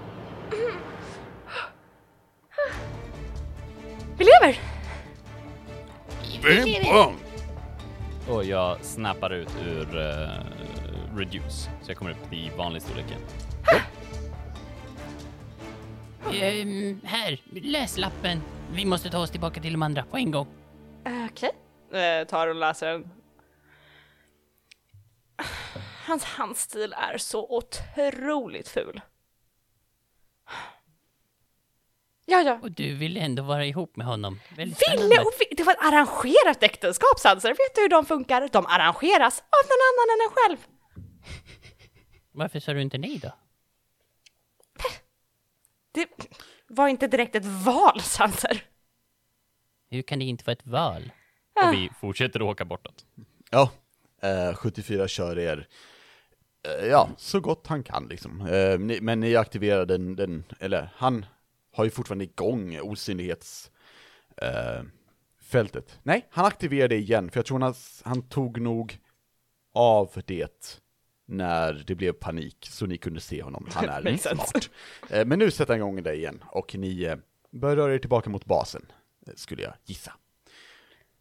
Vi 4.18 4.24
lever! 4.24 4.60
Bing 6.43 6.93
bong! 6.93 7.16
Och 8.28 8.44
jag 8.44 8.85
snappar 8.85 9.32
ut 9.32 9.56
ur 9.66 9.98
eh, 9.98 10.53
reduce, 11.18 11.70
så 11.82 11.90
jag 11.90 11.96
kommer 11.96 12.10
upp 12.10 12.32
i 12.32 12.50
vanlig 12.56 12.82
storlek 12.82 13.06
igen. 13.06 13.20
Ehm, 16.32 17.00
här, 17.04 17.40
läs 17.52 17.98
lappen. 17.98 18.42
Vi 18.72 18.84
måste 18.84 19.10
ta 19.10 19.18
oss 19.18 19.30
tillbaka 19.30 19.60
till 19.60 19.72
de 19.72 19.82
andra 19.82 20.04
på 20.04 20.16
en 20.16 20.30
gång. 20.30 20.46
Okej. 21.30 21.50
Eh, 22.00 22.26
tar 22.26 22.48
och 22.48 22.54
läser 22.54 22.86
den. 22.86 23.10
Hans 26.06 26.24
handstil 26.24 26.94
är 27.12 27.18
så 27.18 27.46
otroligt 27.56 28.68
ful. 28.68 29.00
Ja, 32.26 32.40
ja. 32.42 32.58
Och 32.62 32.70
du 32.70 32.94
vill 32.94 33.16
ändå 33.16 33.42
vara 33.42 33.64
ihop 33.66 33.96
med 33.96 34.06
honom. 34.06 34.40
Väldigt 34.56 34.78
Ville 34.82 34.96
spännande. 34.98 35.18
och 35.20 35.32
ville. 35.40 35.54
Det 35.56 35.62
var 35.62 35.72
ett 35.72 35.78
arrangerat 35.82 36.62
äktenskap, 36.62 37.18
Sanser. 37.18 37.48
Vet 37.48 37.74
du 37.74 37.80
hur 37.80 37.88
de 37.88 38.06
funkar? 38.06 38.48
De 38.52 38.66
arrangeras 38.66 39.38
av 39.40 39.64
någon 39.70 39.82
annan 39.90 40.08
än 40.14 40.20
en 40.28 40.34
själv. 40.36 40.73
Varför 42.35 42.61
sa 42.61 42.73
du 42.73 42.82
inte 42.82 42.98
nej 42.98 43.19
då? 43.23 43.32
Det 45.93 46.09
var 46.66 46.89
inte 46.89 47.06
direkt 47.06 47.35
ett 47.35 47.44
val, 47.44 48.01
Sanser. 48.01 48.65
Hur 49.90 50.02
kan 50.02 50.19
det 50.19 50.24
inte 50.24 50.44
vara 50.44 50.52
ett 50.52 50.66
val? 50.66 51.12
Och 51.65 51.73
vi 51.73 51.90
fortsätter 52.01 52.40
att 52.40 52.47
åka 52.47 52.65
bortåt. 52.65 53.06
Ja, 53.51 53.70
eh, 54.23 54.55
74 54.55 55.09
kör 55.09 55.39
er, 55.39 55.69
eh, 56.69 56.86
ja, 56.86 57.09
så 57.16 57.40
gott 57.40 57.66
han 57.66 57.82
kan 57.82 58.09
liksom. 58.09 58.40
Eh, 58.47 58.78
ni, 58.78 59.01
men 59.01 59.20
ni 59.20 59.36
aktiverar 59.36 59.86
den, 59.86 60.16
den, 60.16 60.44
eller 60.61 60.90
han 60.94 61.27
har 61.73 61.85
ju 61.85 61.90
fortfarande 61.90 62.24
igång 62.24 62.81
osynlighets 62.81 63.70
eh, 64.36 64.82
fältet. 65.43 65.98
Nej, 66.02 66.28
han 66.31 66.44
aktiverar 66.44 66.89
det 66.89 66.97
igen, 66.97 67.31
för 67.31 67.39
jag 67.39 67.47
tror 67.47 67.61
han, 67.61 67.74
han 68.05 68.28
tog 68.28 68.61
nog 68.61 68.98
av 69.74 70.23
det 70.27 70.81
när 71.26 71.84
det 71.86 71.94
blev 71.94 72.12
panik, 72.12 72.68
så 72.70 72.86
ni 72.86 72.96
kunde 72.96 73.20
se 73.20 73.42
honom. 73.42 73.66
Han 73.72 73.88
är 74.06 74.16
smart. 74.34 74.70
Eh, 75.10 75.24
men 75.26 75.38
nu 75.38 75.51
sätter 75.51 75.72
han 75.72 75.78
igång 75.80 76.02
det 76.02 76.14
igen, 76.14 76.44
och 76.46 76.74
ni 76.74 77.02
eh, 77.05 77.16
börjar 77.51 77.76
röra 77.76 77.94
er 77.94 77.98
tillbaka 77.98 78.30
mot 78.30 78.44
basen, 78.44 78.86
eh, 79.26 79.32
skulle 79.36 79.62
jag 79.62 79.72
gissa. 79.84 80.12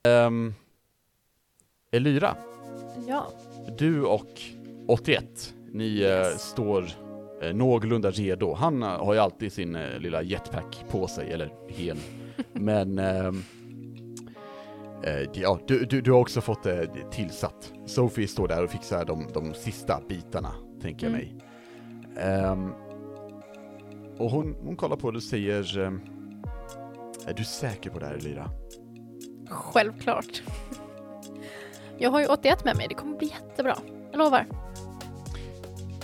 Um, 0.07 0.53
Elyra, 1.91 2.35
Ja. 3.07 3.31
du 3.77 4.03
och 4.03 4.41
81, 4.87 5.53
ni 5.71 6.01
eh, 6.01 6.37
står 6.37 6.85
eh, 7.41 7.53
någorlunda 7.53 8.11
redo. 8.11 8.53
Han 8.53 8.81
har 8.81 9.13
ju 9.13 9.19
alltid 9.19 9.53
sin 9.53 9.73
lilla 9.97 10.21
jetpack 10.21 10.85
på 10.89 11.07
sig, 11.07 11.31
eller 11.31 11.51
hen. 11.69 11.97
Men 12.53 12.99
ehm, 12.99 13.35
eh, 13.37 13.41
ja, 15.33 15.59
du, 15.67 15.85
du, 15.85 16.01
du 16.01 16.11
har 16.11 16.19
också 16.19 16.41
fått 16.41 16.63
det 16.63 16.87
tillsatt. 17.11 17.73
Sophie 17.85 18.27
står 18.27 18.47
där 18.47 18.63
och 18.63 18.69
fixar 18.69 19.05
de, 19.05 19.27
de 19.33 19.53
sista 19.53 20.01
bitarna, 20.09 20.51
tänker 20.81 21.05
jag 21.05 21.13
mig. 21.13 21.35
Ehm, 22.17 22.73
och 24.17 24.31
hon, 24.31 24.55
hon 24.63 24.75
kollar 24.75 24.95
på 24.95 25.11
det 25.11 25.17
och 25.17 25.23
säger 25.23 25.79
ehm, 25.79 26.01
Är 27.25 27.33
du 27.33 27.43
säker 27.43 27.89
på 27.89 27.99
det 27.99 28.05
här 28.05 28.13
Elyra? 28.13 28.49
Självklart. 29.49 30.43
Jag 31.97 32.11
har 32.11 32.19
ju 32.19 32.27
81 32.27 32.65
med 32.65 32.77
mig, 32.77 32.85
det 32.89 32.95
kommer 32.95 33.17
bli 33.17 33.27
jättebra. 33.27 33.77
Jag 34.11 34.17
lovar. 34.17 34.47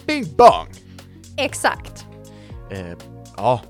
Bing 0.08 0.26
bong! 0.38 0.68
Exakt. 1.38 2.06
Eh, 2.72 2.98
ja, 3.38 3.62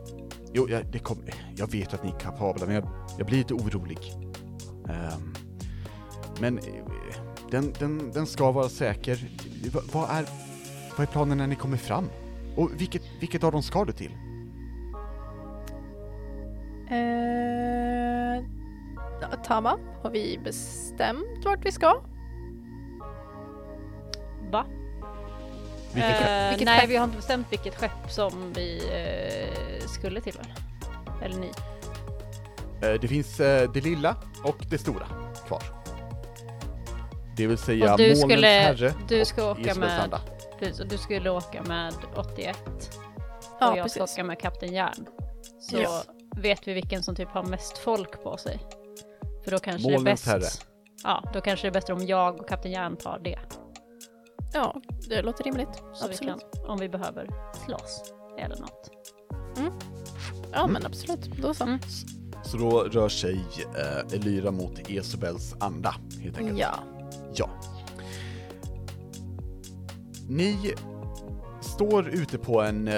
jo, 0.53 0.69
jag, 0.69 0.85
det 0.85 0.99
kom, 0.99 1.17
jag 1.55 1.71
vet 1.71 1.93
att 1.93 2.03
ni 2.03 2.09
är 2.09 2.19
kapabla, 2.19 2.65
men 2.65 2.75
jag, 2.75 2.87
jag 3.17 3.27
blir 3.27 3.37
lite 3.37 3.53
orolig. 3.53 3.99
Ehm, 4.89 5.33
men 6.41 6.57
eh, 6.57 6.63
den, 7.51 7.73
den, 7.79 8.11
den 8.11 8.27
ska 8.27 8.51
vara 8.51 8.69
säker. 8.69 9.27
Va- 9.73 9.81
Vad 9.93 10.09
är, 10.09 10.25
vad 10.97 11.07
är 11.07 11.11
planen 11.11 11.37
när 11.37 11.47
ni 11.47 11.55
kommer 11.55 11.77
fram? 11.77 12.09
Och 12.55 12.69
vilket, 12.77 13.01
vilket 13.19 13.43
av 13.43 13.51
dem 13.51 13.63
ska 13.63 13.85
du 13.85 13.91
till? 13.91 14.11
Eh, 16.91 18.43
Tama, 19.43 19.77
har 20.03 20.09
vi 20.11 20.39
bestämt 20.43 21.45
vart 21.45 21.65
vi 21.65 21.71
ska? 21.71 22.01
Va? 24.51 24.65
Vilket 25.93 26.17
skepp? 26.17 26.27
Eh, 26.27 26.49
Vilket 26.49 26.65
nej, 26.65 26.79
skepp? 26.81 26.89
vi 26.89 26.95
har 26.95 27.03
inte 27.05 27.17
bestämt 27.17 27.47
vilket 27.51 27.75
skepp 27.75 28.11
som 28.11 28.53
vi 28.55 28.77
eh, 28.77 29.87
skulle 29.87 30.21
till 30.21 30.33
väl? 30.33 30.53
Eller 31.23 31.39
ni? 31.39 31.51
Eh, 32.81 32.93
Det 33.01 33.07
finns 33.07 33.39
eh, 33.39 33.71
det 33.71 33.81
lilla 33.81 34.15
och 34.43 34.57
det 34.69 34.77
stora 34.77 35.05
kvar. 35.47 35.63
Det 37.37 37.47
vill 37.47 37.57
säga 37.57 37.91
Och 37.91 37.97
du 37.97 38.03
molnens 38.03 38.21
skulle- 38.21 38.47
herre 38.47 38.93
du 39.07 39.21
och 39.21 39.27
ska 39.27 39.51
åka 39.51 39.61
Isabels 39.61 39.79
med-. 40.11 40.19
Precis, 40.59 40.79
och 40.79 40.87
du 40.87 40.97
skulle 40.97 41.29
åka 41.29 41.63
med 41.63 41.93
81 42.15 42.57
Ja, 43.59 43.71
och 43.71 43.77
jag 43.77 43.91
ska 43.91 43.99
precis. 43.99 44.15
åka 44.17 44.23
med 44.23 44.39
Kapten 44.39 44.73
Järn. 44.73 45.05
Så 45.61 45.77
Ja. 45.77 46.03
vet 46.37 46.67
vi 46.67 46.73
vilken 46.73 47.03
som 47.03 47.15
typ 47.15 47.29
har 47.29 47.43
mest 47.43 47.77
folk 47.77 48.23
på 48.23 48.37
sig. 48.37 48.59
För 49.43 49.51
då 49.51 49.59
kanske 49.59 49.91
Molnens 49.91 50.23
det 50.23 50.31
är 50.31 50.39
bäst. 50.39 50.61
herre. 50.63 50.69
Ja, 51.03 51.31
då 51.33 51.41
kanske 51.41 51.67
det 51.67 51.69
är 51.69 51.73
bättre 51.73 51.93
om 51.93 52.05
jag 52.05 52.39
och 52.39 52.49
Kapten 52.49 52.71
Järn 52.71 52.95
tar 52.97 53.19
det. 53.23 53.39
Ja, 54.53 54.81
det 55.09 55.21
låter 55.21 55.43
rimligt. 55.43 55.83
Så 55.93 56.07
vi 56.07 56.13
absolut. 56.13 56.39
kan, 56.53 56.65
om 56.69 56.77
vi 56.79 56.89
behöver 56.89 57.29
slåss 57.65 58.03
eller 58.39 58.55
något. 58.59 58.89
Ja, 60.53 60.67
men 60.67 60.85
absolut. 60.85 61.25
Då 61.41 61.53
så. 61.53 61.63
Mm. 61.63 61.79
Så 62.43 62.57
då 62.57 62.83
rör 62.83 63.09
sig 63.09 63.41
eh, 63.77 64.15
Elyra 64.15 64.51
mot 64.51 64.89
Isabels 64.89 65.55
anda, 65.59 65.95
helt 66.21 66.37
enkelt. 66.37 66.59
Ja. 66.59 66.75
Ja. 67.33 67.49
Ni 70.29 70.73
står 71.61 72.09
ute 72.09 72.37
på 72.37 72.61
en, 72.61 72.87
eh, 72.87 72.93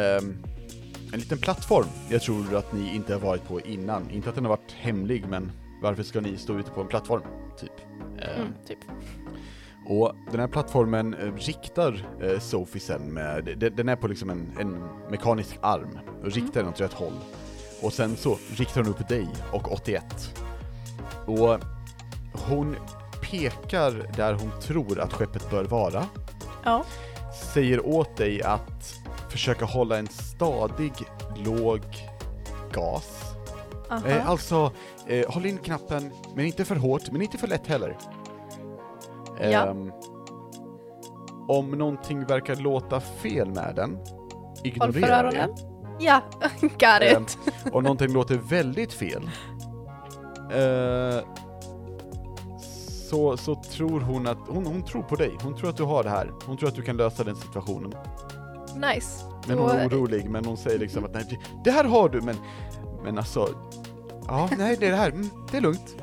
en 1.14 1.20
liten 1.20 1.38
plattform. 1.38 1.86
Jag 2.10 2.22
tror 2.22 2.56
att 2.56 2.74
ni 2.74 2.96
inte 2.96 3.14
har 3.14 3.20
varit 3.20 3.48
på 3.48 3.62
innan. 3.62 4.10
Inte 4.10 4.30
att 4.30 4.36
den 4.36 4.46
har 4.46 4.50
varit 4.50 4.72
hemlig, 4.72 5.26
men 5.30 5.52
varför 5.82 6.04
ska 6.04 6.22
ni 6.22 6.38
stå 6.38 6.60
ute 6.60 6.72
på 6.72 6.82
en 6.82 6.88
plattform? 6.88 7.22
Typ. 7.60 7.72
Eh, 8.20 8.40
Mm, 8.42 8.54
typ. 8.68 8.78
Och 9.88 10.14
den 10.32 10.40
här 10.40 10.48
plattformen 10.48 11.14
eh, 11.14 11.34
riktar 11.36 12.08
eh, 12.22 12.40
Sophie 12.40 12.82
sen 12.82 13.02
med, 13.14 13.56
de- 13.58 13.70
den 13.70 13.90
är 13.90 13.96
på 13.96 14.08
liksom 14.08 14.30
en, 14.30 14.52
en 14.60 14.84
mekanisk 15.12 15.58
arm, 15.62 16.00
och 16.24 16.32
riktar 16.32 16.62
den 16.62 16.70
åt 16.70 16.82
rätt 16.82 16.94
håll. 16.94 17.14
Och 17.82 17.94
sen 17.94 18.18
så 18.18 18.38
riktar 18.56 18.82
hon 18.84 18.90
upp 18.94 19.08
dig 19.08 19.28
och 19.52 19.72
81. 19.72 20.04
Och 21.26 21.58
hon 22.50 22.76
pekar 23.22 24.10
där 24.18 24.34
hon 24.34 24.52
tror 24.62 25.00
att 25.00 25.14
skeppet 25.14 25.50
bör 25.52 25.64
vara, 25.64 26.06
Ja. 26.64 26.84
säger 27.54 27.86
åt 27.86 28.18
dig 28.18 28.44
att 28.44 28.94
försöka 29.30 29.66
hålla 29.66 29.98
en 29.98 30.08
stadig, 30.08 30.94
låg 31.36 31.82
gas. 32.74 33.22
Aha. 33.90 34.08
Eh, 34.08 34.30
alltså, 34.30 34.72
eh, 35.08 35.30
håll 35.32 35.46
in 35.46 35.58
knappen, 35.58 36.12
men 36.36 36.46
inte 36.46 36.66
för 36.66 36.76
hårt, 36.76 37.12
men 37.12 37.22
inte 37.22 37.38
för 37.38 37.48
lätt 37.48 37.68
heller. 37.68 37.98
Ja. 39.40 39.66
Ehm, 39.68 39.92
om 41.48 41.72
någonting 41.72 42.26
verkar 42.26 42.56
låta 42.56 43.00
fel 43.00 43.50
med 43.50 43.74
den, 43.76 43.98
ignorera 44.64 45.32
det. 45.32 45.48
Ja, 46.02 46.22
got 46.62 47.04
it. 47.04 47.38
om 47.72 47.84
någonting 47.84 48.14
låter 48.14 48.38
väldigt 48.38 48.94
fel, 48.94 49.30
eh, 50.52 51.26
så, 53.10 53.38
så 53.38 53.56
tror 53.56 54.00
hon 54.00 54.28
att, 54.28 54.38
hon, 54.48 54.66
hon 54.66 54.84
tror 54.86 55.04
på 55.04 55.16
dig, 55.16 55.38
hon 55.42 55.56
tror 55.58 55.70
att 55.70 55.78
du 55.78 55.84
har 55.84 56.04
det 56.04 56.10
här, 56.10 56.32
hon 56.46 56.58
tror 56.58 56.70
att 56.70 56.76
du 56.76 56.82
kan 56.82 56.98
lösa 56.98 57.24
den 57.24 57.36
situationen. 57.36 57.94
Nice. 58.76 59.26
Men 59.48 59.58
hon 59.58 59.70
är 59.70 59.88
orolig, 59.88 60.30
men 60.30 60.46
hon 60.46 60.58
säger 60.58 60.80
liksom 60.80 61.06
att 61.06 61.14
nej, 61.14 61.26
det, 61.30 61.38
det 61.64 61.72
här 61.72 61.84
har 61.84 62.10
du, 62.10 62.22
men, 62.22 62.36
men 63.04 63.18
alltså, 63.18 63.56
ja, 64.28 64.50
nej, 64.58 64.78
det 64.80 64.88
är 64.88 64.92
det 64.92 64.98
här, 64.98 65.10
mm, 65.10 65.30
det 65.52 65.58
är 65.58 65.62
lugnt. 65.62 65.96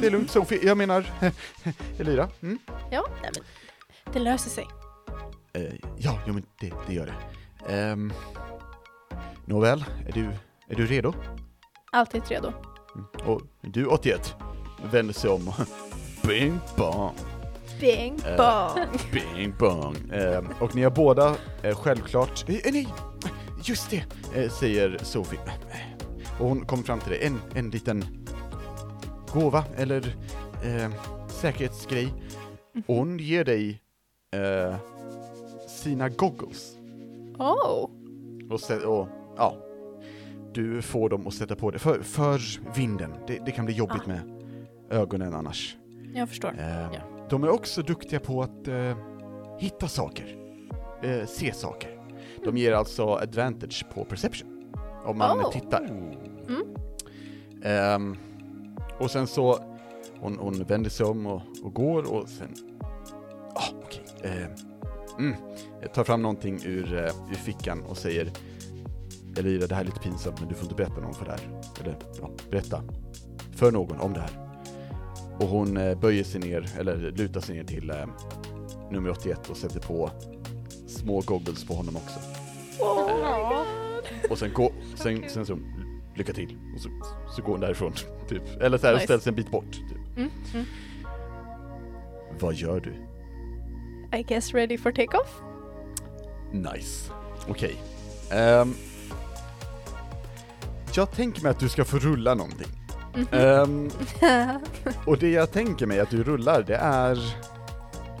det 0.00 0.06
är 0.06 0.10
lugnt, 0.10 0.30
Sofie, 0.30 0.66
jag 0.66 0.78
menar, 0.78 1.06
Elira. 1.98 2.28
Mm. 2.42 2.58
Ja, 2.90 3.06
nej, 3.22 3.30
men 3.34 3.44
det 4.12 4.18
löser 4.18 4.50
sig. 4.50 4.66
Eh, 5.52 5.74
ja, 5.96 6.18
jo, 6.26 6.32
men 6.32 6.46
det, 6.60 6.72
det 6.86 6.94
gör 6.94 7.06
det. 7.06 7.92
Um, 7.92 8.12
nåväl, 9.44 9.84
är 10.08 10.12
du, 10.12 10.24
är 10.68 10.74
du 10.76 10.86
redo? 10.86 11.12
Alltid 11.92 12.22
redo. 12.28 12.52
Mm. 12.94 13.28
Och 13.30 13.42
du 13.60 13.86
81, 13.86 14.34
vänder 14.92 15.14
sig 15.14 15.30
om 15.30 15.52
bing 16.22 16.58
bong, 16.76 17.12
Bing 17.80 18.18
Eh. 18.26 18.36
bong. 18.36 18.86
bing 19.12 19.54
bong. 19.58 19.96
Ehm, 20.12 20.46
och 20.60 20.74
ni 20.74 20.82
har 20.82 20.90
båda 20.90 21.36
eh, 21.62 21.76
självklart, 21.76 22.48
eh, 22.48 22.56
nej, 22.72 22.88
just 23.64 23.90
det, 23.90 24.04
eh, 24.34 24.50
säger 24.50 24.98
Sofie. 25.02 25.40
Och 26.38 26.48
hon 26.48 26.64
kommer 26.66 26.82
fram 26.82 27.00
till 27.00 27.10
dig, 27.10 27.26
en, 27.26 27.40
en 27.54 27.70
liten 27.70 28.04
gåva 29.32 29.64
eller 29.76 30.16
eh, 30.64 30.90
säkerhetsgrej. 31.28 32.14
Och 32.86 32.96
hon 32.96 33.18
ger 33.18 33.44
dig 33.44 33.80
eh, 34.36 34.76
sina 35.68 36.08
goggles. 36.08 36.72
Oh. 37.38 37.90
Och, 38.50 38.60
sä- 38.60 38.84
och 38.84 39.08
ja, 39.36 39.54
du 40.52 40.82
får 40.82 41.08
dem 41.08 41.26
att 41.26 41.34
sätta 41.34 41.56
på 41.56 41.70
dig 41.70 41.80
för, 41.80 42.02
för 42.02 42.40
vinden. 42.76 43.14
Det, 43.26 43.38
det 43.46 43.52
kan 43.52 43.64
bli 43.64 43.74
jobbigt 43.74 44.02
Ah. 44.04 44.08
med 44.08 44.20
ögonen 44.90 45.34
annars. 45.34 45.76
Jag 46.14 46.28
förstår. 46.28 46.54
Eh, 46.58 46.80
Ja. 46.92 47.00
De 47.30 47.44
är 47.44 47.48
också 47.50 47.82
duktiga 47.82 48.20
på 48.20 48.42
att 48.42 48.68
eh, 48.68 48.96
hitta 49.58 49.88
saker, 49.88 50.36
eh, 51.02 51.26
se 51.26 51.52
saker. 51.52 51.90
De 52.44 52.56
ger 52.56 52.72
alltså 52.72 53.06
advantage 53.14 53.86
på 53.94 54.04
perception, 54.04 54.72
om 55.04 55.18
man 55.18 55.40
Oh. 55.40 55.50
tittar. 55.52 55.84
Mm. 55.84 56.64
Ehm, 57.62 58.16
och 58.98 59.10
sen 59.10 59.26
så, 59.26 59.58
hon, 60.20 60.38
hon 60.38 60.64
vänder 60.64 60.90
sig 60.90 61.06
om 61.06 61.26
och, 61.26 61.42
och 61.64 61.74
går 61.74 62.12
och 62.14 62.28
sen, 62.28 62.48
ah, 63.54 63.68
okej, 63.84 64.04
eh, 64.22 64.46
mm, 65.18 65.34
jag 65.82 65.94
tar 65.94 66.04
fram 66.04 66.22
någonting 66.22 66.60
ur, 66.64 66.94
eh, 66.94 67.30
ur 67.30 67.34
fickan 67.34 67.82
och 67.82 67.96
säger 67.96 68.30
Elira, 69.36 69.66
det 69.66 69.74
här 69.74 69.82
är 69.82 69.86
lite 69.86 70.00
pinsamt 70.00 70.40
men 70.40 70.48
du 70.48 70.54
får 70.54 70.62
inte 70.62 70.74
berätta 70.74 71.00
någon 71.00 71.14
för 71.14 71.24
det 71.24 71.30
här. 71.30 71.40
Eller 71.80 71.96
ja, 72.20 72.30
berätta 72.50 72.82
för 73.56 73.72
någon 73.72 74.00
om 74.00 74.12
det 74.12 74.20
här. 74.20 74.30
Och 75.40 75.48
hon 75.48 75.76
eh, 75.76 75.98
böjer 75.98 76.24
sig 76.24 76.40
ner, 76.40 76.70
eller 76.78 76.96
lutar 76.96 77.40
sig 77.40 77.56
ner 77.56 77.64
till 77.64 77.90
eh, 77.90 78.06
nummer 78.90 79.10
81 79.10 79.50
och 79.50 79.56
sätter 79.56 79.80
på 79.80 80.10
små 80.86 81.20
goggles 81.20 81.64
på 81.64 81.74
honom 81.74 81.96
också. 81.96 82.20
Oh. 82.80 83.62
Och 84.30 84.38
sen, 84.38 84.52
gå, 84.52 84.72
sen, 84.94 85.24
sen 85.28 85.46
så, 85.46 85.58
lycka 86.16 86.32
till. 86.32 86.56
Och 86.74 86.80
så, 86.80 86.88
så 87.36 87.42
går 87.42 87.52
hon 87.52 87.60
därifrån, 87.60 87.92
typ. 88.28 88.42
Eller 88.60 88.78
så 88.78 88.86
här, 88.86 88.94
Nice. 88.94 89.04
ställs 89.04 89.26
en 89.26 89.34
bit 89.34 89.50
bort, 89.50 89.72
typ. 89.72 90.16
Mm. 90.16 90.30
Mm. 90.54 90.66
Vad 92.40 92.54
gör 92.54 92.80
du? 92.80 93.09
I 94.12 94.22
guess 94.22 94.54
ready 94.54 94.76
for 94.76 94.92
take-off? 94.92 95.42
Nice. 96.52 97.12
Okej. 97.48 97.76
Ehm, 98.30 98.74
jag 100.94 101.12
tänker 101.12 101.42
mig 101.42 101.50
att 101.50 101.58
du 101.60 101.68
ska 101.68 101.84
få 101.84 101.98
rulla 101.98 102.34
någonting. 102.34 102.68
Ehm, 103.32 103.90
och 105.06 105.18
det 105.18 105.30
jag 105.30 105.52
tänker 105.52 105.86
mig 105.86 106.00
att 106.00 106.10
du 106.10 106.24
rullar, 106.24 106.62
det 106.62 106.76
är 106.76 107.16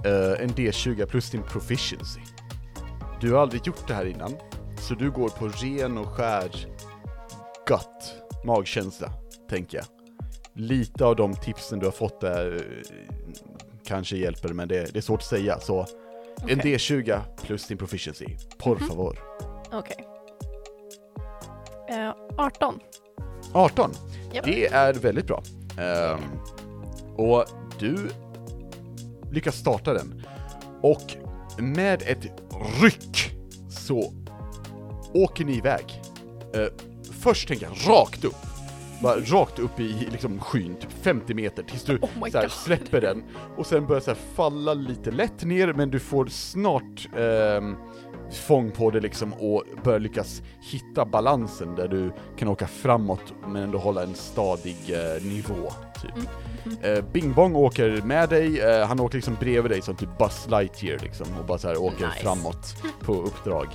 eh, 0.04 0.42
en 0.42 0.50
D20 0.50 1.06
plus 1.06 1.30
din 1.30 1.42
proficiency. 1.42 2.20
Du 3.20 3.32
har 3.32 3.42
aldrig 3.42 3.66
gjort 3.66 3.88
det 3.88 3.94
här 3.94 4.04
innan, 4.04 4.36
så 4.78 4.94
du 4.94 5.10
går 5.10 5.28
på 5.28 5.48
ren 5.48 5.98
och 5.98 6.08
skär 6.08 6.50
gut, 7.66 8.14
magkänsla, 8.44 9.12
tänker 9.48 9.78
jag. 9.78 9.86
Lite 10.54 11.04
av 11.04 11.16
de 11.16 11.34
tipsen 11.34 11.78
du 11.78 11.86
har 11.86 11.92
fått 11.92 12.20
där 12.20 12.64
kanske 13.90 14.16
hjälper, 14.16 14.48
men 14.48 14.68
det, 14.68 14.92
det 14.92 14.98
är 14.98 15.02
svårt 15.02 15.20
att 15.20 15.26
säga, 15.26 15.60
så 15.60 15.80
en 16.48 16.58
Okej. 16.60 16.76
D20 16.76 17.20
plus 17.42 17.66
din 17.66 17.78
proficiency, 17.78 18.26
por 18.58 18.76
Mhm. 18.76 18.88
favor. 18.88 19.18
Okej. 19.72 20.06
Eh, 21.90 22.12
18. 22.36 22.80
18. 23.52 23.90
Japp. 24.32 24.44
Det 24.44 24.66
är 24.66 24.92
väldigt 24.94 25.26
bra. 25.26 25.42
Ehm, 25.78 26.20
och 27.16 27.44
du 27.78 28.08
lyckas 29.32 29.56
starta 29.56 29.92
den. 29.94 30.22
Och 30.82 31.16
med 31.58 32.02
ett 32.06 32.26
ryck 32.82 33.30
så 33.70 34.12
åker 35.14 35.44
ni 35.44 35.56
iväg. 35.56 36.02
Eh, 36.54 36.66
först 37.20 37.48
tänker 37.48 37.66
jag 37.66 37.92
rakt 37.94 38.24
upp. 38.24 38.36
Bara 39.02 39.16
rakt 39.16 39.58
upp 39.58 39.80
i 39.80 40.08
liksom 40.10 40.40
skyn, 40.40 40.74
typ 40.76 40.92
50 41.02 41.34
meter, 41.34 41.62
tills 41.62 41.84
du 41.84 41.98
Oh 41.98 42.28
så 42.30 42.38
här, 42.38 42.48
släpper 42.48 43.00
den. 43.00 43.22
Och 43.56 43.66
sen 43.66 43.86
börjar 43.86 44.00
så 44.00 44.10
här 44.10 44.18
falla 44.34 44.74
lite 44.74 45.10
lätt 45.10 45.44
ner, 45.44 45.72
men 45.72 45.90
du 45.90 45.98
får 45.98 46.26
snart 46.26 47.08
ehm, 47.16 47.76
fång 48.32 48.70
på 48.70 48.90
det 48.90 49.00
liksom 49.00 49.32
och 49.32 49.64
börjar 49.84 49.98
lyckas 50.00 50.42
hitta 50.60 51.04
balansen 51.04 51.74
där 51.74 51.88
du 51.88 52.12
kan 52.38 52.48
åka 52.48 52.66
framåt 52.66 53.32
men 53.46 53.56
ändå 53.62 53.78
hålla 53.78 54.02
en 54.02 54.14
stadig 54.14 54.76
eh, 54.88 55.22
nivå, 55.24 55.72
typ. 56.02 56.28
Eh, 56.82 57.04
Bing 57.12 57.32
Bong 57.32 57.56
åker 57.56 58.02
med 58.02 58.28
dig, 58.28 58.60
eh, 58.60 58.86
han 58.86 59.00
åker 59.00 59.18
liksom 59.18 59.36
bredvid 59.40 59.70
dig 59.70 59.82
som 59.82 59.96
typ 59.96 60.18
Buzz 60.18 60.46
Lightyear 60.50 60.98
liksom 60.98 61.26
och 61.40 61.46
bara 61.46 61.58
så 61.58 61.68
här 61.68 61.82
åker 61.82 62.06
Nice. 62.06 62.20
framåt 62.22 62.74
på 63.04 63.12
uppdrag. 63.12 63.66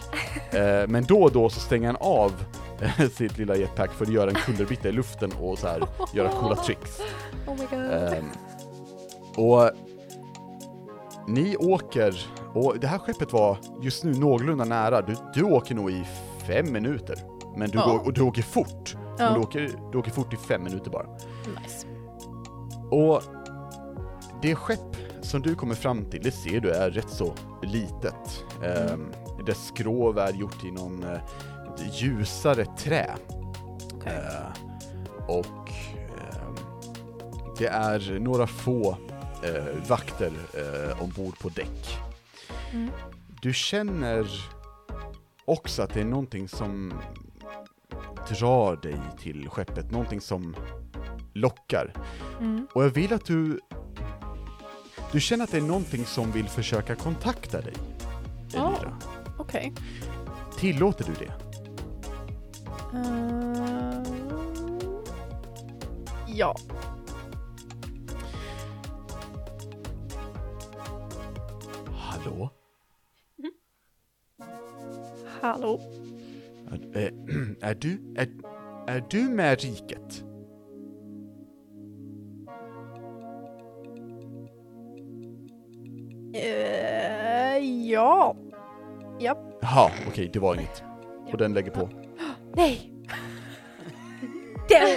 Eh, 0.51 0.87
men 0.87 1.03
då 1.07 1.23
och 1.23 1.31
då 1.31 1.49
så 1.49 1.59
stänger 1.59 1.87
han 1.87 1.97
av 1.99 2.31
eh, 2.81 3.09
sitt 3.09 3.37
lilla 3.37 3.55
jetpack 3.55 3.91
för 3.91 4.05
att 4.05 4.11
göra 4.11 4.29
en 4.29 4.35
kullerbytta 4.35 4.89
i 4.89 4.91
luften 4.91 5.31
och 5.41 5.59
så 5.59 5.67
här 5.67 5.83
göra 6.13 6.29
coola 6.29 6.55
tricks. 6.55 6.99
Oh 7.47 7.55
my. 7.71 7.77
Ehm, 7.77 8.25
och 9.37 9.69
ni 11.27 11.57
åker, 11.57 12.25
och 12.53 12.79
det 12.79 12.87
här 12.87 12.97
skeppet 12.99 13.33
var 13.33 13.57
just 13.81 14.03
nu 14.03 14.13
någorlunda 14.13 14.65
nära. 14.65 15.01
Du, 15.01 15.15
du 15.33 15.43
åker 15.43 15.75
nog 15.75 15.91
i 15.91 16.03
fem 16.47 16.71
minuter. 16.71 17.15
Men 17.57 17.69
du, 17.69 17.77
Ja. 17.77 17.85
går, 17.85 17.99
och 18.05 18.13
du 18.13 18.21
åker 18.21 18.41
fort. 18.41 18.95
Ja. 18.95 19.11
Men 19.17 19.33
du 19.33 19.39
åker, 19.39 19.71
du 19.91 19.97
åker 19.97 20.11
fort 20.11 20.33
i 20.33 20.37
fem 20.37 20.63
minuter 20.63 20.91
bara. 20.91 21.07
Nice. 21.63 21.87
Och 22.91 23.21
det 24.41 24.55
skepp 24.55 24.95
som 25.21 25.41
du 25.41 25.55
kommer 25.55 25.75
fram 25.75 26.05
till, 26.05 26.21
det 26.23 26.31
ser 26.31 26.59
du 26.59 26.71
är 26.71 26.89
rätt 26.91 27.09
så 27.09 27.33
litet. 27.63 28.43
Um, 28.93 29.11
dess 29.45 29.67
skrov 29.67 30.17
är 30.17 30.33
gjort 30.33 30.63
i 30.65 30.71
någon 30.71 31.03
eh, 31.03 31.19
ljusare 31.93 32.65
trä. 32.65 33.15
Okej. 33.95 34.13
Eh, 34.13 35.27
och 35.27 35.71
ehm, 36.07 36.55
det 37.57 37.67
är 37.67 38.19
några 38.19 38.47
få 38.47 38.97
eh, 39.45 39.87
vakter 39.87 40.31
eh, 40.53 41.03
ombord 41.03 41.39
på 41.39 41.49
däck. 41.49 41.97
Mm. 42.71 42.91
Du 43.41 43.53
känner 43.53 44.27
också 45.45 45.81
att 45.81 45.93
det 45.93 46.01
är 46.01 46.05
någonting 46.05 46.47
som 46.47 46.93
drar 48.29 48.75
dig 48.75 48.99
till 49.19 49.49
skeppet, 49.49 49.91
någonting 49.91 50.21
som 50.21 50.55
lockar. 51.33 51.93
Mm. 52.39 52.67
Och 52.73 52.83
jag 52.83 52.89
vill 52.89 53.13
att 53.13 53.25
du... 53.25 53.59
Du 55.11 55.19
känner 55.19 55.43
att 55.43 55.51
det 55.51 55.57
är 55.57 55.61
någonting 55.61 56.05
som 56.05 56.31
vill 56.31 56.49
försöka 56.49 56.95
kontakta 56.95 57.61
dig, 57.61 57.73
Ja. 58.53 58.75
Elira. 58.75 58.97
Okej. 59.37 59.73
Tillåter 60.57 61.05
du 61.05 61.13
det? 61.25 61.33
Ehm, 62.97 64.05
ja. 66.27 66.55
Hallå? 72.25 72.49
Hallå? 75.41 75.81
Är, 76.71 76.97
eh, 76.97 77.11
är 77.69 77.75
du... 77.75 78.13
Är, 78.17 78.29
är 78.87 79.03
du 79.09 79.21
med 79.21 79.61
riket? 79.61 80.23
Eh, 86.33 87.57
ja. 87.89 88.35
Japp. 89.19 89.57
Jaha, 89.61 89.91
okej, 90.07 90.29
det 90.33 90.39
var 90.39 90.55
inget. 90.55 90.83
Och 91.31 91.37
den 91.37 91.53
lägger 91.53 91.71
på. 91.71 91.89
Nej! 92.55 92.91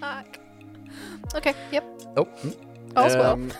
Fuck! 0.00 0.40
Okej, 1.36 1.54
japp. 1.70 1.84
Oh, 2.16 2.26
mm. 3.34 3.50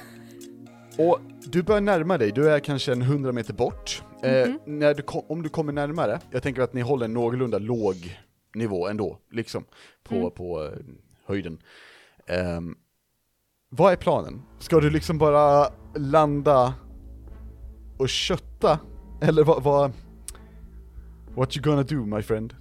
Och 0.99 1.19
du 1.45 1.63
börjar 1.63 1.81
närma 1.81 2.19
dig, 2.19 2.33
du 2.33 2.51
är 2.51 2.61
kanske 2.61 2.93
en 2.93 3.03
100 3.03 3.33
meter 3.33 3.55
bort. 3.55 4.03
Eh, 4.23 4.49
Mhm. 4.49 4.59
när 4.67 4.95
du 4.95 5.03
om 5.07 5.43
du 5.43 5.49
kommer 5.49 5.73
närmare, 5.73 6.21
jag 6.31 6.43
tänker 6.43 6.63
att 6.63 6.73
ni 6.75 6.81
håller 6.81 7.05
en 7.05 7.15
någorlunda 7.15 7.59
låg 7.59 8.19
nivå 8.55 8.89
ändå, 8.89 9.19
liksom, 9.31 9.65
på, 10.05 10.15
Mm. 10.15 10.31
på 10.31 10.65
eh, 10.65 10.71
höjden. 11.27 11.59
Ehm, 12.27 12.75
vad 13.69 13.93
är 13.93 13.97
planen? 13.97 14.43
Ska 14.59 14.81
du 14.81 14.91
liksom 14.91 15.19
bara 15.19 15.67
landa 15.95 16.75
och 17.99 18.09
kötta? 18.09 18.79
Eller 19.23 19.45
vad, 19.45 19.63
vad... 19.63 19.93
What 21.35 21.57
you 21.57 21.63
gonna 21.65 21.83
do 21.83 22.05
my 22.17 22.23
friend? 22.23 22.55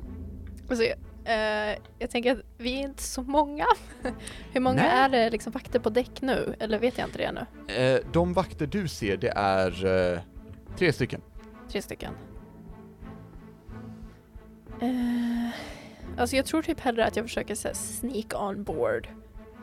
Alltså, 0.70 0.86
eh, 1.30 1.78
jag 2.00 2.10
tänker 2.10 2.32
att 2.32 2.40
vi 2.58 2.80
är 2.80 2.84
inte 2.84 3.04
så 3.04 3.22
många. 3.22 3.66
Hur 4.54 4.60
många 4.60 4.82
Nej. 4.82 4.92
är 4.92 5.10
det 5.10 5.30
liksom 5.30 5.52
vakter 5.52 5.80
på 5.80 5.90
däck 5.90 6.22
nu? 6.22 6.56
Eller 6.60 6.80
vet 6.80 6.98
jag 6.98 7.08
inte 7.08 7.18
det 7.18 7.32
nu? 7.32 7.74
Eh, 7.74 8.00
de 8.14 8.34
vakter 8.34 8.68
du 8.68 8.88
ser, 8.88 9.18
det 9.18 9.34
är 9.36 9.86
eh, 10.14 10.20
tre 10.78 10.94
stycken. 10.94 11.22
Tre 11.70 11.82
stycken. 11.82 12.14
Alltså 16.18 16.36
jag 16.36 16.46
tror 16.46 16.62
typ 16.62 16.80
hellre 16.80 17.06
att 17.06 17.16
jag 17.16 17.26
försöker 17.26 17.56
så 17.56 17.68
här, 17.68 17.76
sneak 17.76 18.42
on 18.42 18.64
board. 18.64 19.08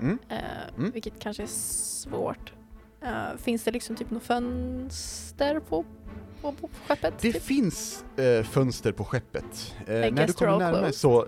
Mm. 0.00 0.18
Mm. 0.28 0.90
Vilket 0.90 1.18
kanske 1.18 1.42
är 1.42 1.46
svårt. 1.46 2.52
Finns 3.38 3.64
det 3.64 3.70
liksom 3.70 3.96
typ 3.96 4.10
något 4.10 4.22
fönster 4.22 5.60
på, 5.60 5.84
på, 6.52 6.68
på 6.68 6.74
skeppet? 6.88 7.14
Det 7.20 7.32
typ? 7.32 7.42
finns 7.42 8.04
eh, 8.16 8.42
fönster 8.42 8.92
på 8.92 9.04
skeppet. 9.04 9.74
Eh, 9.86 9.94
när 9.94 10.26
du 10.26 10.32
kommer 10.32 10.58
närmare 10.58 10.92
så 10.92 11.26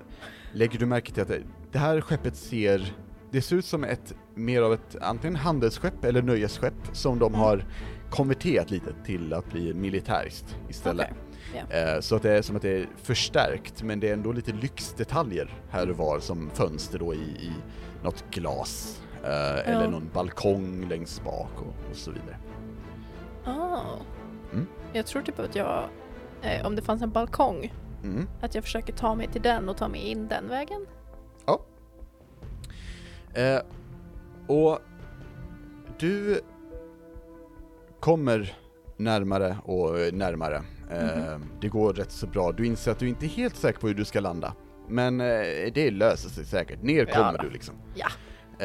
lägger 0.53 0.79
du 0.79 0.87
märke 0.87 1.13
till 1.13 1.23
att 1.23 1.29
det, 1.29 1.43
det 1.73 1.79
här 1.79 2.01
skeppet 2.01 2.37
ser, 2.37 2.95
det 3.31 3.43
ser 3.43 3.57
ut 3.57 3.65
som 3.65 3.85
ett, 3.85 4.15
mer 4.35 4.63
av 4.63 4.73
ett 4.73 4.97
antingen 5.01 5.37
handelsskepp 5.37 6.05
eller 6.05 6.23
nöjesskepp 6.23 6.75
som 6.93 7.19
de 7.19 7.29
Mm. 7.29 7.41
har 7.41 7.65
konverterat 8.11 8.71
lite 8.71 8.95
till 9.05 9.33
att 9.33 9.51
bli 9.53 9.75
militäriskt 9.75 10.57
istället. 10.69 11.07
Okej, 11.11 11.25
Eh, 11.71 12.01
så 12.01 12.17
att 12.17 12.23
det 12.23 12.33
är 12.33 12.43
som 12.43 12.57
att 12.57 12.63
det 12.63 12.71
är 12.79 12.87
förstärkt, 13.03 13.83
men 13.83 14.01
det 14.01 14.09
är 14.09 14.13
ändå 14.13 14.33
lite 14.33 14.53
lyxdetaljer 14.53 15.63
här 15.71 15.91
och 15.91 15.97
var 15.97 16.19
som 16.21 16.51
fönster 16.55 16.99
då 16.99 17.15
i, 17.15 17.19
i 17.19 17.53
något 18.03 18.25
glas. 18.31 19.03
Eh, 19.25 19.69
Eller 19.69 19.89
någon 19.89 20.11
balkong 20.15 20.89
längst 20.89 21.25
bak 21.25 21.51
och, 21.57 21.91
och 21.91 21.97
så 21.97 22.11
vidare. 22.11 22.37
Ah. 23.45 23.81
Jag 24.93 25.07
tror 25.07 25.23
typ 25.23 25.39
att 25.39 25.55
jag, 25.57 25.85
eh, 26.43 26.67
om 26.67 26.77
det 26.77 26.83
fanns 26.83 27.03
en 27.03 27.11
balkong, 27.11 27.73
Mm. 28.03 28.29
att 28.41 28.55
jag 28.55 28.65
försöker 28.65 28.93
ta 28.93 29.15
mig 29.15 29.29
till 29.29 29.43
den 29.43 29.69
och 29.69 29.77
ta 29.77 29.89
mig 29.89 30.01
in 30.01 30.29
den 30.29 30.49
vägen. 30.49 30.87
Eh, 33.35 33.61
och 34.47 34.79
du 35.99 36.41
kommer 38.01 38.57
närmare 38.97 39.57
och 39.65 39.99
eh, 40.01 40.13
närmare. 40.13 40.63
Eh, 40.91 41.39
Det 41.61 41.69
går 41.69 41.93
rätt 41.93 42.11
så 42.13 42.27
bra. 42.27 42.53
Du 42.53 42.67
inser 42.67 42.91
att 42.93 42.99
du 42.99 43.09
inte 43.09 43.27
är 43.27 43.29
helt 43.29 43.57
säker 43.57 43.81
på 43.81 43.87
hur 43.89 43.95
du 43.95 44.05
ska 44.05 44.21
landa. 44.21 44.55
Men 44.89 45.21
eh, 45.21 45.73
det 45.75 45.91
löser 45.91 46.29
sig 46.29 46.45
säkert. 46.45 46.83
Ner 46.83 47.07
Ja 47.09 47.15
kommer 47.15 47.39
då. 47.39 47.45
du 47.45 47.51
liksom. 47.51 47.75
Ja. 47.95 48.07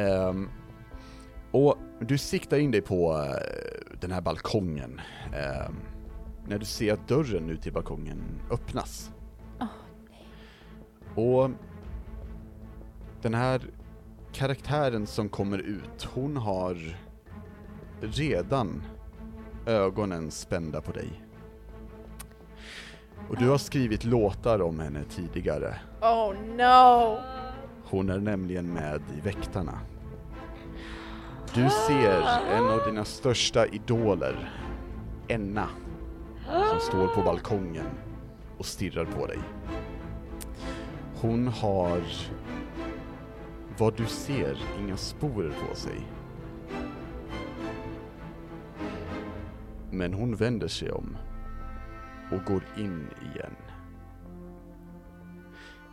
Ehm, 0.01 0.49
och 1.51 1.77
du 2.01 2.17
siktar 2.17 2.57
in 2.57 2.71
dig 2.71 2.81
på 2.81 3.13
eh, 3.13 3.97
den 3.99 4.11
här 4.11 4.21
balkongen. 4.21 5.01
Ehm, 5.35 5.75
när 6.47 6.59
du 6.59 6.65
ser 6.65 6.93
att 6.93 7.07
dörren 7.07 7.49
ut 7.49 7.61
till 7.61 7.73
balkongen 7.73 8.21
öppnas. 8.51 9.11
Åh, 9.59 9.67
Och 11.25 11.49
den 13.21 13.33
här 13.33 13.61
karaktären 14.31 15.07
som 15.07 15.29
kommer 15.29 15.57
ut, 15.57 16.03
hon 16.13 16.37
har 16.37 16.97
redan 18.01 18.83
ögonen 19.65 20.31
spända 20.31 20.81
på 20.81 20.91
dig. 20.91 21.23
Och 23.29 23.37
du 23.37 23.49
har 23.49 23.57
skrivit 23.57 24.03
låtar 24.03 24.61
om 24.61 24.79
henne 24.79 25.03
tidigare. 25.03 25.75
Oh 26.01 26.33
no! 26.57 27.17
Hon 27.83 28.09
är 28.09 28.19
nämligen 28.19 28.73
med 28.73 29.01
i 29.17 29.21
Väktarna. 29.21 29.79
Du 31.53 31.69
ser 31.69 32.21
en 32.51 32.63
av 32.63 32.79
dina 32.85 33.05
största 33.05 33.65
idoler, 33.67 34.53
Enna, 35.27 35.69
som 36.45 36.79
står 36.79 37.07
på 37.07 37.21
balkongen 37.21 37.89
och 38.57 38.65
stirrar 38.65 39.05
på 39.05 39.27
dig. 39.27 39.39
Hon 41.21 41.47
har, 41.47 42.01
vad 43.77 43.97
du 43.97 44.05
ser, 44.05 44.57
inga 44.79 44.97
sporer 44.97 45.53
på 45.67 45.75
sig. 45.75 46.01
Men 49.91 50.13
hon 50.13 50.35
vänder 50.35 50.67
sig 50.67 50.91
om 50.91 51.17
och 52.31 52.43
går 52.45 52.63
in 52.77 53.07
igen. 53.33 53.55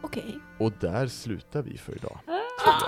Okej. 0.02 0.38
Och 0.58 0.72
där 0.80 1.06
slutar 1.06 1.62
vi 1.62 1.78
för 1.78 1.96
idag. 1.96 2.18
Jag 2.64 2.80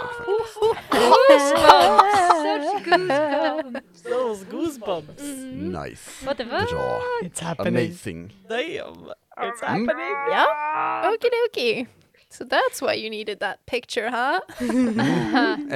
faktiskt. 2.73 4.05
Those 4.05 4.45
goosebumps. 4.51 5.21
Mm. 5.23 5.73
Nice. 5.83 6.27
Vad 6.27 6.37
det 6.37 6.45
var? 6.45 6.61
Bra. 6.73 7.01
It's 7.23 7.41
happening. 7.43 7.77
Amazing. 7.87 8.35
Damn. 8.49 9.11
It's 9.37 9.63
Mm. 9.63 9.89
happening. 9.89 10.15
Ja, 10.31 11.13
okidoki. 11.15 11.87
So 12.29 12.45
that's 12.45 12.81
why 12.83 12.95
you 13.03 13.11
needed 13.11 13.41
that 13.41 13.67
picture, 13.67 14.09
huh? 14.11 14.39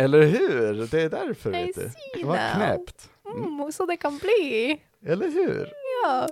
Eller 0.02 0.22
hur? 0.26 0.86
Det 0.90 1.02
är 1.02 1.08
därför 1.10 1.56
I 1.56 1.64
vet 1.66 1.74
du. 1.76 1.90
Det 2.14 2.24
var 2.24 2.54
knäppt. 2.54 3.10
Mm, 3.34 3.72
så 3.72 3.86
det 3.86 3.96
kan 3.96 4.18
bli. 4.18 4.80
Eller 5.06 5.30
hur? 5.30 5.72
Ja. 6.04 6.28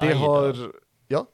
Det 0.00 0.12
har, 0.12 0.72
ja. 1.08 1.26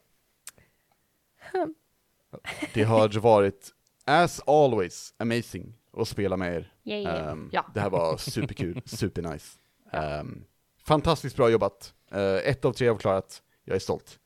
Det 2.75 2.83
har 2.85 3.21
varit, 3.21 3.71
as 4.05 4.41
always, 4.47 5.15
amazing 5.19 5.75
att 5.97 6.09
spela 6.09 6.37
med 6.37 6.55
er. 6.57 6.73
Yeah. 6.85 7.29
Ehm, 7.31 7.51
Ja. 7.53 7.67
Det 7.75 7.81
här 7.81 7.91
var 7.91 8.17
superkul, 8.17 8.83
supernice. 8.87 9.59
Um, 10.21 10.45
fantastiskt 10.85 11.37
bra 11.37 11.51
jobbat. 11.51 11.95
Eh, 12.11 12.35
ett 12.51 12.65
av 12.65 12.73
tre 12.73 12.89
har 12.89 12.97
klarat. 12.97 13.43
Jag 13.65 13.75
är 13.75 13.81
stolt. 13.81 14.19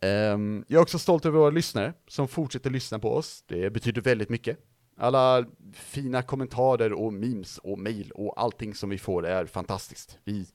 Ehm, 0.00 0.64
jag 0.68 0.78
är 0.78 0.82
också 0.82 0.98
stolt 0.98 1.26
över 1.26 1.38
våra 1.38 1.50
lyssnare 1.50 1.92
som 2.08 2.28
fortsätter 2.28 2.70
lyssna 2.70 2.98
på 2.98 3.12
oss. 3.14 3.44
Det 3.46 3.70
betyder 3.70 4.02
väldigt 4.02 4.28
mycket. 4.28 4.58
Alla 4.96 5.46
fina 5.72 6.22
kommentarer 6.22 6.92
och 6.92 7.12
memes 7.12 7.58
och 7.58 7.78
mail 7.78 8.10
och 8.14 8.40
allting 8.42 8.74
som 8.74 8.90
vi 8.90 8.98
får 8.98 9.26
är 9.26 9.46
fantastiskt. 9.46 10.18
Vi 10.24 10.46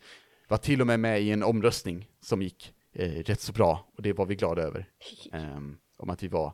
var 0.48 0.58
till 0.58 0.82
och 0.82 0.88
med 0.88 1.00
med 1.00 1.22
i 1.22 1.32
en 1.32 1.44
omröstning 1.44 2.10
som 2.22 2.42
gick 2.42 2.74
eh, 2.94 3.12
rätt 3.12 3.42
så 3.42 3.54
bra 3.54 3.88
och 3.98 4.02
det 4.04 4.14
var 4.14 4.26
vi 4.26 4.36
glada 4.36 4.62
över. 4.62 4.90
Ehm, 5.34 5.78
om 5.98 6.10
att 6.10 6.24
vi 6.24 6.28
var 6.28 6.54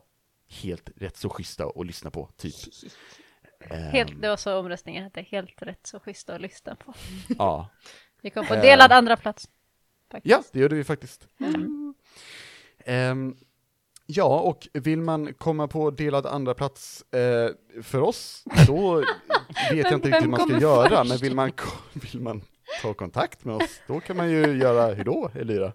helt 0.62 0.90
rätt 0.96 1.16
så 1.16 1.28
schyssta 1.28 1.66
att 1.66 1.86
lyssna 1.86 2.10
på, 2.10 2.28
typ. 2.36 2.54
Ehm, 3.70 3.82
Helt, 3.82 4.20
det 4.22 4.28
var 4.28 4.36
så 4.36 4.58
omröstningen 4.58 5.04
hette, 5.04 5.20
helt 5.20 5.62
rätt 5.62 5.86
så 5.86 6.00
schyssta 6.00 6.34
att 6.34 6.40
lyssna 6.40 6.76
på. 6.76 6.94
Ja. 7.38 7.68
Vi 8.22 8.30
kom 8.30 8.46
på 8.46 8.54
delad 8.54 8.92
andra 8.92 9.16
plats. 9.16 9.48
Faktiskt. 10.10 10.30
Ja, 10.30 10.42
det 10.52 10.60
gjorde 10.60 10.74
vi 10.74 10.84
faktiskt. 10.84 11.28
Mm. 11.40 11.94
Ehm, 12.84 13.36
ja, 14.06 14.40
och 14.40 14.68
vill 14.72 15.00
man 15.00 15.34
komma 15.34 15.68
på 15.68 15.90
delad 15.90 16.26
andra 16.26 16.54
plats 16.54 17.12
eh, 17.12 17.50
för 17.82 18.00
oss, 18.00 18.44
då 18.66 18.96
vet 19.70 19.90
jag 19.90 19.92
inte 19.92 20.08
riktigt 20.08 20.24
hur 20.24 20.30
man 20.30 20.48
ska 20.48 20.58
göra, 20.60 20.88
först? 20.88 21.08
men 21.08 21.18
vill 21.18 21.34
man, 21.34 21.52
vill 21.92 22.20
man 22.20 22.42
ta 22.82 22.94
kontakt 22.94 23.44
med 23.44 23.54
oss, 23.54 23.80
då 23.86 24.00
kan 24.00 24.16
man 24.16 24.30
ju 24.30 24.58
göra 24.58 24.94
hur 24.94 25.04
då, 25.04 25.30
Elira? 25.34 25.72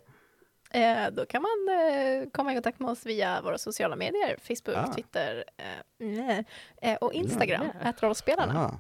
Eh, 0.72 1.07
då 1.11 1.26
kan 1.26 1.41
man 1.41 1.68
eh, 1.77 2.30
komma 2.30 2.52
i 2.52 2.56
kontakt 2.56 2.80
med 2.80 2.89
oss 2.89 3.06
via 3.06 3.41
våra 3.41 3.57
sociala 3.57 3.95
medier, 3.95 4.38
Facebook, 4.41 4.77
Ah. 4.77 4.94
Twitter 4.94 5.44
eh, 5.57 5.65
mm, 6.07 6.44
eh, 6.81 6.95
och 6.95 7.14
Instagram, 7.14 7.65
Ja. 7.81 7.89
att 7.89 8.03
rollspelarna. 8.03 8.53
Aha. 8.60 8.80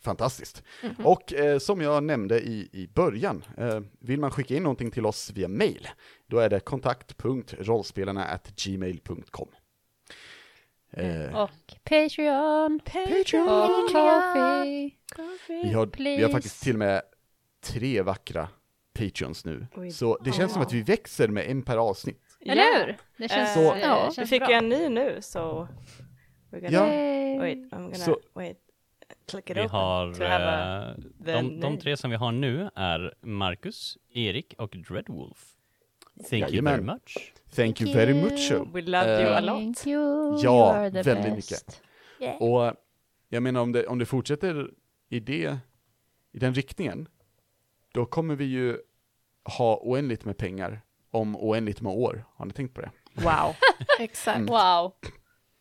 Fantastiskt. 0.00 0.62
Mhm. 0.82 1.06
Och 1.06 1.32
eh, 1.32 1.58
som 1.58 1.80
jag 1.80 2.02
nämnde 2.04 2.40
i, 2.40 2.68
i 2.72 2.88
början, 2.94 3.44
eh, 3.58 3.80
vill 4.00 4.20
man 4.20 4.30
skicka 4.30 4.54
in 4.54 4.62
någonting 4.62 4.90
till 4.90 5.06
oss 5.06 5.30
via 5.34 5.48
mail, 5.48 5.88
då 6.26 6.38
är 6.38 6.48
det 6.48 6.60
kontakt.rollspelarna@gmail.com. 6.60 9.48
Eh, 10.96 11.42
Och 11.42 11.50
Patreon. 11.84 12.80
Patreon. 12.84 13.48
Och 13.48 13.90
Coffee. 13.92 14.90
Vi 15.48 15.54
har, 15.54 15.66
vi 15.66 15.72
har 15.72 15.86
Please. 15.86 16.32
faktiskt 16.32 16.62
till 16.62 16.72
och 16.72 16.78
med 16.78 17.02
tre 17.64 18.02
vackra 18.02 18.48
Patreons 18.94 19.44
nu. 19.44 19.66
Oj. 19.76 19.90
Så 19.90 20.18
det 20.24 20.32
känns 20.32 20.52
som 20.52 20.62
att 20.62 20.72
vi 20.72 20.82
växer 20.82 21.28
med 21.28 21.50
en 21.50 21.62
per 21.62 21.76
avsnitt. 21.76 22.22
Eller 22.40 22.86
hur? 22.86 22.96
Det 23.16 23.28
känns, 23.28 23.54
Så- 23.54 23.74
eh, 23.74 23.80
Ja, 23.80 24.02
känns 24.04 24.18
Vi 24.18 24.26
fick 24.26 24.40
bra. 24.40 24.50
ju 24.50 24.56
en 24.56 24.68
ny 24.68 24.88
nu 24.88 25.18
så... 25.22 25.68
We're 26.50 26.60
gonna, 26.60 26.70
Ja. 26.70 27.40
Wait, 27.40 27.58
I'm 27.58 27.82
gonna... 27.82 27.94
Så- 27.94 28.20
wait. 28.34 28.58
Click 29.30 29.50
it 29.50 29.56
Vi 29.56 29.60
open 29.60 29.70
har, 29.70 30.14
to 30.14 30.22
have 30.24 30.44
a... 30.44 30.94
eh, 30.98 31.04
de, 31.42 31.60
de 31.60 31.78
tre 31.78 31.96
som 31.96 32.10
vi 32.10 32.16
har 32.16 32.32
nu 32.32 32.70
är 32.74 33.14
Marcus, 33.20 33.98
Erik 34.14 34.54
och 34.58 34.76
Dreadwolf. 34.88 35.44
Thank 36.16 36.32
you 36.32 36.40
Jajamän. 36.40 36.72
very 36.72 36.82
much. 36.94 37.32
Thank 37.56 37.80
you 37.80 37.92
very 37.94 38.14
much. 38.14 38.50
We 38.74 38.82
love 38.82 39.20
you 39.22 39.30
Eh, 39.30 39.36
a 39.36 39.40
lot. 39.40 39.54
Thank 39.56 39.86
you, 39.86 40.38
Ja, 40.42 40.82
you 40.84 40.90
väldigt 40.90 41.04
best. 41.04 41.36
mycket. 41.36 41.82
Yeah. 42.20 42.42
Och 42.42 42.66
eh, 42.66 42.72
jag 43.28 43.42
menar 43.42 43.60
om 43.60 43.72
det, 43.72 43.86
om 43.86 43.98
det 43.98 44.06
fortsätter 44.06 44.70
i, 45.08 45.20
det, 45.20 45.58
i 46.32 46.38
den 46.38 46.54
riktningen, 46.54 47.08
då 47.92 48.06
kommer 48.06 48.34
vi 48.34 48.44
ju 48.44 48.78
ha 49.58 49.78
oändligt 49.82 50.24
med 50.24 50.38
pengar 50.38 50.80
om 51.10 51.36
oändligt 51.36 51.80
med 51.80 51.92
år. 51.92 52.24
Har 52.36 52.46
ni 52.46 52.52
tänkt 52.52 52.74
på 52.74 52.80
det? 52.80 52.90
Wow. 53.14 53.54
Exakt. 53.98 54.36
Mm. 54.36 54.46
Wow. 54.46 54.92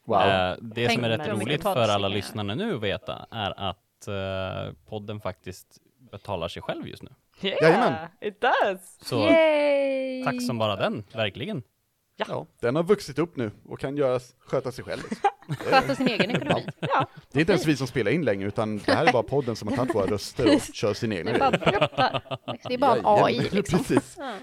Wow. 0.05 0.21
Eh, 0.21 0.55
det 0.61 0.89
som 0.89 1.03
är 1.03 1.09
rätt 1.09 1.27
roligt 1.27 1.63
för 1.63 1.89
alla 1.89 2.07
lyssnarna 2.07 2.55
nu 2.55 2.75
att 2.75 2.81
veta 2.81 3.27
är 3.31 3.69
att 3.69 4.07
eh, 4.07 4.73
podden 4.85 5.21
faktiskt 5.21 5.77
betalar 6.11 6.47
sig 6.47 6.61
själv 6.61 6.87
just 6.87 7.03
nu. 7.03 7.09
Yeah, 7.41 7.57
Jajamän. 7.61 8.07
it 8.21 8.41
does! 8.41 8.97
Så 9.01 9.29
Yay! 9.29 10.23
tack 10.23 10.41
som 10.41 10.57
bara 10.57 10.75
den, 10.75 11.03
verkligen. 11.13 11.63
Ja, 12.27 12.47
den 12.59 12.75
har 12.75 12.83
vuxit 12.83 13.19
upp 13.19 13.35
nu 13.37 13.51
och 13.65 13.79
kan 13.79 13.97
göra, 13.97 14.19
sköta 14.45 14.71
sig 14.71 14.83
själv. 14.85 15.01
Liksom. 15.09 15.29
Sköta 15.59 15.95
sin 15.95 16.07
egen 16.07 16.31
ekonomi. 16.31 16.65
Det 17.31 17.39
är 17.39 17.39
inte 17.39 17.51
ens 17.51 17.65
vi 17.65 17.75
som 17.77 17.87
spelar 17.87 18.11
in 18.11 18.25
längre, 18.25 18.47
utan 18.47 18.77
det 18.77 18.91
här 18.93 19.05
är 19.05 19.11
bara 19.11 19.23
podden 19.23 19.55
som 19.55 19.67
har 19.67 19.75
tagit 19.75 19.95
våra 19.95 20.05
röster 20.07 20.55
och 20.55 20.61
kör 20.73 20.93
sin 20.93 21.11
egna 21.13 21.31
Det 21.31 21.37
är 21.37 21.39
bara 21.39 21.51
grejer. 21.57 21.79
brottar. 21.79 22.37
Det 22.67 22.73
är 22.73 22.77
bara 22.77 22.95
en 22.95 23.01
AI 23.05 23.49
liksom. 23.51 23.79
Precis. 23.79 24.15
Ja. 24.17 24.33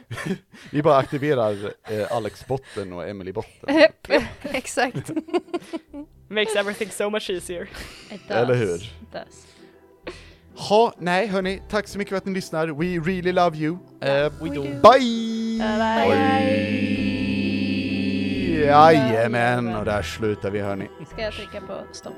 Vi 0.71 0.83
bara 0.83 0.97
aktiverar 0.97 1.73
eh, 1.89 2.13
Alex-botten 2.13 2.93
och 2.93 3.09
Emily-botten. 3.09 3.89
Exakt. 4.43 5.11
Makes 6.29 6.57
everything 6.57 6.91
so 6.91 7.11
much 7.11 7.31
easier. 7.31 7.63
It 8.11 8.21
does. 8.29 8.37
Eller 8.37 8.55
hur? 8.55 8.77
It 8.77 9.13
does. 9.13 9.47
Ha, 10.69 10.95
nej 10.99 11.27
hörni, 11.27 11.63
tack 11.71 11.89
så 11.89 11.99
mycket 11.99 12.11
för 12.11 12.17
att 12.17 12.25
ni 12.27 12.33
lyssnar. 12.35 12.67
We 12.69 13.11
really 13.11 13.33
love 13.33 13.57
you. 13.59 13.79
Eh, 14.01 14.33
We 14.43 14.49
do. 14.55 14.63
bye! 14.63 15.59
Bye. 15.59 17.28
Jajamän, 18.59 19.77
och 19.77 19.85
där 19.85 20.03
slutar 20.03 20.51
vi 20.51 20.61
hörni. 20.61 20.89
Ska 21.13 21.23
jag 21.23 21.33
trycka 21.33 21.61
på 21.61 21.75
stopp? 21.93 22.13